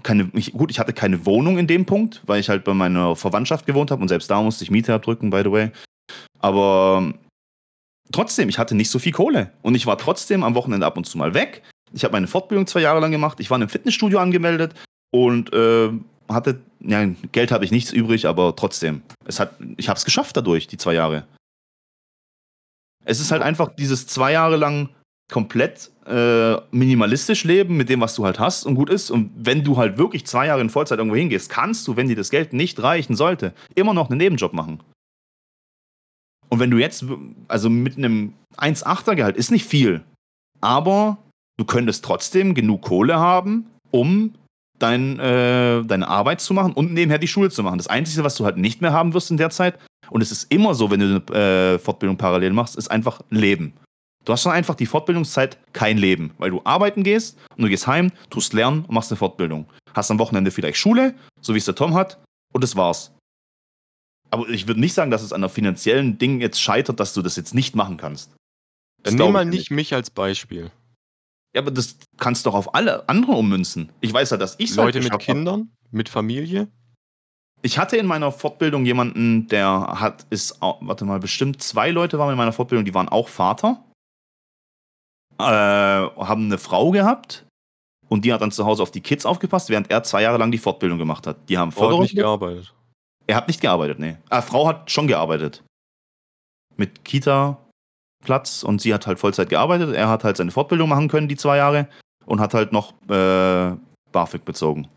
keine, 0.03 0.29
ich, 0.33 0.51
gut, 0.51 0.71
ich 0.71 0.79
hatte 0.79 0.93
keine 0.93 1.25
Wohnung 1.25 1.57
in 1.57 1.67
dem 1.67 1.85
Punkt, 1.85 2.21
weil 2.25 2.39
ich 2.39 2.49
halt 2.49 2.63
bei 2.63 2.73
meiner 2.73 3.15
Verwandtschaft 3.15 3.65
gewohnt 3.65 3.91
habe 3.91 4.01
und 4.01 4.09
selbst 4.09 4.29
da 4.29 4.41
musste 4.41 4.63
ich 4.63 4.71
Miete 4.71 4.93
abdrücken, 4.93 5.29
by 5.29 5.41
the 5.43 5.51
way. 5.51 5.71
Aber 6.39 7.13
trotzdem, 8.11 8.49
ich 8.49 8.57
hatte 8.57 8.75
nicht 8.75 8.89
so 8.89 8.99
viel 8.99 9.11
Kohle. 9.11 9.51
Und 9.61 9.75
ich 9.75 9.85
war 9.85 9.97
trotzdem 9.97 10.43
am 10.43 10.55
Wochenende 10.55 10.85
ab 10.85 10.97
und 10.97 11.05
zu 11.05 11.17
mal 11.17 11.33
weg. 11.33 11.63
Ich 11.93 12.03
habe 12.03 12.13
meine 12.13 12.27
Fortbildung 12.27 12.67
zwei 12.67 12.81
Jahre 12.81 12.99
lang 12.99 13.11
gemacht. 13.11 13.39
Ich 13.39 13.49
war 13.49 13.57
in 13.57 13.63
einem 13.63 13.69
Fitnessstudio 13.69 14.19
angemeldet 14.19 14.73
und 15.11 15.53
äh, 15.53 15.89
hatte, 16.29 16.61
ja, 16.79 17.05
Geld 17.31 17.51
hatte 17.51 17.65
ich 17.65 17.71
nichts 17.71 17.91
übrig, 17.91 18.27
aber 18.27 18.55
trotzdem. 18.55 19.01
Es 19.25 19.39
hat, 19.39 19.53
ich 19.77 19.89
habe 19.89 19.97
es 19.97 20.05
geschafft 20.05 20.37
dadurch, 20.37 20.67
die 20.67 20.77
zwei 20.77 20.93
Jahre. 20.93 21.25
Es 23.03 23.19
ist 23.19 23.31
halt 23.31 23.41
einfach 23.41 23.75
dieses 23.75 24.07
zwei 24.07 24.31
Jahre 24.31 24.57
lang 24.57 24.89
komplett 25.31 25.89
äh, 26.05 26.55
minimalistisch 26.71 27.45
leben 27.45 27.77
mit 27.77 27.89
dem, 27.89 28.01
was 28.01 28.15
du 28.15 28.25
halt 28.25 28.39
hast 28.39 28.65
und 28.65 28.75
gut 28.75 28.89
ist. 28.89 29.09
Und 29.09 29.31
wenn 29.35 29.63
du 29.63 29.77
halt 29.77 29.97
wirklich 29.97 30.25
zwei 30.25 30.47
Jahre 30.47 30.61
in 30.61 30.69
Vollzeit 30.69 30.99
irgendwo 30.99 31.15
hingehst, 31.15 31.49
kannst 31.49 31.87
du, 31.87 31.95
wenn 31.95 32.07
dir 32.07 32.15
das 32.15 32.29
Geld 32.29 32.53
nicht 32.53 32.81
reichen 32.83 33.15
sollte, 33.15 33.53
immer 33.73 33.93
noch 33.93 34.09
einen 34.09 34.17
Nebenjob 34.17 34.53
machen. 34.53 34.81
Und 36.51 36.59
wenn 36.59 36.69
du 36.69 36.77
jetzt, 36.77 37.05
also 37.47 37.69
mit 37.69 37.97
einem 37.97 38.33
1,8er 38.57 39.15
Gehalt, 39.15 39.37
ist 39.37 39.51
nicht 39.51 39.65
viel, 39.65 40.03
aber 40.59 41.17
du 41.57 41.65
könntest 41.65 42.03
trotzdem 42.03 42.53
genug 42.53 42.81
Kohle 42.81 43.17
haben, 43.17 43.67
um 43.89 44.33
dein, 44.77 45.17
äh, 45.19 45.83
deine 45.83 46.07
Arbeit 46.07 46.41
zu 46.41 46.53
machen 46.53 46.73
und 46.73 46.93
nebenher 46.93 47.19
die 47.19 47.27
Schule 47.27 47.49
zu 47.49 47.63
machen. 47.63 47.77
Das 47.77 47.87
Einzige, 47.87 48.23
was 48.23 48.35
du 48.35 48.43
halt 48.43 48.57
nicht 48.57 48.81
mehr 48.81 48.91
haben 48.91 49.13
wirst 49.13 49.31
in 49.31 49.37
der 49.37 49.49
Zeit, 49.49 49.79
und 50.09 50.21
es 50.21 50.31
ist 50.31 50.51
immer 50.51 50.75
so, 50.75 50.91
wenn 50.91 50.99
du 50.99 51.23
eine 51.33 51.75
äh, 51.75 51.79
Fortbildung 51.79 52.17
parallel 52.17 52.51
machst, 52.51 52.75
ist 52.75 52.91
einfach 52.91 53.21
Leben. 53.29 53.73
Du 54.25 54.33
hast 54.33 54.45
dann 54.45 54.53
einfach 54.53 54.75
die 54.75 54.85
Fortbildungszeit 54.85 55.57
kein 55.71 55.97
Leben, 55.97 56.33
weil 56.37 56.51
du 56.51 56.61
arbeiten 56.65 57.03
gehst 57.03 57.37
und 57.55 57.63
du 57.63 57.69
gehst 57.69 57.87
heim, 57.87 58.11
tust 58.29 58.53
lernen 58.53 58.83
und 58.85 58.91
machst 58.93 59.11
eine 59.11 59.17
Fortbildung. 59.17 59.65
Hast 59.93 60.11
am 60.11 60.19
Wochenende 60.19 60.51
vielleicht 60.51 60.77
Schule, 60.77 61.15
so 61.39 61.53
wie 61.53 61.59
es 61.59 61.65
der 61.65 61.75
Tom 61.75 61.93
hat, 61.93 62.21
und 62.53 62.63
das 62.63 62.75
war's. 62.75 63.13
Aber 64.31 64.49
ich 64.49 64.67
würde 64.67 64.79
nicht 64.79 64.93
sagen, 64.93 65.11
dass 65.11 65.21
es 65.21 65.33
an 65.33 65.41
der 65.41 65.49
finanziellen 65.49 66.17
Ding 66.17 66.39
jetzt 66.39 66.59
scheitert, 66.61 66.99
dass 66.99 67.13
du 67.13 67.21
das 67.21 67.35
jetzt 67.35 67.53
nicht 67.53 67.75
machen 67.75 67.97
kannst. 67.97 68.31
Das 69.03 69.15
Dann 69.15 69.25
nimm 69.25 69.33
mal 69.33 69.43
ich 69.45 69.51
nicht 69.51 69.71
mich 69.71 69.93
als 69.93 70.09
Beispiel. 70.09 70.71
Ja, 71.53 71.61
aber 71.61 71.71
das 71.71 71.97
kannst 72.17 72.45
du 72.45 72.49
doch 72.49 72.55
auf 72.55 72.73
alle 72.73 73.07
anderen 73.09 73.35
ummünzen. 73.35 73.89
Ich 73.99 74.13
weiß 74.13 74.29
ja, 74.29 74.37
dass 74.37 74.55
ich 74.57 74.73
Leute 74.75 75.01
mit 75.01 75.19
Kindern, 75.19 75.71
mit 75.91 76.07
Familie. 76.07 76.69
Ich 77.61 77.77
hatte 77.77 77.97
in 77.97 78.05
meiner 78.05 78.31
Fortbildung 78.31 78.85
jemanden, 78.85 79.47
der 79.47 79.99
hat, 79.99 80.25
ist, 80.29 80.59
warte 80.61 81.05
mal, 81.05 81.19
bestimmt 81.19 81.61
zwei 81.61 81.91
Leute 81.91 82.17
waren 82.17 82.31
in 82.31 82.37
meiner 82.37 82.53
Fortbildung, 82.53 82.85
die 82.85 82.93
waren 82.93 83.09
auch 83.09 83.27
Vater, 83.27 83.83
äh, 85.37 85.43
haben 85.43 86.45
eine 86.45 86.57
Frau 86.57 86.91
gehabt 86.91 87.45
und 88.07 88.25
die 88.25 88.33
hat 88.33 88.41
dann 88.41 88.51
zu 88.51 88.65
Hause 88.65 88.81
auf 88.81 88.91
die 88.91 89.01
Kids 89.01 89.25
aufgepasst, 89.25 89.69
während 89.69 89.91
er 89.91 90.03
zwei 90.03 90.23
Jahre 90.23 90.37
lang 90.37 90.51
die 90.51 90.57
Fortbildung 90.57 90.97
gemacht 90.97 91.27
hat. 91.27 91.49
Die 91.49 91.57
haben 91.57 91.71
Förderung. 91.71 92.03
nicht 92.03 92.15
gearbeitet. 92.15 92.73
Er 93.31 93.37
hat 93.37 93.47
nicht 93.47 93.61
gearbeitet, 93.61 93.97
nee. 93.99 94.17
Ah, 94.29 94.41
Frau 94.41 94.67
hat 94.67 94.91
schon 94.91 95.07
gearbeitet. 95.07 95.63
Mit 96.75 97.05
Kita-Platz 97.05 98.63
und 98.63 98.81
sie 98.81 98.93
hat 98.93 99.07
halt 99.07 99.19
Vollzeit 99.19 99.49
gearbeitet. 99.49 99.95
Er 99.95 100.09
hat 100.09 100.25
halt 100.25 100.35
seine 100.35 100.51
Fortbildung 100.51 100.89
machen 100.89 101.07
können, 101.07 101.29
die 101.29 101.37
zwei 101.37 101.57
Jahre, 101.57 101.87
und 102.25 102.41
hat 102.41 102.53
halt 102.53 102.73
noch 102.73 102.93
äh, 103.09 103.75
BAföG 104.11 104.43
bezogen. 104.43 104.89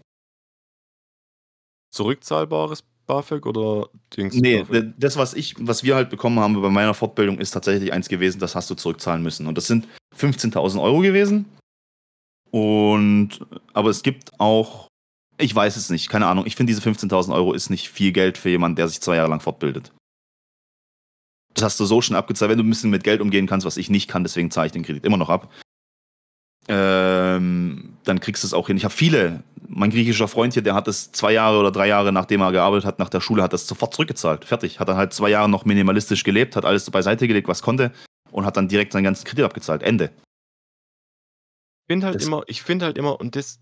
Zurückzahlbares 1.91 2.83
BAföG 3.07 3.47
oder 3.47 3.89
Dings? 4.17 4.35
Nee, 4.35 4.63
BAföG? 4.63 4.95
das, 4.99 5.17
was 5.17 5.35
ich, 5.35 5.55
was 5.61 5.85
wir 5.85 5.95
halt 5.95 6.11
bekommen 6.11 6.41
haben 6.41 6.61
bei 6.61 6.71
meiner 6.71 6.95
Fortbildung, 6.95 7.39
ist 7.39 7.53
tatsächlich 7.53 7.93
eins 7.93 8.09
gewesen, 8.09 8.41
das 8.41 8.57
hast 8.57 8.69
du 8.69 8.75
zurückzahlen 8.75 9.23
müssen. 9.23 9.47
Und 9.47 9.57
das 9.57 9.69
sind 9.69 9.87
15.000 10.19 10.83
Euro 10.83 11.01
gewesen. 11.01 11.47
Und, 12.51 13.47
aber 13.73 13.91
es 13.91 14.03
gibt 14.03 14.33
auch, 14.41 14.89
ich 15.39 15.55
weiß 15.55 15.77
es 15.77 15.91
nicht, 15.91 16.09
keine 16.09 16.27
Ahnung, 16.27 16.47
ich 16.47 16.57
finde 16.57 16.71
diese 16.73 16.83
15.000 16.89 17.35
Euro 17.35 17.53
ist 17.53 17.71
nicht 17.71 17.89
viel 17.89 18.13
Geld 18.13 18.39
für 18.39 18.51
jemanden, 18.51 18.77
der 18.77 18.89
sich 18.89 19.01
zwei 19.01 19.17
Jahre 19.17 19.29
lang 19.31 19.41
fortbildet. 19.41 19.93
Das 21.55 21.65
hast 21.65 21.81
du 21.81 21.85
so 21.85 22.01
schon 22.03 22.17
abgezahlt, 22.17 22.51
wenn 22.51 22.59
du 22.59 22.65
ein 22.65 22.71
bisschen 22.71 22.91
mit 22.91 23.05
Geld 23.05 23.21
umgehen 23.21 23.47
kannst, 23.47 23.65
was 23.67 23.77
ich 23.77 23.89
nicht 23.91 24.09
kann, 24.09 24.25
deswegen 24.25 24.51
zahle 24.51 24.67
ich 24.67 24.73
den 24.73 24.83
Kredit 24.83 25.05
immer 25.05 25.17
noch 25.17 25.31
ab. 25.31 25.53
Ähm, 26.67 27.97
dann 28.05 28.21
kriegst 28.21 28.43
du 28.43 28.47
es 28.47 28.55
auch 28.55 28.67
hin. 28.69 28.77
Ich 28.77 28.85
habe 28.85 28.95
viele, 28.95 29.43
mein 29.69 29.91
griechischer 29.91 30.29
Freund 30.29 30.55
hier, 30.55 30.63
der 30.63 30.75
hat 30.75 30.89
es 30.89 31.13
zwei 31.13 31.33
Jahre 31.33 31.59
oder 31.59 31.71
drei 31.71 31.87
Jahre, 31.89 32.11
nachdem 32.11 32.41
er 32.41 32.53
gearbeitet 32.53 32.87
hat, 32.87 32.99
nach 32.99 33.11
der 33.11 33.21
Schule, 33.21 33.43
hat 33.43 33.53
das 33.53 33.67
sofort 33.67 33.93
zurückgezahlt. 33.95 34.45
Fertig. 34.47 34.81
Hat 34.81 34.89
dann 34.89 34.97
halt 34.97 35.13
zwei 35.13 35.29
Jahre 35.29 35.49
noch 35.49 35.65
minimalistisch 35.67 36.25
gelebt, 36.25 36.57
hat 36.57 36.65
alles 36.65 36.91
beiseite 36.91 37.29
gelegt, 37.29 37.49
was 37.49 37.61
konnte 37.63 37.93
und 38.31 38.47
hat 38.47 38.57
dann 38.57 38.69
direkt 38.69 38.93
seinen 38.93 39.05
ganzen 39.05 39.25
Kredit 39.27 39.45
abgezahlt. 39.45 39.83
Ende. 39.83 40.11
Ich 41.87 41.93
finde 41.93 42.07
halt 42.07 42.17
Das- 42.17 42.25
immer, 42.27 42.43
ich 42.47 42.63
finde 42.63 42.87
halt 42.87 42.97
immer, 42.97 43.21
und 43.21 43.37
das, 43.37 43.61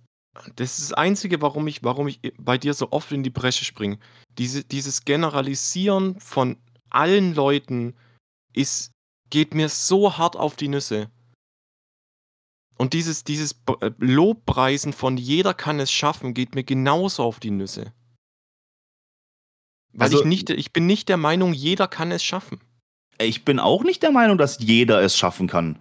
das 0.56 0.78
ist 0.78 0.90
das 0.90 0.92
Einzige, 0.94 1.42
warum 1.42 1.66
ich, 1.66 1.82
warum 1.84 2.08
ich 2.08 2.20
bei 2.38 2.56
dir 2.58 2.74
so 2.74 2.90
oft 2.90 3.12
in 3.12 3.22
die 3.22 3.30
Bresche 3.30 3.64
springe. 3.64 3.98
Diese, 4.38 4.64
dieses 4.64 5.04
Generalisieren 5.04 6.18
von 6.20 6.56
allen 6.90 7.34
Leuten 7.34 7.94
ist, 8.54 8.92
geht 9.30 9.54
mir 9.54 9.68
so 9.68 10.16
hart 10.16 10.36
auf 10.36 10.56
die 10.56 10.68
Nüsse. 10.68 11.10
Und 12.78 12.94
dieses, 12.94 13.24
dieses 13.24 13.52
äh, 13.80 13.90
Lobpreisen 13.98 14.92
von 14.92 15.16
jeder 15.16 15.54
kann 15.54 15.78
es 15.80 15.92
schaffen, 15.92 16.34
geht 16.34 16.54
mir 16.54 16.64
genauso 16.64 17.22
auf 17.22 17.38
die 17.38 17.50
Nüsse. 17.50 17.92
Weil 19.92 20.06
Also- 20.08 20.20
ich 20.20 20.24
nicht, 20.24 20.50
ich 20.50 20.72
bin 20.72 20.86
nicht 20.86 21.08
der 21.08 21.18
Meinung, 21.18 21.52
jeder 21.52 21.86
kann 21.88 22.10
es 22.10 22.24
schaffen. 22.24 22.60
Ich 23.18 23.44
bin 23.44 23.58
auch 23.58 23.84
nicht 23.84 24.02
der 24.02 24.10
Meinung, 24.10 24.38
dass 24.38 24.58
jeder 24.58 25.02
es 25.02 25.16
schaffen 25.16 25.46
kann. 25.46 25.78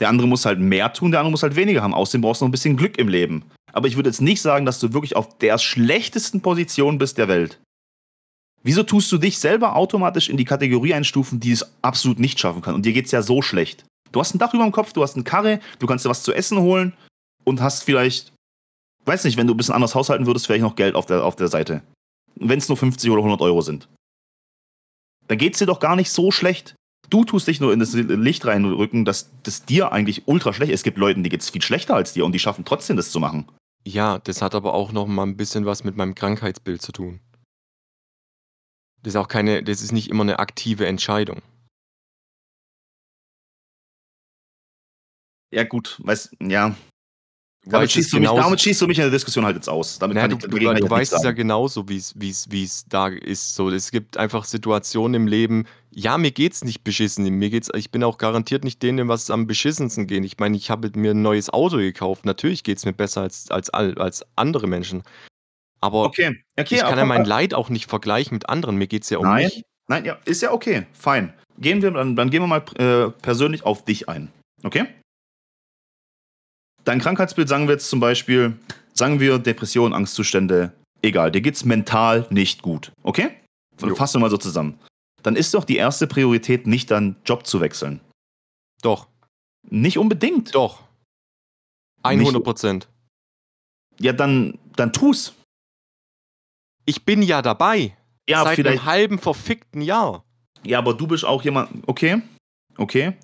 Der 0.00 0.08
andere 0.08 0.28
muss 0.28 0.44
halt 0.44 0.58
mehr 0.58 0.92
tun, 0.92 1.10
der 1.10 1.20
andere 1.20 1.30
muss 1.30 1.42
halt 1.42 1.56
weniger 1.56 1.82
haben. 1.82 1.94
Außerdem 1.94 2.20
brauchst 2.20 2.40
du 2.40 2.44
noch 2.44 2.48
ein 2.48 2.52
bisschen 2.52 2.76
Glück 2.76 2.98
im 2.98 3.08
Leben. 3.08 3.44
Aber 3.72 3.88
ich 3.88 3.96
würde 3.96 4.08
jetzt 4.08 4.20
nicht 4.20 4.40
sagen, 4.40 4.66
dass 4.66 4.78
du 4.78 4.92
wirklich 4.92 5.16
auf 5.16 5.38
der 5.38 5.58
schlechtesten 5.58 6.40
Position 6.40 6.98
bist 6.98 7.18
der 7.18 7.28
Welt. 7.28 7.60
Wieso 8.62 8.82
tust 8.82 9.12
du 9.12 9.18
dich 9.18 9.38
selber 9.38 9.76
automatisch 9.76 10.28
in 10.28 10.36
die 10.36 10.44
Kategorie 10.44 10.94
einstufen, 10.94 11.40
die 11.40 11.52
es 11.52 11.64
absolut 11.82 12.18
nicht 12.18 12.40
schaffen 12.40 12.62
kann? 12.62 12.74
Und 12.74 12.84
dir 12.84 12.92
geht's 12.92 13.12
ja 13.12 13.22
so 13.22 13.40
schlecht. 13.42 13.84
Du 14.12 14.20
hast 14.20 14.34
ein 14.34 14.38
Dach 14.38 14.54
über 14.54 14.64
dem 14.64 14.72
Kopf, 14.72 14.92
du 14.92 15.02
hast 15.02 15.14
eine 15.14 15.24
Karre, 15.24 15.60
du 15.78 15.86
kannst 15.86 16.04
dir 16.04 16.08
was 16.08 16.22
zu 16.22 16.32
essen 16.32 16.58
holen 16.58 16.92
und 17.44 17.60
hast 17.60 17.84
vielleicht, 17.84 18.32
weiß 19.04 19.24
nicht, 19.24 19.36
wenn 19.36 19.46
du 19.46 19.54
ein 19.54 19.56
bisschen 19.56 19.74
anders 19.74 19.94
haushalten 19.94 20.26
würdest, 20.26 20.46
vielleicht 20.46 20.62
noch 20.62 20.74
Geld 20.74 20.94
auf 20.94 21.06
der, 21.06 21.24
auf 21.24 21.36
der 21.36 21.48
Seite. 21.48 21.82
Wenn 22.34 22.58
es 22.58 22.68
nur 22.68 22.76
50 22.76 23.10
oder 23.10 23.20
100 23.20 23.40
Euro 23.40 23.60
sind. 23.60 23.88
Dann 25.28 25.38
geht's 25.38 25.58
dir 25.58 25.66
doch 25.66 25.80
gar 25.80 25.96
nicht 25.96 26.10
so 26.10 26.30
schlecht. 26.30 26.74
Du 27.10 27.24
tust 27.24 27.46
dich 27.46 27.60
nur 27.60 27.72
in 27.72 27.78
das 27.78 27.94
Licht 27.94 28.44
reinrücken, 28.46 29.04
dass 29.04 29.30
das 29.42 29.64
dir 29.64 29.92
eigentlich 29.92 30.26
ultra 30.26 30.52
schlecht 30.52 30.72
ist. 30.72 30.80
Es 30.80 30.84
gibt 30.84 30.98
Leuten, 30.98 31.22
die 31.22 31.30
geht's 31.30 31.50
viel 31.50 31.62
schlechter 31.62 31.94
als 31.94 32.12
dir 32.12 32.24
und 32.24 32.32
die 32.32 32.38
schaffen 32.38 32.64
trotzdem, 32.64 32.96
das 32.96 33.10
zu 33.10 33.20
machen. 33.20 33.46
Ja, 33.86 34.18
das 34.18 34.42
hat 34.42 34.54
aber 34.54 34.74
auch 34.74 34.92
noch 34.92 35.06
mal 35.06 35.22
ein 35.22 35.36
bisschen 35.36 35.64
was 35.64 35.84
mit 35.84 35.96
meinem 35.96 36.14
Krankheitsbild 36.14 36.82
zu 36.82 36.92
tun. 36.92 37.20
Das 39.02 39.14
ist 39.14 39.16
auch 39.16 39.28
keine, 39.28 39.62
das 39.62 39.82
ist 39.82 39.92
nicht 39.92 40.10
immer 40.10 40.22
eine 40.22 40.40
aktive 40.40 40.86
Entscheidung. 40.86 41.42
Ja, 45.52 45.62
gut, 45.62 46.00
weißt, 46.02 46.36
ja. 46.40 46.74
Damit 47.68 47.86
es 47.88 47.92
schießt, 47.94 48.12
du 48.12 48.20
mich, 48.20 48.28
damit 48.30 48.60
schießt 48.60 48.80
du 48.80 48.86
mich 48.86 48.98
in 48.98 49.02
der 49.02 49.10
Diskussion 49.10 49.44
halt 49.44 49.56
jetzt 49.56 49.68
aus. 49.68 49.98
Damit 49.98 50.14
Naja, 50.14 50.28
kann 50.28 50.38
du, 50.38 50.46
ich 50.46 50.50
du, 50.50 50.58
dagegen 50.58 50.76
du 50.76 50.82
halt 50.84 50.90
weißt 50.90 51.12
es 51.14 51.22
ja 51.24 51.32
genauso, 51.32 51.88
wie 51.88 51.96
es 51.96 52.84
da 52.88 53.08
ist. 53.08 53.54
So, 53.56 53.70
es 53.70 53.90
gibt 53.90 54.16
einfach 54.16 54.44
Situationen 54.44 55.14
im 55.22 55.26
Leben, 55.26 55.66
ja, 55.90 56.16
mir 56.18 56.30
geht's 56.30 56.62
nicht 56.62 56.84
beschissen. 56.84 57.24
Mir 57.24 57.50
geht's, 57.50 57.70
ich 57.74 57.90
bin 57.90 58.04
auch 58.04 58.18
garantiert 58.18 58.62
nicht 58.64 58.82
denen, 58.82 59.08
was 59.08 59.30
am 59.30 59.46
beschissensten 59.46 60.06
geht. 60.06 60.24
Ich 60.24 60.38
meine, 60.38 60.56
ich 60.56 60.70
habe 60.70 60.90
mir 60.94 61.10
ein 61.12 61.22
neues 61.22 61.50
Auto 61.50 61.78
gekauft. 61.78 62.24
Natürlich 62.24 62.62
geht's 62.62 62.84
mir 62.84 62.92
besser 62.92 63.22
als, 63.22 63.50
als, 63.50 63.70
all- 63.70 63.98
als 63.98 64.24
andere 64.36 64.66
Menschen. 64.68 65.02
Aber 65.80 66.04
Okay, 66.04 66.36
okay. 66.58 66.76
ich 66.76 66.80
kann 66.82 66.98
ja 66.98 67.04
mein 67.04 67.24
Leid 67.24 67.52
auch 67.54 67.68
nicht 67.68 67.86
vergleichen 67.88 68.34
mit 68.34 68.48
anderen. 68.48 68.76
Mir 68.76 68.86
geht's 68.86 69.10
ja 69.10 69.18
um 69.18 69.24
Nein, 69.24 69.44
mich. 69.44 69.64
nein, 69.88 70.04
ja, 70.04 70.18
ist 70.24 70.42
ja 70.42 70.52
okay, 70.52 70.86
fein. 70.92 71.32
Gehen 71.58 71.80
wir, 71.82 71.90
dann, 71.90 72.14
dann 72.16 72.30
gehen 72.30 72.42
wir 72.42 72.46
mal 72.46 72.62
äh, 72.78 73.10
persönlich 73.22 73.64
auf 73.64 73.84
dich 73.84 74.08
ein. 74.08 74.30
Okay? 74.62 74.84
Dein 76.86 77.00
Krankheitsbild 77.00 77.48
sagen 77.48 77.66
wir 77.66 77.74
jetzt 77.74 77.90
zum 77.90 77.98
Beispiel, 78.00 78.56
sagen 78.94 79.18
wir 79.18 79.38
Depression, 79.40 79.92
Angstzustände, 79.92 80.72
egal, 81.02 81.32
dir 81.32 81.40
geht's 81.40 81.64
mental 81.64 82.26
nicht 82.30 82.62
gut. 82.62 82.92
Okay? 83.02 83.30
Jo. 83.80 83.94
Fassen 83.96 84.14
wir 84.16 84.20
mal 84.20 84.30
so 84.30 84.38
zusammen. 84.38 84.78
Dann 85.22 85.34
ist 85.34 85.52
doch 85.52 85.64
die 85.64 85.76
erste 85.76 86.06
Priorität 86.06 86.66
nicht 86.68 86.90
deinen 86.92 87.16
Job 87.24 87.44
zu 87.46 87.60
wechseln. 87.60 88.00
Doch, 88.82 89.08
Nicht 89.68 89.98
unbedingt. 89.98 90.54
doch. 90.54 90.84
100 92.04 92.44
Prozent. 92.44 92.88
Ja, 93.98 94.12
dann, 94.12 94.56
dann 94.76 94.92
tu's. 94.92 95.34
Ich 96.84 97.04
bin 97.04 97.20
ja 97.22 97.42
dabei. 97.42 97.96
Ja, 98.28 98.44
Seit 98.44 98.56
vielleicht. 98.56 98.78
einem 98.78 98.86
halben 98.86 99.18
verfickten 99.18 99.80
Jahr. 99.82 100.24
Ja, 100.62 100.78
aber 100.78 100.94
du 100.94 101.08
bist 101.08 101.24
auch 101.24 101.42
jemand. 101.42 101.82
Okay, 101.88 102.22
okay. 102.76 103.14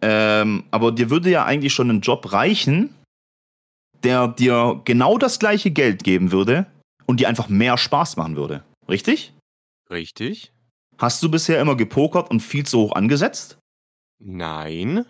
Ähm, 0.00 0.64
aber 0.70 0.92
dir 0.92 1.10
würde 1.10 1.30
ja 1.30 1.44
eigentlich 1.44 1.72
schon 1.72 1.90
ein 1.90 2.00
Job 2.00 2.32
reichen, 2.32 2.94
der 4.02 4.28
dir 4.28 4.80
genau 4.84 5.18
das 5.18 5.38
gleiche 5.38 5.70
Geld 5.70 6.04
geben 6.04 6.30
würde 6.30 6.66
und 7.06 7.20
dir 7.20 7.28
einfach 7.28 7.48
mehr 7.48 7.76
Spaß 7.76 8.16
machen 8.16 8.36
würde. 8.36 8.62
Richtig? 8.88 9.32
Richtig? 9.90 10.52
Hast 10.98 11.22
du 11.22 11.30
bisher 11.30 11.60
immer 11.60 11.76
gepokert 11.76 12.30
und 12.30 12.40
viel 12.40 12.66
zu 12.66 12.78
hoch 12.78 12.92
angesetzt? 12.92 13.58
Nein. 14.18 15.04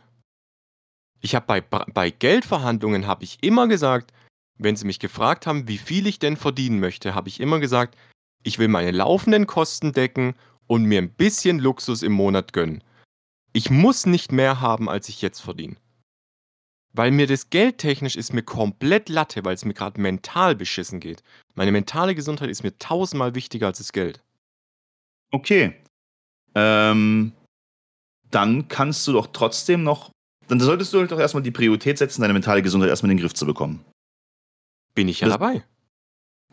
Ich 1.20 1.34
habe 1.34 1.46
bei, 1.46 1.60
bei 1.60 2.10
Geldverhandlungen 2.10 3.06
habe 3.06 3.24
ich 3.24 3.38
immer 3.42 3.66
gesagt, 3.66 4.12
wenn 4.58 4.76
sie 4.76 4.86
mich 4.86 4.98
gefragt 4.98 5.46
haben, 5.46 5.68
wie 5.68 5.78
viel 5.78 6.06
ich 6.06 6.18
denn 6.18 6.36
verdienen 6.36 6.80
möchte, 6.80 7.14
habe 7.14 7.28
ich 7.28 7.40
immer 7.40 7.58
gesagt, 7.58 7.96
ich 8.42 8.58
will 8.58 8.68
meine 8.68 8.92
laufenden 8.92 9.46
Kosten 9.46 9.92
decken 9.92 10.34
und 10.66 10.84
mir 10.84 11.00
ein 11.00 11.10
bisschen 11.10 11.58
Luxus 11.58 12.02
im 12.02 12.12
Monat 12.12 12.52
gönnen. 12.52 12.84
Ich 13.58 13.70
muss 13.70 14.06
nicht 14.06 14.30
mehr 14.30 14.60
haben, 14.60 14.88
als 14.88 15.08
ich 15.08 15.20
jetzt 15.20 15.40
verdiene. 15.40 15.74
Weil 16.92 17.10
mir 17.10 17.26
das 17.26 17.50
geldtechnisch 17.50 18.14
ist 18.14 18.32
mir 18.32 18.44
komplett 18.44 19.08
Latte, 19.08 19.44
weil 19.44 19.54
es 19.54 19.64
mir 19.64 19.74
gerade 19.74 20.00
mental 20.00 20.54
beschissen 20.54 21.00
geht. 21.00 21.24
Meine 21.56 21.72
mentale 21.72 22.14
Gesundheit 22.14 22.50
ist 22.50 22.62
mir 22.62 22.78
tausendmal 22.78 23.34
wichtiger 23.34 23.66
als 23.66 23.78
das 23.78 23.90
Geld. 23.90 24.22
Okay. 25.32 25.74
Ähm, 26.54 27.32
dann 28.30 28.68
kannst 28.68 29.04
du 29.08 29.12
doch 29.12 29.26
trotzdem 29.32 29.82
noch. 29.82 30.12
Dann 30.46 30.60
solltest 30.60 30.92
du 30.92 31.04
doch 31.04 31.18
erstmal 31.18 31.42
die 31.42 31.50
Priorität 31.50 31.98
setzen, 31.98 32.20
deine 32.22 32.34
mentale 32.34 32.62
Gesundheit 32.62 32.90
erstmal 32.90 33.10
in 33.10 33.16
den 33.16 33.22
Griff 33.24 33.34
zu 33.34 33.44
bekommen. 33.44 33.84
Bin 34.94 35.08
ich 35.08 35.18
ja 35.18 35.26
Das- 35.26 35.36
dabei. 35.36 35.64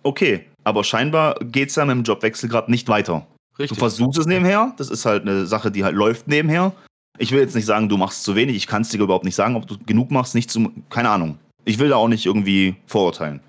Okay, 0.02 0.49
aber 0.64 0.84
scheinbar 0.84 1.36
geht 1.36 1.69
es 1.69 1.76
ja 1.76 1.86
mit 1.86 1.98
dem 1.98 2.03
Jobwechsel 2.03 2.49
gerade 2.49 2.72
nicht 2.72 2.88
weiter. 2.88 3.27
Du 3.53 3.57
Richtig. 3.61 3.77
versuchst 3.77 4.18
es 4.19 4.26
nebenher, 4.26 4.73
das 4.77 4.90
ist 4.90 5.06
halt 5.06 5.22
eine 5.22 5.45
Sache, 5.45 5.69
die 5.72 5.84
halt 5.84 5.95
läuft 5.95 6.27
nebenher. 6.27 6.73
Ich 7.18 7.32
will 7.32 7.40
jetzt 7.40 7.56
nicht 7.56 7.66
sagen, 7.66 7.90
du 7.90 7.98
machst 7.98 8.24
zu 8.24 8.36
wenig, 8.36 8.56
ich 8.56 8.68
kann 8.68 8.82
es 8.82 8.90
dir 8.90 9.00
überhaupt 9.00 9.26
nicht 9.26 9.36
sagen, 9.36 9.56
ob 9.56 9.68
du 9.68 9.78
genug 9.78 10.12
machst, 10.12 10.36
nicht 10.36 10.52
zu. 10.52 10.72
Keine 10.90 11.10
Ahnung. 11.10 11.40
Ich 11.64 11.80
will 11.80 11.90
da 11.90 11.96
auch 11.96 12.08
nicht 12.08 12.26
irgendwie 12.26 12.76
vorurteilen. 12.86 13.42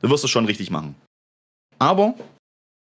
Du 0.00 0.10
wirst 0.10 0.24
es 0.24 0.30
schon 0.30 0.46
richtig 0.46 0.70
machen. 0.70 0.94
Aber 1.78 2.14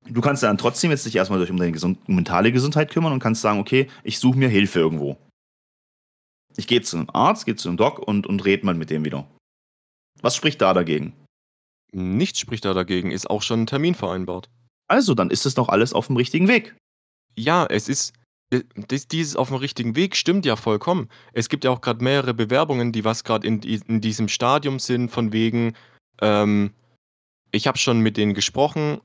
du 0.09 0.21
kannst 0.21 0.43
ja 0.43 0.49
dann 0.49 0.59
trotzdem 0.59 0.91
jetzt 0.91 1.07
dich 1.07 1.17
erstmal 1.17 1.39
durch 1.39 1.51
um 1.51 1.57
deine 1.57 1.73
gesund 1.73 2.09
mentale 2.09 2.53
Gesundheit 2.53 2.91
kümmern 2.91 3.13
und 3.13 3.21
kannst 3.21 3.41
sagen, 3.41 3.59
okay, 3.59 3.89
ich 4.03 4.19
suche 4.19 4.39
mir 4.39 4.49
Hilfe 4.49 4.81
irgendwo. 4.81 5.17
Ich 6.57 6.67
gehe 6.67 6.83
zu 6.83 6.97
einem 6.97 7.11
Arzt, 7.13 7.47
gehe 7.47 7.57
zu 7.57 7.69
einem 7.69 7.77
Doc 7.77 7.99
und, 7.99 8.27
und 8.27 8.45
red 8.45 8.63
mal 8.65 8.75
mit 8.75 8.91
dem 8.91 9.05
wieder. 9.05 9.27
Was 10.21 10.37
spricht 10.37 10.61
da 10.61 10.73
dagegen? 10.73 11.13
Nichts 11.93 12.39
spricht 12.39 12.65
da 12.65 12.75
dagegen, 12.75 13.11
ist 13.11 13.31
auch 13.31 13.43
schon 13.43 13.63
ein 13.63 13.67
Termin 13.67 13.95
vereinbart. 13.95 14.49
Also, 14.89 15.15
dann 15.15 15.31
ist 15.31 15.47
es 15.47 15.55
doch 15.55 15.69
alles 15.69 15.93
auf 15.93 16.09
dem 16.09 16.17
richtigen 16.17 16.49
Weg. 16.49 16.77
Ja, 17.37 17.67
es 17.67 17.89
ist. 17.89 18.13
Das, 18.51 19.09
dieses 19.09 19.37
auf 19.37 19.49
dem 19.49 19.57
richtigen 19.57 19.97
Weg 19.97 20.17
stimmt 20.17 20.47
ja 20.47 20.57
vollkommen. 20.57 21.09
Es 21.33 21.49
gibt 21.49 21.65
ja 21.65 21.71
auch 21.71 21.81
gerade 21.81 22.05
mehrere 22.05 22.35
Bewerbungen, 22.35 22.93
die 22.93 23.05
was 23.05 23.25
gerade 23.25 23.47
in, 23.47 23.61
in 23.63 24.01
diesem 24.01 24.29
Stadium 24.29 24.79
sind, 24.79 25.09
von 25.11 25.33
wegen, 25.33 25.75
ähm, 26.21 26.73
ich 27.51 27.67
habe 27.67 27.79
schon 27.79 28.01
mit 28.01 28.17
denen 28.17 28.35
gesprochen, 28.35 29.01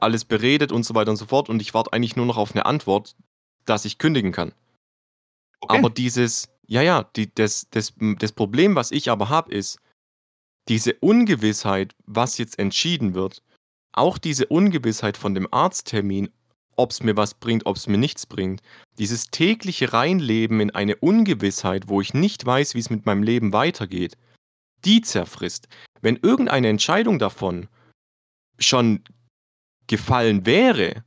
alles 0.00 0.24
beredet 0.24 0.72
und 0.72 0.84
so 0.84 0.94
weiter 0.94 1.10
und 1.10 1.16
so 1.16 1.26
fort 1.26 1.48
und 1.48 1.62
ich 1.62 1.74
warte 1.74 1.92
eigentlich 1.92 2.16
nur 2.16 2.26
noch 2.26 2.36
auf 2.36 2.52
eine 2.52 2.66
Antwort, 2.66 3.16
dass 3.64 3.84
ich 3.84 3.98
kündigen 3.98 4.32
kann. 4.32 4.52
Okay. 5.60 5.78
Aber 5.78 5.90
dieses, 5.90 6.48
ja, 6.66 6.82
ja, 6.82 7.04
die, 7.16 7.32
das, 7.32 7.68
das, 7.70 7.94
das 8.18 8.32
Problem, 8.32 8.74
was 8.74 8.90
ich 8.90 9.10
aber 9.10 9.28
habe, 9.28 9.52
ist, 9.52 9.78
diese 10.68 10.94
Ungewissheit, 10.94 11.94
was 12.06 12.38
jetzt 12.38 12.58
entschieden 12.58 13.14
wird, 13.14 13.42
auch 13.92 14.18
diese 14.18 14.46
Ungewissheit 14.46 15.16
von 15.16 15.34
dem 15.34 15.52
Arzttermin, 15.52 16.30
ob 16.76 16.90
es 16.90 17.02
mir 17.02 17.16
was 17.16 17.34
bringt, 17.34 17.66
ob 17.66 17.76
es 17.76 17.86
mir 17.86 17.98
nichts 17.98 18.26
bringt, 18.26 18.60
dieses 18.98 19.26
tägliche 19.26 19.92
Reinleben 19.92 20.60
in 20.60 20.70
eine 20.70 20.96
Ungewissheit, 20.96 21.88
wo 21.88 22.00
ich 22.00 22.14
nicht 22.14 22.44
weiß, 22.44 22.74
wie 22.74 22.80
es 22.80 22.90
mit 22.90 23.06
meinem 23.06 23.22
Leben 23.22 23.52
weitergeht, 23.52 24.16
die 24.84 25.00
zerfrisst. 25.00 25.68
Wenn 26.00 26.16
irgendeine 26.16 26.68
Entscheidung 26.68 27.18
davon 27.18 27.68
schon 28.58 29.02
gefallen 29.86 30.46
wäre, 30.46 31.04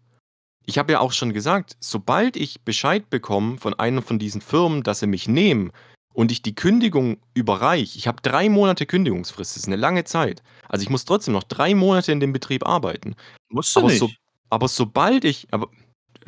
ich 0.66 0.78
habe 0.78 0.94
ja 0.94 1.00
auch 1.00 1.12
schon 1.12 1.34
gesagt, 1.34 1.78
sobald 1.80 2.38
ich 2.38 2.62
Bescheid 2.62 3.10
bekomme 3.10 3.58
von 3.58 3.74
einer 3.74 4.02
von 4.02 4.20
diesen 4.20 4.42
Firmen, 4.42 4.84
dass 4.84 5.00
sie 5.00 5.08
mich 5.08 5.28
nehmen 5.28 5.72
und 6.14 6.32
ich 6.32 6.42
die 6.42 6.56
Kündigung 6.56 7.18
überreiche, 7.34 7.98
ich 7.98 8.08
habe 8.08 8.22
drei 8.22 8.50
Monate 8.50 8.86
Kündigungsfrist, 8.86 9.52
das 9.52 9.64
ist 9.64 9.68
eine 9.68 9.76
lange 9.76 10.06
Zeit. 10.06 10.42
Also 10.68 10.84
ich 10.84 10.90
muss 10.90 11.06
trotzdem 11.06 11.34
noch 11.34 11.44
drei 11.44 11.76
Monate 11.76 12.12
in 12.12 12.20
dem 12.20 12.34
Betrieb 12.34 12.66
arbeiten. 12.66 13.16
Musst 13.50 13.76
du 13.76 13.82
Aber 13.82 13.90
nicht. 13.90 14.00
so, 14.00 14.10
aber 14.50 14.68
sobald 14.68 15.26
ich, 15.26 15.48
aber 15.52 15.70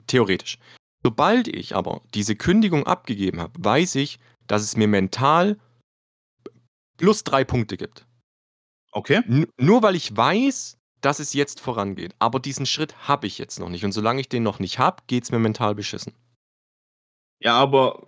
theoretisch, 0.07 0.57
sobald 1.03 1.47
ich 1.47 1.75
aber 1.75 2.01
diese 2.13 2.35
Kündigung 2.35 2.85
abgegeben 2.85 3.39
habe, 3.39 3.53
weiß 3.63 3.95
ich, 3.95 4.19
dass 4.47 4.63
es 4.63 4.77
mir 4.77 4.87
mental 4.87 5.57
plus 6.97 7.23
drei 7.23 7.43
Punkte 7.43 7.77
gibt. 7.77 8.05
okay. 8.91 9.21
N 9.27 9.47
nur 9.59 9.83
weil 9.83 9.95
ich 9.95 10.15
weiß, 10.15 10.77
dass 11.01 11.19
es 11.19 11.33
jetzt 11.33 11.59
vorangeht. 11.59 12.15
Aber 12.19 12.39
diesen 12.39 12.65
Schritt 12.65 13.07
habe 13.07 13.27
ich 13.27 13.37
jetzt 13.37 13.59
noch 13.59 13.69
nicht. 13.69 13.85
Und 13.85 13.91
solange 13.91 14.19
ich 14.19 14.29
den 14.29 14.43
noch 14.43 14.59
nicht 14.59 14.79
habe, 14.79 15.03
geht 15.07 15.23
es 15.23 15.31
mir 15.31 15.39
mental 15.39 15.75
beschissen. 15.75 16.13
Ja, 17.39 17.53
aber 17.53 18.07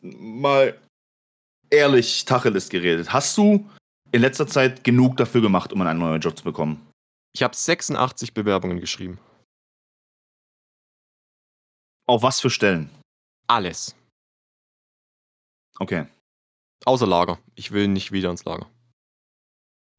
mal 0.00 0.78
ehrlich 1.68 2.24
Tacheles 2.24 2.68
geredet. 2.70 3.12
Hast 3.12 3.36
du 3.36 3.68
in 4.12 4.22
letzter 4.22 4.46
Zeit 4.46 4.84
genug 4.84 5.16
dafür 5.18 5.42
gemacht, 5.42 5.72
um 5.72 5.82
einen 5.82 6.00
neuen 6.00 6.20
Job 6.20 6.36
zu 6.36 6.44
bekommen? 6.44 6.80
Ich 7.32 7.42
habe 7.42 7.54
86 7.54 8.34
Bewerbungen 8.34 8.80
geschrieben. 8.80 9.18
Auf 12.10 12.22
was 12.24 12.40
für 12.40 12.50
Stellen? 12.50 12.90
Alles. 13.46 13.94
Okay. 15.78 16.06
Außer 16.84 17.06
Lager. 17.06 17.38
Ich 17.54 17.70
will 17.70 17.86
nicht 17.86 18.10
wieder 18.10 18.30
ins 18.32 18.44
Lager. 18.44 18.68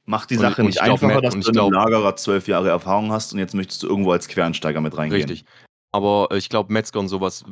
Macht 0.04 0.28
die 0.30 0.34
Und- 0.36 0.42
Sache 0.42 0.60
und 0.60 0.66
nicht 0.66 0.76
ich 0.76 0.82
glaub, 0.82 0.94
einfacher, 1.02 1.14
Matt- 1.14 1.24
dass 1.24 1.34
und 1.34 1.46
du 1.46 1.52
glaub- 1.52 1.72
Lagerer 1.72 2.14
zwölf 2.16 2.48
Jahre 2.48 2.68
Erfahrung 2.68 3.10
hast 3.12 3.32
und 3.32 3.38
jetzt 3.38 3.54
möchtest 3.54 3.82
du 3.82 3.86
irgendwo 3.86 4.12
als 4.12 4.28
Quereinsteiger 4.28 4.82
mit 4.82 4.94
reingehen. 4.96 5.22
Richtig. 5.26 5.46
Aber 5.90 6.28
äh, 6.30 6.36
ich 6.36 6.50
glaube, 6.50 6.70
Metzger 6.70 7.00
und 7.00 7.08
sowas, 7.08 7.44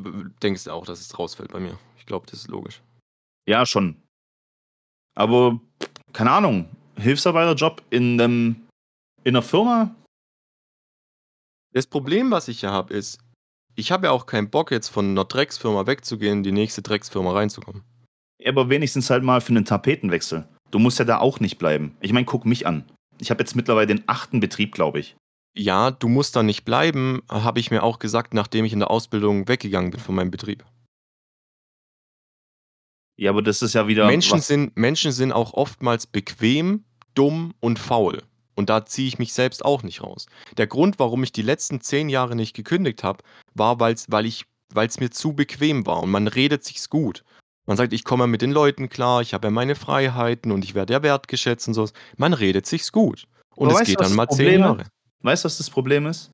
denkst 0.43 0.65
du 0.65 0.73
auch, 0.73 0.85
dass 0.85 1.01
es 1.01 1.19
rausfällt 1.19 1.53
bei 1.53 1.61
mir. 1.61 1.79
Ich 1.97 2.05
glaube, 2.05 2.27
das 2.27 2.41
ist 2.41 2.49
logisch. 2.49 2.83
Ja, 3.49 3.65
schon. 3.65 3.97
Aber, 5.15 5.59
keine 6.13 6.33
Ahnung, 6.33 6.69
Hilfsarbeiterjob 6.97 7.83
in 7.89 8.21
einem, 8.21 8.69
in 9.25 9.35
einer 9.37 9.43
Firma? 9.43 9.95
Das 11.73 11.87
Problem, 11.87 12.31
was 12.31 12.49
ich 12.49 12.61
ja 12.63 12.71
habe, 12.73 12.93
ist, 12.93 13.19
ich 13.81 13.91
habe 13.91 14.07
ja 14.07 14.13
auch 14.13 14.27
keinen 14.27 14.51
Bock, 14.51 14.71
jetzt 14.71 14.89
von 14.89 15.11
einer 15.11 15.25
Drecksfirma 15.25 15.87
wegzugehen, 15.87 16.39
in 16.39 16.43
die 16.43 16.53
nächste 16.53 16.83
Drecksfirma 16.83 17.33
reinzukommen. 17.33 17.83
Ja, 18.41 18.51
aber 18.53 18.69
wenigstens 18.71 19.11
halt 19.11 19.25
mal 19.25 19.41
für 19.41 19.51
einen 19.51 19.65
Tapetenwechsel. 19.65 20.47
Du 20.71 20.79
musst 20.79 20.99
ja 20.99 21.05
da 21.05 21.19
auch 21.19 21.41
nicht 21.41 21.59
bleiben. 21.59 21.97
Ich 22.01 22.13
meine, 22.13 22.27
guck 22.27 22.47
mich 22.47 22.67
an. 22.67 22.85
Ich 23.21 23.31
habe 23.31 23.43
jetzt 23.43 23.57
mittlerweile 23.57 23.87
den 23.89 24.05
achten 24.07 24.41
Betrieb, 24.41 24.73
glaube 24.73 25.01
ich. 25.01 25.17
Ja, 25.57 25.91
du 25.91 26.09
musst 26.09 26.37
da 26.37 26.43
nicht 26.43 26.65
bleiben, 26.65 27.23
habe 27.29 27.59
ich 27.59 27.71
mir 27.73 27.83
auch 27.83 27.99
gesagt, 27.99 28.35
nachdem 28.35 28.65
ich 28.65 28.73
in 28.73 28.79
der 28.79 28.91
Ausbildung 28.91 29.49
weggegangen 29.49 29.91
bin 29.91 30.01
von 30.01 30.15
meinem 30.15 30.31
Betrieb. 30.31 30.65
Ja, 33.19 33.31
aber 33.31 33.43
das 33.43 33.61
ist 33.61 33.75
ja 33.75 33.87
wieder. 33.89 34.07
Menschen, 34.07 34.39
was- 34.39 34.47
sind, 34.47 34.77
Menschen 34.77 35.13
sind 35.13 35.33
auch 35.33 35.53
oftmals 35.53 36.07
bequem, 36.07 36.85
dumm 37.15 37.53
und 37.61 37.79
faul. 37.79 38.23
Und 38.55 38.69
da 38.69 38.85
ziehe 38.85 39.09
ich 39.09 39.19
mich 39.19 39.33
selbst 39.33 39.65
auch 39.65 39.83
nicht 39.83 40.03
raus. 40.03 40.27
Der 40.57 40.67
Grund, 40.67 40.99
warum 40.99 41.23
ich 41.23 41.33
die 41.33 41.43
letzten 41.43 41.81
zehn 41.81 42.09
Jahre 42.09 42.37
nicht 42.37 42.55
gekündigt 42.55 43.03
habe, 43.05 43.25
war, 43.61 43.79
weil's, 43.79 44.07
weil 44.09 44.27
ich, 44.27 44.47
weil 44.75 44.89
es 44.89 44.99
mir 44.99 45.11
zu 45.11 45.35
bequem 45.35 45.87
war. 45.87 46.03
Und 46.03 46.11
man 46.11 46.27
redet 46.27 46.65
sich's 46.65 46.91
gut. 46.91 47.23
Man 47.67 47.77
sagt, 47.77 47.93
ich 47.93 48.03
komme 48.03 48.27
mit 48.27 48.43
den 48.43 48.51
Leuten 48.51 48.89
klar, 48.89 49.21
ich 49.21 49.33
habe 49.33 49.47
ja 49.47 49.51
meine 49.53 49.77
Freiheiten 49.77 50.51
und 50.51 50.65
ich 50.65 50.75
werde 50.75 50.95
ja 50.95 51.05
wertgeschätzt 51.05 51.69
und 51.69 51.75
so. 51.75 51.89
Man 52.17 52.33
redet 52.33 52.67
sich's 52.67 52.91
gut. 52.91 53.29
Und 53.55 53.69
Aber 53.69 53.75
es 53.75 53.81
weißt 53.83 53.91
geht 53.91 54.01
dann 54.01 54.15
mal 54.17 54.27
das 54.27 54.37
zehn 54.37 54.47
Problem 54.47 54.61
Jahre. 54.61 54.85
Weißt 55.23 55.45
du, 55.45 55.47
was 55.47 55.59
das 55.59 55.71
Problem 55.71 56.07
ist? 56.07 56.33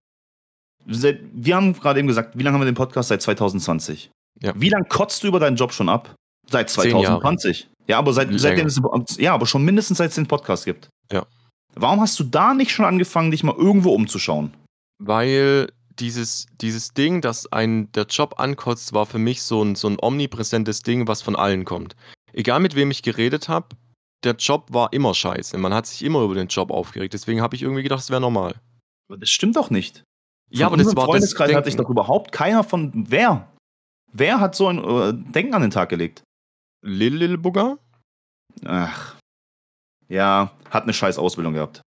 Wir 0.87 1.57
haben 1.57 1.75
gerade 1.75 1.99
eben 1.99 2.09
gesagt, 2.09 2.39
wie 2.39 2.43
lange 2.43 2.55
haben 2.55 2.63
wir 2.63 2.67
den 2.67 2.75
Podcast? 2.77 3.11
Seit 3.11 3.21
2020. 3.21 4.11
Ja. 4.41 4.53
Wie 4.57 4.69
lange 4.69 4.87
kotzt 4.87 5.23
du 5.23 5.27
über 5.27 5.41
deinen 5.41 5.57
Job 5.57 5.73
schon 5.73 5.89
ab? 5.89 6.15
Seit 6.49 6.71
Zehn 6.71 6.93
Jahre. 6.93 7.21
2020. 7.21 7.69
Ja, 7.89 7.99
aber 7.99 8.13
seit, 8.13 8.29
seitdem 8.39 8.67
es, 8.67 8.81
ja, 9.19 9.35
aber 9.35 9.47
schon 9.47 9.65
mindestens 9.65 9.99
seit 9.99 10.11
es 10.11 10.15
den 10.15 10.27
Podcast 10.29 10.65
gibt. 10.65 10.89
Ja. 11.13 11.27
Warum 11.75 12.01
hast 12.01 12.19
du 12.19 12.25
da 12.25 12.55
nicht 12.55 12.71
schon 12.71 12.85
angefangen, 12.85 13.31
dich 13.31 13.43
mal 13.43 13.55
irgendwo 13.57 13.91
umzuschauen? 13.91 14.55
Weil 14.99 15.69
dieses, 15.99 16.47
dieses 16.61 16.93
Ding, 16.95 17.21
dass 17.21 17.51
ein 17.53 17.91
der 17.93 18.05
Job 18.05 18.39
ankotzt, 18.39 18.93
war 18.93 19.07
für 19.07 19.19
mich 19.19 19.43
so 19.43 19.63
ein, 19.63 19.75
so 19.75 19.89
ein 19.89 19.99
omnipräsentes 20.01 20.83
Ding, 20.83 21.09
was 21.09 21.23
von 21.23 21.37
allen 21.37 21.65
kommt. 21.65 21.97
Egal 22.33 22.61
mit 22.61 22.75
wem 22.75 22.91
ich 22.91 23.03
geredet 23.03 23.49
habe, 23.49 23.69
der 24.25 24.35
Job 24.35 24.73
war 24.73 24.93
immer 24.93 25.15
scheiße. 25.15 25.57
Man 25.59 25.73
hat 25.73 25.87
sich 25.87 26.03
immer 26.03 26.23
über 26.23 26.35
den 26.35 26.49
Job 26.49 26.71
aufgeregt. 26.71 27.15
Deswegen 27.15 27.41
habe 27.41 27.57
ich 27.57 27.63
irgendwie 27.63 27.83
gedacht, 27.83 28.01
es 28.01 28.11
wäre 28.11 28.21
normal. 28.21 28.55
Aber 29.09 29.19
das 29.19 29.31
stimmt 29.31 29.57
doch 29.57 29.71
nicht. 29.71 30.03
Ja, 30.51 30.69
Von 30.69 30.75
aber 30.75 30.85
das 30.85 30.97
war 30.97 31.05
das 31.05 31.05
Freundeskreis 31.05 31.55
hat 31.55 31.65
sich 31.65 31.75
Denken. 31.75 31.85
doch 31.85 31.91
überhaupt 31.91 32.33
keiner 32.33 32.65
von. 32.65 32.93
Wer? 32.95 33.53
Wer 34.13 34.41
hat 34.41 34.55
so 34.55 34.69
ein 34.69 34.79
äh, 34.79 35.13
Denken 35.33 35.55
an 35.55 35.63
den 35.63 35.71
Tag 35.71 35.89
gelegt? 35.89 36.23
Lil 36.83 37.15
Lil 37.17 37.39
Bugger? 37.39 37.79
Ach. 38.65 39.17
Ja, 40.09 40.53
hat 40.71 40.85
eine 40.85 40.95
scheiß 40.95 41.19
Ausbildung 41.19 41.55
gehabt. 41.55 41.83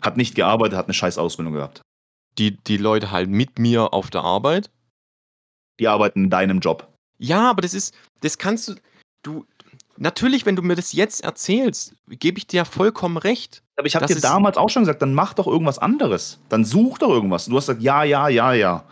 Hat 0.00 0.16
nicht 0.16 0.34
gearbeitet, 0.34 0.78
hat 0.78 0.86
eine 0.86 0.94
scheiß 0.94 1.18
Ausbildung 1.18 1.54
gehabt. 1.54 1.82
Die, 2.38 2.56
die 2.56 2.76
Leute 2.76 3.10
halt 3.10 3.28
mit 3.28 3.58
mir 3.58 3.92
auf 3.92 4.10
der 4.10 4.22
Arbeit. 4.22 4.70
Die 5.78 5.88
arbeiten 5.88 6.24
in 6.24 6.30
deinem 6.30 6.60
Job. 6.60 6.88
Ja, 7.18 7.50
aber 7.50 7.62
das 7.62 7.74
ist, 7.74 7.94
das 8.20 8.38
kannst 8.38 8.68
du, 8.68 8.74
du, 9.22 9.46
natürlich, 9.96 10.46
wenn 10.46 10.56
du 10.56 10.62
mir 10.62 10.74
das 10.74 10.92
jetzt 10.92 11.22
erzählst, 11.22 11.94
gebe 12.08 12.38
ich 12.38 12.46
dir 12.46 12.58
ja 12.58 12.64
vollkommen 12.64 13.16
recht. 13.16 13.62
Aber 13.76 13.86
ich 13.86 13.94
habe 13.94 14.06
dir 14.06 14.20
damals 14.20 14.56
auch 14.56 14.70
schon 14.70 14.82
gesagt, 14.82 15.02
dann 15.02 15.14
mach 15.14 15.34
doch 15.34 15.46
irgendwas 15.46 15.78
anderes. 15.78 16.40
Dann 16.48 16.64
such 16.64 16.98
doch 16.98 17.10
irgendwas. 17.10 17.46
Du 17.46 17.56
hast 17.56 17.66
gesagt, 17.66 17.82
ja, 17.82 18.04
ja, 18.04 18.28
ja, 18.28 18.52
ja. 18.52 18.84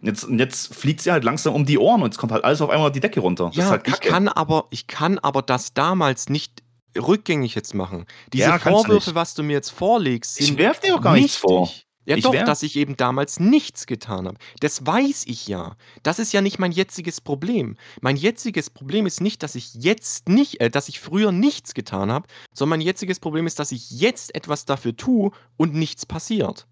Jetzt, 0.00 0.24
und 0.24 0.38
jetzt 0.38 0.74
fliegt 0.74 1.00
sie 1.00 1.12
halt 1.12 1.22
langsam 1.22 1.54
um 1.54 1.64
die 1.64 1.78
Ohren 1.78 2.02
und 2.02 2.08
jetzt 2.08 2.18
kommt 2.18 2.32
halt 2.32 2.44
alles 2.44 2.60
auf 2.60 2.70
einmal 2.70 2.90
die 2.90 3.00
Decke 3.00 3.20
runter. 3.20 3.46
Das 3.46 3.56
Ja, 3.56 3.70
halt 3.70 3.86
ich 3.86 4.00
kann 4.00 4.28
aber, 4.28 4.66
ich 4.70 4.88
kann 4.88 5.18
aber 5.20 5.42
das 5.42 5.74
damals 5.74 6.28
nicht 6.28 6.62
rückgängig 6.96 7.54
jetzt 7.54 7.74
machen. 7.74 8.06
Diese 8.32 8.48
Ja, 8.48 8.58
Vorwürfe, 8.58 9.14
was 9.14 9.34
du 9.34 9.42
mir 9.42 9.52
jetzt 9.52 9.70
vorlegst, 9.70 10.34
sind 10.34 10.44
Ich 10.44 10.58
werf 10.58 10.80
dir 10.80 10.94
doch 10.94 11.00
gar 11.00 11.14
nichts 11.14 11.36
vor. 11.36 11.70
Ja 12.04 12.16
Ich 12.16 12.24
doch, 12.24 12.32
werf- 12.32 12.44
dass 12.46 12.62
ich 12.64 12.76
eben 12.76 12.96
damals 12.96 13.38
nichts 13.38 13.86
getan 13.86 14.26
habe. 14.26 14.38
Das 14.60 14.84
weiß 14.84 15.24
ich 15.26 15.46
ja. 15.46 15.76
Das 16.02 16.18
ist 16.18 16.32
ja 16.32 16.40
nicht 16.42 16.58
mein 16.58 16.72
jetziges 16.72 17.20
Problem. 17.20 17.76
Mein 18.00 18.16
jetziges 18.16 18.70
Problem 18.70 19.06
ist 19.06 19.20
nicht, 19.20 19.42
dass 19.42 19.54
ich 19.54 19.74
jetzt 19.74 20.28
nicht, 20.28 20.60
äh, 20.60 20.68
dass 20.70 20.88
ich 20.88 20.98
früher 21.00 21.30
nichts 21.32 21.74
getan 21.74 22.10
habe, 22.10 22.26
sondern 22.52 22.78
mein 22.80 22.86
jetziges 22.86 23.20
Problem 23.20 23.46
ist, 23.46 23.58
dass 23.60 23.70
ich 23.72 23.90
jetzt 23.90 24.34
etwas 24.34 24.64
dafür 24.64 24.96
tue 24.96 25.30
und 25.56 25.74
nichts 25.74 26.04
passiert. 26.06 26.66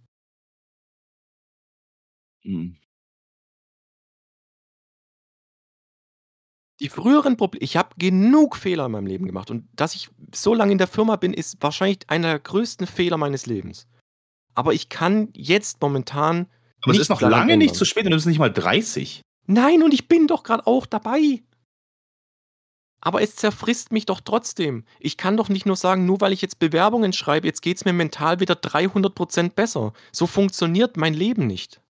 Hm. 2.44 2.72
Die 6.80 6.88
früheren 6.88 7.36
Probleme, 7.36 7.62
ich 7.62 7.76
habe 7.76 7.94
genug 7.98 8.56
Fehler 8.56 8.86
in 8.86 8.92
meinem 8.92 9.06
Leben 9.06 9.26
gemacht 9.26 9.50
und 9.50 9.68
dass 9.74 9.94
ich 9.94 10.08
so 10.34 10.54
lange 10.54 10.72
in 10.72 10.78
der 10.78 10.86
Firma 10.86 11.16
bin, 11.16 11.34
ist 11.34 11.58
wahrscheinlich 11.62 11.98
einer 12.08 12.28
der 12.28 12.38
größten 12.40 12.86
Fehler 12.86 13.18
meines 13.18 13.44
Lebens. 13.46 13.86
Aber 14.54 14.74
ich 14.74 14.88
kann 14.88 15.28
jetzt 15.34 15.80
momentan. 15.80 16.46
Aber 16.82 16.92
es 16.92 16.98
ist 16.98 17.08
noch 17.08 17.20
lange 17.20 17.56
nicht 17.56 17.68
ändern. 17.68 17.74
zu 17.78 17.84
spät 17.84 18.04
und 18.04 18.10
du 18.10 18.16
bist 18.16 18.26
nicht 18.26 18.38
mal 18.38 18.52
30. 18.52 19.22
Nein, 19.46 19.82
und 19.82 19.92
ich 19.92 20.08
bin 20.08 20.26
doch 20.26 20.42
gerade 20.42 20.66
auch 20.66 20.86
dabei. 20.86 21.42
Aber 23.02 23.22
es 23.22 23.34
zerfrisst 23.36 23.92
mich 23.92 24.06
doch 24.06 24.20
trotzdem. 24.20 24.84
Ich 24.98 25.16
kann 25.16 25.36
doch 25.36 25.48
nicht 25.48 25.64
nur 25.64 25.76
sagen, 25.76 26.04
nur 26.04 26.20
weil 26.20 26.32
ich 26.32 26.42
jetzt 26.42 26.58
Bewerbungen 26.58 27.12
schreibe, 27.12 27.46
jetzt 27.46 27.62
geht 27.62 27.78
es 27.78 27.84
mir 27.84 27.94
mental 27.94 28.40
wieder 28.40 28.54
300% 28.54 29.50
besser. 29.54 29.92
So 30.12 30.26
funktioniert 30.26 30.96
mein 30.96 31.14
Leben 31.14 31.46
nicht. 31.46 31.80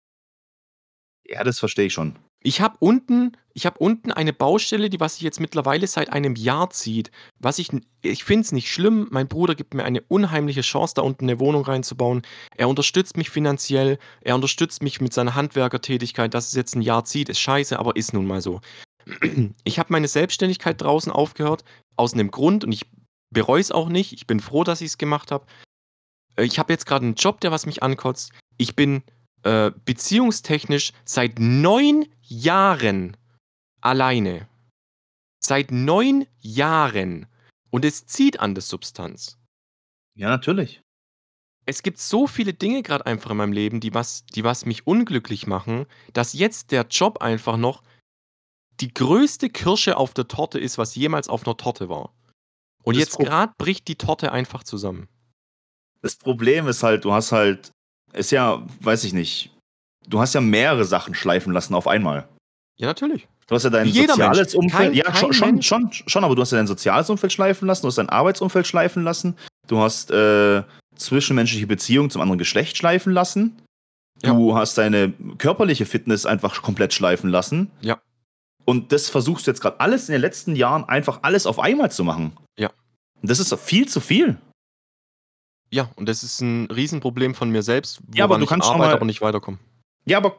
Ja, 1.25 1.43
das 1.45 1.59
verstehe 1.59 1.87
ich 1.87 1.93
schon. 1.93 2.17
Ich 2.43 2.63
habe 2.63 2.77
unten, 2.79 3.37
ich 3.53 3.67
habe 3.67 3.79
unten 3.79 4.13
eine 4.13 4.33
Baustelle, 4.33 4.89
die 4.89 4.99
was 4.99 5.15
sich 5.15 5.23
jetzt 5.23 5.41
mittlerweile 5.41 5.87
seit 5.87 6.11
einem 6.11 6.37
Jahr 6.37 6.71
zieht. 6.71 7.11
Was 7.39 7.59
ich, 7.59 7.69
ich 8.01 8.25
finde 8.25 8.45
es 8.45 8.53
nicht 8.53 8.73
schlimm. 8.73 9.09
Mein 9.11 9.29
Bruder 9.29 9.55
gibt 9.55 9.75
mir 9.75 9.85
eine 9.85 10.01
unheimliche 10.01 10.63
Chance, 10.63 10.95
da 10.95 11.03
unten 11.03 11.25
eine 11.25 11.39
Wohnung 11.39 11.65
reinzubauen. 11.65 12.23
Er 12.57 12.69
unterstützt 12.71 13.19
mich 13.19 13.29
finanziell. 13.29 13.99
Er 14.23 14.35
unterstützt 14.37 14.83
mich 14.83 15.03
mit 15.03 15.13
seiner 15.13 15.35
Handwerkertätigkeit. 15.35 16.33
Dass 16.33 16.49
es 16.49 16.55
jetzt 16.55 16.75
ein 16.75 16.83
Jahr 16.83 17.05
zieht, 17.05 17.29
ist 17.29 17.41
scheiße, 17.41 17.79
aber 17.79 17.97
ist 17.97 18.15
nun 18.15 18.27
mal 18.27 18.41
so. 18.41 18.61
Ich 19.65 19.79
habe 19.79 19.93
meine 19.93 20.09
Selbstständigkeit 20.09 20.81
draußen 20.81 21.13
aufgehört, 21.13 21.65
aus 21.97 22.15
einem 22.15 22.31
Grund 22.31 22.65
und 22.65 22.73
ich 22.73 22.87
bereue 23.31 23.61
es 23.61 23.71
auch 23.71 23.89
nicht. 23.91 24.13
Ich 24.15 24.27
bin 24.27 24.41
froh, 24.41 24.65
dass 24.65 24.81
ich 24.81 24.89
es 24.89 24.99
gemacht 24.99 25.31
habe. 25.31 25.45
Äh, 26.37 26.45
Ich 26.45 26.59
habe 26.59 26.73
jetzt 26.73 26.87
gerade 26.87 27.05
einen 27.05 27.15
Job, 27.17 27.41
der 27.41 27.53
was 27.53 27.67
mich 27.67 27.83
ankotzt. 27.83 28.33
Ich 28.57 28.77
bin 28.77 29.03
äh, 29.43 29.71
beziehungstechnisch 29.85 30.93
seit 31.05 31.39
neun 31.39 32.07
Jahren 32.23 33.17
alleine. 33.81 34.49
Seit 35.43 35.71
neun 35.71 36.27
Jahren. 36.41 37.27
Und 37.71 37.85
es 37.85 38.07
zieht 38.07 38.41
an 38.41 38.55
der 38.55 38.63
Substanz. 38.63 39.39
Ja, 40.15 40.29
natürlich. 40.29 40.83
Es 41.67 41.83
gibt 41.83 41.99
so 41.99 42.27
viele 42.27 42.53
Dinge 42.53 42.83
gerade 42.83 43.07
einfach 43.07 43.31
in 43.31 43.37
meinem 43.37 43.53
Leben, 43.53 43.81
die 43.81 43.95
was, 43.95 44.25
die 44.27 44.45
was 44.45 44.67
mich 44.67 44.87
unglücklich 44.87 45.47
machen, 45.47 45.87
dass 46.13 46.33
jetzt 46.33 46.73
der 46.73 46.87
Job 46.89 47.23
einfach 47.23 47.57
noch 47.57 47.83
die 48.81 48.93
größte 48.93 49.51
Kirsche 49.51 49.97
auf 49.97 50.15
der 50.15 50.27
Torte 50.27 50.59
ist, 50.59 50.79
was 50.79 50.95
jemals 50.95 51.29
auf 51.29 51.47
einer 51.47 51.57
Torte 51.57 51.89
war. 51.89 52.15
Und 52.83 52.97
Das 52.97 53.05
jetzt 53.05 53.19
gerade 53.19 53.53
bricht 53.59 53.89
die 53.89 53.97
Torte 53.97 54.33
einfach 54.33 54.65
zusammen. 54.65 55.09
Das 56.03 56.17
Problem 56.17 56.67
ist 56.67 56.83
halt, 56.83 57.05
du 57.05 57.13
hast 57.13 57.31
halt, 57.31 57.73
ist 58.13 58.31
ja, 58.31 58.63
weiß 58.81 59.05
ich 59.05 59.13
nicht, 59.13 59.51
du 60.07 60.21
hast 60.21 60.35
ja 60.35 60.41
mehrere 60.41 60.85
Sachen 60.85 61.15
schleifen 61.15 61.53
lassen 61.53 61.75
auf 61.75 61.87
einmal. 61.87 62.29
Ja, 62.79 62.87
natürlich. 62.87 63.29
Du 63.47 63.55
hast 63.57 63.65
ja 63.65 63.71
dein 63.71 63.89
jeder 63.89 64.15
soziales 64.15 64.39
Mensch. 64.39 64.55
Umfeld, 64.55 64.73
Kein- 64.91 64.95
ja, 64.95 65.05
kein 65.05 65.17
schon, 65.17 65.33
schon, 65.33 65.63
schon, 65.63 65.91
schon, 65.93 66.25
aber 66.25 66.35
du 66.37 66.43
hast 66.43 66.53
ja 66.53 66.59
dein 66.59 66.67
soziales 66.69 67.11
Umfeld 67.11 67.33
schleifen 67.33 67.67
lassen, 67.67 67.83
du 67.83 67.89
hast 67.89 67.99
dein 67.99 68.09
Arbeitsumfeld 68.09 68.67
schleifen 68.67 69.03
lassen, 69.03 69.37
du 69.67 69.79
hast 69.79 70.11
äh, 70.13 70.63
zwischenmenschliche 70.95 71.67
Beziehungen 71.67 72.11
zum 72.11 72.23
anderen 72.23 72.39
Geschlecht 72.39 72.77
schleifen 72.77 73.13
lassen, 73.13 73.61
du 74.23 74.55
hast 74.55 74.79
deine 74.79 75.13
körperliche 75.39 75.85
Fitness 75.87 76.27
einfach 76.27 76.63
komplett 76.63 76.93
schleifen 76.95 77.31
lassen. 77.31 77.71
Ja. 77.81 78.01
Und 78.67 78.93
das 78.93 79.09
versuchst 79.09 79.47
du 79.47 79.51
jetzt 79.51 79.61
gerade 79.63 79.81
alles 79.81 80.09
in 80.09 80.13
den 80.13 80.21
letzten 80.21 80.55
Jahren 80.55 80.85
einfach 80.85 81.21
alles 81.23 81.47
auf 81.47 81.59
einmal 81.59 81.91
zu 81.91 82.05
machen. 82.05 82.37
Ja. 82.59 82.71
Und 83.21 83.31
das 83.31 83.41
ist 83.41 83.53
viel 83.59 83.89
zu 83.89 83.99
viel. 84.01 84.37
Ja, 85.73 85.89
und 85.97 86.09
das 86.09 86.23
ist 86.23 86.41
ein 86.41 86.67
Riesenproblem 86.71 87.35
von 87.35 87.51
mir 87.51 87.63
selbst, 87.63 88.01
woran 88.03 88.17
Ja, 88.17 88.25
aber 88.25 88.39
du 88.39 88.45
ich 88.45 88.49
kannst 88.49 88.67
schon 88.67 88.75
arbeite, 88.77 88.91
mal- 88.91 88.97
aber 88.97 89.05
nicht 89.07 89.21
weiterkomme. 89.21 89.59
Ja, 90.05 90.17
aber 90.17 90.37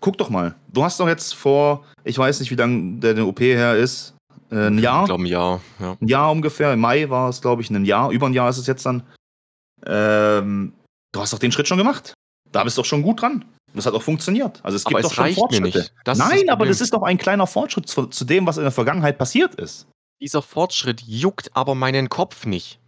guck 0.00 0.18
doch 0.18 0.30
mal. 0.30 0.54
Du 0.72 0.84
hast 0.84 1.00
doch 1.00 1.08
jetzt 1.08 1.34
vor, 1.34 1.84
ich 2.04 2.16
weiß 2.16 2.40
nicht, 2.40 2.50
wie 2.50 2.54
lange 2.56 2.98
der 3.00 3.26
OP 3.26 3.40
her 3.40 3.74
ist, 3.76 4.14
äh, 4.50 4.66
ein 4.68 4.78
Jahr. 4.78 5.02
Ich 5.02 5.06
glaube, 5.06 5.22
ein 5.24 5.26
Jahr. 5.26 5.60
Ja. 5.80 5.96
ein 6.00 6.08
Jahr 6.08 6.30
ungefähr. 6.30 6.72
Im 6.72 6.80
Mai 6.80 7.08
war 7.10 7.28
es, 7.28 7.40
glaube 7.40 7.62
ich, 7.62 7.70
ein 7.70 7.84
Jahr. 7.84 8.10
Über 8.10 8.26
ein 8.26 8.34
Jahr 8.34 8.48
ist 8.50 8.58
es 8.58 8.66
jetzt 8.66 8.84
dann. 8.86 9.02
Ähm, 9.86 10.74
du 11.12 11.20
hast 11.20 11.32
doch 11.32 11.38
den 11.38 11.52
Schritt 11.52 11.68
schon 11.68 11.78
gemacht. 11.78 12.14
Da 12.52 12.64
bist 12.64 12.76
du 12.76 12.82
doch 12.82 12.86
schon 12.86 13.02
gut 13.02 13.22
dran. 13.22 13.44
Das 13.74 13.86
hat 13.86 13.94
auch 13.94 14.02
funktioniert. 14.02 14.60
Also 14.64 14.76
es 14.76 14.86
Aber 14.86 15.00
gibt 15.00 15.04
es 15.10 15.16
doch 15.16 15.24
schon 15.24 15.34
Fortschritte. 15.34 15.78
Nein, 16.06 16.46
das 16.46 16.48
aber 16.48 16.66
das 16.66 16.80
ist 16.80 16.92
doch 16.92 17.02
ein 17.02 17.18
kleiner 17.18 17.46
Fortschritt 17.46 17.88
zu, 17.88 18.06
zu 18.06 18.24
dem, 18.24 18.46
was 18.46 18.56
in 18.56 18.62
der 18.62 18.72
Vergangenheit 18.72 19.18
passiert 19.18 19.54
ist. 19.56 19.86
Dieser 20.20 20.42
Fortschritt 20.42 21.02
juckt 21.02 21.50
aber 21.54 21.74
meinen 21.74 22.08
Kopf 22.08 22.46
nicht. 22.46 22.80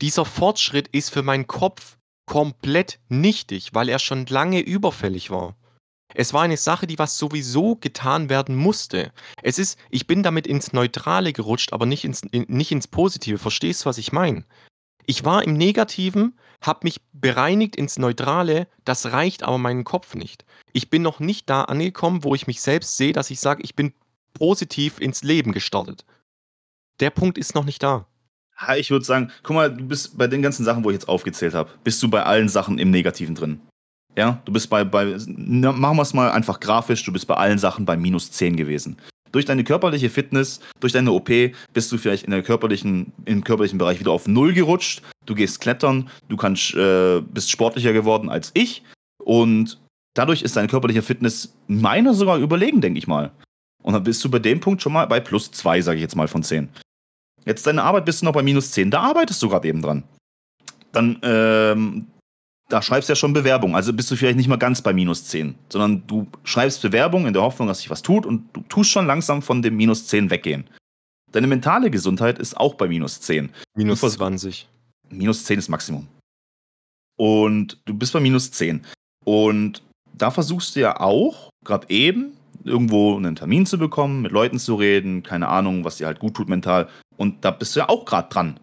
Dieser 0.00 0.24
Fortschritt 0.24 0.88
ist 0.88 1.10
für 1.10 1.22
meinen 1.22 1.46
Kopf 1.46 1.98
komplett 2.26 3.00
nichtig, 3.08 3.70
weil 3.74 3.88
er 3.88 3.98
schon 3.98 4.26
lange 4.26 4.60
überfällig 4.60 5.30
war. 5.30 5.56
Es 6.14 6.32
war 6.32 6.42
eine 6.42 6.56
Sache, 6.56 6.86
die 6.86 6.98
was 6.98 7.18
sowieso 7.18 7.76
getan 7.76 8.28
werden 8.28 8.56
musste. 8.56 9.12
Es 9.42 9.58
ist, 9.58 9.78
ich 9.90 10.06
bin 10.06 10.22
damit 10.22 10.46
ins 10.46 10.72
Neutrale 10.72 11.32
gerutscht, 11.32 11.72
aber 11.72 11.86
nicht 11.86 12.04
ins, 12.04 12.22
in, 12.22 12.46
nicht 12.48 12.72
ins 12.72 12.88
Positive. 12.88 13.38
Verstehst 13.38 13.82
du, 13.82 13.86
was 13.86 13.98
ich 13.98 14.12
meine? 14.12 14.44
Ich 15.06 15.24
war 15.24 15.42
im 15.44 15.54
Negativen, 15.54 16.38
habe 16.60 16.80
mich 16.82 17.00
bereinigt 17.12 17.76
ins 17.76 17.98
Neutrale, 17.98 18.68
das 18.84 19.12
reicht 19.12 19.42
aber 19.42 19.58
meinen 19.58 19.84
Kopf 19.84 20.14
nicht. 20.14 20.44
Ich 20.72 20.90
bin 20.90 21.02
noch 21.02 21.20
nicht 21.20 21.48
da 21.48 21.62
angekommen, 21.62 22.24
wo 22.24 22.34
ich 22.34 22.46
mich 22.46 22.60
selbst 22.60 22.96
sehe, 22.96 23.12
dass 23.12 23.30
ich 23.30 23.40
sage, 23.40 23.62
ich 23.62 23.74
bin 23.74 23.92
positiv 24.34 25.00
ins 25.00 25.22
Leben 25.22 25.52
gestartet. 25.52 26.04
Der 27.00 27.10
Punkt 27.10 27.38
ist 27.38 27.54
noch 27.54 27.64
nicht 27.64 27.82
da. 27.82 28.06
Ich 28.76 28.90
würde 28.90 29.04
sagen, 29.04 29.30
guck 29.42 29.56
mal, 29.56 29.74
du 29.74 29.84
bist 29.84 30.16
bei 30.18 30.26
den 30.26 30.42
ganzen 30.42 30.64
Sachen, 30.64 30.84
wo 30.84 30.90
ich 30.90 30.94
jetzt 30.94 31.08
aufgezählt 31.08 31.54
habe, 31.54 31.70
bist 31.82 32.02
du 32.02 32.10
bei 32.10 32.22
allen 32.22 32.48
Sachen 32.48 32.78
im 32.78 32.90
Negativen 32.90 33.34
drin. 33.34 33.60
Ja, 34.16 34.40
du 34.44 34.52
bist 34.52 34.68
bei, 34.68 34.84
bei 34.84 35.16
na, 35.26 35.72
machen 35.72 35.96
wir 35.96 36.02
es 36.02 36.14
mal 36.14 36.30
einfach 36.30 36.60
grafisch, 36.60 37.04
du 37.04 37.12
bist 37.12 37.26
bei 37.26 37.34
allen 37.34 37.58
Sachen 37.58 37.84
bei 37.86 37.96
minus 37.96 38.30
10 38.32 38.56
gewesen. 38.56 38.96
Durch 39.32 39.44
deine 39.44 39.62
körperliche 39.62 40.10
Fitness, 40.10 40.60
durch 40.80 40.92
deine 40.92 41.12
OP 41.12 41.30
bist 41.72 41.92
du 41.92 41.98
vielleicht 41.98 42.24
in 42.24 42.32
der 42.32 42.42
körperlichen, 42.42 43.12
im 43.24 43.44
körperlichen 43.44 43.78
Bereich 43.78 44.00
wieder 44.00 44.10
auf 44.10 44.26
Null 44.26 44.52
gerutscht. 44.52 45.02
Du 45.24 45.34
gehst 45.34 45.60
klettern, 45.60 46.10
du 46.28 46.36
kannst, 46.36 46.74
äh, 46.74 47.20
bist 47.20 47.50
sportlicher 47.50 47.92
geworden 47.92 48.28
als 48.28 48.50
ich 48.54 48.82
und 49.24 49.78
dadurch 50.14 50.42
ist 50.42 50.56
deine 50.56 50.66
körperliche 50.66 51.02
Fitness 51.02 51.54
meiner 51.68 52.12
sogar 52.14 52.38
überlegen, 52.38 52.80
denke 52.80 52.98
ich 52.98 53.06
mal. 53.06 53.30
Und 53.82 53.94
dann 53.94 54.02
bist 54.02 54.22
du 54.24 54.30
bei 54.30 54.40
dem 54.40 54.60
Punkt 54.60 54.82
schon 54.82 54.92
mal 54.92 55.06
bei 55.06 55.20
plus 55.20 55.50
2, 55.52 55.80
sage 55.80 55.98
ich 55.98 56.02
jetzt 56.02 56.16
mal 56.16 56.28
von 56.28 56.42
10. 56.42 56.68
Jetzt 57.44 57.66
deine 57.66 57.82
Arbeit 57.82 58.04
bist 58.04 58.20
du 58.20 58.26
noch 58.26 58.32
bei 58.32 58.42
minus 58.42 58.72
10, 58.72 58.90
da 58.90 59.00
arbeitest 59.00 59.42
du 59.42 59.48
gerade 59.48 59.68
eben 59.68 59.82
dran. 59.82 60.04
Dann 60.92 61.18
ähm, 61.22 62.06
da 62.70 62.80
schreibst 62.82 63.08
du 63.08 63.12
ja 63.12 63.16
schon 63.16 63.32
Bewerbung. 63.32 63.74
Also 63.74 63.92
bist 63.92 64.10
du 64.10 64.16
vielleicht 64.16 64.36
nicht 64.36 64.48
mal 64.48 64.56
ganz 64.56 64.80
bei 64.80 64.92
minus 64.92 65.24
10, 65.24 65.56
sondern 65.68 66.06
du 66.06 66.26
schreibst 66.44 66.82
Bewerbung 66.82 67.26
in 67.26 67.32
der 67.32 67.42
Hoffnung, 67.42 67.68
dass 67.68 67.78
sich 67.78 67.90
was 67.90 68.02
tut 68.02 68.24
und 68.24 68.48
du 68.52 68.62
tust 68.62 68.90
schon 68.90 69.06
langsam 69.06 69.42
von 69.42 69.60
dem 69.60 69.76
minus 69.76 70.06
10 70.06 70.30
weggehen. 70.30 70.68
Deine 71.32 71.46
mentale 71.46 71.90
Gesundheit 71.90 72.38
ist 72.38 72.56
auch 72.56 72.74
bei 72.74 72.88
minus 72.88 73.20
10. 73.20 73.50
Minus 73.76 74.00
20. 74.00 74.68
Minus 75.10 75.44
10 75.44 75.58
ist 75.58 75.68
Maximum. 75.68 76.06
Und 77.16 77.78
du 77.84 77.94
bist 77.94 78.12
bei 78.12 78.20
minus 78.20 78.50
10. 78.52 78.84
Und 79.24 79.82
da 80.12 80.30
versuchst 80.30 80.74
du 80.74 80.80
ja 80.80 81.00
auch, 81.00 81.50
gerade 81.64 81.88
eben, 81.90 82.32
irgendwo 82.64 83.16
einen 83.16 83.36
Termin 83.36 83.66
zu 83.66 83.78
bekommen, 83.78 84.22
mit 84.22 84.32
Leuten 84.32 84.58
zu 84.58 84.74
reden, 84.74 85.22
keine 85.22 85.48
Ahnung, 85.48 85.84
was 85.84 85.96
dir 85.96 86.06
halt 86.06 86.18
gut 86.18 86.34
tut 86.34 86.48
mental. 86.48 86.88
Und 87.20 87.44
da 87.44 87.50
bist 87.50 87.76
du 87.76 87.80
ja 87.80 87.88
auch 87.90 88.06
gerade 88.06 88.30
dran. 88.30 88.58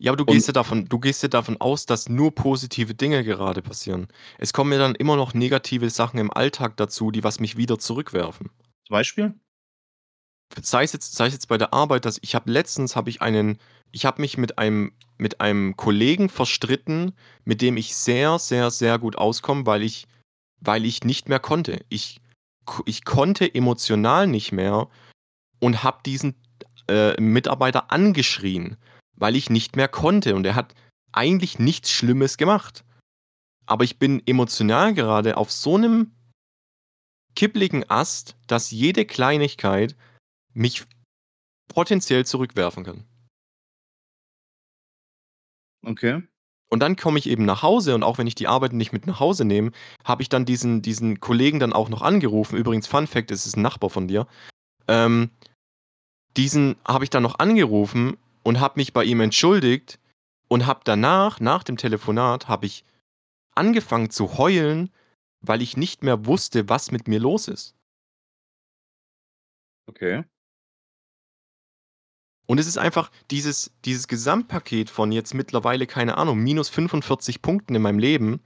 Ja, 0.00 0.10
aber 0.10 0.16
du 0.16 0.24
gehst 0.24 0.48
ja 0.48 0.52
davon 0.52 0.88
du 0.88 0.98
gehst 0.98 1.22
ja 1.22 1.28
davon 1.28 1.60
aus, 1.60 1.86
dass 1.86 2.08
nur 2.08 2.34
positive 2.34 2.92
Dinge 2.94 3.22
gerade 3.22 3.62
passieren. 3.62 4.08
Es 4.38 4.52
kommen 4.52 4.72
ja 4.72 4.78
dann 4.78 4.96
immer 4.96 5.14
noch 5.14 5.32
negative 5.32 5.90
Sachen 5.90 6.18
im 6.18 6.32
Alltag 6.32 6.76
dazu, 6.76 7.12
die 7.12 7.22
was 7.22 7.38
mich 7.38 7.56
wieder 7.56 7.78
zurückwerfen. 7.78 8.50
Zum 8.86 8.94
Beispiel? 8.94 9.34
Sei 10.60 10.82
es 10.82 10.92
jetzt 10.92 11.14
sei 11.14 11.28
es 11.28 11.34
jetzt 11.34 11.46
bei 11.46 11.56
der 11.56 11.72
Arbeit, 11.72 12.04
dass 12.04 12.18
ich 12.20 12.34
habe 12.34 12.50
letztens 12.50 12.96
habe 12.96 13.10
ich 13.10 13.22
einen 13.22 13.58
ich 13.92 14.04
habe 14.04 14.20
mich 14.20 14.36
mit 14.36 14.58
einem 14.58 14.92
mit 15.18 15.40
einem 15.40 15.76
Kollegen 15.76 16.28
verstritten, 16.28 17.12
mit 17.44 17.62
dem 17.62 17.76
ich 17.76 17.94
sehr, 17.94 18.40
sehr, 18.40 18.72
sehr 18.72 18.98
gut 18.98 19.14
auskomme, 19.14 19.66
weil 19.66 19.84
ich 19.84 20.08
weil 20.60 20.84
ich 20.84 21.04
nicht 21.04 21.28
mehr 21.28 21.38
konnte. 21.38 21.84
Ich 21.90 22.20
ich 22.86 23.04
konnte 23.04 23.54
emotional 23.54 24.26
nicht 24.26 24.50
mehr 24.50 24.88
und 25.60 25.82
habe 25.82 26.00
diesen, 26.04 26.34
äh, 26.88 27.20
Mitarbeiter 27.20 27.90
angeschrien 27.92 28.76
weil 29.18 29.36
ich 29.36 29.50
nicht 29.50 29.76
mehr 29.76 29.88
konnte 29.88 30.34
und 30.34 30.46
er 30.46 30.54
hat 30.54 30.74
eigentlich 31.12 31.58
nichts 31.58 31.90
Schlimmes 31.90 32.36
gemacht. 32.36 32.84
Aber 33.66 33.84
ich 33.84 33.98
bin 33.98 34.22
emotional 34.26 34.94
gerade 34.94 35.36
auf 35.36 35.52
so 35.52 35.76
einem 35.76 36.12
kippligen 37.34 37.88
Ast, 37.90 38.36
dass 38.46 38.70
jede 38.70 39.04
Kleinigkeit 39.04 39.96
mich 40.54 40.84
potenziell 41.68 42.24
zurückwerfen 42.24 42.84
kann. 42.84 43.04
Okay. 45.84 46.22
Und 46.70 46.80
dann 46.80 46.96
komme 46.96 47.18
ich 47.18 47.28
eben 47.28 47.44
nach 47.44 47.62
Hause 47.62 47.94
und 47.94 48.02
auch 48.02 48.18
wenn 48.18 48.26
ich 48.26 48.34
die 48.34 48.48
Arbeit 48.48 48.72
nicht 48.72 48.92
mit 48.92 49.06
nach 49.06 49.20
Hause 49.20 49.44
nehme, 49.44 49.72
habe 50.04 50.22
ich 50.22 50.28
dann 50.28 50.44
diesen, 50.44 50.82
diesen 50.82 51.20
Kollegen 51.20 51.60
dann 51.60 51.72
auch 51.72 51.88
noch 51.88 52.02
angerufen. 52.02 52.58
Übrigens, 52.58 52.86
Fun 52.86 53.06
Fact, 53.06 53.30
es 53.30 53.46
ist 53.46 53.56
ein 53.56 53.62
Nachbar 53.62 53.90
von 53.90 54.08
dir. 54.08 54.26
Ähm, 54.86 55.30
diesen 56.38 56.76
habe 56.86 57.04
ich 57.04 57.10
dann 57.10 57.24
noch 57.24 57.40
angerufen 57.40 58.16
und 58.44 58.60
habe 58.60 58.78
mich 58.78 58.92
bei 58.92 59.04
ihm 59.04 59.20
entschuldigt 59.20 59.98
und 60.46 60.66
habe 60.66 60.80
danach, 60.84 61.40
nach 61.40 61.64
dem 61.64 61.76
Telefonat, 61.76 62.48
habe 62.48 62.64
ich 62.64 62.84
angefangen 63.54 64.10
zu 64.10 64.38
heulen, 64.38 64.90
weil 65.40 65.60
ich 65.62 65.76
nicht 65.76 66.04
mehr 66.04 66.26
wusste, 66.26 66.68
was 66.68 66.92
mit 66.92 67.08
mir 67.08 67.18
los 67.18 67.48
ist. 67.48 67.74
Okay. 69.86 70.24
Und 72.46 72.58
es 72.58 72.66
ist 72.66 72.78
einfach 72.78 73.10
dieses, 73.30 73.72
dieses 73.84 74.06
Gesamtpaket 74.06 74.90
von 74.90 75.10
jetzt 75.10 75.34
mittlerweile, 75.34 75.86
keine 75.86 76.16
Ahnung, 76.16 76.38
minus 76.38 76.68
45 76.68 77.42
Punkten 77.42 77.74
in 77.74 77.82
meinem 77.82 77.98
Leben. 77.98 78.40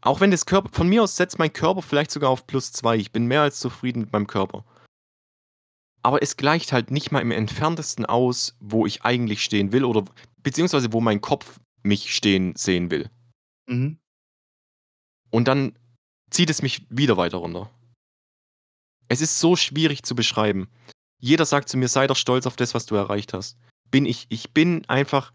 Auch 0.00 0.20
wenn 0.20 0.30
das 0.30 0.46
Körper, 0.46 0.70
von 0.72 0.88
mir 0.88 1.02
aus 1.02 1.16
setzt 1.16 1.38
mein 1.38 1.52
Körper 1.52 1.82
vielleicht 1.82 2.10
sogar 2.10 2.30
auf 2.30 2.46
plus 2.46 2.72
zwei. 2.72 2.96
Ich 2.96 3.12
bin 3.12 3.26
mehr 3.26 3.42
als 3.42 3.60
zufrieden 3.60 4.00
mit 4.00 4.12
meinem 4.12 4.26
Körper 4.26 4.64
aber 6.02 6.22
es 6.22 6.36
gleicht 6.36 6.72
halt 6.72 6.90
nicht 6.90 7.10
mal 7.10 7.20
im 7.20 7.30
entferntesten 7.30 8.06
aus, 8.06 8.56
wo 8.60 8.86
ich 8.86 9.02
eigentlich 9.04 9.42
stehen 9.42 9.72
will 9.72 9.84
oder 9.84 10.04
beziehungsweise 10.42 10.92
wo 10.92 11.00
mein 11.00 11.20
Kopf 11.20 11.60
mich 11.82 12.14
stehen 12.14 12.54
sehen 12.56 12.90
will. 12.90 13.10
Mhm. 13.66 13.98
Und 15.30 15.48
dann 15.48 15.78
zieht 16.30 16.50
es 16.50 16.62
mich 16.62 16.86
wieder 16.90 17.16
weiter 17.16 17.38
runter. 17.38 17.70
Es 19.08 19.20
ist 19.20 19.40
so 19.40 19.56
schwierig 19.56 20.02
zu 20.02 20.14
beschreiben. 20.14 20.68
Jeder 21.18 21.46
sagt 21.46 21.68
zu 21.68 21.76
mir, 21.76 21.88
sei 21.88 22.06
doch 22.06 22.16
stolz 22.16 22.46
auf 22.46 22.56
das, 22.56 22.74
was 22.74 22.86
du 22.86 22.94
erreicht 22.94 23.32
hast. 23.32 23.58
Bin 23.90 24.06
ich, 24.06 24.26
ich 24.28 24.52
bin 24.52 24.84
einfach, 24.88 25.32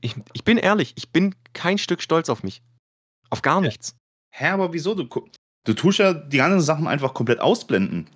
ich, 0.00 0.16
ich 0.32 0.44
bin 0.44 0.58
ehrlich, 0.58 0.92
ich 0.96 1.10
bin 1.10 1.34
kein 1.52 1.78
Stück 1.78 2.02
stolz 2.02 2.28
auf 2.28 2.42
mich. 2.42 2.62
Auf 3.30 3.42
gar 3.42 3.60
nichts. 3.60 3.96
Hä, 4.34 4.48
aber 4.48 4.72
wieso? 4.72 4.94
Du, 4.94 5.08
du 5.64 5.74
tust 5.74 5.98
ja 5.98 6.12
die 6.12 6.42
anderen 6.42 6.62
Sachen 6.62 6.86
einfach 6.86 7.14
komplett 7.14 7.40
ausblenden 7.40 8.08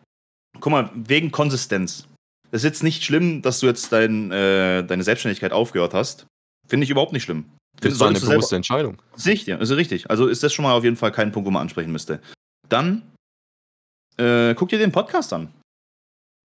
guck 0.61 0.71
mal, 0.71 0.91
wegen 0.95 1.31
Konsistenz. 1.31 2.07
Es 2.51 2.63
ist 2.63 2.65
jetzt 2.65 2.83
nicht 2.83 3.05
schlimm, 3.05 3.43
dass 3.43 3.61
du 3.61 3.67
jetzt 3.67 3.93
dein, 3.93 4.31
äh, 4.31 4.85
deine 4.85 5.03
Selbstständigkeit 5.03 5.53
aufgehört 5.53 5.95
hast. 5.95 6.27
Finde 6.69 6.85
ich 6.85 6.91
überhaupt 6.91 7.13
nicht 7.13 7.25
schlimm. 7.25 7.51
Das 7.81 8.01
war 8.01 8.09
eine 8.09 8.21
bewusste 8.21 8.57
Entscheidung. 8.57 9.03
Sicht, 9.17 9.47
ja, 9.47 9.57
ist 9.59 9.71
richtig. 9.71 10.09
Also 10.11 10.27
ist 10.27 10.43
das 10.43 10.53
schon 10.53 10.63
mal 10.63 10.73
auf 10.73 10.85
jeden 10.85 10.97
Fall 10.97 11.13
kein 11.13 11.33
Punkt, 11.33 11.47
wo 11.47 11.51
man 11.51 11.63
ansprechen 11.63 11.93
müsste. 11.93 12.21
Dann 12.69 13.03
äh, 14.17 14.55
guck 14.55 14.71
dir 14.71 14.79
den 14.79 14.93
Podcast 14.93 15.33
an. 15.33 15.53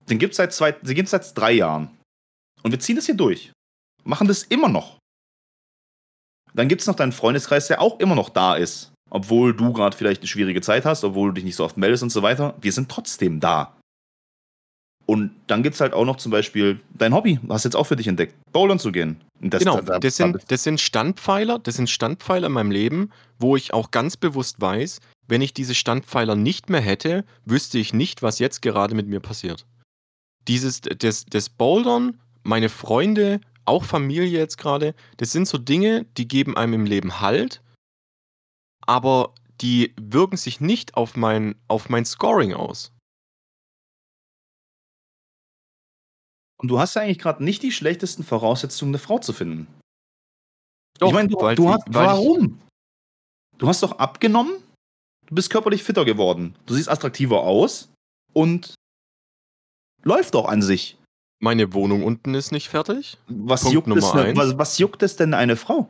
Den 0.10 0.20
gibt 0.20 0.32
es 0.32 0.38
seit, 0.38 0.54
zwei, 0.54 0.74
den 0.74 0.96
gibt's 0.96 1.12
seit 1.12 1.38
drei 1.38 1.54
Jahren. 1.54 1.90
Und 2.64 2.72
wir 2.72 2.80
ziehen 2.80 2.96
das 2.96 3.06
hier 3.06 3.16
durch. 3.16 3.52
Machen 4.04 4.28
das 4.28 4.44
immer 4.44 4.68
noch. 4.68 4.98
Dann 6.54 6.68
gibt 6.68 6.82
es 6.82 6.88
noch 6.88 6.96
deinen 6.96 7.14
Freundeskreis, 7.14 7.68
der 7.68 7.82
auch 7.82 8.00
immer 8.00 8.16
noch 8.16 8.30
da 8.30 8.56
ist. 8.56 8.92
Obwohl 9.10 9.54
du 9.56 9.74
gerade 9.74 9.96
vielleicht 9.96 10.22
eine 10.22 10.28
schwierige 10.28 10.62
Zeit 10.62 10.86
hast, 10.86 11.04
obwohl 11.04 11.30
du 11.30 11.36
dich 11.36 11.44
nicht 11.44 11.56
so 11.56 11.66
oft 11.66 11.78
meldest 11.78 12.04
und 12.04 12.12
so 12.12 12.22
weiter. 12.22 12.56
Wir 12.62 12.72
sind 12.72 12.90
trotzdem 12.90 13.40
da. 13.40 13.78
Und 15.12 15.36
dann 15.48 15.62
gibt 15.62 15.76
es 15.76 15.82
halt 15.82 15.92
auch 15.92 16.06
noch 16.06 16.16
zum 16.16 16.32
Beispiel 16.32 16.80
dein 16.94 17.14
Hobby, 17.14 17.38
hast 17.50 17.66
jetzt 17.66 17.76
auch 17.76 17.84
für 17.84 17.98
dich 17.98 18.08
entdeckt, 18.08 18.34
Bowlern 18.54 18.80
zu 18.80 18.94
gehen. 18.94 19.20
Das, 19.42 19.60
genau, 19.60 19.82
das, 19.82 20.00
das, 20.00 20.16
sind, 20.16 20.38
das 20.48 20.64
sind 20.64 20.80
Standpfeiler, 20.80 21.60
das 21.60 21.76
sind 21.76 21.90
Standpfeiler 21.90 22.48
in 22.48 22.54
meinem 22.54 22.72
Leben, 22.72 23.10
wo 23.38 23.58
ich 23.58 23.74
auch 23.74 23.92
ganz 23.92 24.16
bewusst 24.16 24.62
weiß, 24.62 25.02
wenn 25.28 25.42
ich 25.42 25.54
diese 25.54 25.76
Standpfeiler 25.76 26.38
nicht 26.38 26.70
mehr 26.70 26.80
hätte, 26.80 27.26
wüsste 27.44 27.78
ich 27.78 27.94
nicht, 27.94 28.22
was 28.22 28.40
jetzt 28.40 28.62
gerade 28.62 28.96
mit 28.96 29.10
mir 29.10 29.20
passiert. 29.20 29.66
Dieses, 30.48 30.80
das, 30.80 31.26
das 31.26 31.50
Bouldern, 31.50 32.22
meine 32.44 32.70
Freunde, 32.70 33.42
auch 33.66 33.84
Familie 33.84 34.40
jetzt 34.40 34.58
gerade, 34.58 34.96
das 35.18 35.34
sind 35.34 35.46
so 35.46 35.58
Dinge, 35.58 36.06
die 36.16 36.30
geben 36.30 36.56
einem 36.56 36.72
im 36.72 36.86
Leben 36.86 37.20
Halt, 37.20 37.62
aber 38.88 39.34
die 39.60 39.94
wirken 40.00 40.38
sich 40.38 40.62
nicht 40.62 40.96
auf 40.96 41.18
mein, 41.18 41.56
auf 41.68 41.90
mein 41.90 42.06
Scoring 42.06 42.54
aus. 42.54 42.94
Und 46.62 46.68
du 46.68 46.80
hast 46.80 46.96
ja 46.96 47.02
eigentlich 47.02 47.18
gerade 47.18 47.44
nicht 47.44 47.64
die 47.64 47.72
schlechtesten 47.72 48.24
Voraussetzungen, 48.24 48.92
eine 48.92 49.00
Frau 49.00 49.18
zu 49.18 49.34
finden. 49.34 49.68
Doch, 51.00 51.08
ich 51.08 51.14
meine, 51.14 51.28
du, 51.28 51.36
du 51.56 51.70
hast, 51.70 51.84
warum? 51.88 52.62
Du 53.58 53.68
hast 53.68 53.82
doch 53.82 53.94
abgenommen, 53.94 54.54
du 55.26 55.36
bist 55.36 55.50
körperlich 55.50 55.84
fitter 55.84 56.06
geworden, 56.06 56.56
du 56.68 56.76
siehst 56.76 56.88
attraktiver 56.88 57.42
aus 57.42 57.90
und 58.34 58.76
läuft 60.04 60.36
doch 60.36 60.46
an 60.46 60.62
sich. 60.62 60.98
Meine 61.40 61.74
Wohnung 61.74 62.04
unten 62.04 62.36
ist 62.36 62.52
nicht 62.52 62.70
fertig. 62.70 63.18
Was, 63.28 63.72
juckt 63.72 63.88
es, 63.88 64.14
ne, 64.14 64.36
was, 64.36 64.56
was 64.60 64.78
juckt 64.78 65.02
es 65.02 65.16
denn 65.16 65.34
eine 65.34 65.56
Frau? 65.56 65.88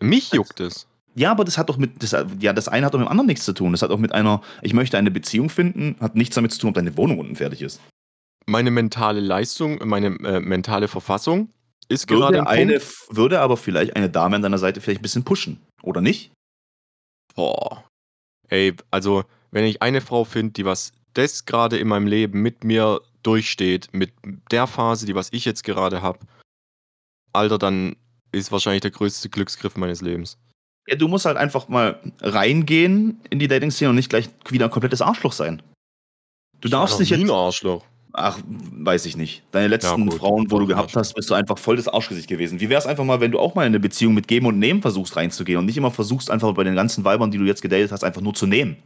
Mich 0.00 0.32
juckt 0.32 0.58
es. 0.58 0.88
Ja, 1.14 1.30
aber 1.30 1.44
das 1.44 1.56
hat 1.56 1.68
doch 1.68 1.76
mit, 1.76 2.02
das, 2.02 2.16
ja, 2.40 2.52
das 2.52 2.66
eine 2.66 2.86
hat 2.86 2.94
doch 2.94 2.98
mit 2.98 3.06
dem 3.06 3.10
anderen 3.12 3.28
nichts 3.28 3.44
zu 3.44 3.52
tun. 3.52 3.70
Das 3.70 3.82
hat 3.82 3.92
auch 3.92 3.98
mit 3.98 4.10
einer, 4.10 4.42
ich 4.62 4.74
möchte 4.74 4.98
eine 4.98 5.12
Beziehung 5.12 5.48
finden, 5.48 5.96
hat 6.00 6.16
nichts 6.16 6.34
damit 6.34 6.50
zu 6.52 6.58
tun, 6.58 6.70
ob 6.70 6.74
deine 6.74 6.96
Wohnung 6.96 7.20
unten 7.20 7.36
fertig 7.36 7.62
ist. 7.62 7.80
Meine 8.46 8.70
mentale 8.70 9.20
Leistung, 9.20 9.80
meine 9.86 10.06
äh, 10.24 10.40
mentale 10.40 10.88
Verfassung 10.88 11.50
ist 11.88 12.08
Würde 12.08 12.20
gerade 12.20 12.38
im 12.38 12.46
eine 12.46 12.72
Punkt. 12.78 13.16
würde 13.16 13.40
aber 13.40 13.56
vielleicht 13.56 13.94
eine 13.96 14.08
Dame 14.10 14.36
an 14.36 14.42
deiner 14.42 14.58
Seite 14.58 14.80
vielleicht 14.80 15.00
'n 15.00 15.02
bisschen 15.02 15.24
pushen, 15.24 15.60
oder 15.82 16.00
nicht? 16.00 16.32
Boah. 17.34 17.84
Ey, 18.48 18.74
also, 18.90 19.24
wenn 19.50 19.64
ich 19.64 19.82
eine 19.82 20.00
Frau 20.00 20.24
finde, 20.24 20.52
die 20.52 20.64
was 20.64 20.92
das 21.14 21.46
gerade 21.46 21.78
in 21.78 21.88
meinem 21.88 22.06
Leben 22.06 22.42
mit 22.42 22.64
mir 22.64 23.00
durchsteht, 23.22 23.88
mit 23.92 24.12
der 24.50 24.66
Phase, 24.66 25.06
die 25.06 25.14
was 25.14 25.32
ich 25.32 25.44
jetzt 25.44 25.64
gerade 25.64 26.02
habe, 26.02 26.20
Alter, 27.32 27.58
dann 27.58 27.96
ist 28.32 28.52
wahrscheinlich 28.52 28.82
der 28.82 28.90
größte 28.90 29.28
Glücksgriff 29.28 29.76
meines 29.76 30.00
Lebens. 30.02 30.38
Ja, 30.88 30.94
du 30.96 31.08
musst 31.08 31.24
halt 31.24 31.36
einfach 31.36 31.68
mal 31.68 32.00
reingehen 32.20 33.20
in 33.30 33.38
die 33.38 33.48
Dating-Szene 33.48 33.90
und 33.90 33.96
nicht 33.96 34.10
gleich 34.10 34.28
wieder 34.48 34.66
'n 34.66 34.70
komplettes 34.70 35.02
Arschloch 35.02 35.32
sein. 35.32 35.62
Du 36.60 36.68
Ich 36.68 36.70
darfst 36.72 37.00
nicht 37.00 37.10
jetzt 37.10 37.30
Arschloch. 37.30 37.84
Ach, 38.16 38.38
weiß 38.46 39.06
ich 39.06 39.16
nicht. 39.16 39.42
Deine 39.52 39.66
Ja 39.66 39.70
letzten 39.70 40.06
gut, 40.06 40.18
Frauen, 40.18 40.50
wo 40.50 40.58
du 40.58 40.66
gehabt 40.66 40.96
hast, 40.96 41.14
bist 41.14 41.30
du 41.30 41.34
einfach 41.34 41.58
voll 41.58 41.76
das 41.76 41.88
Arschgesicht 41.88 42.28
gewesen. 42.28 42.60
Wie 42.60 42.68
wär's 42.68 42.86
einfach 42.86 43.04
mal, 43.04 43.20
wenn 43.20 43.30
du 43.32 43.38
auch 43.38 43.54
mal 43.54 43.66
in 43.66 43.72
'ne 43.72 43.80
Beziehung 43.80 44.14
mit 44.14 44.28
Geben 44.28 44.46
und 44.46 44.58
Nehmen 44.58 44.80
versuchst 44.82 45.16
reinzugehen 45.16 45.58
und 45.58 45.66
nicht 45.66 45.76
immer 45.76 45.90
versuchst, 45.90 46.30
einfach 46.30 46.52
bei 46.54 46.64
den 46.64 46.74
ganzen 46.74 47.04
Weibern, 47.04 47.30
die 47.30 47.38
du 47.38 47.44
jetzt 47.44 47.62
gedatet 47.62 47.92
hast, 47.92 48.04
einfach 48.04 48.22
nur 48.22 48.34
zu 48.34 48.46
nehmen? 48.46 48.76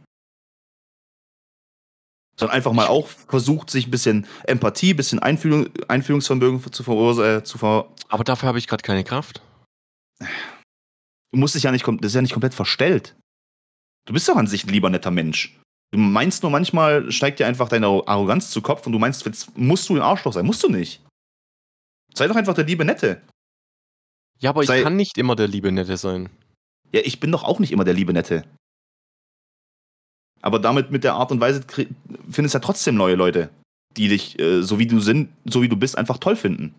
Sondern 2.39 2.55
einfach 2.55 2.71
mal 2.73 2.87
auch 2.87 3.07
versucht, 3.07 3.69
sich 3.69 3.87
'n 3.87 3.91
bisschen 3.91 4.25
Empathie, 4.45 4.93
bisschen 4.93 5.19
Einfühlung 5.19 5.67
Einfühlungsvermögen 5.87 6.61
zu 6.71 6.83
verurs 6.83 7.17
äh, 7.19 7.43
zu 7.43 7.57
ver 7.57 7.87
Aber 8.09 8.23
dafür 8.23 8.47
habe 8.47 8.57
ich 8.57 8.67
grad 8.67 8.83
keine 8.83 9.03
Kraft. 9.03 9.41
Du 11.33 11.39
musst 11.39 11.55
dich 11.55 11.63
ja 11.63 11.71
nicht 11.71 11.85
das 11.87 11.97
ist 12.11 12.15
ja 12.15 12.21
nicht 12.21 12.33
komplett 12.33 12.53
verstellt. 12.53 13.15
Du 14.07 14.13
bist 14.13 14.29
doch 14.29 14.35
an 14.37 14.47
sich 14.47 14.65
'n 14.65 14.69
lieber 14.69 14.89
netter 14.89 15.11
Mensch. 15.11 15.57
Du 15.93 15.99
meinst 15.99 16.41
nur 16.41 16.51
manchmal 16.51 17.11
steigt 17.11 17.39
dir 17.39 17.47
einfach 17.47 17.67
deine 17.67 17.87
Arroganz 17.87 18.49
zu 18.49 18.61
Kopf 18.61 18.85
und 18.85 18.93
du 18.93 18.99
meinst, 18.99 19.25
jetzt 19.25 19.57
musst 19.57 19.89
du 19.89 19.95
'n 19.95 20.01
Arschloch 20.01 20.31
sein. 20.33 20.45
Musst 20.45 20.63
du 20.63 20.69
nicht. 20.69 21.01
Sei 22.13 22.27
doch 22.27 22.35
einfach 22.35 22.53
der 22.53 22.65
liebe 22.65 22.85
Nette. 22.85 23.21
Ja, 24.39 24.49
aber 24.49 24.61
ich 24.63 24.67
Sei 24.67 24.81
kann 24.81 24.95
nicht 24.95 25.17
immer 25.19 25.35
der 25.35 25.47
liebe 25.47 25.71
Nette 25.71 25.97
sein. 25.97 26.29
Ja, 26.91 27.01
ich 27.03 27.19
bin 27.19 27.31
doch 27.31 27.43
auch 27.43 27.59
nicht 27.59 27.71
immer 27.71 27.83
der 27.83 27.93
liebe 27.93 28.11
Nette. 28.13 28.43
Aber 30.41 30.59
damit 30.59 30.91
mit 30.91 31.03
der 31.03 31.13
Art 31.13 31.31
und 31.31 31.39
Weise 31.39 31.61
findest 32.29 32.53
ja 32.53 32.59
trotzdem 32.59 32.95
neue 32.95 33.15
Leute, 33.15 33.49
die 33.97 34.07
dich, 34.07 34.39
äh, 34.39 34.61
so 34.63 34.79
wie 34.79 34.87
du 34.87 34.99
sind 34.99 35.29
so 35.45 35.61
wie 35.61 35.69
du 35.69 35.77
bist, 35.77 35.97
einfach 35.97 36.17
toll 36.17 36.35
finden. 36.35 36.73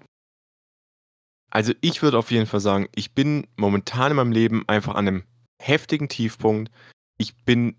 Also, 1.54 1.74
ich 1.82 2.00
würde 2.02 2.16
auf 2.18 2.30
jeden 2.30 2.46
Fall 2.46 2.60
sagen, 2.60 2.88
ich 2.94 3.12
bin 3.12 3.46
momentan 3.56 4.10
in 4.10 4.16
meinem 4.16 4.32
Leben 4.32 4.64
einfach 4.68 4.94
an 4.94 5.04
'nem 5.04 5.22
heftigen 5.60 6.08
Tiefpunkt. 6.08 6.72
Ich 7.18 7.36
bin 7.44 7.76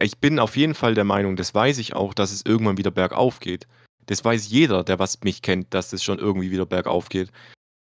ich 0.00 0.18
bin 0.18 0.38
auf 0.38 0.56
jeden 0.56 0.74
Fall 0.74 0.94
der 0.94 1.04
Meinung, 1.04 1.36
das 1.36 1.54
weiß 1.54 1.78
ich 1.78 1.94
auch, 1.94 2.14
dass 2.14 2.32
es 2.32 2.44
irgendwann 2.44 2.78
wieder 2.78 2.90
bergauf 2.90 3.40
geht. 3.40 3.66
Das 4.06 4.24
weiß 4.24 4.48
jeder, 4.48 4.84
der 4.84 4.98
was 4.98 5.20
mich 5.22 5.42
kennt, 5.42 5.72
dass 5.74 5.92
es 5.92 6.02
schon 6.02 6.18
irgendwie 6.18 6.50
wieder 6.50 6.66
bergauf 6.66 7.08
geht. 7.08 7.30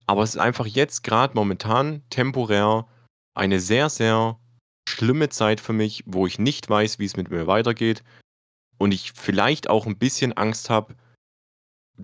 Aber 0.08 0.24
es 0.24 0.32
ist 0.36 0.42
einfach 0.42 0.68
jetzt 0.68 1.04
grad 1.04 1.36
momentan 1.36 2.04
temporär 2.10 2.88
eine 3.36 3.60
sehr, 3.60 3.90
sehr 3.90 4.40
schlimme 4.90 5.30
Zeit 5.30 5.60
für 5.62 5.74
mich, 5.74 6.04
wo 6.08 6.28
ich 6.28 6.40
nicht 6.40 6.70
weiß, 6.70 7.00
wie's 7.00 7.18
mit 7.18 7.32
mir 7.32 7.48
weitergeht 7.48 8.04
und 8.80 8.94
ich 8.94 9.14
vielleicht 9.16 9.70
auch 9.70 9.88
'n 9.88 9.98
bisschen 9.98 10.34
Angst 10.34 10.70
habe 10.70 10.96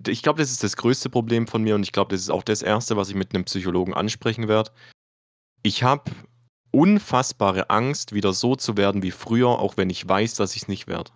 ich 0.08 0.22
glaube, 0.22 0.38
das 0.40 0.50
ist 0.50 0.62
das 0.64 0.76
größte 0.76 1.10
Problem 1.10 1.46
von 1.46 1.62
mir 1.62 1.74
und 1.74 1.82
ich 1.82 1.92
glaube, 1.92 2.12
das 2.14 2.20
ist 2.22 2.30
auch 2.30 2.42
das 2.42 2.62
Erste, 2.62 2.96
was 2.96 3.08
ich 3.10 3.14
mit 3.14 3.32
'nem 3.34 3.44
Psychologen 3.44 3.94
ansprechen 3.94 4.48
werde. 4.48 4.70
Ich 5.62 5.82
habe 5.84 6.10
unfassbare 6.72 7.70
Angst, 7.70 8.12
wieder 8.12 8.32
so 8.32 8.56
zu 8.56 8.76
werden 8.76 9.02
wie 9.02 9.10
früher, 9.10 9.48
auch 9.48 9.76
wenn 9.76 9.90
ich 9.90 10.06
weiß, 10.08 10.34
dass 10.34 10.56
ich's 10.56 10.68
nicht 10.68 10.88
werde. 10.88 11.12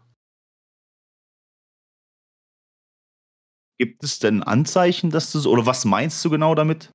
Gibt 3.79 4.05
es 4.05 4.19
denn 4.19 4.43
Anzeichen, 4.43 5.11
dass 5.11 5.33
du 5.33 5.39
so 5.39 5.51
oder 5.51 5.67
was 5.67 5.85
meinst 5.85 6.25
du 6.25 6.31
genau 6.31 6.55
damit? 6.55 6.91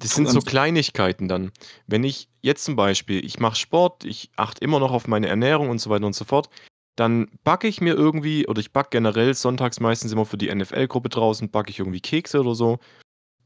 Das 0.00 0.14
sind 0.14 0.28
so 0.28 0.40
Kleinigkeiten 0.40 1.26
dann. 1.26 1.50
Wenn 1.86 2.04
ich 2.04 2.28
jetzt 2.40 2.64
zum 2.64 2.76
Beispiel 2.76 3.24
ich 3.24 3.40
mache 3.40 3.56
Sport, 3.56 4.04
ich 4.04 4.30
achte 4.36 4.62
immer 4.62 4.78
noch 4.78 4.92
auf 4.92 5.08
meine 5.08 5.28
Ernährung 5.28 5.70
und 5.70 5.78
so 5.80 5.90
weiter 5.90 6.06
und 6.06 6.14
so 6.14 6.24
fort, 6.24 6.50
dann 6.96 7.30
backe 7.44 7.66
ich 7.66 7.80
mir 7.80 7.94
irgendwie 7.94 8.46
oder 8.46 8.60
ich 8.60 8.72
backe 8.72 8.90
generell 8.90 9.34
sonntags 9.34 9.80
meistens 9.80 10.12
immer 10.12 10.24
für 10.24 10.38
die 10.38 10.54
NFL-Gruppe 10.54 11.08
draußen 11.08 11.50
backe 11.50 11.70
ich 11.70 11.78
irgendwie 11.78 12.00
Kekse 12.00 12.40
oder 12.40 12.54
so. 12.54 12.78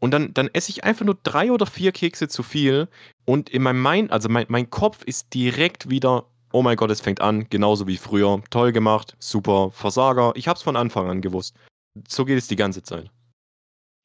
Und 0.03 0.11
dann 0.11 0.35
dann 0.35 0.49
esse 0.53 0.71
ich 0.71 0.83
einfach 0.83 1.05
nur 1.05 1.17
3 1.23 1.53
oder 1.53 1.65
4 1.65 1.93
Kekse 1.93 2.27
zu 2.27 2.43
viel 2.43 2.89
und 3.25 3.49
in 3.51 3.63
meinem 3.63 3.81
Mind 3.81 4.11
also 4.11 4.29
mein 4.29 4.47
mein 4.49 4.69
Kopf 4.69 5.05
ist 5.05 5.33
direkt 5.33 5.91
wieder: 5.91 6.27
„Oh 6.53 6.61
mein 6.63 6.77
Gott, 6.77 6.91
es 6.91 7.01
fängt 7.01 7.21
an, 7.21 7.49
genauso 7.51 7.87
wie 7.87 7.97
früher. 7.97 8.43
Toll 8.51 8.73
gemacht, 8.73 9.17
super, 9.21 9.71
Versager.“ 9.71 10.33
Ich 10.35 10.49
habe 10.49 10.57
es 10.57 10.63
von 10.65 10.75
Anfang 10.75 11.09
an 11.09 11.21
gewusst. 11.21 11.55
So 12.09 12.25
geht 12.25 12.37
es 12.37 12.49
die 12.49 12.57
ganze 12.57 12.83
Zeit. 12.83 13.13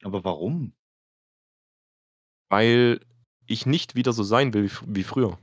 Aber 0.04 0.22
warum? 0.22 0.72
Weil 2.48 3.00
ich 3.48 3.66
nicht 3.66 3.96
wieder 3.96 4.12
so 4.12 4.22
sein 4.22 4.54
will 4.54 4.70
wie 4.86 5.02
früher. 5.02 5.36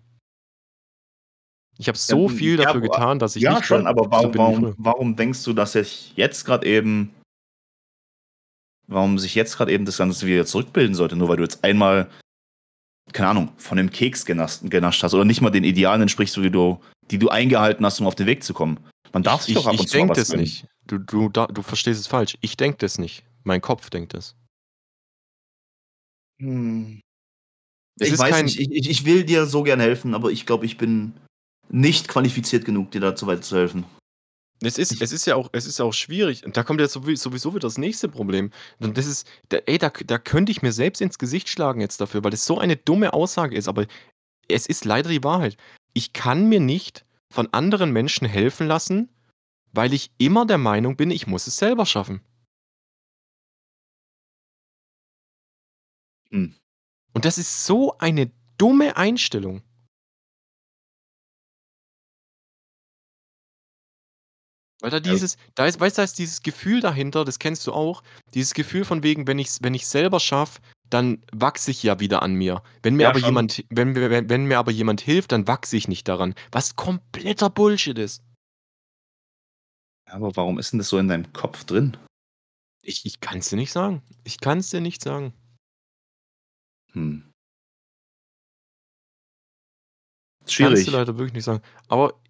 Ich 1.78 1.90
habe 1.90 1.98
Ja, 1.98 2.16
so 2.16 2.30
hm, 2.30 2.38
viel 2.38 2.52
ja, 2.58 2.64
dafür 2.64 2.80
aber 2.80 2.90
getan, 2.90 3.20
dass 3.20 3.36
ich 3.36 3.44
ja, 3.44 3.52
nicht 3.52 3.66
schon, 3.66 3.88
aber 3.88 4.04
so 4.04 4.10
warum 4.12 4.32
bin 4.32 4.68
wie 4.70 4.74
warum 4.78 5.16
denkst 5.18 5.44
du, 5.44 5.52
dass 5.52 5.74
sich 5.74 6.14
jetzt 6.16 6.46
grad 6.46 6.64
eben 6.64 7.14
warum 8.88 9.20
sich 9.20 9.36
jetzt 9.36 9.58
grad 9.58 9.70
eben 9.70 9.86
das 9.86 9.98
Ganze 9.98 10.26
wieder 10.28 10.46
zurückbilden 10.46 10.96
sollte, 10.96 11.16
nur 11.16 11.30
weil 11.30 11.38
du 11.38 11.44
jetzt 11.44 11.64
einmal, 11.64 12.10
keine 13.14 13.30
Ahnung, 13.30 13.52
von 13.58 13.78
'nem 13.78 13.90
Keks 13.90 14.26
genascht 14.26 14.62
genascht 14.64 15.04
hast 15.04 15.14
oder 15.14 15.26
nicht 15.26 15.42
mal 15.42 15.50
den 15.52 15.64
Idealen 15.64 16.02
entsprichst, 16.04 16.42
wie 16.42 16.52
du 16.52 16.80
die 17.12 17.20
du 17.20 17.30
eingehalten 17.30 17.86
hast, 17.86 18.00
um 18.00 18.08
auf 18.08 18.16
den 18.16 18.26
Weg 18.26 18.44
zu 18.44 18.54
kommen. 18.54 18.80
Man 19.14 19.24
darf 19.24 19.42
Ich 19.42 19.46
sich 19.48 19.56
doch 19.56 19.62
ich 19.64 19.68
ab 19.68 19.74
ich 19.76 19.80
und 19.82 19.90
zu 19.90 19.98
mal 19.98 20.00
denke 20.08 20.12
was 20.22 20.28
das 20.28 20.38
nicht. 20.38 20.66
Du 20.88 20.98
du 20.98 21.30
da 21.30 21.48
du 21.48 21.62
verstehst 21.62 22.00
es 22.00 22.08
falsch. 22.08 22.38
Ich 22.42 22.58
denke 22.58 22.78
das 22.80 22.98
nicht. 22.98 23.24
Mein 23.44 23.62
Kopf 23.62 23.90
denkt 23.90 24.14
das. 24.14 24.36
Hm. 26.40 27.02
Es 28.00 28.08
Ich 28.08 28.14
ist 28.14 28.20
weiß 28.20 28.32
kein 28.32 28.46
nicht, 28.46 28.60
ich 28.60 28.72
ich 28.72 28.90
ich 28.90 29.06
will 29.06 29.24
dir 29.24 29.46
so 29.46 29.64
gern 29.64 29.80
helfen, 29.80 30.14
aber 30.14 30.32
ich 30.32 30.46
glaube, 30.46 30.66
ich 30.66 30.78
bin 30.78 31.14
nicht 31.70 32.08
qualifiziert 32.08 32.66
genug, 32.66 32.92
dir 32.92 33.02
dazu 33.02 33.28
weiterzuhelfen. 33.28 33.86
Es 34.62 34.78
ist 34.78 35.02
es 35.02 35.12
ist 35.12 35.26
ja 35.26 35.36
auch 35.36 35.50
es 35.52 35.66
ist 35.66 35.80
ja 35.80 35.86
auch 35.86 35.94
schwierig. 35.94 36.46
Und 36.46 36.56
da 36.56 36.64
kommt 36.64 36.82
sowie 36.90 37.16
sowieso 37.16 37.54
wieder 37.54 37.68
das 37.68 37.78
nächste 37.78 38.08
Problem. 38.08 38.52
Und 38.80 38.98
das 38.98 39.06
ist 39.06 39.28
da 39.50 39.58
ey, 39.58 39.78
da 39.78 39.90
da 39.90 40.18
könnte 40.18 40.52
ich 40.52 40.62
mir 40.62 40.72
selbst 40.72 41.02
ins 41.02 41.18
Gesicht 41.18 41.50
schlagen 41.50 41.82
jetzt 41.82 42.00
dafür, 42.00 42.24
weil 42.24 42.32
das 42.32 42.46
so 42.46 42.58
eine 42.58 42.78
dumme 42.78 43.14
Aussage 43.14 43.56
ist, 43.56 43.68
aber 43.68 43.86
es 44.48 44.66
ist 44.66 44.86
leider 44.86 45.10
die 45.10 45.24
Wahrheit. 45.24 45.58
Ich 45.94 46.14
kann 46.14 46.48
mir 46.48 46.60
nicht 46.60 47.06
von 47.30 47.48
anderen 47.54 47.92
Menschen 47.92 48.28
helfen 48.28 48.68
lassen, 48.68 49.10
weil 49.74 49.94
ich 49.94 50.12
immer 50.18 50.46
der 50.46 50.58
Meinung 50.58 50.96
bin, 50.96 51.12
ich 51.12 51.28
muss 51.28 51.48
es 51.48 51.58
selber 51.58 51.86
schaffen. 51.86 52.22
Hm. 56.32 56.56
Und 57.14 57.26
das 57.26 57.38
ist 57.38 57.66
so 57.66 57.98
eine 57.98 58.32
dumme 58.58 58.98
Einstellung. 58.98 59.62
Weil 64.86 64.92
da 64.92 65.00
dieses 65.00 65.38
da 65.56 65.66
ist 65.66 65.80
weißt 65.80 65.98
du, 65.98 66.02
da 66.02 66.04
ist 66.04 66.20
dieses 66.20 66.44
Gefühl 66.44 66.80
dahinter, 66.80 67.26
das 67.26 67.40
kennst 67.40 67.66
du 67.66 67.74
auch, 67.74 68.04
dieses 68.36 68.54
Gefühl 68.54 68.86
von 68.86 69.02
wegen, 69.02 69.26
wenn 69.26 69.40
ich's 69.40 69.58
wenn 69.64 69.74
ich's 69.74 69.90
selber 69.90 70.20
schaffe, 70.20 70.62
dann 70.92 71.24
wachse 71.34 71.72
ich 71.72 71.82
ja 71.82 72.00
wieder 72.00 72.22
an 72.22 72.36
mir. 72.36 72.62
Wenn 72.84 72.96
mir 72.96 73.04
Ja, 73.04 73.10
aber 73.10 73.18
schon. 73.20 73.30
jemand 73.30 73.66
wenn 73.72 73.96
wenn 73.96 74.30
wenn 74.30 74.46
mir 74.46 74.60
aber 74.60 74.70
jemand 74.72 75.02
hilft, 75.02 75.32
dann 75.32 75.48
wachse 75.48 75.76
ich 75.76 75.88
nicht 75.88 76.08
daran, 76.08 76.36
was 76.52 76.76
kompletter 76.76 77.50
Bullshit 77.50 77.98
ist. 77.98 78.22
Aber 80.08 80.36
warum 80.36 80.60
ist 80.60 80.72
denn 80.72 80.78
das 80.78 80.90
so 80.90 81.00
in 81.00 81.08
deinem 81.08 81.34
Kopf 81.34 81.64
drin? 81.64 81.98
Ich 82.84 83.08
ich 83.08 83.20
kann's 83.22 83.50
dir 83.50 83.56
nicht 83.56 83.72
sagen. 83.72 84.04
Ich 84.24 84.40
kann's 84.40 84.70
dir 84.70 84.82
nicht 84.82 85.02
sagen. 85.02 85.34
Hm. 86.92 87.32
Ich 90.48 90.58
kann's 90.58 90.86
dir 90.86 90.92
Schwierig. 90.92 90.92
leider 90.92 91.18
wirklich 91.18 91.34
nicht 91.34 91.44
sagen. 91.46 91.64
Aber 91.88 92.22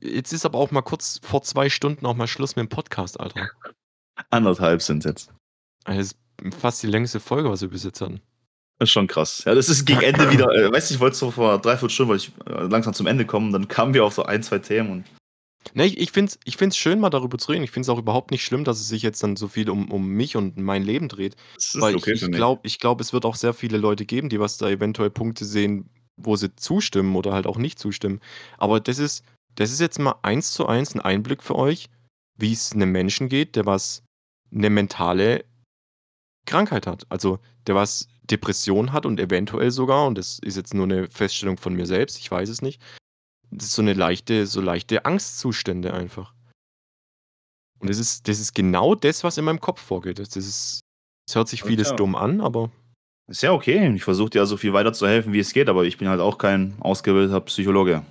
jetzt 0.00 0.32
ist 0.32 0.44
aber 0.44 0.58
auch 0.58 0.70
mal 0.70 0.82
kurz 0.82 1.20
vor 1.22 1.42
2 1.42 1.70
Stunden 1.70 2.06
auch 2.06 2.14
mal 2.14 2.26
Schluss 2.26 2.56
mit 2.56 2.64
dem 2.64 2.68
Podcast, 2.68 3.20
Alter. 3.20 3.48
1,5 4.30 4.80
sind's 4.80 5.04
jetzt. 5.04 5.32
Das 5.84 5.98
ist 5.98 6.18
fast 6.58 6.82
die 6.82 6.88
längste 6.88 7.20
Folge, 7.20 7.50
was 7.50 7.60
wir 7.60 7.68
bis 7.68 7.84
jetzt 7.84 8.00
hatten. 8.00 8.20
Das 8.78 8.88
ist 8.88 8.92
schon 8.92 9.06
krass. 9.06 9.42
Ja, 9.44 9.54
das 9.54 9.68
ist 9.68 9.84
gegen 9.84 10.02
Ende 10.02 10.30
wieder 10.30 10.46
äh, 10.54 10.70
weißt 10.72 10.90
du, 10.90 10.94
ich 10.94 11.00
wollte 11.00 11.16
so 11.16 11.30
vor 11.30 11.60
3/4 11.60 11.88
Stunden 11.88 12.10
wollte 12.10 12.28
ich, 12.28 12.46
äh, 12.46 12.62
langsam 12.66 12.94
zum 12.94 13.06
Ende 13.06 13.26
kommen, 13.26 13.52
dann 13.52 13.66
kamen 13.68 13.94
wir 13.94 14.04
auf 14.04 14.14
so 14.14 14.24
1, 14.24 14.46
2 14.46 14.58
Themen 14.60 14.90
und 14.90 15.04
Ne, 15.74 15.86
ich 15.86 15.98
ich 15.98 16.12
finde 16.12 16.30
es 16.30 16.38
ich 16.44 16.56
finde 16.56 16.72
es 16.72 16.76
schön, 16.76 17.00
mal 17.00 17.10
darüber 17.10 17.36
zu 17.36 17.50
reden. 17.52 17.64
Ich 17.64 17.72
finde 17.72 17.84
es 17.84 17.88
auch 17.88 17.98
überhaupt 17.98 18.30
nicht 18.30 18.44
schlimm, 18.44 18.64
dass 18.64 18.80
es 18.80 18.88
sich 18.88 19.02
jetzt 19.02 19.22
dann 19.22 19.36
so 19.36 19.48
viel 19.48 19.68
um 19.68 19.90
um 19.90 20.06
mich 20.08 20.36
und 20.36 20.56
mein 20.56 20.82
Leben 20.82 21.08
dreht. 21.08 21.36
Das 21.56 21.74
ist 21.74 21.80
Weil 21.80 21.96
okay 21.96 22.12
ich 22.12 22.22
ich 22.22 22.30
glaube 22.30 22.60
ich 22.64 22.78
glaube, 22.78 23.02
es 23.02 23.12
wird 23.12 23.24
auch 23.24 23.34
sehr 23.34 23.52
viele 23.52 23.76
Leute 23.76 24.06
geben, 24.06 24.28
die 24.28 24.40
was 24.40 24.56
da 24.56 24.68
eventuell 24.70 25.10
Punkte 25.10 25.44
sehen, 25.44 25.90
wo 26.16 26.36
sie 26.36 26.54
zustimmen 26.56 27.16
oder 27.16 27.32
halt 27.32 27.46
auch 27.46 27.58
nicht 27.58 27.78
zustimmen. 27.78 28.20
Aber 28.56 28.80
das 28.80 28.98
ist 28.98 29.24
das 29.58 29.72
ist 29.72 29.80
jetzt 29.80 29.98
mal 30.00 30.16
1:1 30.22 30.94
'n 30.96 31.00
Einblick 31.02 31.42
für 31.42 31.56
euch, 31.56 31.88
wie's 32.38 32.74
'nem 32.74 32.92
Menschen 32.92 33.28
geht, 33.28 33.56
der 33.56 33.66
was 33.66 34.04
'ne 34.50 34.70
mentale 34.70 35.44
Krankheit 36.46 36.86
hat. 36.86 37.06
Also, 37.10 37.38
der 37.66 37.74
was 37.76 38.08
Depression 38.24 38.92
hat 38.92 39.06
und 39.06 39.20
eventuell 39.20 39.70
sogar, 39.70 40.06
und 40.06 40.16
das 40.18 40.38
ist 40.40 40.56
jetzt 40.56 40.74
nur 40.74 40.86
'ne 40.86 41.08
Feststellung 41.10 41.58
von 41.58 41.74
mir 41.74 41.86
selbst, 41.86 42.18
ich 42.18 42.30
weiß 42.30 42.48
es 42.48 42.62
nicht, 42.62 42.80
so 43.60 43.82
'ne 43.82 43.94
leichte 43.94 44.46
so 44.46 44.60
leichte 44.62 45.04
Angstzustände 45.06 45.94
einfach. 45.94 46.34
Und 47.80 47.88
das 47.90 47.98
ist, 47.98 48.26
das 48.28 48.40
ist 48.40 48.54
genau 48.54 48.94
das, 48.94 49.22
was 49.24 49.38
in 49.38 49.44
meinem 49.44 49.60
Kopf 49.60 49.80
vorgeht. 49.80 50.18
Das, 50.18 50.36
ist, 50.36 50.80
das 51.26 51.36
hört 51.36 51.48
sich 51.48 51.62
vieles 51.62 51.90
Ja. 51.90 51.96
dumm 51.96 52.16
an, 52.16 52.40
aber 52.40 52.70
Ist 53.28 53.42
ja 53.42 53.52
okay. 53.52 53.92
Ich 53.94 54.04
versuche 54.04 54.30
dir 54.30 54.46
so 54.46 54.56
viel 54.56 54.72
weiterzuhelfen, 54.72 55.32
wie 55.34 55.40
es 55.40 55.52
geht, 55.52 55.68
aber 55.68 55.84
ich 55.84 55.98
bin 55.98 56.08
halt 56.08 56.20
auch 56.20 56.38
kein 56.38 56.74
ausgebildeter 56.80 57.40
Psychologe. 57.42 58.02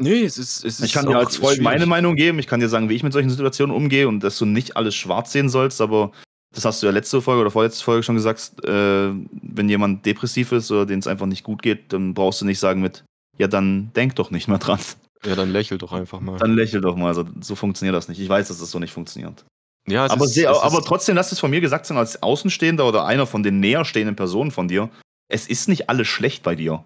Nee, 0.00 0.22
es 0.24 0.38
ist, 0.38 0.64
es 0.64 0.80
ist 0.80 0.86
Ich 0.86 0.92
kann 0.92 1.06
dir 1.06 1.16
als 1.16 1.36
Freund 1.36 1.60
meine. 1.60 1.86
Meinung 1.86 2.16
geben, 2.16 2.38
ich 2.38 2.46
kann 2.46 2.60
dir 2.60 2.68
sagen, 2.68 2.88
wie 2.88 2.94
ich 2.94 3.02
mit 3.02 3.12
solchen 3.12 3.30
Situationen 3.30 3.74
umgehe 3.74 4.08
und 4.08 4.20
dass 4.24 4.38
du 4.38 4.46
nicht 4.46 4.76
alles 4.76 4.94
schwarz 4.94 5.32
sehen 5.32 5.48
sollst, 5.48 5.80
aber 5.80 6.12
das 6.54 6.64
hast 6.64 6.82
du 6.82 6.86
ja 6.86 6.92
letzte 6.92 7.22
Folge 7.22 7.42
oder 7.42 7.50
vorletzte 7.50 7.84
Folge 7.84 8.02
schon 8.02 8.16
gesagt, 8.16 8.64
äh, 8.64 9.12
wenn 9.12 9.68
jemand 9.68 10.04
depressiv 10.04 10.52
ist 10.52 10.70
oder 10.70 10.86
denen 10.86 11.00
es 11.00 11.06
einfach 11.06 11.26
nicht 11.26 11.44
gut 11.44 11.62
geht, 11.62 11.92
dann 11.92 12.14
brauchst 12.14 12.40
du 12.40 12.46
nicht 12.46 12.58
sagen 12.58 12.80
mit, 12.80 13.04
ja, 13.38 13.46
dann 13.46 13.92
denk 13.94 14.16
doch 14.16 14.30
nicht 14.30 14.48
mehr 14.48 14.58
dran. 14.58 14.80
Ja, 15.24 15.34
dann 15.34 15.52
lächel 15.52 15.78
doch 15.78 15.92
einfach 15.92 16.20
mal. 16.20 16.38
Dann 16.38 16.54
lächel 16.54 16.80
doch 16.80 16.96
mal. 16.96 17.08
Also, 17.08 17.24
so 17.40 17.54
funktioniert 17.54 17.94
das 17.94 18.08
nicht. 18.08 18.20
Ich 18.20 18.28
weiß, 18.28 18.48
dass 18.48 18.58
das 18.58 18.70
so 18.70 18.78
nicht 18.78 18.92
funktioniert. 18.92 19.44
ja, 19.86 20.10
aber, 20.10 20.24
ist, 20.24 20.34
sehr, 20.34 20.50
aber 20.50 20.82
trotzdem, 20.82 21.14
lass 21.14 21.30
es 21.30 21.38
von 21.38 21.50
mir 21.50 21.60
gesagt 21.60 21.86
sein, 21.86 21.98
als 21.98 22.22
Außenstehender 22.22 22.86
oder 22.86 23.04
einer 23.04 23.26
von 23.26 23.42
den 23.42 23.60
näher 23.60 23.84
stehenden 23.84 24.16
Personen 24.16 24.50
von 24.50 24.68
dir, 24.68 24.88
es 25.28 25.46
ist 25.46 25.68
nicht 25.68 25.88
alles 25.88 26.08
schlecht 26.08 26.42
bei 26.42 26.54
dir. 26.54 26.82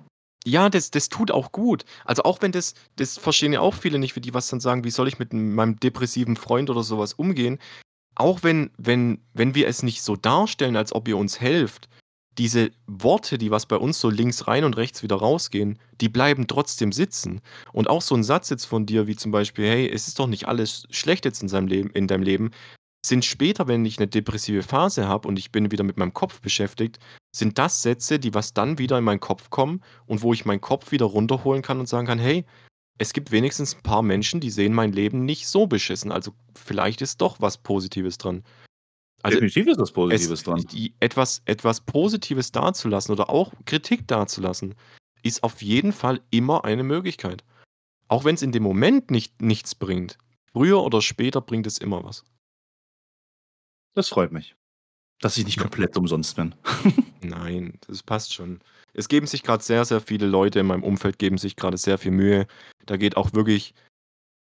Ja, 0.46 0.68
das, 0.68 0.90
das 0.90 1.08
tut 1.08 1.30
auch 1.30 1.52
gut. 1.52 1.84
Also 2.04 2.22
auch 2.24 2.42
wenn 2.42 2.52
das, 2.52 2.74
das 2.96 3.16
verstehen 3.16 3.52
ja 3.52 3.60
auch 3.60 3.74
viele 3.74 3.98
nicht, 3.98 4.14
wie 4.14 4.20
die 4.20 4.34
was 4.34 4.48
dann 4.48 4.60
sagen, 4.60 4.84
wie 4.84 4.90
soll 4.90 5.08
ich 5.08 5.18
mit 5.18 5.32
meinem 5.32 5.80
depressiven 5.80 6.36
Freund 6.36 6.68
oder 6.68 6.82
sowas 6.82 7.14
umgehen. 7.14 7.58
Auch 8.14 8.42
wenn, 8.42 8.70
wenn, 8.76 9.22
wenn 9.32 9.54
wir 9.54 9.66
es 9.66 9.82
nicht 9.82 10.02
so 10.02 10.16
darstellen, 10.16 10.76
als 10.76 10.92
ob 10.94 11.08
ihr 11.08 11.16
uns 11.16 11.40
helft, 11.40 11.88
diese 12.38 12.72
Worte, 12.86 13.38
die 13.38 13.50
was 13.50 13.66
bei 13.66 13.76
uns 13.76 14.00
so 14.00 14.10
links 14.10 14.46
rein 14.46 14.64
und 14.64 14.76
rechts 14.76 15.02
wieder 15.02 15.16
rausgehen, 15.16 15.78
die 16.00 16.08
bleiben 16.08 16.46
trotzdem 16.46 16.92
sitzen. 16.92 17.40
Und 17.72 17.88
auch 17.88 18.02
so 18.02 18.14
ein 18.14 18.24
Satz 18.24 18.50
jetzt 18.50 18.64
von 18.64 18.86
dir, 18.86 19.06
wie 19.06 19.16
zum 19.16 19.32
Beispiel, 19.32 19.66
hey, 19.66 19.88
es 19.88 20.08
ist 20.08 20.18
doch 20.18 20.26
nicht 20.26 20.48
alles 20.48 20.86
schlecht 20.90 21.24
jetzt 21.24 21.42
in, 21.42 21.48
seinem 21.48 21.68
Leben, 21.68 21.90
in 21.90 22.08
deinem 22.08 22.22
Leben, 22.22 22.50
sind 23.06 23.24
später, 23.24 23.68
wenn 23.68 23.84
ich 23.84 23.98
eine 23.98 24.08
depressive 24.08 24.62
Phase 24.62 25.06
habe 25.06 25.28
und 25.28 25.38
ich 25.38 25.52
bin 25.52 25.70
wieder 25.70 25.84
mit 25.84 25.96
meinem 25.96 26.14
Kopf 26.14 26.40
beschäftigt, 26.40 26.98
sind 27.34 27.58
das 27.58 27.82
Sätze, 27.82 28.18
die 28.18 28.34
was 28.34 28.54
dann 28.54 28.78
wieder 28.78 28.96
in 28.98 29.04
meinen 29.04 29.20
Kopf 29.20 29.50
kommen 29.50 29.82
und 30.06 30.22
wo 30.22 30.32
ich 30.32 30.44
meinen 30.44 30.60
Kopf 30.60 30.92
wieder 30.92 31.06
runterholen 31.06 31.62
kann 31.62 31.80
und 31.80 31.88
sagen 31.88 32.06
kann, 32.06 32.18
hey, 32.18 32.44
es 32.98 33.12
gibt 33.12 33.32
wenigstens 33.32 33.74
ein 33.74 33.82
paar 33.82 34.02
Menschen, 34.02 34.40
die 34.40 34.50
sehen 34.50 34.72
mein 34.72 34.92
Leben 34.92 35.24
nicht 35.24 35.48
so 35.48 35.66
beschissen. 35.66 36.12
Also 36.12 36.32
vielleicht 36.54 37.02
ist 37.02 37.20
doch 37.20 37.40
was 37.40 37.58
Positives 37.58 38.18
dran. 38.18 38.44
Also 39.22 39.40
Definitiv 39.40 39.66
ist 39.66 39.78
was 39.78 39.92
Positives 39.92 40.30
es, 40.30 40.42
dran. 40.44 40.64
Die, 40.70 40.94
etwas, 41.00 41.42
etwas 41.46 41.80
Positives 41.80 42.52
dazulassen 42.52 43.12
oder 43.12 43.30
auch 43.30 43.52
Kritik 43.64 44.06
dazulassen, 44.06 44.74
ist 45.22 45.42
auf 45.42 45.60
jeden 45.62 45.92
Fall 45.92 46.20
immer 46.30 46.64
eine 46.64 46.84
Möglichkeit. 46.84 47.42
Auch 48.06 48.24
wenn 48.24 48.36
es 48.36 48.42
in 48.42 48.52
dem 48.52 48.62
Moment 48.62 49.10
nicht, 49.10 49.42
nichts 49.42 49.74
bringt. 49.74 50.18
Früher 50.52 50.84
oder 50.84 51.02
später 51.02 51.40
bringt 51.40 51.66
es 51.66 51.78
immer 51.78 52.04
was. 52.04 52.24
Das 53.94 54.08
freut 54.08 54.30
mich. 54.30 54.54
Dass 55.20 55.36
ich 55.38 55.44
nicht 55.44 55.56
Ja. 55.56 55.62
komplett 55.62 55.96
umsonst 55.96 56.36
bin. 56.36 56.54
Nein, 57.22 57.78
das 57.86 58.02
passt 58.02 58.34
schon. 58.34 58.60
Es 58.92 59.08
geben 59.08 59.26
sich 59.26 59.42
gerade 59.42 59.62
sehr, 59.62 59.84
sehr 59.84 60.00
viele 60.00 60.26
Leute 60.26 60.60
in 60.60 60.66
meinem 60.66 60.82
Umfeld, 60.82 61.18
geben 61.18 61.38
sich 61.38 61.56
gerade 61.56 61.76
sehr 61.78 61.98
viel 61.98 62.10
Mühe. 62.12 62.46
Da 62.86 62.96
geht 62.96 63.16
auch 63.16 63.32
wirklich 63.32 63.74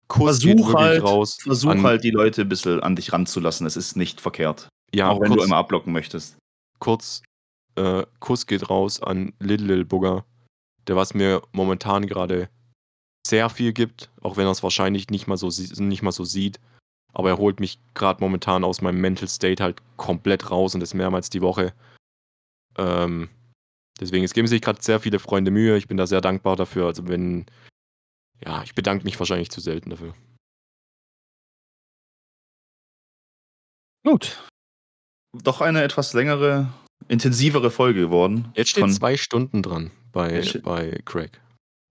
Kuss 0.08 0.40
geht 0.40 0.58
Versuch 0.58 0.68
wirklich 0.70 0.76
halt, 0.88 1.04
raus. 1.04 1.38
versuch 1.42 1.70
an, 1.72 1.84
halt, 1.84 2.04
die 2.04 2.12
Leute 2.12 2.42
ein 2.44 2.50
bisschen 2.50 2.80
an 2.82 2.96
dich 2.96 3.12
ranzulassen. 3.12 3.66
Es 3.68 3.76
ist 3.76 3.98
nicht 3.98 4.22
verkehrt. 4.22 4.70
ja, 4.94 5.10
auch 5.10 5.20
wenn 5.20 5.30
kurz, 5.30 5.42
du 5.42 5.46
immer 5.48 5.58
abblocken 5.58 5.92
möchtest. 5.92 6.38
kurz 6.80 7.22
äh, 7.76 8.06
Kuss 8.20 8.46
geht 8.48 8.70
raus 8.70 9.02
an 9.02 9.34
Little 9.40 9.68
Lil 9.68 9.86
Bugger, 9.86 10.26
der 10.88 10.96
was 10.96 11.14
mir 11.14 11.42
momentan 11.52 12.08
gerade 12.08 12.50
sehr 13.28 13.50
viel 13.50 13.74
gibt, 13.74 14.10
auch 14.22 14.38
wenn 14.38 14.46
er 14.48 14.52
es 14.52 14.64
wahrscheinlich 14.64 15.10
nicht 15.10 15.28
mal 15.28 15.36
so, 15.38 15.50
nicht 15.82 16.02
mal 16.04 16.14
so 16.14 16.24
sieht. 16.24 16.60
Aber 17.18 17.30
er 17.30 17.38
holt 17.40 17.60
mich 17.60 17.80
gerade 17.96 18.22
momentan 18.22 18.64
aus 18.64 18.82
meinem 18.82 19.02
Mental 19.02 19.28
State 19.28 19.64
halt 19.64 19.82
komplett 19.98 20.52
raus 20.52 20.76
und 20.76 20.82
das 20.82 20.94
mehrmals 20.94 21.32
die 21.32 21.42
Woche. 21.42 21.74
Ähm, 22.78 23.30
deswegen, 24.00 24.24
es 24.24 24.34
geben 24.34 24.48
sich 24.48 24.62
gerade 24.62 24.84
sehr 24.84 25.00
viele 25.00 25.18
Freunde 25.18 25.50
Mühe. 25.50 25.78
Ich 25.78 25.88
bin 25.88 25.98
da 25.98 26.06
sehr 26.06 26.22
dankbar 26.22 26.56
dafür. 26.56 26.86
Also 26.86 27.08
wenn, 27.08 27.48
ja, 28.46 28.62
ich 28.62 28.76
bedanke 28.76 29.04
mich 29.04 29.18
wahrscheinlich 29.18 29.50
zu 29.50 29.62
selten 29.62 29.90
dafür. 29.90 30.14
Gut. 34.06 34.38
Doch 35.44 35.62
eine 35.62 35.82
etwas 35.84 36.14
längere, 36.14 36.72
intensivere 37.08 37.72
Folge 37.72 38.00
geworden. 38.02 38.52
Jetzt 38.56 38.70
steht 38.70 38.82
Von- 38.82 38.92
zwei 38.94 39.18
Stunden 39.18 39.64
dran 39.64 39.90
bei, 40.12 40.44
bei 40.64 41.02
Craig. 41.06 41.42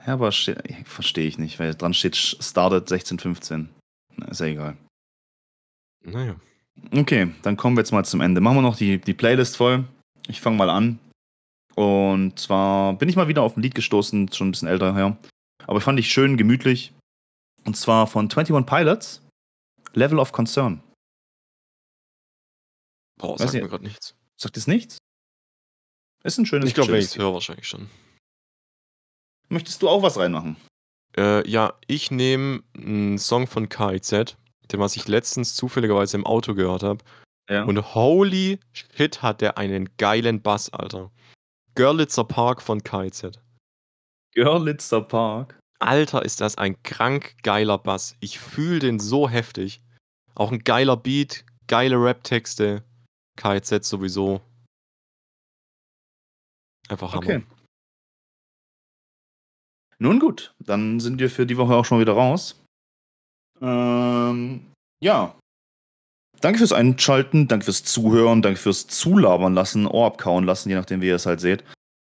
Ja, 0.07 0.15
aber 0.15 0.31
ste- 0.31 0.62
verstehe 0.85 1.27
ich 1.27 1.36
nicht, 1.39 1.59
weil 1.59 1.74
dran 1.74 1.94
steht 1.94 2.16
started 2.16 2.89
1615. 2.90 3.70
Na, 4.16 4.28
ist 4.28 4.40
ja 4.40 4.47
egal. 4.47 4.77
Naja. 6.05 6.36
Okay, 6.93 7.32
dann 7.43 7.56
kommen 7.56 7.77
wir 7.77 7.81
jetzt 7.81 7.93
mal 7.93 8.05
zum 8.05 8.20
Ende. 8.20 8.40
Machen 8.40 8.59
wir 8.59 8.62
noch 8.62 8.77
die, 8.77 8.98
die 9.01 9.14
Playlist 9.14 9.56
voll. 9.56 9.85
Ich 10.28 10.40
fange 10.40 10.56
mal 10.56 10.70
an. 10.70 10.98
Und 11.74 12.39
zwar 12.39 12.94
bin 12.94 13.09
ich 13.09 13.16
mal 13.16 13.28
wieder 13.28 13.43
auf 13.43 13.56
ein 13.56 13.62
Lied 13.62 13.74
gestoßen, 13.74 14.32
schon 14.32 14.48
ein 14.48 14.51
bisschen 14.52 14.68
älter 14.68 14.94
her. 14.94 15.16
Aber 15.66 15.81
fand 15.81 15.98
ich 15.98 16.10
schön, 16.10 16.36
gemütlich. 16.36 16.93
Und 17.64 17.77
zwar 17.77 18.06
von 18.06 18.27
21 18.31 18.64
Pilots, 18.66 19.23
Level 19.94 20.18
of 20.18 20.32
Concern. 20.32 20.82
Boah, 23.18 23.32
Weiß 23.35 23.40
sagt 23.40 23.55
ich- 23.55 23.62
mir 23.62 23.68
gerade 23.68 23.85
nichts. 23.85 24.14
Sagt 24.36 24.56
es 24.56 24.66
nichts? 24.66 24.98
Ist 26.23 26.39
ein 26.39 26.47
schönes 26.47 26.68
Ich 26.68 26.74
glaube, 26.74 26.93
wenn 26.93 26.98
ich 27.01 27.06
es 27.06 27.16
höre, 27.18 27.32
wahrscheinlich 27.32 27.66
schon. 27.68 27.89
Möchtest 29.48 29.81
du 29.82 29.89
auch 29.89 30.02
was 30.02 30.18
reinmachen? 30.18 30.56
Äh, 31.16 31.48
ja, 31.48 31.74
ich 31.86 32.10
nehme 32.10 32.62
einen 32.77 33.18
Song 33.18 33.47
von 33.47 33.68
KIZ, 33.68 34.36
den 34.73 34.81
was 34.81 34.97
ich 34.97 35.09
letztens 35.09 35.55
zufälligerweise 35.55 36.17
im 36.17 36.27
Auto 36.27 36.55
gehört 36.55 36.83
habe. 36.83 37.05
Ja. 37.49 37.65
Und 37.65 37.95
holy 37.95 38.59
shit, 38.73 39.23
hat 39.23 39.41
der 39.41 39.59
einen 39.59 39.97
geilen 39.97 40.43
Bass, 40.43 40.73
Alter. 40.73 41.11
Görlitzer 41.75 42.25
Park 42.25 42.63
von 42.63 42.83
KIZ. 42.83 43.33
Görlitzer 44.35 45.03
Park. 45.03 45.59
Alter, 45.79 46.25
ist 46.25 46.41
das 46.41 46.59
ein 46.59 46.83
krank 46.83 47.37
geiler 47.43 47.79
Bass. 47.79 48.17
Ich 48.21 48.39
fühle 48.39 48.81
den 48.81 48.99
so 48.99 49.29
heftig. 49.29 49.83
Auch 50.35 50.51
ein 50.51 50.61
geiler 50.61 50.97
Beat, 50.97 51.45
geile 51.67 51.97
Rap-Texte. 51.97 52.83
KIZ 53.37 53.87
sowieso. 53.87 54.41
Einfach 56.89 57.13
Hammer. 57.13 57.23
Okay. 57.23 57.43
Nun 59.99 60.19
gut, 60.19 60.55
dann 60.59 61.01
sind 61.01 61.21
wir 61.21 61.31
für 61.31 61.47
die 61.47 61.57
Woche 61.57 61.75
auch 61.75 61.85
schon 61.85 62.01
wieder 62.01 62.13
raus. 62.13 62.66
Ähm, 63.61 64.66
ja. 65.03 65.35
Danke 66.41 66.59
fürs 66.59 66.73
Einschalten, 66.73 67.49
danke 67.49 67.65
fürs 67.65 67.83
Zuhören, 67.83 68.43
danke 68.43 68.61
fürs 68.61 68.87
Zulabern 68.87 69.55
lassen, 69.55 69.87
Ohr 69.87 70.07
abkauen 70.07 70.45
lassen, 70.45 70.69
je 70.69 70.74
nachdem, 70.74 71.01
wie 71.01 71.07
ihr 71.07 71.15
es 71.15 71.27
halt 71.27 71.41
seht. 71.41 71.65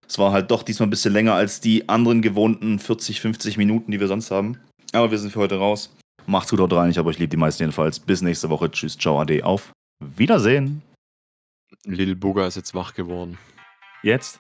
Es 0.08 0.18
war 0.18 0.32
halt 0.32 0.52
doch 0.52 0.64
diesmal 0.64 0.88
ein 0.88 0.92
bisschen 0.92 1.14
länger 1.14 1.34
als 1.34 1.62
die 1.62 1.90
anderen 1.90 2.22
gewohnten 2.22 2.80
40, 2.80 3.22
50 3.22 3.58
Minuten, 3.58 3.92
die 3.92 4.00
wir 4.00 4.08
sonst 4.08 4.32
haben. 4.32 4.60
Aber 4.92 5.12
wir 5.12 5.20
sind 5.20 5.32
für 5.32 5.40
heute 5.40 5.58
raus. 5.58 5.96
Macht's 6.26 6.52
gut, 6.52 6.60
haut 6.60 6.74
rein. 6.74 6.90
Ich 6.90 6.98
habe 6.98 7.10
euch 7.10 7.20
lieb, 7.20 7.30
die 7.30 7.38
meisten 7.38 7.64
jedenfalls. 7.64 8.00
Bis 8.00 8.22
nächste 8.22 8.50
Woche. 8.50 8.70
Tschüss, 8.72 8.98
ciao, 8.98 9.20
ade, 9.20 9.44
auf. 9.46 9.72
Wiedersehen. 10.00 10.82
Lil 11.86 12.16
Booger 12.16 12.48
ist 12.48 12.56
jetzt 12.56 12.74
wach 12.74 12.94
geworden. 12.94 13.38
Jetzt. 14.04 14.40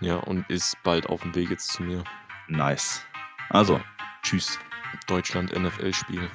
Ja, 0.00 0.16
und 0.16 0.48
ist 0.48 0.76
bald 0.84 1.06
auf 1.06 1.22
dem 1.22 1.34
Weg 1.34 1.50
jetzt 1.50 1.72
zu 1.72 1.82
mir. 1.82 2.04
Nice. 2.48 3.02
Also, 3.50 3.80
tschüss. 4.22 4.58
Deutschland 5.06 5.56
NFL-Spiel. 5.56 6.28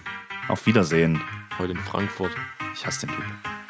Auf 0.47 0.65
Wiedersehen. 0.65 1.21
Heute 1.57 1.73
in 1.73 1.79
Frankfurt. 1.79 2.31
Ich 2.73 2.85
hasse 2.85 3.07
den 3.07 3.15
Typ. 3.15 3.62